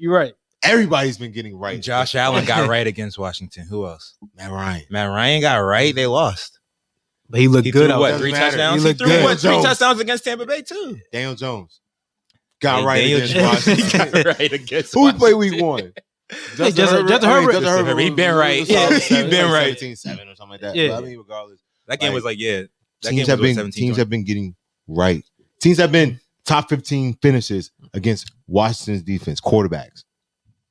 Because 0.00 0.04
You're 0.04 0.14
right. 0.14 0.34
everybody's 0.62 1.18
been 1.18 1.32
getting 1.32 1.56
right. 1.56 1.80
Josh 1.80 2.14
Allen 2.14 2.44
got 2.44 2.68
right 2.68 2.86
against 2.86 3.18
Washington. 3.18 3.66
Who 3.68 3.86
else? 3.86 4.16
Matt 4.36 4.50
Ryan. 4.50 4.84
Matt 4.90 5.08
Ryan 5.10 5.40
got 5.42 5.56
right. 5.58 5.94
They 5.94 6.06
lost. 6.06 6.58
But 7.28 7.40
he 7.40 7.48
looked 7.48 7.66
He 7.66 7.70
good. 7.70 7.90
threw 7.90 8.00
what? 8.00 8.16
Three 8.18 8.32
matter. 8.32 8.50
touchdowns. 8.56 8.74
He 8.76 8.80
He, 8.82 8.88
looked 8.88 8.98
threw 9.00 9.08
good. 9.08 9.24
what? 9.24 9.38
Three 9.38 9.50
Jones. 9.50 9.64
touchdowns 9.64 10.00
against 10.00 10.24
Tampa 10.24 10.46
Bay 10.46 10.62
too. 10.62 10.98
Daniel 11.12 11.34
Jones 11.36 11.80
got 12.60 12.80
Hey, 12.80 12.84
right 12.86 12.98
Daniel 13.00 13.16
against 13.18 13.34
Jones- 13.34 13.64
he 13.64 13.72
Washington. 13.82 14.12
got 14.22 14.38
right 14.38 14.52
against 14.52 14.94
Who 14.94 15.00
Washington. 15.02 15.18
played 15.20 15.34
week 15.34 15.62
one? 15.62 15.92
Justin- 16.56 16.74
Justin 16.74 17.06
Herbert. 17.30 17.52
Justin 17.52 17.62
Herbert. 17.86 17.98
He 18.00 18.10
been 18.10 18.34
right. 18.34 18.68
Yeah, 18.68 18.98
he 18.98 19.14
been 19.28 19.50
right. 19.52 19.78
17 19.78 20.28
or 20.28 20.34
something 20.34 20.50
like 20.50 20.60
that. 20.60 20.74
Yeah. 20.76 20.88
But 20.88 20.98
I 20.98 21.00
mean, 21.06 21.18
regardless, 21.18 21.60
That 21.86 22.00
game 22.00 22.08
Like, 22.08 22.14
was 22.14 22.24
like 22.24 22.38
yeah. 22.40 22.62
That 23.02 23.10
teams 23.10 23.16
game 23.22 23.26
have 23.28 23.38
was 23.40 23.48
been 23.48 23.54
17 23.56 23.72
teams 23.82 23.96
have 23.96 24.10
been 24.10 24.24
getting 24.24 24.54
right. 24.88 25.24
Teams 25.60 25.78
have 25.78 25.90
been 25.92 26.20
top 26.50 26.68
15 26.68 27.14
finishes 27.22 27.70
against 27.94 28.32
Washington's 28.48 29.02
defense, 29.02 29.40
quarterbacks. 29.40 30.04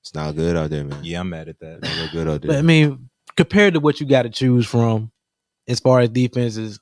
It's 0.01 0.13
not 0.13 0.35
good 0.35 0.57
out 0.57 0.69
there, 0.69 0.83
man. 0.83 1.03
Yeah, 1.03 1.21
I'm 1.21 1.29
mad 1.29 1.47
at 1.47 1.59
that. 1.59 1.79
It's 1.83 1.97
not 1.97 2.11
good 2.11 2.27
out 2.27 2.41
But 2.41 2.57
I 2.57 2.61
mean, 2.61 3.09
compared 3.37 3.75
to 3.75 3.79
what 3.79 3.99
you 3.99 4.05
got 4.05 4.23
to 4.23 4.29
choose 4.29 4.65
from 4.67 5.11
as 5.67 5.79
far 5.79 6.01
as 6.01 6.09
defenses, 6.09 6.79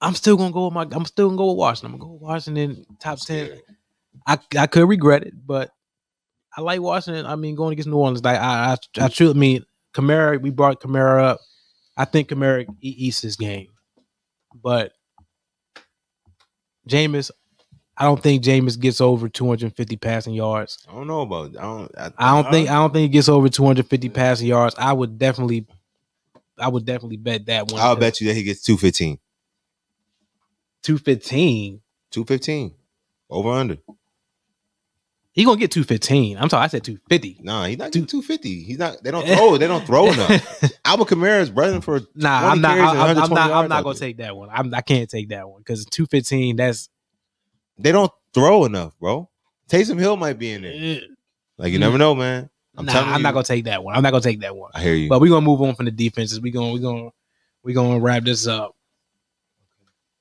I'm 0.00 0.14
still 0.14 0.36
gonna 0.36 0.52
go 0.52 0.66
with 0.66 0.74
my. 0.74 0.86
I'm 0.92 1.06
still 1.06 1.28
gonna 1.28 1.38
go 1.38 1.48
with 1.48 1.58
Washington. 1.58 1.94
I'm 1.94 1.98
gonna 1.98 2.08
go 2.08 2.12
with 2.14 2.22
Washington 2.22 2.84
top 3.00 3.18
ten. 3.20 3.60
I 4.26 4.38
I 4.58 4.66
could 4.66 4.88
regret 4.88 5.22
it, 5.24 5.34
but 5.46 5.70
I 6.56 6.60
like 6.60 6.80
Washington. 6.80 7.26
I 7.26 7.36
mean, 7.36 7.54
going 7.54 7.72
against 7.72 7.88
New 7.88 7.96
Orleans, 7.96 8.22
like 8.22 8.38
I 8.38 8.76
I, 8.98 9.04
I 9.04 9.08
truly 9.08 9.34
mean 9.34 9.64
Kamara. 9.94 10.40
We 10.40 10.50
brought 10.50 10.80
Kamara 10.80 11.22
up. 11.22 11.40
I 11.96 12.04
think 12.04 12.28
Kamara 12.28 12.66
e- 12.80 12.94
eats 12.98 13.22
this 13.22 13.36
game, 13.36 13.68
but 14.54 14.92
Jameis. 16.88 17.30
I 17.96 18.04
don't 18.04 18.20
think 18.20 18.42
Jameis 18.42 18.78
gets 18.78 19.00
over 19.00 19.28
250 19.28 19.96
passing 19.96 20.34
yards. 20.34 20.84
I 20.88 20.94
don't 20.94 21.06
know 21.06 21.20
about. 21.22 21.56
I 21.56 21.62
don't. 21.62 21.92
I, 21.96 22.10
I 22.18 22.42
don't 22.42 22.50
think 22.50 22.68
I 22.68 22.74
don't 22.74 22.92
think 22.92 23.02
he 23.02 23.08
gets 23.08 23.28
over 23.28 23.48
250 23.48 24.08
passing 24.08 24.48
yards. 24.48 24.74
I 24.76 24.92
would 24.92 25.18
definitely, 25.18 25.66
I 26.58 26.68
would 26.68 26.84
definitely 26.84 27.18
bet 27.18 27.46
that 27.46 27.70
one. 27.70 27.80
I'll 27.80 27.96
bet 27.96 28.20
you 28.20 28.26
that 28.28 28.34
he 28.34 28.42
gets 28.42 28.62
215. 28.62 29.18
215. 30.82 31.80
215. 32.10 32.74
Over 33.30 33.50
under. 33.50 33.78
He 35.34 35.44
gonna 35.44 35.58
get 35.58 35.72
215. 35.72 36.38
I'm 36.38 36.48
sorry, 36.48 36.62
I 36.62 36.66
said 36.68 36.84
250. 36.84 37.40
Nah, 37.42 37.64
he's 37.64 37.76
not 37.76 37.90
getting 37.90 38.06
250. 38.06 38.62
He's 38.62 38.78
not. 38.78 39.02
They 39.02 39.10
don't 39.10 39.26
throw. 39.26 39.56
they 39.56 39.66
don't 39.66 39.84
throw 39.84 40.12
enough. 40.12 40.62
Alvin 40.84 41.06
Kamara 41.06 41.40
is 41.40 41.50
running 41.50 41.80
for. 41.80 42.00
Nah, 42.14 42.50
I'm 42.50 42.60
not. 42.60 42.78
I'm, 42.78 43.18
I'm 43.18 43.30
not. 43.30 43.50
I'm 43.50 43.68
not 43.68 43.82
gonna 43.82 43.94
there. 43.94 44.08
take 44.08 44.18
that 44.18 44.36
one. 44.36 44.48
I'm, 44.52 44.72
I 44.72 44.80
can't 44.80 45.10
take 45.10 45.30
that 45.30 45.48
one 45.48 45.60
because 45.60 45.84
215. 45.86 46.56
That's 46.56 46.88
They 47.78 47.92
don't 47.92 48.12
throw 48.32 48.64
enough, 48.64 48.98
bro. 48.98 49.28
Taysom 49.68 49.98
Hill 49.98 50.16
might 50.16 50.38
be 50.38 50.52
in 50.52 50.62
there. 50.62 51.00
Like 51.58 51.72
you 51.72 51.78
never 51.78 51.98
know, 51.98 52.14
man. 52.14 52.50
I'm 52.76 52.86
nah. 52.86 52.92
telling 52.92 53.08
I'm 53.10 53.18
you. 53.18 53.22
not 53.22 53.34
gonna 53.34 53.44
take 53.44 53.64
that 53.64 53.82
one. 53.84 53.94
I'm 53.94 54.02
not 54.02 54.10
gonna 54.10 54.22
take 54.22 54.40
that 54.40 54.56
one. 54.56 54.70
I 54.74 54.82
hear 54.82 54.94
you. 54.94 55.08
But 55.08 55.20
we're 55.20 55.30
gonna 55.30 55.46
move 55.46 55.62
on 55.62 55.74
from 55.74 55.86
the 55.86 55.92
defenses. 55.92 56.40
We 56.40 56.50
gonna 56.50 56.72
we 56.72 56.80
gonna 56.80 57.10
we 57.62 57.72
gonna 57.72 58.00
wrap 58.00 58.24
this 58.24 58.46
up. 58.46 58.74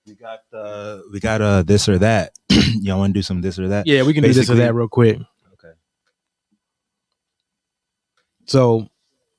We 0.05 0.13
got 0.15 0.39
uh 0.53 0.99
we 1.11 1.19
got 1.19 1.41
uh 1.41 1.63
this 1.63 1.89
or 1.89 1.97
that. 1.99 2.33
Y'all 2.49 2.99
want 2.99 3.13
to 3.13 3.17
do 3.17 3.23
some 3.23 3.41
this 3.41 3.57
or 3.57 3.69
that? 3.69 3.87
Yeah, 3.87 4.03
we 4.03 4.13
can 4.13 4.23
do 4.23 4.33
this 4.33 4.49
or 4.49 4.55
that 4.55 4.75
real 4.75 4.87
quick. 4.87 5.17
Okay. 5.53 5.73
So 8.45 8.87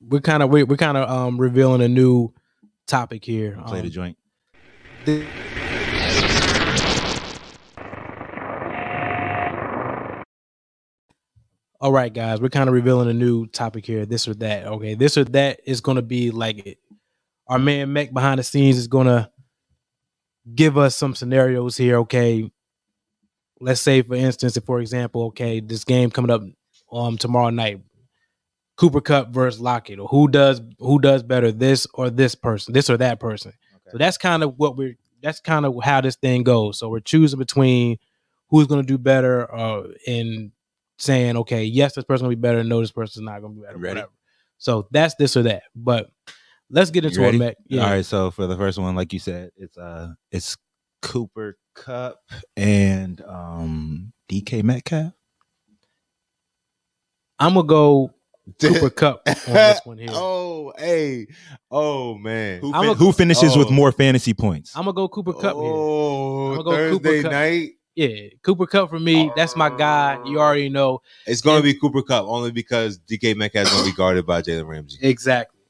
we're 0.01 0.21
kind 0.21 0.43
of 0.43 0.51
we're, 0.51 0.67
we're 0.67 0.77
kind 0.77 0.97
of 0.97 1.09
um 1.09 1.41
revealing 1.41 1.83
a 1.83 1.89
new 1.89 2.33
topic 2.87 3.25
here. 3.25 3.59
Play 3.67 3.81
the 3.83 3.87
Um, 3.87 4.15
joint. 5.07 5.54
All 11.85 11.93
right, 11.93 12.15
guys, 12.15 12.41
we're 12.41 12.49
kind 12.49 12.67
of 12.67 12.73
revealing 12.73 13.11
a 13.11 13.13
new 13.13 13.47
topic 13.47 13.85
here. 13.85 14.07
This 14.07 14.27
or 14.27 14.33
that. 14.37 14.67
Okay, 14.67 14.95
this 14.95 15.19
or 15.19 15.25
that 15.25 15.61
is 15.67 15.83
going 15.83 15.97
to 15.97 16.03
be 16.03 16.31
like 16.31 16.67
it. 16.67 16.79
Our 17.47 17.59
man 17.59 17.93
Mech 17.93 18.11
behind 18.11 18.39
the 18.39 18.43
scenes 18.43 18.79
is 18.79 18.87
going 18.87 19.07
to 19.07 19.31
give 20.55 20.79
us 20.79 20.97
some 20.97 21.15
scenarios 21.15 21.77
here. 21.77 21.99
Okay, 21.99 22.51
let's 23.61 23.83
say 23.83 24.01
for 24.01 24.15
instance, 24.15 24.57
if 24.57 24.65
for 24.65 24.81
example, 24.81 25.25
okay, 25.25 25.61
this 25.61 25.85
game 25.85 26.11
coming 26.11 26.31
up 26.31 26.41
um 26.91 27.19
tomorrow 27.19 27.51
night, 27.51 27.83
Cooper 28.79 29.03
Kupp 29.03 29.29
versus 29.29 29.61
Lockett, 29.61 29.99
or 29.99 30.09
who 30.09 30.27
does 30.27 30.63
who 30.79 30.99
does 30.99 31.23
better, 31.23 31.53
this 31.53 31.87
or 31.93 32.09
this 32.09 32.35
person, 32.35 32.73
this 32.73 32.89
or 32.89 32.97
that 32.97 33.21
person. 33.21 33.53
So 33.93 33.99
that's 33.99 34.17
kind 34.17 34.43
of 34.43 34.59
what 34.59 34.79
we're. 34.79 34.97
That's 35.23 35.41
kind 35.41 35.67
of 35.67 35.77
how 35.85 36.01
this 36.01 36.17
thing 36.17 36.45
goes. 36.45 36.79
So 36.79 36.89
we're 36.89 37.01
choosing 37.01 37.39
between 37.39 37.99
who's 38.49 38.67
going 38.69 38.81
to 38.81 38.87
do 38.87 38.97
better, 38.97 39.55
uh, 39.55 39.83
in 40.07 40.53
saying, 40.99 41.37
okay, 41.39 41.65
yes, 41.65 41.95
this 41.95 42.05
person 42.05 42.27
will 42.27 42.35
be 42.35 42.41
better, 42.41 42.63
no, 42.65 42.81
this 42.81 42.93
person's 42.93 43.25
not 43.25 43.41
going 43.41 43.55
to 43.55 43.61
be 43.61 43.67
better. 43.67 43.79
Ready? 43.79 43.95
Whatever. 43.97 44.13
So 44.59 44.89
that's 44.91 45.15
this 45.17 45.37
or 45.37 45.43
that. 45.43 45.65
But 45.75 46.11
let's 46.71 46.91
get 46.91 47.05
into 47.05 47.23
it. 47.25 47.35
Mac. 47.35 47.57
Yeah. 47.67 47.83
All 47.83 47.91
right, 47.91 48.05
so 48.05 48.31
for 48.31 48.47
the 48.47 48.57
first 48.57 48.79
one, 48.79 48.95
like 48.95 49.13
you 49.13 49.19
said, 49.19 49.51
it's 49.57 49.77
uh 49.77 50.09
it's 50.31 50.57
Cooper 51.03 51.57
Kupp 51.75 52.19
and 52.57 53.21
um 53.23 54.13
DK 54.31 54.63
Metcalf. 54.63 55.13
I'm 57.39 57.55
gonna 57.55 57.67
go 57.67 58.15
Cooper 58.61 58.91
Kupp 58.91 59.23
on 59.27 59.35
this 59.55 59.81
one 59.85 59.99
here. 59.99 60.09
oh, 60.13 60.73
hey, 60.79 61.27
oh 61.71 62.17
man. 62.17 62.61
Who, 62.61 62.73
fin- 62.73 62.85
a- 62.85 62.95
who 62.95 63.13
finishes 63.13 63.57
with 63.57 63.69
oh. 63.69 63.73
more 63.73 63.93
fantasy 63.93 64.35
points? 64.35 64.77
I'm 64.77 64.85
gonna 64.85 64.95
go 64.95 65.09
Cooper 65.09 65.33
Kupp. 65.33 65.55
Oh, 65.57 66.53
I'ma 66.53 66.63
go 66.63 66.91
Cooper 66.91 67.23
Thursday 67.23 67.67
Kupp. 67.69 67.75
Night. 67.97 68.11
Yeah, 68.11 68.29
Cooper 68.43 68.67
Kupp 68.67 68.91
for 68.91 68.99
me. 69.01 69.31
That's 69.37 69.57
my 69.57 69.71
guy. 69.71 70.19
You 70.27 70.39
oh. 70.39 70.43
already 70.43 70.69
know 70.69 71.01
It's 71.27 71.41
going 71.41 71.59
to 71.59 71.63
be 71.63 71.75
Cooper 71.75 72.03
Kupp 72.03 72.25
only 72.27 72.51
because 72.51 72.99
DK 72.99 73.37
Metcalf 73.37 73.67
is 73.67 73.73
going 73.73 73.85
to 73.85 73.91
be 73.91 73.97
guarded 73.97 74.27
by 74.27 74.43
Jalen 74.43 74.67
Ramsey. 74.67 74.99
exactly. 75.01 75.61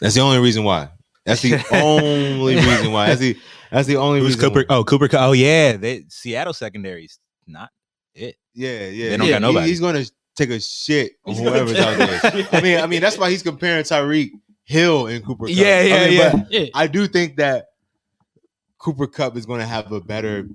That's 0.00 0.14
the 0.14 0.20
only 0.20 0.38
reason 0.38 0.62
why. 0.64 0.90
That's 1.24 1.42
the 1.42 1.60
only 1.72 2.54
reason 2.56 2.92
why. 2.92 3.08
That's 3.08 3.20
the 3.20 3.36
that's 3.70 3.88
the 3.88 3.96
only 3.96 4.20
Who's 4.20 4.36
reason. 4.36 4.50
Cooper? 4.50 4.64
why. 4.68 4.76
Oh, 4.76 4.84
Cooper 4.84 5.08
Kupp. 5.08 5.20
Oh 5.20 5.32
yeah, 5.32 5.76
they, 5.76 6.04
Seattle 6.08 6.52
secondary's 6.54 7.18
not 7.46 7.70
it. 8.14 8.36
Yeah, 8.54 8.86
yeah. 8.88 9.10
They 9.10 9.16
don't 9.16 9.26
yeah. 9.26 9.32
got 9.34 9.42
nobody. 9.42 9.64
He- 9.64 9.70
he's 9.70 9.80
going 9.80 10.02
to 10.02 10.10
take 10.36 10.50
a 10.50 10.60
shit 10.60 11.12
on 11.26 11.34
whoever's 11.34 11.78
out 11.78 11.98
there. 12.22 12.48
I 12.52 12.60
mean, 12.60 12.78
I 12.80 12.86
mean 12.86 13.00
that's 13.00 13.18
why 13.18 13.30
he's 13.30 13.42
comparing 13.42 13.82
Tyreek 13.84 14.30
Hill 14.64 15.08
and 15.08 15.24
Cooper. 15.24 15.46
Kupp. 15.46 15.56
Yeah, 15.56 15.82
yeah, 15.82 15.94
I 15.96 16.04
mean, 16.08 16.12
yeah. 16.18 16.32
but 16.32 16.52
Yeah. 16.52 16.66
I 16.74 16.86
do 16.86 17.06
think 17.08 17.36
that 17.36 17.66
Cooper 18.78 19.06
Kupp 19.08 19.36
is 19.36 19.46
going 19.46 19.60
to 19.60 19.66
have 19.66 19.90
a 19.90 20.00
better. 20.00 20.48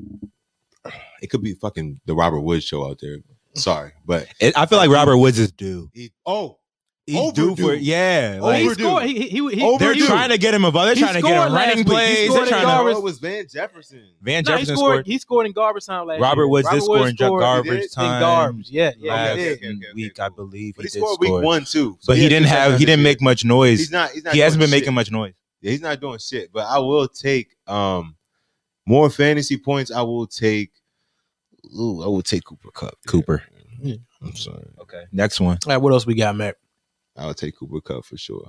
It 1.24 1.30
could 1.30 1.42
be 1.42 1.54
fucking 1.56 2.02
the 2.06 2.14
Robert 2.14 2.42
Woods 2.42 2.66
show 2.66 2.86
out 2.88 3.00
there. 3.02 3.18
Sorry, 3.56 3.94
but 4.06 4.28
It- 4.40 4.58
I 4.58 4.66
feel 4.68 4.78
like 4.78 4.90
Robert 4.90 5.18
Woods 5.18 5.40
is 5.40 5.52
due. 5.52 5.90
he, 5.94 6.12
oh, 6.26 6.60
He's 7.06 7.34
due 7.34 7.54
for 7.58 7.74
yeah. 7.74 8.36
He 8.36 8.40
Like, 8.40 8.64
Overdue. 8.64 8.84
scored. 8.86 9.04
He, 9.04 9.14
he, 9.14 9.28
he, 9.28 9.50
he, 9.60 9.78
they're 9.78 9.94
he- 9.94 10.06
trying 10.06 10.30
to 10.30 10.38
get 10.38 10.54
him 10.54 10.64
involved. 10.64 10.88
They're 10.88 10.96
trying 10.96 11.16
to 11.16 11.22
get 11.22 11.28
scored 11.34 11.48
him 11.48 11.54
last 11.54 11.68
running 11.68 11.78
week. 11.80 11.88
He 11.88 11.92
plays. 11.94 12.34
They're 12.34 12.44
in 12.44 12.48
trying 12.48 12.64
garbage. 12.64 12.94
to. 12.94 13.00
it 13.00 13.04
was 13.04 13.20
Van 13.20 13.46
Jefferson. 13.54 14.08
Van 14.22 14.44
No, 14.46 14.52
he 14.52 14.58
Jefferson 14.60 14.76
scored. 14.78 14.92
scored. 14.94 15.08
He 15.08 15.18
scored 15.18 15.46
in 15.48 15.52
garbage 15.52 15.86
time 15.86 16.08
last 16.08 16.22
Robert 16.22 16.44
year. 16.44 16.48
Woods 16.48 16.70
did 16.70 16.82
score 16.84 17.08
in 17.10 17.16
scored 17.18 17.42
garbage 17.42 17.82
did? 17.82 17.92
time. 17.92 18.06
in 18.16 18.20
garbage. 18.22 18.70
Yeah, 18.70 18.92
yeah. 18.98 19.14
last 19.14 19.32
Okay, 19.34 19.42
okay, 19.52 19.54
okay, 19.54 19.68
okay, 19.68 19.86
week, 19.96 20.20
I 20.20 20.28
cool. 20.30 20.36
believe 20.46 20.76
But 20.78 20.86
he, 20.86 20.88
he 20.88 20.92
did 20.94 21.00
scored 21.00 21.20
week 21.20 21.28
score. 21.28 21.42
one 21.42 21.66
too, 21.66 21.98
So 22.00 22.12
but 22.14 22.16
he 22.18 22.24
had 22.24 22.30
didn't 22.30 22.44
two 22.44 22.50
have. 22.56 22.58
He 22.58 22.62
touchdowns 22.64 22.80
didn't 22.86 23.00
this 23.00 23.04
make 23.04 23.20
year. 23.20 23.30
much 23.30 23.46
noise. 23.46 23.80
He's 23.80 23.92
not. 23.92 24.10
He's 24.12 24.24
not. 24.24 24.34
he 24.34 24.40
hasn't 24.40 24.60
doing 24.62 24.72
been 24.72 24.80
making 24.80 24.94
much 24.94 25.12
noise. 25.12 25.34
Yeah, 25.60 25.72
he's 25.72 25.82
not 25.82 26.00
doing 26.00 26.20
shit. 26.20 26.54
But 26.54 26.68
I 26.68 26.80
will 26.80 27.10
take 27.10 27.50
um 27.68 28.16
more 28.86 29.10
fantasy 29.10 29.58
points. 29.58 29.92
I 29.92 30.04
will 30.04 30.26
take. 30.28 30.72
Ooh, 31.66 32.04
I 32.04 32.08
will 32.08 32.22
take 32.22 32.44
Cooper 32.46 32.72
Kupp. 32.72 32.96
Cooper. 33.08 33.44
Hmm. 33.82 33.94
I'm 34.22 34.36
sorry. 34.36 34.66
Okay. 34.82 35.04
Next 35.12 35.40
one. 35.40 35.58
All 35.66 35.72
right, 35.74 35.78
what 35.78 35.94
else 35.94 36.06
we 36.06 36.16
got, 36.16 36.36
Mac? 36.36 36.56
I 37.18 37.28
would 37.28 37.38
take 37.38 37.58
Cooper 37.58 37.82
Kupp 37.82 38.06
for 38.06 38.18
sure. 38.18 38.48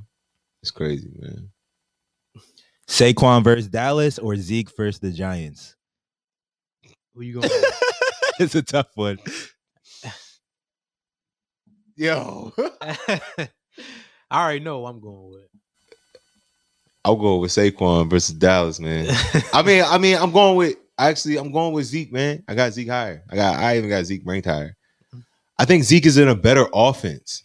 It's 0.62 0.71
crazy, 0.71 1.11
man. 1.19 1.51
Saquon 2.89 3.43
versus 3.43 3.69
Dallas 3.69 4.19
or 4.19 4.37
Zeke 4.37 4.75
versus 4.77 5.01
the 5.01 5.11
Giants. 5.11 5.77
Who 7.15 7.23
you 7.23 7.35
going? 7.41 7.51
it's 8.41 8.55
a 8.55 8.62
tough 8.62 8.89
one. 8.95 9.19
Yo, 11.97 12.53
I 12.81 13.49
already 14.33 14.61
know 14.61 14.81
who 14.81 14.87
I'm 14.87 15.01
going 15.01 15.31
with. 15.31 15.49
I'll 17.05 17.17
go 17.17 17.37
with 17.37 17.53
Saquon 17.53 18.11
versus 18.11 18.35
Dallas, 18.35 18.81
man. 18.81 19.07
I 19.53 19.62
mean, 19.62 19.85
I 19.87 19.99
mean, 19.99 20.17
I'm 20.17 20.33
going 20.33 20.57
with 20.57 20.77
actually, 20.99 21.37
I'm 21.39 21.53
going 21.53 21.73
with 21.73 21.87
Zeke, 21.87 22.13
man. 22.13 22.43
I 22.49 22.55
got 22.55 22.73
Zeke 22.73 22.89
higher. 22.89 23.23
I 23.31 23.37
got, 23.37 23.59
I 23.59 23.77
even 23.79 23.89
got 23.91 24.05
Zeke 24.05 24.23
ranked 24.25 24.47
higher. 24.47 24.77
I 25.59 25.65
think 25.65 25.85
Zeke 25.85 26.07
is 26.07 26.17
in 26.19 26.29
a 26.29 26.35
better 26.35 26.67
offense. 26.75 27.45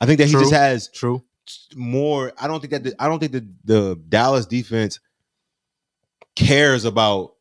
I 0.00 0.06
think 0.06 0.18
that 0.18 0.26
he 0.26 0.32
just 0.32 0.52
has 0.52 0.88
True. 0.88 1.22
more. 1.74 2.32
I 2.40 2.46
don't 2.48 2.60
think 2.60 2.70
that 2.72 2.84
the, 2.84 2.94
I 2.98 3.06
don't 3.08 3.18
think 3.18 3.32
the 3.32 3.46
the 3.64 4.00
Dallas 4.08 4.46
defense 4.46 4.98
cares 6.36 6.84
about 6.84 7.32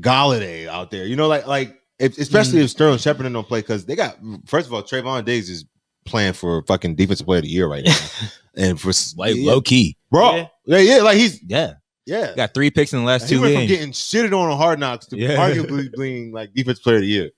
Golladay 0.00 0.66
out 0.66 0.90
there. 0.90 1.04
You 1.06 1.16
know, 1.16 1.28
like 1.28 1.46
like 1.46 1.78
if, 1.98 2.18
especially 2.18 2.60
Mm. 2.60 2.64
if 2.64 2.70
Sterling 2.70 2.98
Shepard 2.98 3.32
don't 3.32 3.46
play 3.46 3.60
because 3.60 3.84
they 3.86 3.96
got 3.96 4.18
first 4.46 4.66
of 4.66 4.74
all 4.74 4.82
Trevon 4.82 5.24
Diggs 5.24 5.48
is 5.50 5.64
playing 6.04 6.32
for 6.32 6.62
fucking 6.64 6.94
defensive 6.96 7.26
player 7.26 7.38
of 7.38 7.44
the 7.44 7.50
year 7.50 7.68
right 7.68 7.84
now, 7.84 7.96
and 8.56 8.80
for 8.80 8.92
Like 9.16 9.36
yeah, 9.36 9.50
low 9.50 9.60
key. 9.60 9.96
bro, 10.10 10.36
Yeah. 10.36 10.46
yeah. 10.66 10.78
yeah, 10.96 11.02
like 11.02 11.16
he's 11.18 11.42
Yeah. 11.42 11.74
Yeah. 12.06 12.34
Got 12.34 12.54
three 12.54 12.70
picks 12.70 12.92
in 12.92 12.98
the 13.00 13.04
last 13.04 13.28
he 13.28 13.36
two 13.36 13.40
went 13.42 13.54
from 13.54 13.66
getting 13.66 13.92
shitted 13.92 14.28
on 14.28 14.50
on 14.50 14.56
Hard 14.58 14.80
Knocks 14.80 15.06
to 15.06 15.16
Yeah. 15.16 15.36
arguably 15.36 15.90
being 15.96 16.32
like 16.32 16.52
defense 16.54 16.78
player 16.80 16.96
of 16.96 17.02
the 17.02 17.08
year. 17.08 17.30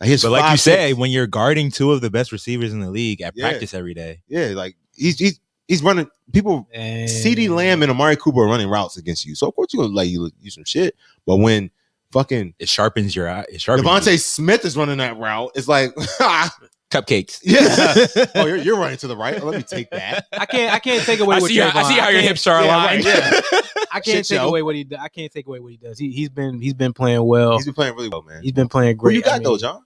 Like, 0.00 0.10
his 0.10 0.22
But 0.22 0.32
like 0.32 0.42
you 0.42 0.48
five 0.50 0.60
say, 0.60 0.92
when 0.92 1.10
you're 1.10 1.26
guarding 1.26 1.70
two 1.70 1.92
of 1.92 2.00
the 2.00 2.10
best 2.10 2.32
receivers 2.32 2.72
in 2.72 2.80
the 2.80 2.90
league 2.90 3.20
at 3.22 3.34
Yeah. 3.36 3.48
practice 3.48 3.74
every 3.74 3.94
day, 3.94 4.22
yeah, 4.28 4.48
like 4.48 4.76
he's 4.94 5.18
he's 5.18 5.40
he's 5.68 5.82
running 5.82 6.08
people 6.32 6.68
And 6.72 7.08
CeeDee 7.08 7.48
Lamb 7.48 7.82
and 7.82 7.90
Amari 7.90 8.16
Cooper 8.16 8.40
are 8.40 8.46
running 8.48 8.68
routes 8.68 8.96
against 8.96 9.24
you. 9.26 9.34
So 9.34 9.48
of 9.48 9.54
course 9.54 9.68
you're 9.72 9.82
gonna 9.84 9.94
let 9.94 10.08
you 10.08 10.30
use 10.40 10.54
some 10.54 10.64
shit. 10.64 10.96
But 11.26 11.36
when 11.36 11.70
fucking 12.12 12.54
it 12.58 12.68
sharpens 12.68 13.14
your 13.16 13.28
eye. 13.28 13.44
It 13.50 13.60
sharpens 13.60 13.86
DeVonta 13.86 14.18
Smith 14.20 14.64
is 14.64 14.76
running 14.76 14.98
that 14.98 15.18
route, 15.18 15.50
it's 15.54 15.68
like 15.68 15.92
cupcakes. 16.90 17.40
Yeah. 17.42 18.26
oh, 18.34 18.46
you're, 18.46 18.56
you're 18.56 18.76
running 18.76 18.98
to 18.98 19.06
the 19.06 19.16
right. 19.16 19.42
Let 19.42 19.56
me 19.56 19.62
take 19.62 19.90
that. 19.90 20.26
I 20.32 20.46
can't. 20.46 20.72
I 20.72 20.78
can't 20.78 21.04
take 21.04 21.20
away. 21.20 21.36
I 21.36 21.38
what 21.40 21.48
see, 21.48 21.58
how, 21.58 21.78
I 21.78 21.82
see 21.84 21.98
how 21.98 22.08
your 22.08 22.22
hips 22.22 22.46
are 22.46 22.62
yeah, 22.62 22.66
aligned. 22.66 23.04
right, 23.04 23.42
yeah. 23.52 23.60
I 23.92 24.00
can't 24.00 24.26
take 24.26 24.38
show. 24.38 24.48
away 24.48 24.62
what 24.62 24.74
he. 24.74 24.84
do- 24.84 24.96
I 24.96 25.08
can't 25.08 25.32
take 25.32 25.46
away 25.46 25.60
what 25.60 25.70
he 25.70 25.76
does. 25.76 25.98
He 25.98 26.10
he's 26.10 26.28
been 26.28 26.60
he's 26.60 26.74
been 26.74 26.92
playing 26.92 27.24
well. 27.24 27.52
He's 27.56 27.64
been 27.64 27.74
playing 27.74 27.94
really 27.94 28.08
well, 28.08 28.22
man. 28.22 28.42
He's 28.42 28.52
been 28.52 28.68
playing 28.68 28.96
great. 28.96 29.16
Who 29.16 29.22
great. 29.22 29.26
you 29.26 29.38
got 29.38 29.40
I 29.40 29.44
though, 29.44 29.50
mean, 29.50 29.58
John? 29.58 29.82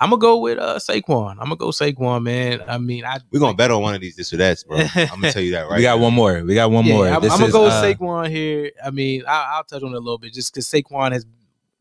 I'm 0.00 0.10
gonna 0.10 0.20
go 0.20 0.38
with 0.38 0.58
uh 0.58 0.76
Saquon. 0.76 1.32
I'm 1.32 1.36
gonna 1.36 1.56
go 1.56 1.70
Saquon, 1.70 2.22
man. 2.22 2.62
I 2.68 2.78
mean, 2.78 3.04
I 3.04 3.18
We're 3.32 3.40
gonna 3.40 3.56
bet 3.56 3.70
on 3.70 3.82
one 3.82 3.94
of 3.94 4.00
these 4.00 4.16
this 4.16 4.32
or 4.32 4.36
that, 4.36 4.62
bro. 4.66 4.78
I'm 4.94 5.08
gonna 5.08 5.32
tell 5.32 5.42
you 5.42 5.52
that 5.52 5.68
right. 5.68 5.76
we 5.76 5.82
got 5.82 5.98
now. 5.98 6.04
one 6.04 6.14
more. 6.14 6.42
We 6.44 6.54
got 6.54 6.70
one 6.70 6.84
yeah, 6.84 6.94
more. 6.94 7.08
I'm, 7.08 7.20
This 7.20 7.32
I'm 7.32 7.40
gonna 7.40 7.52
go 7.52 7.64
with 7.64 7.72
uh, 7.72 7.82
Saquon 7.82 8.30
here. 8.30 8.70
I 8.84 8.90
mean, 8.90 9.24
I, 9.26 9.54
I'll 9.54 9.64
touch 9.64 9.82
on 9.82 9.92
it 9.92 9.96
a 9.96 10.00
little 10.00 10.18
bit 10.18 10.32
just 10.32 10.54
because 10.54 10.68
Saquon 10.68 11.12
has 11.12 11.26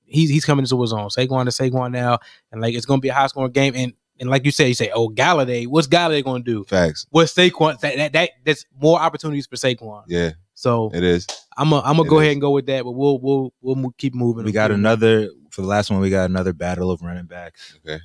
he's 0.05 0.29
he's 0.29 0.45
coming 0.45 0.63
into 0.63 0.81
his 0.81 0.93
own. 0.93 1.09
Saquon 1.09 1.47
is 1.47 1.57
Saquon 1.57 1.91
now, 1.91 2.17
and 2.51 2.59
like 2.59 2.73
it's 2.73 2.85
gonna 2.85 3.01
be 3.01 3.09
a 3.09 3.13
high 3.13 3.27
scoring 3.27 3.51
game. 3.51 3.75
And 3.75 3.93
and 4.19 4.29
like 4.29 4.45
you 4.45 4.51
said, 4.51 4.65
you 4.67 4.73
say, 4.73 4.91
oh 4.93 5.09
Golladay, 5.09 5.67
what's 5.67 5.87
Golladay 5.87 6.23
gonna 6.23 6.43
do? 6.43 6.63
Facts. 6.65 7.05
What's 7.09 7.33
Saquon? 7.33 7.79
That, 7.81 7.95
that 7.97 8.13
that 8.13 8.29
that's 8.43 8.65
more 8.79 8.99
opportunities 8.99 9.47
for 9.47 9.55
Saquon. 9.55 10.03
Yeah, 10.07 10.31
So 10.53 10.91
it 10.93 11.03
is. 11.03 11.27
I'm 11.57 11.69
gonna 11.69 11.81
I'm 11.85 11.97
gonna 11.97 12.09
go 12.09 12.17
is. 12.19 12.23
ahead 12.23 12.33
and 12.33 12.41
go 12.41 12.51
with 12.51 12.65
that. 12.67 12.83
But 12.83 12.91
we'll 12.91 13.19
we'll 13.19 13.53
we'll 13.61 13.93
keep 13.97 14.13
moving. 14.15 14.45
We 14.45 14.51
got 14.51 14.71
another 14.71 15.29
for 15.51 15.61
the 15.61 15.67
last 15.67 15.89
one. 15.89 15.99
We 15.99 16.09
got 16.09 16.29
another 16.29 16.53
battle 16.53 16.91
of 16.91 17.01
running 17.01 17.25
backs. 17.25 17.77
Okay. 17.85 17.99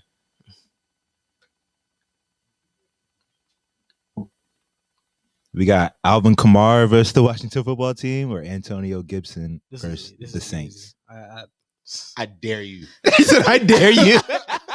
We 5.55 5.67
got 5.67 5.97
Alvin 6.03 6.35
Kamara 6.35 6.89
versus 6.89 7.13
the 7.13 7.23
Washington 7.23 7.63
football 7.63 7.93
team, 7.93 8.33
or 8.33 8.43
Antonio 8.43 9.03
Gibson 9.03 9.61
This 9.71 9.83
versus 9.83 10.15
this 10.19 10.33
the 10.33 10.41
Saints. 10.41 10.95
I, 11.11 11.15
I, 11.15 11.45
I 12.17 12.27
dare 12.27 12.63
you. 12.63 12.87
he 13.17 13.23
said, 13.25 13.45
"I 13.47 13.59
dare 13.59 13.91
you." 13.91 14.19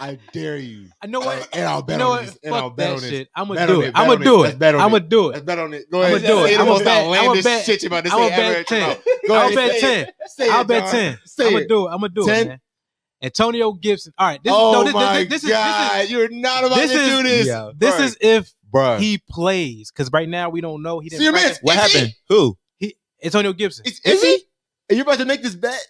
I 0.00 0.18
dare 0.32 0.56
you. 0.56 0.86
I 1.02 1.06
know 1.06 1.20
what. 1.20 1.48
And 1.54 1.64
I'll 1.66 1.82
bet 1.82 1.94
You 1.94 1.98
know 1.98 2.10
on 2.12 2.16
what? 2.18 2.26
this. 2.26 2.38
And 2.44 2.54
I'll 2.54 2.70
bet 2.70 2.76
that 2.88 2.94
on 2.96 3.00
this. 3.02 3.10
shit. 3.10 3.28
I'm 3.34 3.48
gonna 3.48 3.66
do 3.66 3.80
it. 3.82 3.86
it, 3.88 3.92
I'm 3.94 4.06
gonna 4.08 4.24
do 4.24 4.44
it. 4.44 4.58
Let's 4.58 4.74
I'm 4.74 4.90
gonna 4.90 5.00
do 5.00 5.22
Let's 5.26 5.38
it. 5.38 5.46
bet 5.46 5.58
on 5.58 5.74
it. 5.74 5.90
Go 5.90 6.02
I'ma 6.02 6.18
do 6.18 6.44
it. 6.44 6.48
Say 6.48 6.54
I'ma 6.56 6.64
the 6.64 6.70
most 6.70 6.84
bet- 6.84 7.44
bet- 7.44 7.64
shit 7.64 7.82
you 7.82 7.86
about 7.88 8.04
to 8.04 8.10
say 8.10 8.16
I'ma 8.16 8.28
bet 8.28 8.66
10. 8.66 8.82
I'll 9.30 9.54
bet 9.54 9.80
ten. 9.80 10.08
I'll 10.50 10.64
bet 10.64 10.90
ten. 10.90 11.18
I'm 11.40 11.52
gonna 11.52 11.66
do 11.68 11.86
it. 11.86 11.90
I'm 11.90 12.00
gonna 12.00 12.08
do 12.08 12.28
it, 12.28 12.46
man. 12.48 12.60
Antonio 13.22 13.72
Gibson. 13.72 14.12
All 14.18 14.26
right. 14.28 14.42
This, 14.42 14.52
oh 14.54 14.72
no, 14.72 14.84
this, 14.84 14.92
my 14.94 15.18
this, 15.20 15.28
this, 15.28 15.44
is, 15.44 15.50
god, 15.50 15.94
this 15.94 16.04
is 16.04 16.10
you're 16.10 16.28
not 16.28 16.64
about 16.64 16.76
this 16.76 16.92
to 16.92 16.98
is- 16.98 17.08
do 17.08 17.22
this. 17.22 17.46
Yeah. 17.46 17.70
this 17.76 17.98
is 18.00 18.16
if 18.20 18.52
Bruh. 18.72 18.98
he 18.98 19.18
plays 19.30 19.90
because 19.90 20.10
right 20.12 20.28
now 20.28 20.50
we 20.50 20.60
don't 20.60 20.82
know. 20.82 21.00
He 21.00 21.08
didn't. 21.08 21.18
See 21.20 21.24
your 21.24 21.32
practice. 21.32 21.60
man. 21.62 21.76
What 21.78 21.86
Is 21.86 21.92
he? 21.92 21.98
happened? 21.98 22.14
Who? 22.28 22.58
He, 22.76 22.96
Antonio 23.24 23.52
Gibson. 23.54 23.86
Is, 23.86 24.00
is 24.04 24.22
he? 24.22 24.42
And 24.88 24.96
you're 24.98 25.04
about 25.06 25.18
to 25.18 25.24
make 25.24 25.42
this 25.42 25.54
bet, 25.54 25.80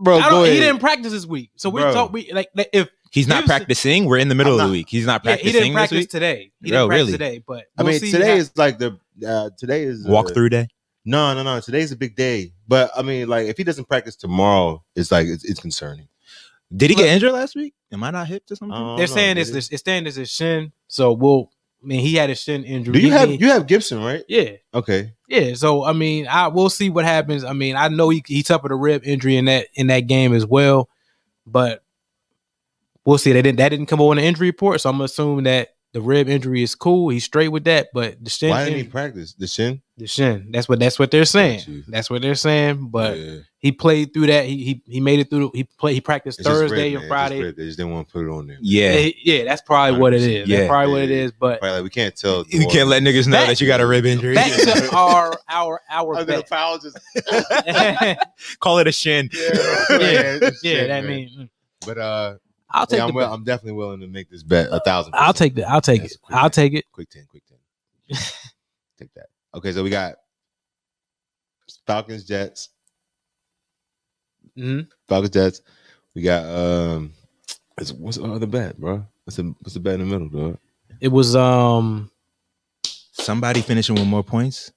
bro? 0.00 0.18
I 0.18 0.22
Go 0.24 0.30
don't, 0.30 0.42
ahead. 0.44 0.54
he 0.54 0.60
didn't 0.60 0.80
practice 0.80 1.12
this 1.12 1.26
week, 1.26 1.50
so 1.56 1.70
we 1.70 1.80
Bro. 1.82 1.92
talk. 1.92 2.12
We 2.12 2.32
like 2.32 2.48
like, 2.54 2.70
if 2.72 2.88
He's 3.12 3.26
not 3.26 3.38
Gibson- 3.42 3.48
practicing. 3.48 4.04
We're 4.06 4.18
in 4.18 4.28
the 4.28 4.34
middle 4.36 4.52
I'm 4.52 4.60
of 4.60 4.64
not- 4.64 4.66
the 4.68 4.72
week. 4.72 4.88
He's 4.88 5.04
not 5.04 5.22
yeah, 5.24 5.30
practicing 5.32 5.46
he 5.46 5.52
didn't 5.52 5.68
this 5.68 5.74
practice 5.74 5.98
week. 5.98 6.10
today. 6.10 6.52
He 6.62 6.70
didn't 6.70 6.86
practice 6.88 7.06
really? 7.06 7.12
today, 7.12 7.44
but 7.46 7.64
I 7.76 7.82
we'll 7.82 7.92
mean, 7.92 8.00
see 8.00 8.12
today 8.12 8.28
how- 8.28 8.34
is 8.36 8.52
like 8.56 8.78
the 8.78 8.98
uh, 9.26 9.50
today 9.58 9.82
is 9.82 10.06
uh, 10.06 10.10
Walk 10.10 10.32
through 10.32 10.50
day. 10.50 10.68
No, 11.04 11.34
no, 11.34 11.42
no. 11.42 11.60
Today's 11.60 11.90
a 11.92 11.96
big 11.96 12.14
day, 12.14 12.52
but 12.68 12.90
I 12.96 13.02
mean, 13.02 13.26
like 13.28 13.48
if 13.48 13.56
he 13.56 13.64
doesn't 13.64 13.88
practice 13.88 14.14
tomorrow, 14.16 14.84
it's 14.94 15.10
like 15.10 15.26
it's, 15.26 15.44
it's 15.44 15.58
concerning. 15.60 16.06
Did 16.76 16.90
he 16.90 16.96
Look- 16.96 17.04
get 17.06 17.14
injured 17.14 17.32
last 17.32 17.56
week? 17.56 17.74
Am 17.92 18.04
I 18.04 18.10
not 18.12 18.28
hip 18.28 18.46
to 18.46 18.54
something? 18.54 18.76
I 18.76 18.96
they're 18.96 19.06
don't 19.06 19.14
saying 19.14 19.34
know, 19.36 19.40
it's 19.40 19.70
it's 19.72 19.82
saying 19.84 20.06
it's 20.06 20.16
his 20.16 20.30
shin. 20.30 20.72
So 20.88 21.12
we'll. 21.12 21.50
I 21.82 21.86
mean, 21.86 22.00
he 22.00 22.14
had 22.14 22.28
a 22.30 22.34
shin 22.34 22.64
injury. 22.64 22.92
Do 22.92 22.98
you 23.00 23.06
He- 23.06 23.12
have 23.18 23.30
you 23.30 23.48
have 23.48 23.66
Gibson 23.66 24.02
right? 24.02 24.22
Yeah, 24.28 24.50
Okay, 24.74 25.12
yeah. 25.28 25.54
So 25.54 25.84
I 25.84 25.92
mean, 25.92 26.26
I 26.26 26.48
we'll 26.48 26.68
see 26.70 26.90
what 26.90 27.04
happens. 27.04 27.42
I 27.44 27.52
mean, 27.54 27.76
I 27.76 27.88
know 27.88 28.10
he 28.10 28.22
he 28.26 28.42
suffered 28.42 28.72
a 28.72 28.74
rib 28.76 29.02
injury 29.04 29.36
in 29.36 29.46
that 29.46 29.68
in 29.74 29.86
that 29.86 30.00
game 30.00 30.34
as 30.34 30.44
well, 30.44 30.88
but 31.46 31.82
we'll 33.04 33.18
see. 33.18 33.32
They 33.32 33.42
didn't 33.42 33.58
that 33.58 33.70
didn't 33.70 33.86
come 33.86 34.00
on 34.00 34.16
the 34.16 34.22
injury 34.22 34.48
report, 34.48 34.80
so 34.80 34.90
I'm 34.90 35.00
assuming 35.00 35.44
that 35.44 35.70
the 35.92 36.00
rib 36.00 36.28
injury 36.28 36.62
is 36.62 36.74
cool. 36.74 37.08
He's 37.08 37.24
straight 37.24 37.48
with 37.48 37.64
that, 37.64 37.88
but 37.92 38.22
the 38.22 38.30
shin, 38.30 38.50
why 38.50 38.64
didn't 38.64 38.78
he 38.78 38.84
practice 38.84 39.34
the 39.34 39.46
shin? 39.46 39.82
the 39.96 40.06
shin. 40.06 40.48
That's 40.50 40.68
what 40.68 40.78
that's 40.80 40.98
what 40.98 41.10
they're 41.10 41.24
saying. 41.24 41.84
That's 41.88 42.08
what 42.08 42.22
they're 42.22 42.34
saying. 42.36 42.88
But 42.90 43.18
Yeah. 43.18 43.36
he 43.58 43.72
played 43.72 44.14
through 44.14 44.28
that. 44.28 44.46
He 44.46 44.64
he, 44.64 44.82
he 44.86 45.00
made 45.00 45.18
it 45.20 45.28
through. 45.28 45.50
He 45.52 45.64
played. 45.64 45.94
He 45.94 46.00
practiced 46.00 46.38
It's 46.38 46.48
just 46.48 46.58
Thursday 46.60 46.94
ripped, 46.94 46.94
man. 46.94 46.94
and 46.94 46.94
It's 46.94 47.02
just 47.02 47.08
Friday. 47.08 47.52
They 47.52 47.64
just 47.66 47.76
didn't 47.78 47.92
want 47.92 48.06
to 48.08 48.12
put 48.12 48.24
it 48.24 48.30
on 48.30 48.46
there. 48.46 48.56
Yeah. 48.62 48.92
Yeah, 48.92 49.10
yeah, 49.24 49.44
that's 49.44 49.60
probably 49.62 50.00
what 50.00 50.14
it 50.14 50.22
is. 50.22 50.48
Yeah. 50.48 50.58
that's 50.58 50.68
probably 50.68 50.92
what 50.92 51.02
it 51.02 51.10
is. 51.10 51.32
But 51.32 51.60
like 51.60 51.82
we 51.82 51.90
can't 51.90 52.16
tell. 52.16 52.44
You 52.48 52.66
can't 52.68 52.88
let 52.88 53.02
niggas 53.02 53.26
know 53.26 53.32
Back- 53.38 53.48
that 53.48 53.60
you 53.60 53.66
got 53.66 53.80
a 53.80 53.86
rib 53.86 54.06
injury. 54.06 54.34
back 54.34 54.52
to 54.52 54.88
our 54.96 55.36
our 55.50 55.80
our 55.90 56.14
Under 56.16 56.32
the 56.32 56.38
bet. 56.38 56.48
foul, 56.48 56.78
just 56.78 56.96
Call 58.60 58.78
it 58.78 58.86
a 58.86 58.92
shin. 58.92 59.28
yeah, 59.32 59.50
it's 59.90 60.64
yeah, 60.64 60.72
shit, 60.72 60.88
that 60.88 61.04
man. 61.04 61.06
mean 61.10 61.28
mm. 61.38 61.48
But 61.86 61.98
uh, 61.98 62.34
I'll 62.70 62.86
take 62.86 62.98
yeah, 62.98 63.06
I'm, 63.06 63.14
will. 63.14 63.32
I'm 63.32 63.44
definitely 63.44 63.72
willing 63.72 64.00
to 64.00 64.06
make 64.06 64.30
this 64.30 64.42
bet 64.42 64.68
a 64.70 64.80
thousand. 64.80 65.14
I'll 65.16 65.32
take 65.34 65.54
that. 65.56 65.68
I'll 65.68 65.80
take 65.80 66.02
That's 66.02 66.14
it. 66.14 66.22
quick 66.22 66.36
I'll 66.36 66.50
ten. 66.50 66.64
take 66.70 66.74
it. 66.78 66.84
quick 66.92 67.10
ten, 67.10 67.26
quick 67.28 67.42
ten. 67.48 67.58
take 68.98 69.12
that. 69.14 69.26
Okay, 69.54 69.72
so 69.72 69.82
we 69.82 69.90
got 69.90 70.14
Falcons, 71.86 72.24
Jets, 72.24 72.68
Mhm. 74.56 74.88
Falcons, 75.08 75.30
Jets. 75.30 75.62
We 76.14 76.22
got 76.22 76.44
um, 76.44 77.12
what's, 77.76 77.92
what's 77.92 78.16
the 78.18 78.24
other 78.24 78.46
bet, 78.46 78.78
bro? 78.78 79.04
What's 79.24 79.36
the 79.36 79.54
what's 79.60 79.74
the 79.74 79.80
bet 79.80 79.94
in 80.00 80.00
the 80.08 80.18
middle, 80.18 80.28
dog? 80.28 80.58
It 81.00 81.08
was 81.08 81.34
um 81.36 82.10
Somebody 83.12 83.60
finishing 83.60 83.94
with 83.96 84.06
more 84.06 84.22
points. 84.24 84.72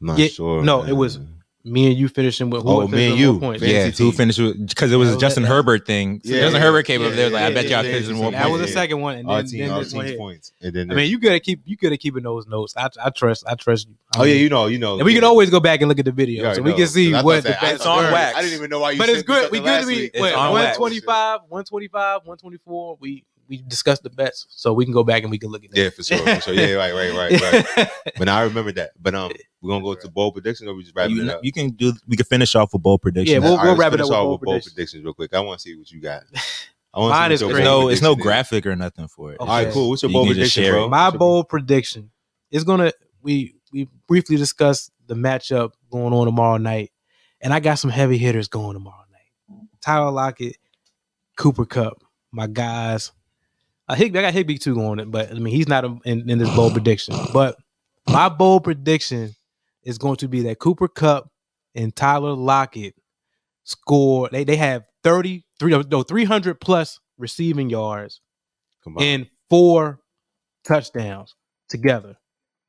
I'm 0.00 0.08
not 0.08 0.18
Yeah, 0.18 0.26
sure. 0.28 0.62
no, 0.62 0.82
it 0.82 0.92
was- 0.92 1.18
man. 1.18 1.43
Me 1.66 1.86
and 1.86 1.96
you 1.96 2.08
finishing 2.08 2.50
with 2.50 2.62
who 2.62 2.68
Oh, 2.82 2.86
me 2.88 3.08
and 3.10 3.18
you. 3.18 3.38
points. 3.38 3.62
Fantasy 3.62 3.74
yeah, 3.74 3.84
who 3.86 4.10
team. 4.10 4.12
finished 4.12 4.38
with 4.38 4.68
because 4.68 4.92
it 4.92 4.96
was 4.96 5.10
That 5.10 5.16
a 5.16 5.20
Justin 5.20 5.42
that- 5.44 5.48
Herbert 5.48 5.86
thing. 5.86 6.20
So 6.22 6.32
Yeah, 6.34 6.40
Justin 6.42 6.60
yeah, 6.60 6.66
Herbert 6.66 6.82
came 6.86 7.00
yeah, 7.00 7.06
up 7.08 7.14
there 7.14 7.30
like, 7.30 7.42
I 7.42 7.54
bet 7.54 7.64
y'all 7.68 7.82
yeah, 7.84 7.90
finishing 7.92 8.16
yeah, 8.16 8.22
more 8.22 8.32
yeah. 8.32 8.42
That 8.42 8.50
was 8.50 8.60
the 8.60 8.66
yeah. 8.68 8.72
second 8.74 9.00
one, 9.00 9.16
and 9.16 9.28
Our 9.28 9.36
then, 9.38 9.46
team, 9.50 9.60
then 9.60 9.70
our 9.70 9.78
this 9.84 9.94
one 9.94 10.16
points, 10.18 10.52
and 10.60 10.72
then 10.74 10.90
I 10.90 10.94
mean, 10.94 11.10
you 11.10 11.18
gotta 11.18 11.40
keep 11.40 11.62
you 11.64 11.76
gotta 11.76 11.96
keep 11.96 12.16
in 12.18 12.22
those 12.22 12.46
notes. 12.46 12.74
I 12.76 12.88
I 13.02 13.08
trust 13.10 13.44
I 13.48 13.54
trust 13.54 13.88
you. 13.88 13.94
I 14.14 14.20
oh 14.20 14.24
yeah, 14.24 14.34
you 14.34 14.48
know, 14.50 14.66
you 14.66 14.78
know, 14.78 14.96
and 14.96 15.04
we 15.04 15.14
can 15.14 15.24
always 15.24 15.48
go 15.48 15.58
back 15.60 15.80
and 15.80 15.88
look 15.88 15.98
at 15.98 16.04
the 16.04 16.12
video, 16.12 16.44
already 16.44 16.56
so 16.56 16.62
we 16.62 16.74
can 16.74 16.86
see 16.86 17.12
what 17.12 17.22
thought 17.22 17.42
the 17.44 17.48
that- 17.50 17.62
I 17.62 17.72
best 17.72 17.86
on 17.86 18.12
wax. 18.12 18.36
I 18.36 18.42
didn't 18.42 18.58
even 18.58 18.68
know 18.70 18.80
why 18.80 18.90
you. 18.90 18.98
But 18.98 19.08
it's 19.08 19.22
good. 19.22 19.50
We 19.50 19.58
good 19.60 19.64
to 19.64 19.70
last 19.72 19.88
be 19.88 19.96
week. 20.02 20.14
what, 20.16 20.28
It's 20.28 20.36
on 20.36 20.52
wax. 20.52 20.78
125, 20.78 21.40
125, 21.48 22.20
124. 22.26 22.98
We 23.00 23.24
we 23.48 23.58
discussed 23.58 24.02
the 24.02 24.10
bets, 24.10 24.46
so 24.50 24.72
we 24.72 24.84
can 24.84 24.94
go 24.94 25.04
back 25.04 25.22
and 25.22 25.30
we 25.30 25.38
can 25.38 25.50
look 25.50 25.64
at 25.64 25.70
that. 25.70 25.78
Yeah, 25.80 25.90
for 25.90 26.02
sure, 26.02 26.18
for 26.18 26.40
sure. 26.40 26.54
Yeah, 26.54 26.74
right, 26.74 26.92
right, 26.94 27.12
right, 27.42 27.76
right. 27.76 27.88
But 28.18 28.24
now 28.26 28.38
I 28.38 28.42
remember 28.44 28.72
that. 28.72 28.92
But 29.00 29.14
um, 29.14 29.32
we're 29.60 29.70
gonna 29.72 29.84
go 29.84 29.94
to 29.94 30.08
bold 30.08 30.34
prediction, 30.34 30.68
or 30.68 30.74
we 30.74 30.82
just 30.82 30.94
wrap 30.96 31.10
it 31.10 31.28
up. 31.28 31.40
you 31.42 31.52
can 31.52 31.70
do. 31.70 31.92
We 32.06 32.16
can 32.16 32.26
finish 32.26 32.54
off 32.54 32.72
with 32.72 32.82
bold 32.82 33.02
predictions. 33.02 33.32
Yeah, 33.32 33.38
we'll- 33.40 33.52
All 33.52 33.58
right, 33.58 33.68
let's 33.68 33.80
wrap 33.80 33.92
it 33.92 34.00
up 34.00 34.06
with 34.08 34.12
off 34.16 34.22
bold 34.24 34.40
bold 34.40 34.40
predictions. 34.40 34.74
predictions 34.74 35.04
real 35.04 35.14
quick. 35.14 35.34
I 35.34 35.40
want 35.40 35.58
to 35.60 35.62
see 35.62 35.76
what 35.76 35.90
you 35.90 36.00
got. 36.00 36.22
I 36.94 37.00
wanna 37.00 37.28
see 37.28 37.34
is 37.34 37.42
what 37.42 37.48
your 37.48 37.54
great. 37.56 37.64
There's 37.64 37.68
bold 37.74 37.84
no, 37.84 37.88
it's 37.90 38.02
no 38.02 38.08
prediction 38.14 38.20
is. 38.20 38.24
graphic 38.24 38.66
or 38.66 38.76
nothing 38.76 39.08
for 39.08 39.32
it. 39.32 39.40
Okay. 39.40 39.50
All 39.50 39.64
right, 39.64 39.72
cool. 39.72 39.88
What's 39.90 40.02
your 40.02 40.10
You 40.10 40.14
bold 40.14 40.26
prediction, 40.28 40.70
bro? 40.70 40.88
My 40.88 41.04
What's 41.06 41.12
your- 41.14 41.18
bold 41.18 41.48
prediction 41.48 42.10
is 42.50 42.64
gonna 42.64 42.92
we 43.22 43.56
we 43.72 43.88
briefly 44.06 44.36
discussed 44.36 44.90
the 45.06 45.14
matchup 45.14 45.72
going 45.90 46.12
on 46.14 46.26
tomorrow 46.26 46.56
night, 46.58 46.92
and 47.40 47.52
I 47.52 47.60
got 47.60 47.74
some 47.74 47.90
heavy 47.90 48.16
hitters 48.18 48.48
going 48.48 48.74
tomorrow 48.74 49.04
night. 49.10 49.58
Tyler 49.82 50.10
Lockett, 50.12 50.56
Cooper 51.36 51.64
Kupp, 51.66 52.02
my 52.32 52.46
guys. 52.46 53.10
Uh, 53.88 53.94
Higbee, 53.94 54.18
I 54.18 54.22
got 54.22 54.32
Higbee 54.32 54.58
too 54.58 54.80
on 54.80 54.98
it, 54.98 55.10
but 55.10 55.30
I 55.30 55.34
mean 55.34 55.54
he's 55.54 55.68
not 55.68 55.84
in, 55.84 56.30
in 56.30 56.38
this 56.38 56.54
bold 56.54 56.72
prediction. 56.72 57.14
But 57.32 57.56
my 58.08 58.28
bold 58.28 58.64
prediction 58.64 59.34
is 59.82 59.98
going 59.98 60.16
to 60.16 60.28
be 60.28 60.42
that 60.42 60.58
Cooper 60.58 60.88
Kupp 60.88 61.28
and 61.74 61.94
Tyler 61.94 62.32
Lockett 62.32 62.94
score. 63.64 64.28
They 64.30 64.44
they 64.44 64.56
have 64.56 64.84
33 65.02 65.84
no 65.90 66.02
300 66.02 66.60
plus 66.60 66.98
receiving 67.18 67.68
yards 67.68 68.20
Come 68.82 68.96
on. 68.96 69.02
and 69.02 69.26
four 69.50 70.00
touchdowns 70.64 71.34
together 71.68 72.16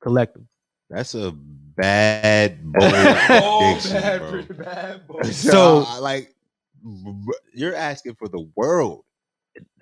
collectively. 0.02 0.48
That's 0.90 1.16
a 1.16 1.32
bad 1.32 2.60
bold 2.74 2.92
prediction, 3.82 5.02
bro. 5.08 5.22
So- 5.32 5.86
uh, 5.88 6.00
like, 6.02 6.34
you're 7.54 7.74
asking 7.74 8.16
for 8.16 8.28
the 8.28 8.48
world. 8.56 9.05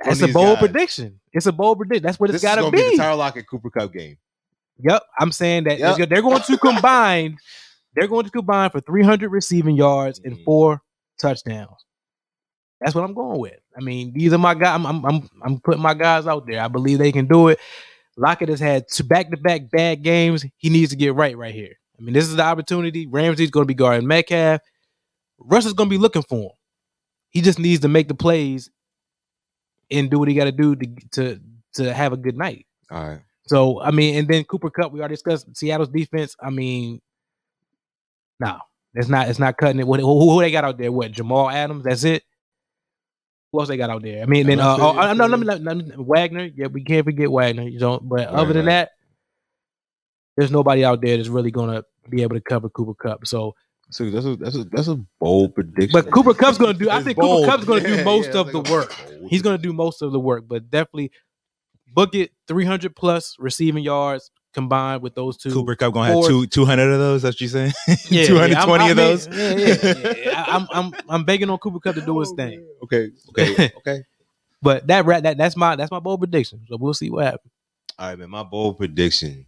That's 0.04 0.22
a 0.22 0.28
bold 0.28 0.60
guys. 0.60 0.68
prediction. 0.70 1.20
It's 1.32 1.46
a 1.46 1.52
bold 1.52 1.78
prediction. 1.78 2.04
That's 2.04 2.20
what 2.20 2.30
it's 2.30 2.44
got 2.44 2.56
to 2.56 2.70
be. 2.72 2.78
be 2.78 2.92
the 2.92 2.98
Tyler 2.98 3.16
Lockett 3.16 3.48
Cooper 3.50 3.70
Kupp 3.70 3.94
game. 3.94 4.18
yep, 4.80 5.04
I'm 5.20 5.32
saying 5.32 5.64
that 5.66 5.80
Yep. 5.80 6.10
they're 6.10 6.22
going 6.22 6.42
to 6.42 6.58
combine. 6.58 7.38
they're 7.96 8.08
going 8.08 8.26
to 8.26 8.32
combine 8.32 8.70
for 8.72 8.82
300 8.82 9.30
receiving 9.30 9.76
yards 9.76 10.20
and 10.24 10.38
Mhm. 10.38 10.44
four 10.44 10.82
touchdowns. 11.20 11.86
That's 12.82 12.96
what 12.96 13.04
I'm 13.04 13.14
going 13.14 13.40
with. 13.40 13.60
I 13.78 13.82
mean, 13.82 14.12
these 14.14 14.34
are 14.34 14.38
my 14.38 14.54
guys. 14.56 14.76
I'm, 14.76 14.86
I'm, 14.86 15.06
I'm, 15.06 15.30
I'm 15.44 15.60
putting 15.62 15.82
my 15.82 15.94
guys 15.94 16.28
out 16.28 16.46
there. 16.48 16.60
I 16.62 16.68
believe 16.68 16.98
they 17.00 17.12
can 17.12 17.28
do 17.28 17.48
it. 17.48 17.60
Lockett 18.18 18.50
has 18.50 18.60
had 18.60 18.86
two 18.92 19.04
back-to-back 19.04 19.72
bad 19.72 20.04
games. 20.04 20.46
He 20.58 20.70
needs 20.70 20.90
to 20.92 20.96
get 20.98 21.16
right 21.16 21.38
right 21.38 21.54
here. 21.54 21.74
I 21.98 22.02
mean, 22.02 22.14
this 22.14 22.26
is 22.28 22.36
the 22.36 22.44
opportunity. 22.44 23.08
Ramsey's 23.08 23.52
going 23.52 23.64
to 23.64 23.68
be 23.68 23.74
guarding 23.74 24.08
Metcalf. 24.08 24.60
Russ 25.40 25.66
is 25.66 25.74
going 25.74 25.88
to 25.90 25.94
be 25.94 25.98
looking 26.00 26.24
for 26.24 26.42
him. 26.42 26.58
He 27.30 27.42
just 27.42 27.58
needs 27.58 27.82
to 27.82 27.88
make 27.88 28.08
the 28.08 28.14
plays 28.16 28.70
and 29.92 30.10
do 30.10 30.20
what 30.20 30.28
he 30.28 30.36
got 30.36 30.46
to 30.46 30.52
do 30.52 30.76
to 30.76 30.88
to 31.12 31.40
to 31.74 31.94
have 31.94 32.14
a 32.14 32.18
good 32.18 32.38
night. 32.38 32.66
All 32.92 33.08
right. 33.08 33.22
So 33.48 33.82
I 33.82 33.92
mean, 33.92 34.16
and 34.16 34.28
then 34.28 34.44
Cooper 34.46 34.70
Kupp, 34.70 34.92
we 34.92 35.00
already 35.00 35.16
discussed 35.16 35.56
Seattle's 35.56 35.90
defense. 35.90 36.36
I 36.42 36.50
mean, 36.50 37.02
no, 38.40 38.58
it's 38.94 39.10
not. 39.10 39.30
It's 39.30 39.40
not 39.40 39.58
cutting 39.58 39.80
it. 39.80 39.88
What 39.88 40.00
who, 40.00 40.32
who 40.32 40.42
they 40.42 40.52
got 40.52 40.64
out 40.64 40.78
there? 40.78 40.92
What 40.92 41.12
Jamal 41.12 41.50
Adams? 41.50 41.84
That's 41.84 42.04
it. 42.04 42.24
Who 43.52 43.60
else 43.60 43.70
they 43.70 43.78
got 43.78 43.90
out 43.90 44.02
there? 44.02 44.24
I 44.24 44.26
mean, 44.26 44.48
then 44.48 44.60
uh, 44.60 44.78
oh, 44.80 44.98
uh, 44.98 45.14
no, 45.14 45.28
me, 45.28 45.46
let 45.46 45.62
me- 45.62 45.92
Wagner. 45.98 46.50
Yeah, 46.56 46.68
we 46.68 46.84
can't 46.84 47.06
forget 47.06 47.30
Wagner. 47.30 47.64
You 47.64 47.80
don't. 47.80 48.08
but 48.08 48.28
other 48.28 48.54
than 48.54 48.66
that, 48.66 48.92
there's 50.36 50.52
nobody 50.52 50.84
out 50.84 51.02
there 51.02 51.18
that's 51.18 51.30
really 51.30 51.52
gonna 51.52 51.84
be 52.10 52.24
able 52.24 52.36
to 52.36 52.42
cover 52.42 52.70
Cooper 52.70 52.96
Kupp. 52.96 53.28
So 53.28 53.56
So 53.90 54.10
that's 54.10 54.26
a 54.26 54.36
that's 54.36 54.56
a 54.56 54.64
that's 54.66 54.88
a 54.88 54.96
bold 55.20 55.54
prediction. 55.56 55.92
But 55.94 56.12
Cooper 56.12 56.34
Kupp's 56.34 56.58
gonna 56.58 56.74
do. 56.74 56.90
I 56.90 57.02
think 57.04 57.18
bold. 57.18 57.46
Cooper 57.46 57.52
Kupp's 57.52 57.66
gonna 57.66 57.82
Yeah, 57.90 57.98
do 57.98 58.04
most 58.04 58.34
yeah, 58.34 58.40
of 58.42 58.52
the 58.52 58.60
work. 58.62 58.96
bold 59.20 59.30
He's 59.30 59.42
gonna 59.42 59.58
do 59.58 59.72
most 59.74 60.02
of 60.02 60.12
the 60.12 60.20
work, 60.20 60.46
but 60.48 60.70
definitely 60.70 61.12
book 61.94 62.16
it 62.16 62.32
300 62.48 62.96
plus 62.96 63.36
receiving 63.38 63.84
yards 63.84 64.32
combined 64.54 65.02
with 65.02 65.14
those 65.16 65.38
two. 65.38 65.52
Cooper 65.52 65.76
Kupp 65.76 65.94
gonna 65.94 66.14
have 66.14 66.26
two 66.26 66.48
200 66.48 66.92
of 66.92 67.00
those. 67.00 67.22
That's 67.22 67.36
what 67.36 67.42
you 67.42 67.48
saying? 67.48 67.74
Yeah, 68.10 68.26
two 68.26 68.34
yeah, 68.36 68.40
hundred 68.40 68.58
I'm- 68.58 68.68
twenty 68.68 68.84
I 68.86 68.90
of 68.90 68.96
those. 68.98 69.28
Yeah, 69.28 69.56
yeah, 69.56 70.14
yeah. 70.26 70.44
I- 70.48 70.56
I'm 70.56 70.68
I'm 70.72 70.94
I'm 71.10 71.24
begging 71.24 71.50
on 71.50 71.58
Cooper 71.60 71.80
Kupp 71.80 71.96
to 71.96 72.02
do 72.02 72.20
his 72.20 72.32
oh, 72.32 72.36
thing. 72.36 72.66
Okay, 72.84 73.12
okay, 73.30 73.72
okay. 73.78 74.04
But 74.62 74.88
that 74.88 75.06
that 75.24 75.38
that's 75.38 75.56
my 75.56 75.76
that's 75.76 75.92
my 75.92 76.00
bold 76.00 76.20
prediction. 76.22 76.62
So 76.68 76.78
we'll 76.78 76.94
see 76.94 77.10
what 77.10 77.26
happens. 77.26 77.52
All 78.00 78.08
right, 78.08 78.18
man. 78.18 78.30
My 78.30 78.44
bold 78.44 78.78
prediction 78.78 79.46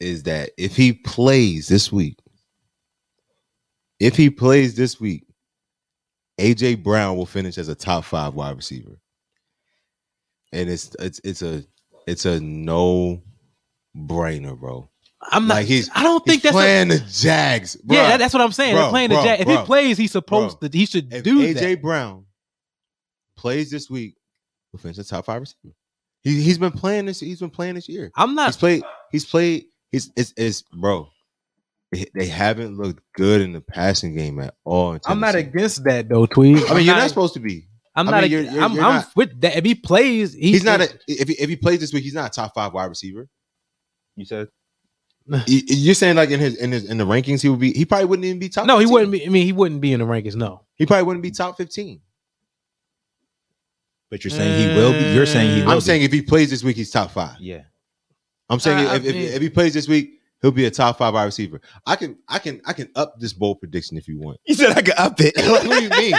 is 0.00 0.24
that 0.24 0.50
if 0.56 0.76
he 0.76 0.92
plays 0.92 1.68
this 1.68 1.92
week, 1.92 2.18
if 3.98 4.16
he 4.16 4.30
plays 4.30 4.74
this 4.74 4.98
week, 5.00 5.26
AJ 6.38 6.82
Brown 6.82 7.16
will 7.16 7.26
finish 7.26 7.58
as 7.58 7.68
a 7.68 7.74
top 7.74 8.04
five 8.04 8.34
wide 8.34 8.56
receiver. 8.56 8.98
And 10.52 10.68
it's 10.70 10.94
it's 10.98 11.20
it's 11.22 11.42
a 11.42 11.64
it's 12.06 12.24
a 12.24 12.40
no 12.40 13.22
brainer, 13.96 14.58
bro. 14.58 14.88
I'm 15.22 15.46
not. 15.46 15.54
Like, 15.56 15.66
he's- 15.66 15.90
I 15.94 16.02
don't 16.02 16.24
think 16.24 16.42
that's. 16.42 16.54
A, 16.56 16.58
playing 16.58 16.88
the 16.88 16.98
Jags. 17.10 17.76
yeah, 17.84 18.08
that- 18.08 18.16
that's 18.18 18.32
what 18.32 18.40
I'm 18.42 18.52
saying. 18.52 18.74
They're 18.74 18.84
Bro, 18.84 18.90
playing 18.90 19.08
bro, 19.10 19.18
the 19.18 19.22
Jack. 19.24 19.40
If 19.40 19.46
bro, 19.46 19.56
he 19.58 19.64
plays, 19.66 19.98
he's 19.98 20.12
supposed 20.12 20.58
bro. 20.60 20.68
to. 20.68 20.76
He 20.78 20.86
should 20.86 21.12
if 21.12 21.22
do 21.22 21.40
AJ 21.40 21.54
that. 21.60 21.82
Brown 21.82 22.24
plays 23.36 23.70
this 23.70 23.90
week, 23.90 24.16
he'll 24.72 24.80
finish 24.80 24.96
the 24.96 25.04
top 25.04 25.26
five 25.26 25.42
receiver. 25.42 25.74
He 26.22 26.40
he's 26.42 26.58
been 26.58 26.72
playing 26.72 27.04
this. 27.06 27.20
He's 27.20 27.40
been 27.40 27.50
playing 27.50 27.74
this 27.74 27.88
year. 27.88 28.10
I'm 28.16 28.34
not. 28.34 28.46
He's 28.46 28.56
played. 28.56 28.82
He's 29.12 29.24
played. 29.26 29.66
He's 29.92 30.10
it's, 30.16 30.32
it's 30.36 30.62
bro. 30.62 31.08
They, 31.92 32.06
they 32.14 32.26
haven't 32.26 32.76
looked 32.78 33.02
good 33.14 33.40
in 33.40 33.52
the 33.52 33.60
passing 33.60 34.14
game 34.14 34.38
at 34.40 34.54
all. 34.64 34.96
I'm 35.06 35.18
not 35.20 35.34
against 35.34 35.82
that 35.84 36.08
though, 36.08 36.26
Tweez. 36.26 36.56
I 36.56 36.60
mean, 36.60 36.66
I'm 36.70 36.76
you're 36.82 36.94
not, 36.94 37.00
not 37.00 37.08
supposed 37.08 37.34
to 37.34 37.40
be. 37.40 37.66
I'm 37.96 38.06
I 38.08 38.10
not. 38.12 38.16
mean, 38.18 38.24
ag- 38.24 38.30
you're- 38.30 38.44
you're- 38.44 38.60
I'm, 38.60 38.72
you're 38.74 38.84
I'm 38.84 38.94
not- 38.96 39.16
with 39.16 39.40
that. 39.40 39.56
If 39.56 39.64
he 39.64 39.74
plays, 39.74 40.32
he, 40.32 40.52
He's 40.52 40.62
not 40.64 40.80
a. 40.80 40.88
If 41.08 41.26
he, 41.28 41.34
if 41.34 41.48
he 41.48 41.56
plays 41.56 41.80
this 41.80 41.92
week, 41.92 42.04
he's 42.04 42.14
not 42.14 42.30
a 42.30 42.32
top 42.32 42.54
five 42.54 42.72
wide 42.72 42.84
receiver. 42.86 43.26
You 44.16 44.24
said. 44.24 44.48
You- 45.46 45.62
You're 45.66 45.94
saying 45.94 46.14
like 46.16 46.30
in 46.30 46.38
his 46.40 46.54
in 46.56 46.70
his 46.70 46.88
in 46.88 46.96
the 46.98 47.04
rankings, 47.04 47.42
he 47.42 47.48
would 47.48 47.58
be. 47.60 47.72
He 47.72 47.84
probably 47.84 48.04
wouldn't 48.06 48.26
even 48.26 48.38
be 48.38 48.48
top. 48.48 48.66
No, 48.66 48.78
he 48.78 48.86
wouldn't 48.86 49.10
be. 49.10 49.26
I 49.26 49.28
mean, 49.28 49.44
he 49.44 49.52
wouldn't 49.52 49.80
be 49.80 49.92
in 49.92 49.98
the 50.00 50.06
rankings. 50.06 50.36
No. 50.36 50.64
He 50.76 50.86
probably 50.86 51.02
wouldn't 51.04 51.22
be 51.24 51.32
top 51.32 51.56
fifteen. 51.56 52.00
But 54.10 54.24
you're 54.24 54.30
saying 54.30 54.70
he 54.70 54.76
will 54.76 54.92
be. 54.92 55.12
You're 55.14 55.26
saying 55.26 55.56
he 55.56 55.62
will. 55.62 55.70
I'm 55.70 55.76
be. 55.78 55.82
saying 55.82 56.02
if 56.02 56.12
he 56.12 56.22
plays 56.22 56.50
this 56.50 56.64
week, 56.64 56.76
he's 56.76 56.90
top 56.90 57.10
five. 57.10 57.36
yeah. 57.40 57.62
I'm 58.50 58.60
saying 58.60 58.86
Uh, 58.86 58.94
if, 58.94 59.04
if, 59.06 59.14
if 59.36 59.42
he 59.42 59.48
plays 59.48 59.72
this 59.72 59.88
week, 59.88 60.20
he'll 60.42 60.50
be 60.50 60.66
a 60.66 60.70
top 60.70 60.98
five 60.98 61.14
wide 61.14 61.24
receiver. 61.24 61.60
I 61.86 61.96
can 61.96 62.18
I 62.28 62.38
can 62.38 62.60
I 62.66 62.72
can 62.74 62.90
up 62.96 63.18
this 63.18 63.32
bold 63.32 63.60
prediction 63.60 63.96
if 63.96 64.06
you 64.08 64.18
want. 64.18 64.38
You 64.44 64.54
said 64.54 64.76
I 64.76 64.82
could 64.82 64.98
up 64.98 65.14
it. 65.20 65.36
like, 65.36 65.46
what 65.64 65.78
do 65.78 65.82
you 65.84 65.90
mean? 65.90 66.14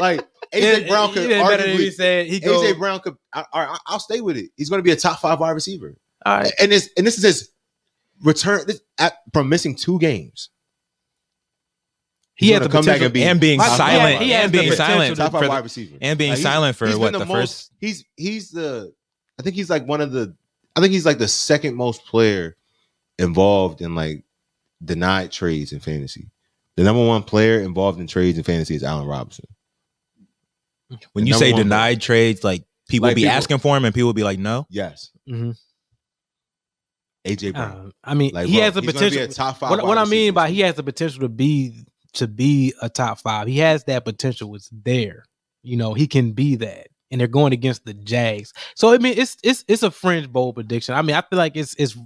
Like 0.00 0.26
AJ 0.52 0.88
Brown 0.88 1.12
could 1.12 1.30
arguably. 1.30 1.92
said. 1.92 2.26
He 2.26 2.40
goes. 2.40 2.64
AJ 2.64 2.78
Brown 2.78 3.00
could. 3.00 3.16
I, 3.32 3.44
I, 3.52 3.78
I'll 3.86 4.00
stay 4.00 4.20
with 4.20 4.36
it. 4.36 4.50
He's 4.56 4.68
going 4.70 4.78
to 4.80 4.82
be 4.82 4.90
a 4.90 4.96
top 4.96 5.20
five 5.20 5.38
wide 5.38 5.50
receiver, 5.52 5.94
All 6.26 6.38
right. 6.38 6.52
and 6.60 6.72
this 6.72 6.90
and 6.96 7.06
this 7.06 7.16
is 7.18 7.22
his 7.24 7.50
return 8.22 8.66
this, 8.66 8.80
at, 8.98 9.14
from 9.32 9.48
missing 9.50 9.74
two 9.76 9.98
games. 9.98 10.48
He 12.36 12.46
He's 12.46 12.54
has 12.54 12.60
gonna 12.66 12.72
come 12.72 12.84
back 12.84 13.00
and 13.00 13.12
be 13.12 13.22
and 13.22 13.40
being 13.40 13.58
Like, 13.60 13.70
he 13.70 13.76
silent. 13.76 14.12
had- 14.18 14.22
he 14.22 14.30
has 14.30 14.42
and 14.44 14.52
being 14.52 14.72
silent 14.72 15.16
top 15.16 15.30
for 15.30 15.32
five 15.38 15.42
the- 15.44 15.48
wide 15.50 15.62
receiver 15.64 15.96
and 16.00 16.18
being 16.18 16.30
Like, 16.32 16.40
silent 16.40 16.76
for 16.76 16.88
what 16.98 17.12
been 17.12 17.20
the, 17.20 17.26
most- 17.26 17.30
first. 17.68 17.72
He's 17.80 18.04
he's 18.16 18.50
the. 18.50 18.92
I 19.38 19.42
think 19.42 19.54
he's 19.54 19.70
like 19.70 19.86
one 19.86 20.00
of 20.00 20.10
the. 20.12 20.34
I 20.76 20.80
think 20.80 20.92
he's 20.92 21.06
like 21.06 21.18
the 21.18 21.28
second 21.28 21.74
most 21.76 22.04
player 22.06 22.56
involved 23.18 23.80
in 23.80 23.94
like 23.94 24.24
denied 24.84 25.30
trades 25.32 25.72
in 25.72 25.80
fantasy. 25.80 26.30
The 26.76 26.82
number 26.82 27.04
one 27.06 27.22
player 27.22 27.60
involved 27.60 28.00
in 28.00 28.06
trades 28.06 28.36
in 28.38 28.44
fantasy 28.44 28.74
is 28.74 28.82
Allen 28.82 29.06
Robinson. 29.06 29.46
When 31.12 31.26
you 31.26 31.34
say 31.34 31.52
one 31.52 31.62
denied 31.62 32.00
trades, 32.00 32.42
like 32.44 32.64
people 32.88 33.08
Like 33.08 33.16
be 33.16 33.22
people- 33.22 33.36
asking 33.36 33.58
for 33.58 33.76
him, 33.76 33.84
and 33.84 33.94
people 33.94 34.12
be 34.12 34.24
like, 34.24 34.38
no. 34.38 34.66
Yes, 34.68 35.10
Mhm. 35.28 35.56
AJ 37.24 37.52
Brown. 37.54 37.86
Uh, 37.86 37.90
I 38.04 38.14
mean, 38.14 38.32
Like, 38.34 38.46
he 38.48 38.54
bro, 38.56 38.62
has 38.64 38.74
the 38.74 38.80
he's 38.82 38.88
be 38.88 38.92
potential. 38.92 39.22
a 39.22 39.28
top 39.28 39.58
five. 39.58 39.70
What, 39.70 39.86
what 39.86 39.98
I 39.98 40.04
mean 40.04 40.34
by 40.34 40.50
he 40.50 40.60
has 40.60 40.74
the 40.74 40.82
potential 40.82 41.20
to 41.20 41.28
be 41.28 41.84
to 42.14 42.28
be 42.28 42.74
a 42.82 42.88
top 42.88 43.18
five. 43.20 43.46
He 43.48 43.58
has 43.58 43.84
that 43.84 44.04
potential. 44.04 44.54
It's 44.54 44.68
there. 44.70 45.24
You 45.62 45.76
know, 45.76 45.94
he 45.94 46.06
can 46.06 46.32
be 46.32 46.56
that. 46.56 46.88
And 47.14 47.20
they're 47.20 47.28
going 47.28 47.52
against 47.52 47.84
the 47.84 47.94
Jags. 47.94 48.52
So 48.74 48.92
I 48.92 48.98
mean, 48.98 49.14
it's 49.16 49.36
it's 49.44 49.64
it's 49.68 49.84
a 49.84 49.90
fringe 49.92 50.28
bold 50.32 50.56
prediction. 50.56 50.96
I 50.96 51.02
mean, 51.02 51.14
I 51.14 51.20
feel 51.22 51.38
like 51.38 51.56
it's 51.56 51.72
it's 51.78 51.96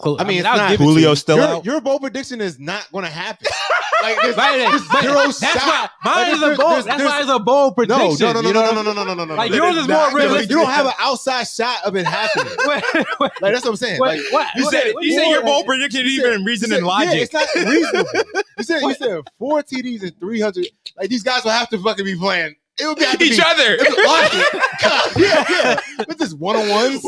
close. 0.00 0.18
I 0.20 0.24
mean, 0.24 0.38
it's 0.38 0.46
I'll 0.46 0.56
not- 0.56 0.70
give 0.70 0.80
Julio 0.80 1.10
you. 1.10 1.16
still 1.16 1.36
your, 1.36 1.46
out. 1.46 1.64
your 1.66 1.80
bold 1.82 2.00
prediction 2.00 2.40
is 2.40 2.58
not 2.58 2.90
going 2.92 3.04
to 3.04 3.10
happen. 3.10 3.46
like 4.02 4.16
there's, 4.22 4.34
Right, 4.36 4.56
there's 4.56 5.02
zero 5.02 5.14
that's 5.26 5.38
shot. 5.42 5.66
why 5.66 5.88
mine 6.02 6.14
Like, 6.16 6.32
is 6.32 6.36
a 6.38 6.40
there's- 6.40 6.56
bold. 6.58 6.70
there's- 6.70 6.84
That's 6.86 6.96
there's- 6.98 7.12
why 7.12 7.20
it's 7.20 7.30
a 7.30 7.38
bold 7.38 7.74
prediction. 7.76 8.16
no, 8.20 8.32
no, 8.32 8.40
no, 8.40 8.48
you 8.48 8.54
no, 8.54 8.60
know? 8.72 8.72
no, 8.72 8.82
no, 8.82 8.92
no, 8.94 9.04
no, 9.04 9.14
no, 9.14 9.24
no. 9.26 9.34
Like, 9.34 9.50
no. 9.50 9.56
yours 9.58 9.76
is 9.76 9.86
Nah, 9.86 10.00
more 10.00 10.10
you 10.12 10.16
realistic. 10.16 10.50
You 10.50 10.56
don't 10.56 10.70
have 10.70 10.86
an 10.86 10.92
outside 10.98 11.44
shot 11.46 11.84
of 11.84 11.94
it 11.94 12.06
happening. 12.06 12.54
Wait, 12.66 12.82
wait, 12.94 13.06
Like 13.20 13.52
that's 13.52 13.64
what 13.64 13.70
I'm 13.72 13.76
saying. 13.76 14.00
wait, 14.00 14.22
Like 14.22 14.32
what? 14.32 14.48
You 14.56 14.64
What- 14.64 14.72
said 14.72 14.94
what- 14.94 15.04
you 15.04 15.12
said 15.14 15.26
your 15.28 15.40
what- 15.42 15.44
bold 15.46 15.66
prediction 15.66 16.00
you 16.06 16.12
even 16.20 16.38
said- 16.38 16.46
reason 16.46 16.70
you 16.70 16.76
and 16.78 16.86
logic. 16.86 17.08
Yeah, 17.14 17.20
it's 17.20 17.32
not 17.34 17.46
reasonable. 17.54 18.10
You 18.58 18.64
said 18.64 18.80
you 18.82 18.94
said 18.94 19.20
four 19.38 19.62
TDs 19.62 20.02
and 20.02 20.18
three 20.18 20.40
hundred. 20.40 20.66
Like 20.96 21.10
these 21.10 21.22
guys 21.22 21.44
will 21.44 21.50
have 21.52 21.68
to 21.70 21.78
fucking 21.78 22.04
be 22.04 22.16
playing. 22.16 22.54
It 22.78 22.86
would 22.86 22.96
be 22.98 23.04
Each 23.26 23.36
be, 23.36 23.42
other. 23.44 23.76
It's 23.80 23.96
like, 23.96 24.80
God, 24.82 25.10
yeah, 25.16 25.44
yeah. 25.48 25.80
It's 26.08 26.18
just 26.20 26.38
one 26.38 26.56
on 26.56 26.68
ones. 26.68 27.02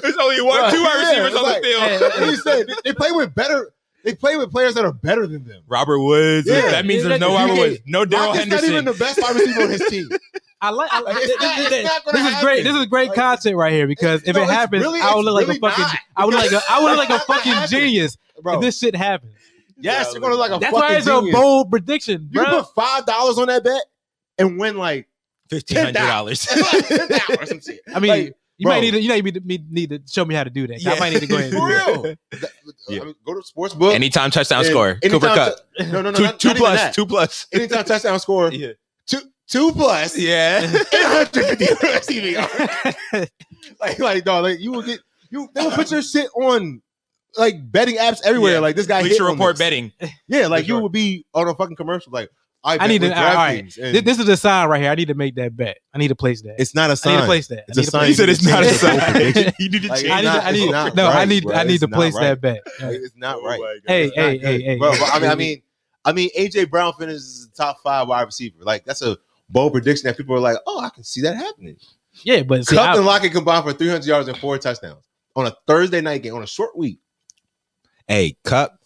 There's 0.00 0.16
only 0.16 0.40
one, 0.42 0.70
two 0.72 0.82
wide 0.82 1.00
receivers 1.00 1.34
on 1.34 1.48
the 1.48 1.60
field. 1.62 2.00
Like 2.02 2.30
you 2.30 2.36
said, 2.36 2.66
they- 2.68 2.74
they 2.84 2.92
play 2.94 3.12
with 3.12 3.34
better. 3.34 3.72
They 4.04 4.14
play 4.16 4.36
with 4.36 4.50
players 4.50 4.74
that 4.74 4.84
are 4.84 4.92
better 4.92 5.26
than 5.28 5.44
them. 5.44 5.62
Robert 5.68 6.00
Woods. 6.00 6.48
Yeah. 6.48 6.70
That 6.72 6.86
means 6.86 7.04
there's 7.04 7.20
no 7.20 7.30
You 7.30 7.36
Robert 7.36 7.54
get- 7.54 7.58
Woods, 7.70 7.80
no 7.86 8.04
Darrell 8.04 8.26
Rocket's 8.32 8.46
not 8.48 8.64
even 8.64 8.74
Henderson. 8.74 8.84
the 8.98 9.04
best 9.04 9.22
wide 9.22 9.34
receiver 9.36 9.62
on 9.62 9.70
his 9.70 9.82
team. 9.88 10.08
I 10.60 10.70
like. 10.70 10.92
I 10.92 11.00
like 11.00 11.14
Like, 11.16 11.24
it's 11.24 11.26
this, 11.26 11.42
not- 11.42 11.56
this- 11.56 11.66
it's 11.66 11.70
this- 11.70 11.84
not 11.84 12.12
this 12.14 12.34
is 12.34 12.40
great. 12.40 12.64
This 12.64 12.76
is 12.76 12.86
great 12.86 13.08
Like, 13.08 13.16
content 13.16 13.56
right 13.56 13.72
here 13.72 13.86
because 13.88 14.22
if 14.24 14.34
no, 14.36 14.42
it 14.42 14.50
happens, 14.50 14.82
really- 14.84 15.00
I 15.00 15.14
would 15.14 15.18
it's 15.18 15.24
look 15.26 15.34
like 15.34 15.46
really 15.46 15.58
a 15.58 15.60
fucking. 15.60 15.98
I 16.16 16.24
would 16.24 16.34
like 16.34 16.52
a. 16.52 16.60
I 16.70 16.80
would 16.82 16.90
look 16.96 17.08
like 17.08 17.10
a 17.10 17.24
fucking 17.24 17.52
gonna 17.52 17.66
genius 17.68 18.16
Bro, 18.40 18.54
if 18.54 18.60
this 18.60 18.78
shit 18.78 18.94
happens. 18.96 19.34
yes, 19.78 20.12
you're 20.12 20.20
gonna 20.20 20.34
look 20.34 20.50
like 20.50 20.56
a 20.56 20.60
That's 20.60 20.72
fucking 20.72 20.88
why 20.88 20.96
it's 20.96 21.06
genius. 21.06 21.34
a 21.34 21.38
bold 21.38 21.70
prediction, 21.70 22.28
You 22.32 22.40
bro. 22.42 22.62
put 22.62 22.74
five 22.74 23.06
dollars 23.06 23.38
on 23.38 23.46
that 23.48 23.62
bet 23.64 23.82
and 24.48 24.58
win 24.58 24.76
like 24.76 25.08
Fifteen 25.50 25.78
hundred 25.78 25.94
dollars. 25.94 26.46
ten 26.46 26.58
dollars 27.08 27.28
or 27.40 27.46
some 27.46 27.60
shit. 27.60 27.80
I 27.94 28.00
mean, 28.00 28.08
Like, 28.10 28.36
you 28.58 28.68
might 28.68 28.80
need 28.80 28.92
to. 28.92 29.00
You 29.02 29.08
know, 29.08 29.14
you 29.16 29.22
need 29.22 29.34
to, 29.34 29.58
need 29.70 29.90
to 29.90 30.00
show 30.10 30.24
me 30.24 30.34
how 30.34 30.44
to 30.44 30.50
do 30.50 30.66
that. 30.68 30.80
Yeah. 30.82 30.92
I 30.92 31.00
might 31.00 31.12
need 31.12 31.20
to 31.20 31.26
go 31.26 31.36
ahead. 31.38 31.52
And 31.52 31.58
For 31.58 31.66
real. 31.68 32.02
That- 32.40 32.50
Yeah. 32.88 33.00
I 33.02 33.04
mean, 33.06 33.14
go 33.26 33.34
to 33.34 33.40
the 33.40 33.44
sports 33.44 33.74
book. 33.74 33.94
Anytime 33.94 34.30
touchdown 34.30 34.60
and 34.60 34.68
score. 34.68 34.94
Cooper 35.02 35.26
anytime 35.26 35.34
Kupp. 35.36 35.56
tou- 35.78 35.84
no, 35.92 36.02
no, 36.02 36.10
no. 36.10 36.16
Two, 36.16 36.22
not, 36.24 36.40
two 36.40 36.48
not 36.48 36.56
even 36.56 36.66
plus. 36.66 36.80
that. 36.80 36.94
Two 36.94 37.06
plus. 37.06 37.46
Anytime 37.52 37.84
touchdown 37.84 38.20
score. 38.20 38.52
Yeah. 38.52 38.72
Two, 39.06 39.20
two 39.48 39.72
plus. 39.72 40.16
Yeah. 40.18 40.60
850 40.64 41.86
receiving 41.86 42.34
like, 43.80 43.98
like, 43.98 44.24
dog, 44.24 44.44
like 44.44 44.60
you 44.60 44.72
will 44.72 44.82
get 44.82 45.00
you. 45.30 45.48
They 45.54 45.62
will 45.62 45.70
put 45.72 45.90
your 45.90 46.02
shit 46.02 46.28
on 46.34 46.82
like 47.36 47.54
betting 47.70 47.96
apps 47.96 48.20
everywhere. 48.24 48.54
Yeah. 48.54 48.58
Like 48.60 48.76
this 48.76 48.86
guy. 48.86 49.02
hit 49.02 49.10
Bleacher 49.10 49.24
Report 49.24 49.54
this. 49.54 49.58
betting. 49.58 49.92
Yeah, 50.28 50.46
like 50.48 50.64
Bleacher 50.64 50.74
you 50.74 50.78
would 50.80 50.92
be 50.92 51.24
on 51.34 51.48
a 51.48 51.54
fucking 51.54 51.76
commercial. 51.76 52.12
Like 52.12 52.28
I, 52.64 52.78
I 52.78 52.86
need 52.86 53.00
to. 53.00 53.08
All 53.08 53.34
right, 53.34 53.64
This, 53.74 54.02
this 54.02 54.18
is 54.20 54.28
a 54.28 54.36
sign 54.36 54.68
right 54.68 54.80
here. 54.80 54.90
I 54.90 54.94
need 54.94 55.08
to 55.08 55.14
make 55.14 55.34
that 55.34 55.56
bet. 55.56 55.78
I 55.92 55.98
need 55.98 56.08
to 56.08 56.14
place 56.14 56.42
that. 56.42 56.54
it's 56.58 56.74
not 56.76 56.90
a 56.90 56.92
I 56.92 56.94
sign. 56.94 57.14
need 57.14 57.20
to 57.20 57.26
place 57.26 57.48
that. 57.48 57.64
It's 57.68 57.76
I 57.76 57.80
a 57.80 57.82
need 57.82 57.84
to 57.84 57.90
sign. 57.90 58.00
place 58.00 58.08
He 58.08 58.14
said 58.14 58.28
it's 58.28 58.42
not 58.44 58.62
a 58.62 58.66
change 58.66 58.80
the 58.80 58.90
whole 58.90 59.42
sign. 59.44 59.54
You 59.58 59.68
need 59.70 59.82
to 59.82 59.88
Like, 59.88 60.00
change 60.00 60.12
I 60.12 60.20
need, 60.20 60.24
not- 60.24 60.34
to, 60.40 60.44
I 60.46 60.50
it's 60.50 60.58
need, 60.60 60.70
not 60.70 60.94
no, 60.96 61.08
I 61.08 61.24
need. 61.24 61.50
I 61.52 61.64
need 61.64 61.80
to 61.80 61.88
place 61.88 62.14
that 62.18 62.40
bet. 62.40 62.60
It's 62.80 63.16
not 63.16 63.42
right. 63.42 63.60
Hey, 63.86 64.10
hey, 64.14 64.38
hey, 64.38 64.62
hey, 64.62 64.78
bro. 64.78 64.92
I 64.92 65.18
mean, 65.18 65.30
I 65.30 65.34
mean, 65.34 65.62
I 66.04 66.12
mean, 66.12 66.30
AJ 66.38 66.70
Brown 66.70 66.92
finishes 66.98 67.48
the 67.48 67.56
top 67.56 67.78
five 67.82 68.06
wide 68.08 68.22
receiver. 68.22 68.56
Like 68.60 68.84
that's 68.84 69.02
a 69.02 69.16
bold 69.48 69.72
prediction 69.72 70.06
that 70.08 70.16
people 70.16 70.34
are 70.36 70.40
like, 70.40 70.56
oh, 70.66 70.80
I 70.80 70.90
can 70.90 71.02
see 71.04 71.20
that 71.22 71.36
happening. 71.36 71.76
Yeah, 72.22 72.42
but 72.42 72.66
see, 72.66 72.76
Kupp 72.76 72.90
I, 72.90 72.96
and 72.96 73.06
Lockett 73.06 73.32
combined 73.32 73.64
for 73.64 73.72
300 73.72 74.06
yards 74.06 74.28
and 74.28 74.36
four 74.38 74.56
touchdowns 74.58 75.04
on 75.34 75.46
a 75.46 75.56
Thursday 75.66 76.00
night 76.00 76.22
game 76.22 76.34
on 76.34 76.42
a 76.42 76.46
short 76.46 76.76
week. 76.76 77.00
Hey, 78.06 78.36
Kupp. 78.44 78.81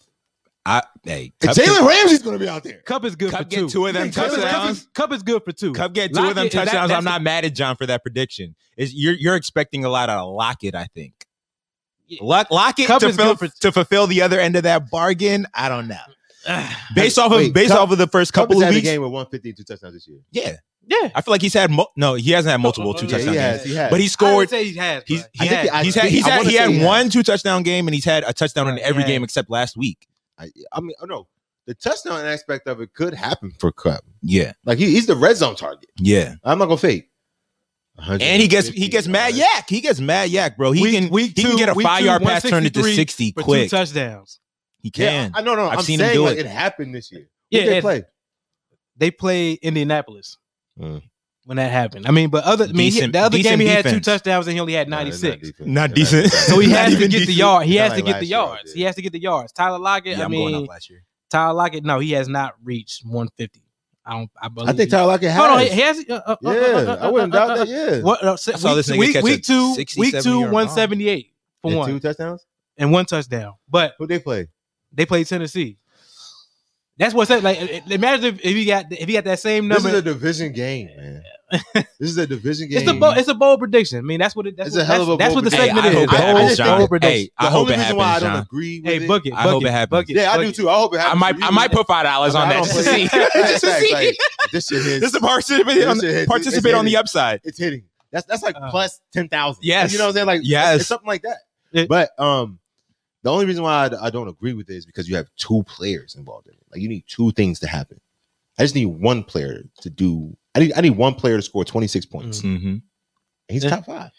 I 0.69 0.83
hey, 1.03 1.31
And 1.41 1.49
Kupp 1.55 1.57
Jalen 1.65 1.87
Ramsey's 1.87 2.21
going 2.23 2.37
to 2.37 2.43
be 2.43 2.49
out 2.49 2.61
there. 2.63 2.81
Kupp 2.85 3.05
is 3.05 3.15
good 3.15 3.31
Kupp 3.31 3.43
for 3.43 3.45
get 3.47 3.59
two. 3.59 3.69
two 3.69 3.85
of 3.87 3.93
them 3.93 4.11
Kupp 4.11 4.27
is, 4.27 4.33
Kupp, 4.35 4.43
touchdowns. 4.43 4.77
is, 4.79 4.87
Kupp 4.93 5.11
is 5.13 5.23
good 5.23 5.43
for 5.45 5.51
two. 5.53 5.71
Kupp 5.71 5.93
get 5.93 6.13
two 6.13 6.19
of 6.19 6.35
them 6.35 6.35
Lockett, 6.35 6.51
that- 6.51 6.65
touchdowns. 6.65 6.89
that's 6.89 6.97
I'm 6.97 7.03
not 7.05 7.21
mad 7.21 7.45
at 7.45 7.55
John 7.55 7.77
for 7.77 7.85
that 7.85 8.03
prediction. 8.03 8.53
Is 8.75 8.93
you're 8.93 9.13
you're 9.13 9.35
expecting 9.35 9.85
a 9.85 9.89
lot 9.89 10.09
out 10.09 10.19
of 10.27 10.33
Lockett, 10.35 10.75
I 10.75 10.87
think. 10.93 11.13
Lock, 12.21 12.51
Lockett 12.51 12.87
Kupp 12.87 12.99
to, 13.01 13.13
fill, 13.13 13.35
for- 13.37 13.47
to 13.47 13.71
fulfill 13.71 14.07
the 14.07 14.21
other 14.21 14.39
end 14.39 14.55
of 14.57 14.63
that 14.63 14.89
bargain. 14.91 15.45
I 15.53 15.69
don't 15.69 15.87
know. 15.87 15.95
Based 16.95 17.17
off 17.17 17.31
of 17.31 17.37
Wait, 17.37 17.53
based 17.53 17.71
Kupp- 17.71 17.79
off 17.81 17.91
of 17.91 17.97
the 17.97 18.07
first 18.07 18.33
couple 18.33 18.55
has 18.55 18.61
of 18.61 18.65
had 18.67 18.73
a 18.73 18.77
weeks, 18.77 18.85
game 18.87 19.01
with 19.01 19.11
150 19.11 19.49
and 19.49 19.57
two 19.57 19.63
touchdowns 19.63 19.93
this 19.93 20.07
year. 20.07 20.19
yeah, 20.31 20.55
yeah. 20.87 21.11
I 21.15 21.21
feel 21.21 21.33
like 21.33 21.41
he's 21.41 21.53
had 21.53 21.69
mo- 21.71 21.87
no, 21.97 22.13
he 22.15 22.31
hasn't 22.31 22.49
had 22.51 22.61
multiple 22.61 22.91
oh, 22.91 22.93
two 22.93 23.05
Yeah, 23.07 23.11
touchdown 23.11 23.33
he 23.33 23.39
games, 23.39 23.57
has. 23.59 23.63
He 23.65 23.75
has. 23.75 23.89
but 23.89 23.99
he 23.99 24.07
scored. 24.07 24.35
would 24.35 24.49
say 24.49 24.63
he 24.65 24.75
has. 24.77 25.03
He's 25.05 25.21
bro. 25.21 25.29
he 25.33 25.39
I 25.39 25.47
think 25.47 25.51
had, 25.51 25.63
he- 25.63 25.69
I 25.69 25.83
he's 25.83 25.95
had 25.95 26.05
he's 26.09 26.25
had 26.25 26.45
he 26.47 26.55
had 26.55 26.81
one 26.85 27.09
two 27.09 27.23
touchdown 27.23 27.63
game 27.63 27.87
and 27.87 27.95
he's 27.95 28.05
had 28.05 28.23
a 28.25 28.31
touchdown 28.33 28.67
in 28.69 28.79
every 28.79 29.01
yeah. 29.03 29.07
game 29.07 29.23
except 29.23 29.49
last 29.49 29.75
week. 29.75 30.07
I, 30.39 30.49
I 30.71 30.81
mean, 30.81 30.93
oh 31.01 31.05
no, 31.05 31.27
the 31.65 31.73
touchdown 31.73 32.25
aspect 32.25 32.67
of 32.67 32.79
it 32.81 32.93
could 32.93 33.13
happen 33.13 33.51
for 33.59 33.71
Kupp. 33.71 34.03
Yeah, 34.21 34.53
Like 34.65 34.77
he, 34.77 34.91
he's 34.91 35.05
the 35.07 35.15
red 35.15 35.37
zone 35.37 35.55
target. 35.55 35.89
yeah, 35.97 36.35
I'm 36.43 36.59
not 36.59 36.65
gonna 36.65 36.77
fake. 36.77 37.09
and 37.97 38.21
he 38.41 38.47
gets 38.47 38.67
he 38.67 38.87
gets 38.89 39.07
mad 39.07 39.33
YAC. 39.33 39.69
He 39.69 39.81
gets 39.81 39.99
mad 39.99 40.29
YAC, 40.29 40.55
bro. 40.57 40.71
He 40.71 40.81
Week- 40.83 40.93
can 40.93 41.09
week 41.09 41.33
he 41.35 41.43
can 41.43 41.55
get 41.57 41.69
a 41.69 41.75
five 41.75 41.99
two, 41.99 42.05
yard 42.05 42.21
pass 42.21 42.43
turned 42.43 42.65
into 42.67 42.79
163 42.79 42.95
sixty 42.95 43.31
for 43.31 43.43
quick. 43.43 43.69
two 43.69 43.75
touchdowns. 43.77 44.39
He 44.79 44.91
can. 44.91 45.31
Yeah, 45.31 45.39
I 45.39 45.41
know. 45.41 45.55
No, 45.55 45.67
I've 45.67 45.79
I'm 45.79 45.83
seen 45.83 45.99
him 45.99 46.13
do 46.13 46.23
like 46.23 46.37
it. 46.37 46.45
it 46.45 46.49
happened 46.49 46.93
this 46.93 47.11
year. 47.11 47.27
Yeah, 47.49 47.65
they 47.65 47.81
play. 47.81 48.03
they 48.97 49.11
play 49.11 49.53
Indianapolis 49.53 50.37
Mm. 50.79 51.01
When 51.47 51.57
that 51.57 51.71
happened. 51.71 52.05
I 52.05 52.11
mean, 52.11 52.29
but 52.29 52.43
other 52.43 52.65
I 52.65 52.67
mean, 52.67 52.75
he- 52.77 52.89
Decent- 52.91 53.13
the 53.13 53.19
other 53.19 53.37
game 53.37 53.57
decent 53.57 53.61
he 53.61 53.67
had 53.67 53.85
two 53.85 53.99
touchdowns 54.01 54.47
and 54.47 54.53
he 54.55 54.59
only 54.59 54.73
had 54.73 54.87
ninety 54.89 55.11
six. 55.13 55.51
ninety 55.59 56.01
it's 56.01 56.11
not 56.11 56.11
six. 56.11 56.11
Not 56.13 56.29
decent. 56.29 56.31
So 56.33 56.59
he 56.59 56.69
has 56.71 56.93
to 56.93 56.99
get 56.99 57.09
the 57.11 57.17
decent. 57.19 57.37
yard. 57.37 57.65
He 57.65 57.75
Not 57.77 57.81
has 57.83 57.89
like 57.91 57.97
to 57.99 58.03
get 58.05 58.11
last 58.11 58.19
the 58.19 58.25
year, 58.27 58.37
yards. 58.37 58.73
He 58.73 58.81
has 58.83 58.95
to 58.95 59.01
get 59.01 59.11
the 59.13 59.19
yards. 59.21 59.51
Tyler 59.53 59.79
Lockett. 59.79 60.17
Yeah, 60.17 60.21
I 60.21 60.25
I'm 60.25 60.31
going 60.31 60.53
mean, 60.53 60.65
last 60.65 60.89
year. 60.89 61.03
Tyler 61.29 61.53
Lockett. 61.53 61.83
No, 61.85 61.99
he 61.99 62.11
has 62.11 62.27
not 62.27 62.53
reached 62.63 63.05
one 63.05 63.29
fifty. 63.37 63.61
I 64.05 64.11
don't. 64.13 64.29
I 64.41 64.47
believe. 64.49 64.69
I 64.69 64.73
think 64.73 64.89
Tyler 64.91 65.07
Lockett 65.07 65.31
has. 65.31 65.37
Hold 65.39 65.49
on, 65.51 65.59
he 65.61 65.69
he 65.69 65.81
has. 65.81 66.05
Uh, 66.09 66.13
uh, 66.13 66.17
uh, 66.31 66.35
yeah, 66.43 66.49
uh, 66.51 66.53
uh, 66.53 66.97
I 67.01 67.07
wouldn't 67.11 67.33
uh, 67.33 67.37
doubt 67.39 67.49
uh, 67.51 67.55
that. 67.65 67.67
Yeah. 67.67 67.99
What? 68.01 68.23
Uh, 68.23 68.37
so 68.37 68.53
I 68.53 68.55
saw 68.57 68.69
week, 68.69 68.75
this 68.77 68.89
nigga 68.89 68.97
week, 68.99 69.13
catch 69.13 69.23
week 69.23 69.43
two, 69.43 69.75
60, 69.75 69.99
week 70.01 70.11
two, 70.13 70.17
70-yard 70.19 70.51
one 70.51 70.65
bomb. 70.67 70.75
seventy 70.75 71.09
eight 71.09 71.33
for 71.61 71.69
And 71.71 71.77
one 71.77 71.89
two 71.89 71.99
touchdowns. 71.99 72.45
and 72.77 72.91
one 72.91 73.05
touchdown. 73.05 73.53
But 73.69 73.95
Who 73.99 74.07
they 74.07 74.19
play? 74.19 74.47
they 74.93 75.05
played 75.05 75.27
Tennessee. 75.27 75.77
That's 76.97 77.13
what's 77.13 77.29
that 77.29 77.43
like. 77.43 77.61
uh, 77.61 77.67
Imagine 77.93 78.25
if, 78.25 78.35
if 78.39 78.55
he 78.55 78.65
got 78.65 78.85
if 78.91 79.07
he 79.07 79.13
got 79.13 79.25
that 79.25 79.39
same 79.39 79.67
number. 79.67 79.83
This 79.83 79.93
number. 79.93 80.09
is 80.09 80.15
a 80.15 80.17
division 80.17 80.51
game, 80.53 80.87
man. 80.97 81.23
This 81.51 81.85
is 81.99 82.17
a 82.17 82.27
division 82.27 82.67
game. 82.67 82.79
it's 82.79 82.89
a 82.89 82.93
bold, 82.93 83.17
it's 83.17 83.27
a 83.29 83.33
bold 83.33 83.59
prediction. 83.59 83.99
I 83.99 84.01
mean, 84.01 84.19
that's 84.19 84.35
what 84.35 84.47
it. 84.47 84.57
That's 84.57 84.67
It's 84.69 84.75
what, 84.77 84.83
a 84.83 84.85
hell 84.85 85.01
of 85.03 85.09
a 85.09 85.15
that's, 85.17 85.33
that's 85.33 85.35
what 85.35 85.43
the 85.45 85.49
prediction. 85.51 85.75
segment 85.75 85.85
Hey, 85.85 85.99
I 85.99 86.03
is. 86.03 86.09
hope 86.09 86.09
it 86.09 86.17
Bold- 86.17 86.57
happens, 86.59 86.77
bold 86.77 86.89
prediction. 86.89 87.17
Hey, 87.19 87.29
I 87.37 87.43
the 87.45 87.49
hope 87.51 87.59
only 87.61 87.73
it 87.73 87.77
reason 87.77 87.95
why 87.97 88.05
I 88.05 88.19
don't 88.19 88.29
John. 88.33 88.41
agree 88.43 88.79
with 88.81 88.85
Hey, 88.91 88.97
it. 89.03 89.07
book 89.07 89.25
it. 89.25 89.33
I 89.33 89.41
hope 89.43 89.63
it 89.63 89.67
it, 89.67 89.71
happens. 89.71 89.89
book 89.91 90.09
it, 90.09 90.15
Yeah, 90.17 90.31
I 90.31 90.37
do 90.43 90.51
too. 90.51 90.69
I 90.69 90.75
hope 90.77 90.93
it 90.93 90.97
I 90.97 91.01
happens. 91.03 91.19
might, 91.21 91.35
I 91.43 91.49
might 91.51 91.71
put 91.71 91.87
five 91.87 92.03
dollars 92.03 92.35
on 92.35 92.49
that 92.49 92.63
just 92.65 92.77
to 92.77 92.83
see. 92.83 93.07
Just 93.07 93.61
to 93.63 93.71
see. 93.71 94.17
this 94.51 94.67
shit 94.67 94.83
hits. 94.83 94.99
Just 95.01 95.13
to 95.15 95.19
participate 95.21 95.75
This 95.75 95.85
on, 95.87 95.99
shit 96.01 96.27
participate 96.27 96.73
on 96.73 96.85
the 96.85 96.97
upside. 96.97 97.39
it's 97.45 97.57
hitting. 97.57 97.83
That's 98.11 98.25
that's 98.25 98.43
like 98.43 98.55
Uh, 98.55 98.69
plus 98.69 98.99
ten 99.13 99.29
thousand. 99.29 99.63
yes. 99.63 99.91
you 99.93 99.99
know 99.99 100.05
what 100.05 100.09
I'm 100.09 100.15
saying? 100.15 100.27
Like 100.27 100.41
Yes. 100.43 100.79
it's 100.81 100.87
something 100.87 101.07
like 101.07 101.23
that. 101.23 101.87
But 101.87 102.09
um, 102.19 102.59
the 103.23 103.31
only 103.31 103.45
reason 103.45 103.63
why 103.63 103.87
I, 103.87 104.07
I 104.07 104.09
don't 104.09 104.27
agree 104.27 104.53
with 104.53 104.69
it 104.69 104.75
is 104.75 104.85
because 104.85 105.07
you 105.09 105.15
have 105.15 105.27
two 105.37 105.63
players 105.63 106.15
involved 106.15 106.47
in 106.47 106.53
it. 106.53 106.59
Like 106.71 106.81
you 106.81 106.89
need 106.89 107.03
two 107.07 107.31
things 107.31 107.59
to 107.59 107.67
happen. 107.67 107.99
I 108.59 108.63
just 108.63 108.75
need 108.75 108.85
one 108.87 109.23
player 109.23 109.63
to 109.81 109.89
do. 109.89 110.35
I 110.55 110.59
need 110.59 110.73
I 110.75 110.81
need 110.81 110.91
one 110.97 111.13
player 111.15 111.35
to 111.37 111.41
score 111.41 111.63
26 111.65 112.05
points. 112.07 112.41
Mm. 112.41 112.57
Mm-hmm. 112.57 112.75
He's 113.49 113.63
Yeah. 113.63 113.69
top 113.69 113.85
five. 113.85 114.11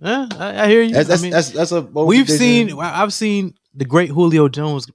Yeah, 0.00 0.26
I, 0.38 0.64
I 0.64 0.68
hear 0.68 0.82
you. 0.82 0.92
That's 0.94 1.08
that's, 1.08 1.20
I 1.20 1.22
mean, 1.22 1.32
that's, 1.32 1.50
that's 1.50 1.72
a 1.72 1.82
bold 1.82 2.08
we've 2.08 2.26
prediction. 2.26 2.68
seen. 2.70 2.78
I've 2.80 3.12
seen 3.12 3.54
the 3.74 3.84
great 3.84 4.10
Julio 4.10 4.48
Jones 4.48 4.86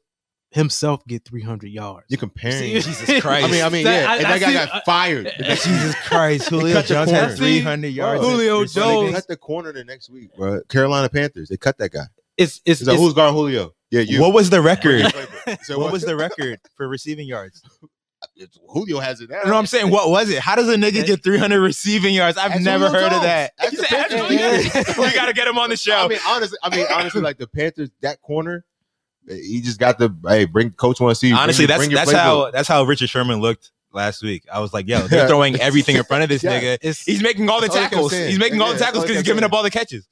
himself 0.51 1.05
get 1.05 1.23
300 1.25 1.69
yards. 1.69 2.05
You're 2.09 2.17
comparing. 2.17 2.57
See- 2.57 2.73
Jesus 2.73 3.21
Christ. 3.21 3.45
I 3.47 3.51
mean, 3.51 3.63
I 3.63 3.69
mean, 3.69 3.83
That- 3.85 4.03
yeah, 4.03 4.11
I- 4.11 4.15
and 4.17 4.25
I 4.27 4.31
that 4.31 4.39
guy 4.41 4.47
see- 4.47 4.53
got 4.53 4.75
I- 4.75 4.81
fired. 4.85 5.31
Jesus 5.39 5.95
Christ, 6.07 6.49
Julio 6.49 6.81
Jones 6.81 7.11
had 7.11 7.37
300 7.37 7.87
yards. 7.89 8.21
Julio 8.21 8.61
in 8.61 8.67
three 8.67 8.81
Jones. 8.81 9.13
cut 9.13 9.27
the 9.27 9.37
corner 9.37 9.71
the 9.71 9.83
next 9.83 10.09
week, 10.09 10.35
bro. 10.35 10.61
Carolina 10.69 11.09
Panthers. 11.09 11.49
They 11.49 11.57
cut 11.57 11.77
that 11.77 11.91
guy. 11.91 12.05
It's 12.37 12.61
it's, 12.65 12.79
He's 12.79 12.87
like, 12.87 12.95
it's 12.95 13.03
who's 13.03 13.13
guarding 13.13 13.35
Julio? 13.35 13.73
Yeah, 13.91 14.01
you. 14.01 14.19
What 14.21 14.33
was 14.33 14.49
the 14.49 14.61
record? 14.61 15.05
So 15.63 15.79
what 15.79 15.91
was 15.93 16.03
the 16.03 16.15
record 16.17 16.59
for 16.75 16.87
receiving 16.87 17.27
yards? 17.27 17.61
It's- 18.37 18.57
Julio 18.69 18.99
has 18.99 19.19
it 19.21 19.29
now. 19.29 19.41
No, 19.45 19.55
I'm 19.55 19.65
saying, 19.65 19.89
what 19.89 20.09
was 20.09 20.29
it? 20.29 20.39
How 20.39 20.55
does 20.55 20.69
a 20.69 20.75
nigga 20.75 21.05
get 21.05 21.23
300 21.23 21.59
receiving 21.59 22.13
yards? 22.13 22.37
I've 22.37 22.51
Ask 22.51 22.61
never 22.61 22.85
Julio 22.87 23.01
heard 23.01 23.13
of 23.13 23.21
that. 23.23 23.53
Ask 23.59 23.71
He 23.71 23.77
the 23.77 23.83
said, 23.83 24.07
Panthers. 24.09 24.21
"Absolutely." 24.75 25.03
we 25.05 25.13
gotta 25.13 25.33
get 25.33 25.47
him 25.47 25.57
on 25.57 25.69
the 25.69 25.77
show. 25.77 25.95
I 25.97 26.07
mean, 26.07 26.19
honestly, 26.27 26.57
I 26.63 26.75
mean, 26.75 26.85
honestly, 26.91 27.21
like 27.21 27.37
the 27.37 27.47
Panthers, 27.47 27.89
that 28.01 28.21
corner, 28.21 28.63
he 29.27 29.61
just 29.61 29.79
got 29.79 29.97
the 29.97 30.15
hey, 30.27 30.45
bring 30.45 30.71
coach 30.71 30.99
want 30.99 31.11
to 31.11 31.15
see. 31.15 31.27
you. 31.27 31.33
Bring 31.33 31.41
Honestly, 31.43 31.63
your- 31.63 31.67
that's 31.67 31.79
bring 31.79 31.91
your 31.91 31.97
that's 31.99 32.11
playbook. 32.11 32.15
how 32.45 32.51
that's 32.51 32.67
how 32.67 32.83
Richard 32.83 33.09
Sherman 33.09 33.39
looked 33.41 33.71
last 33.91 34.21
week. 34.21 34.43
I 34.51 34.59
was 34.59 34.71
like, 34.73 34.87
yo, 34.87 35.01
they're 35.07 35.27
throwing 35.29 35.59
everything 35.59 35.95
in 35.97 36.03
front 36.03 36.23
of 36.23 36.29
this 36.29 36.43
Yeah. 36.43 36.77
nigga. 36.77 37.03
He's 37.05 37.23
making 37.23 37.49
all 37.49 37.59
the 37.59 37.67
That's 37.67 37.75
all 37.75 37.81
he 37.81 37.83
kept 37.85 37.93
tackles. 37.95 38.11
saying. 38.11 38.29
He's 38.29 38.39
making 38.39 38.61
all 38.61 38.67
the 38.67 38.73
Yeah, 38.75 38.79
tackles 38.85 38.93
that's 38.93 38.95
all 38.97 39.01
because 39.03 39.15
he's 39.15 39.17
kept 39.21 39.25
giving 39.25 39.39
saying. 39.41 39.51
up 39.51 39.53
all 39.53 39.63
the 39.63 39.71
catches. 39.71 40.07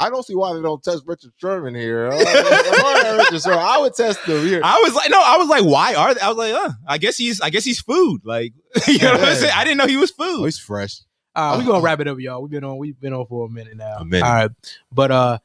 I 0.00 0.08
don't 0.10 0.24
see 0.24 0.34
why 0.34 0.54
they 0.54 0.62
don't 0.62 0.82
test 0.82 1.04
Richard 1.06 1.32
Sherman 1.36 1.74
here. 1.74 2.06
Uh, 2.08 2.16
Richard 2.16 3.42
Sherman? 3.42 3.58
I 3.58 3.78
would 3.80 3.94
test 3.94 4.20
him 4.20 4.44
here. 4.46 4.60
I 4.64 4.80
was 4.82 4.94
like, 4.94 5.10
no, 5.10 5.20
I 5.22 5.36
was 5.36 5.48
like, 5.48 5.64
why 5.64 5.94
are 5.94 6.14
they? 6.14 6.20
I 6.20 6.28
was 6.28 6.36
like, 6.38 6.52
uh, 6.54 6.70
I 6.86 6.98
guess 6.98 7.16
he's, 7.18 7.40
I 7.40 7.50
guess 7.50 7.64
he's 7.64 7.80
food. 7.80 8.22
Like, 8.24 8.52
you 8.88 8.98
know 8.98 9.12
what 9.12 9.20
I'm 9.20 9.26
Yeah. 9.28 9.34
saying? 9.34 9.52
I 9.54 9.64
didn't 9.64 9.78
know 9.78 9.86
he 9.86 9.96
was 9.96 10.12
Oh, 10.18 10.24
food. 10.38 10.44
he's 10.46 10.58
fresh. 10.58 11.00
All 11.36 11.52
right, 11.52 11.58
we're 11.64 11.70
gonna 11.70 11.82
wrap 11.84 12.00
it 12.00 12.08
up, 12.08 12.18
y'all. 12.18 12.42
We've 12.42 12.50
been 12.50 12.64
on. 12.64 12.76
We've 12.78 12.98
been 12.98 13.12
on 13.12 13.24
for 13.26 13.46
a 13.46 13.48
minute 13.48 13.76
now. 13.76 13.98
A 13.98 14.04
minute. 14.04 14.26
All 14.26 14.32
right, 14.34 14.50
but 14.90 15.10
uh, 15.12 15.38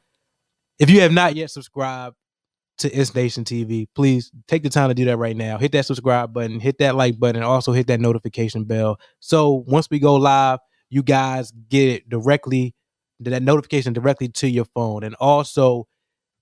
if 0.80 0.90
you 0.90 1.00
have 1.02 1.12
not 1.12 1.36
yet 1.36 1.50
subscribed 1.50 2.16
to 2.78 2.90
It's 2.92 3.14
Nation 3.14 3.44
TV, 3.44 3.86
please 3.94 4.32
take 4.48 4.64
the 4.64 4.68
time 4.68 4.88
to 4.88 4.94
do 4.94 5.04
that 5.04 5.16
right 5.16 5.36
now. 5.36 5.58
Hit 5.58 5.70
that 5.72 5.86
subscribe 5.86 6.32
button, 6.32 6.58
hit 6.58 6.78
that 6.78 6.96
like 6.96 7.18
button, 7.20 7.36
and 7.36 7.44
also 7.44 7.72
hit 7.72 7.86
that 7.86 8.00
notification 8.00 8.64
bell. 8.64 8.98
So 9.20 9.64
once 9.68 9.88
we 9.88 9.98
go 10.00 10.16
live, 10.16 10.58
you 10.90 11.02
guys 11.04 11.52
get 11.68 11.88
it 11.88 12.08
directly, 12.08 12.74
that 13.20 13.42
notification 13.42 13.92
directly 13.92 14.28
to 14.28 14.48
your 14.48 14.66
phone, 14.66 15.02
and 15.04 15.14
also 15.16 15.86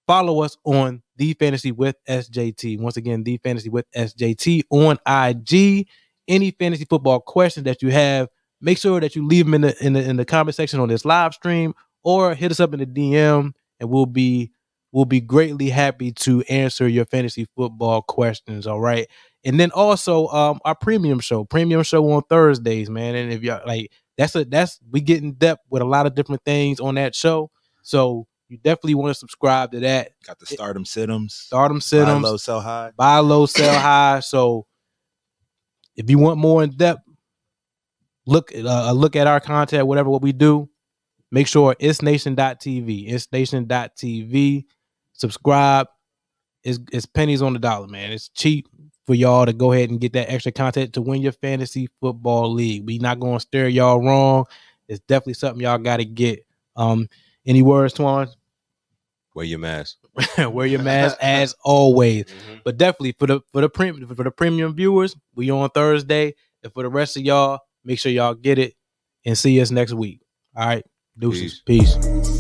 follow 0.07 0.43
us 0.43 0.57
on 0.65 1.03
the 1.17 1.33
Fantasy 1.35 1.73
with 1.73 1.97
SJT. 2.09 2.81
Once 2.81 2.97
again, 2.97 3.25
the 3.25 3.39
Fantasy 3.39 3.69
with 3.69 3.87
SJT 3.97 4.63
on 4.71 4.99
IG. 5.07 5.89
Any 6.27 6.53
fantasy 6.53 6.87
football 6.87 7.21
questions 7.21 7.65
that 7.65 7.83
you 7.83 7.91
have 7.91 8.29
make 8.65 8.79
sure 8.79 8.99
that 8.99 9.15
you 9.15 9.27
leave 9.27 9.45
them 9.45 9.55
in 9.55 9.61
the 9.61 9.85
in 9.85 9.93
the 9.93 10.03
in 10.03 10.17
the 10.17 10.25
comment 10.25 10.55
section 10.55 10.81
on 10.81 10.89
this 10.89 11.05
live 11.05 11.35
stream 11.35 11.75
or 12.03 12.35
hit 12.35 12.51
us 12.51 12.61
up 12.61 12.73
in 12.73 12.81
the 12.81 12.87
DM 12.87 13.53
and 13.79 13.91
we'll 13.91 14.07
be 14.07 14.51
we'll 14.91 15.05
be 15.05 15.21
greatly 15.21 15.69
happy 15.69 16.11
to 16.11 16.43
answer 16.43 16.89
your 16.89 17.05
fantasy 17.05 17.47
football 17.57 18.01
questions 18.03 18.67
all 18.67 18.81
right 18.81 19.07
and 19.45 19.61
then 19.61 19.71
also 19.73 20.29
um 20.29 20.59
our 20.65 20.75
premium 20.75 21.21
show 21.21 21.45
premium 21.45 21.83
show 21.83 22.11
on 22.11 22.23
Thursdays 22.31 22.89
man 22.89 23.15
and 23.15 23.33
if 23.33 23.43
y'all 23.43 23.61
like 23.67 23.91
that's 24.17 24.35
a 24.37 24.45
that's 24.45 24.79
we 24.91 25.01
get 25.01 25.23
in 25.23 25.33
depth 25.33 25.63
with 25.71 25.83
a 25.83 25.85
lot 25.85 26.07
of 26.07 26.15
different 26.15 26.45
things 26.45 26.81
on 26.81 26.95
that 26.95 27.15
show 27.15 27.51
so 27.83 28.27
you 28.49 28.59
definitely 28.59 28.95
want 28.95 29.11
to 29.11 29.19
subscribe 29.19 29.73
to 29.73 29.81
that 29.81 30.11
Got 30.27 30.39
the 30.39 30.47
stardom 30.47 30.85
situms. 30.85 31.33
stardom 31.33 31.81
situms. 31.81 32.23
Buy 32.23 32.29
low, 32.29 32.37
sell 32.37 32.61
high. 32.61 32.93
buy 32.97 33.19
low, 33.19 33.47
sell 33.47 33.79
high. 33.81 34.21
So 34.21 34.67
if 35.97 36.11
you 36.11 36.19
want 36.19 36.39
more 36.39 36.63
in 36.63 36.71
depth, 36.71 37.03
look 38.27 38.53
uh, 38.55 38.93
look 38.93 39.17
at 39.17 39.27
our 39.27 39.41
content, 39.41 39.87
whatever 39.87 40.11
what 40.11 40.23
we 40.23 40.33
do. 40.33 40.69
Make 41.31 41.47
sure 41.49 41.75
it's 41.81 42.03
nation.tv, 42.03 43.13
it's 43.13 43.31
nation.tv. 43.33 44.65
Subscribe. 45.15 45.89
It's, 46.63 46.79
it's 46.93 47.07
pennies 47.07 47.43
on 47.43 47.53
the 47.53 47.59
dollar, 47.59 47.89
man. 47.89 48.13
It's 48.13 48.29
cheap 48.31 48.69
for 49.07 49.15
y'all 49.15 49.47
to 49.47 49.53
go 49.53 49.73
ahead 49.73 49.91
and 49.91 50.01
get 50.01 50.13
that 50.15 50.31
extra 50.31 50.53
content 50.53 50.95
to 50.95 51.03
win 51.03 51.21
your 51.23 51.33
fantasy 51.33 51.89
football 52.01 52.53
league. 52.53 52.87
We 52.87 52.99
not 52.99 53.21
going 53.21 53.37
to 53.37 53.41
steer 53.41 53.69
y'all 53.69 54.03
wrong. 54.03 54.47
It's 54.89 55.01
definitely 55.01 55.35
something 55.35 55.61
y'all 55.61 55.79
got 55.79 55.99
to 55.99 56.05
get. 56.05 56.47
Um, 56.77 57.09
any 57.47 57.63
words, 57.63 57.95
Twan? 57.95 58.29
Wear 59.35 59.45
your 59.45 59.59
mask. 59.59 59.99
Wear 60.39 60.67
your 60.67 60.83
mask 60.83 61.17
as 61.21 61.55
always. 61.65 62.27
But 62.65 62.79
definitely 62.79 63.13
for 63.19 63.27
the 63.27 63.41
for 63.53 63.61
the 63.61 63.69
premium 63.69 64.15
for 64.15 64.23
the 64.23 64.31
premium 64.31 64.75
viewers, 64.75 65.17
we 65.35 65.51
on 65.51 65.69
Thursday. 65.71 66.35
And 66.63 66.73
for 66.73 66.83
the 66.83 66.89
rest 66.89 67.17
of 67.17 67.23
y'all, 67.25 67.59
make 67.85 67.99
sure 67.99 68.11
y'all 68.11 68.35
get 68.35 68.59
it 68.59 68.75
and 69.27 69.37
see 69.37 69.61
us 69.61 69.71
next 69.71 69.93
week. 69.93 70.21
All 70.57 70.67
right. 70.67 70.85
Deuces. 71.19 71.61
Peace. 71.67 72.34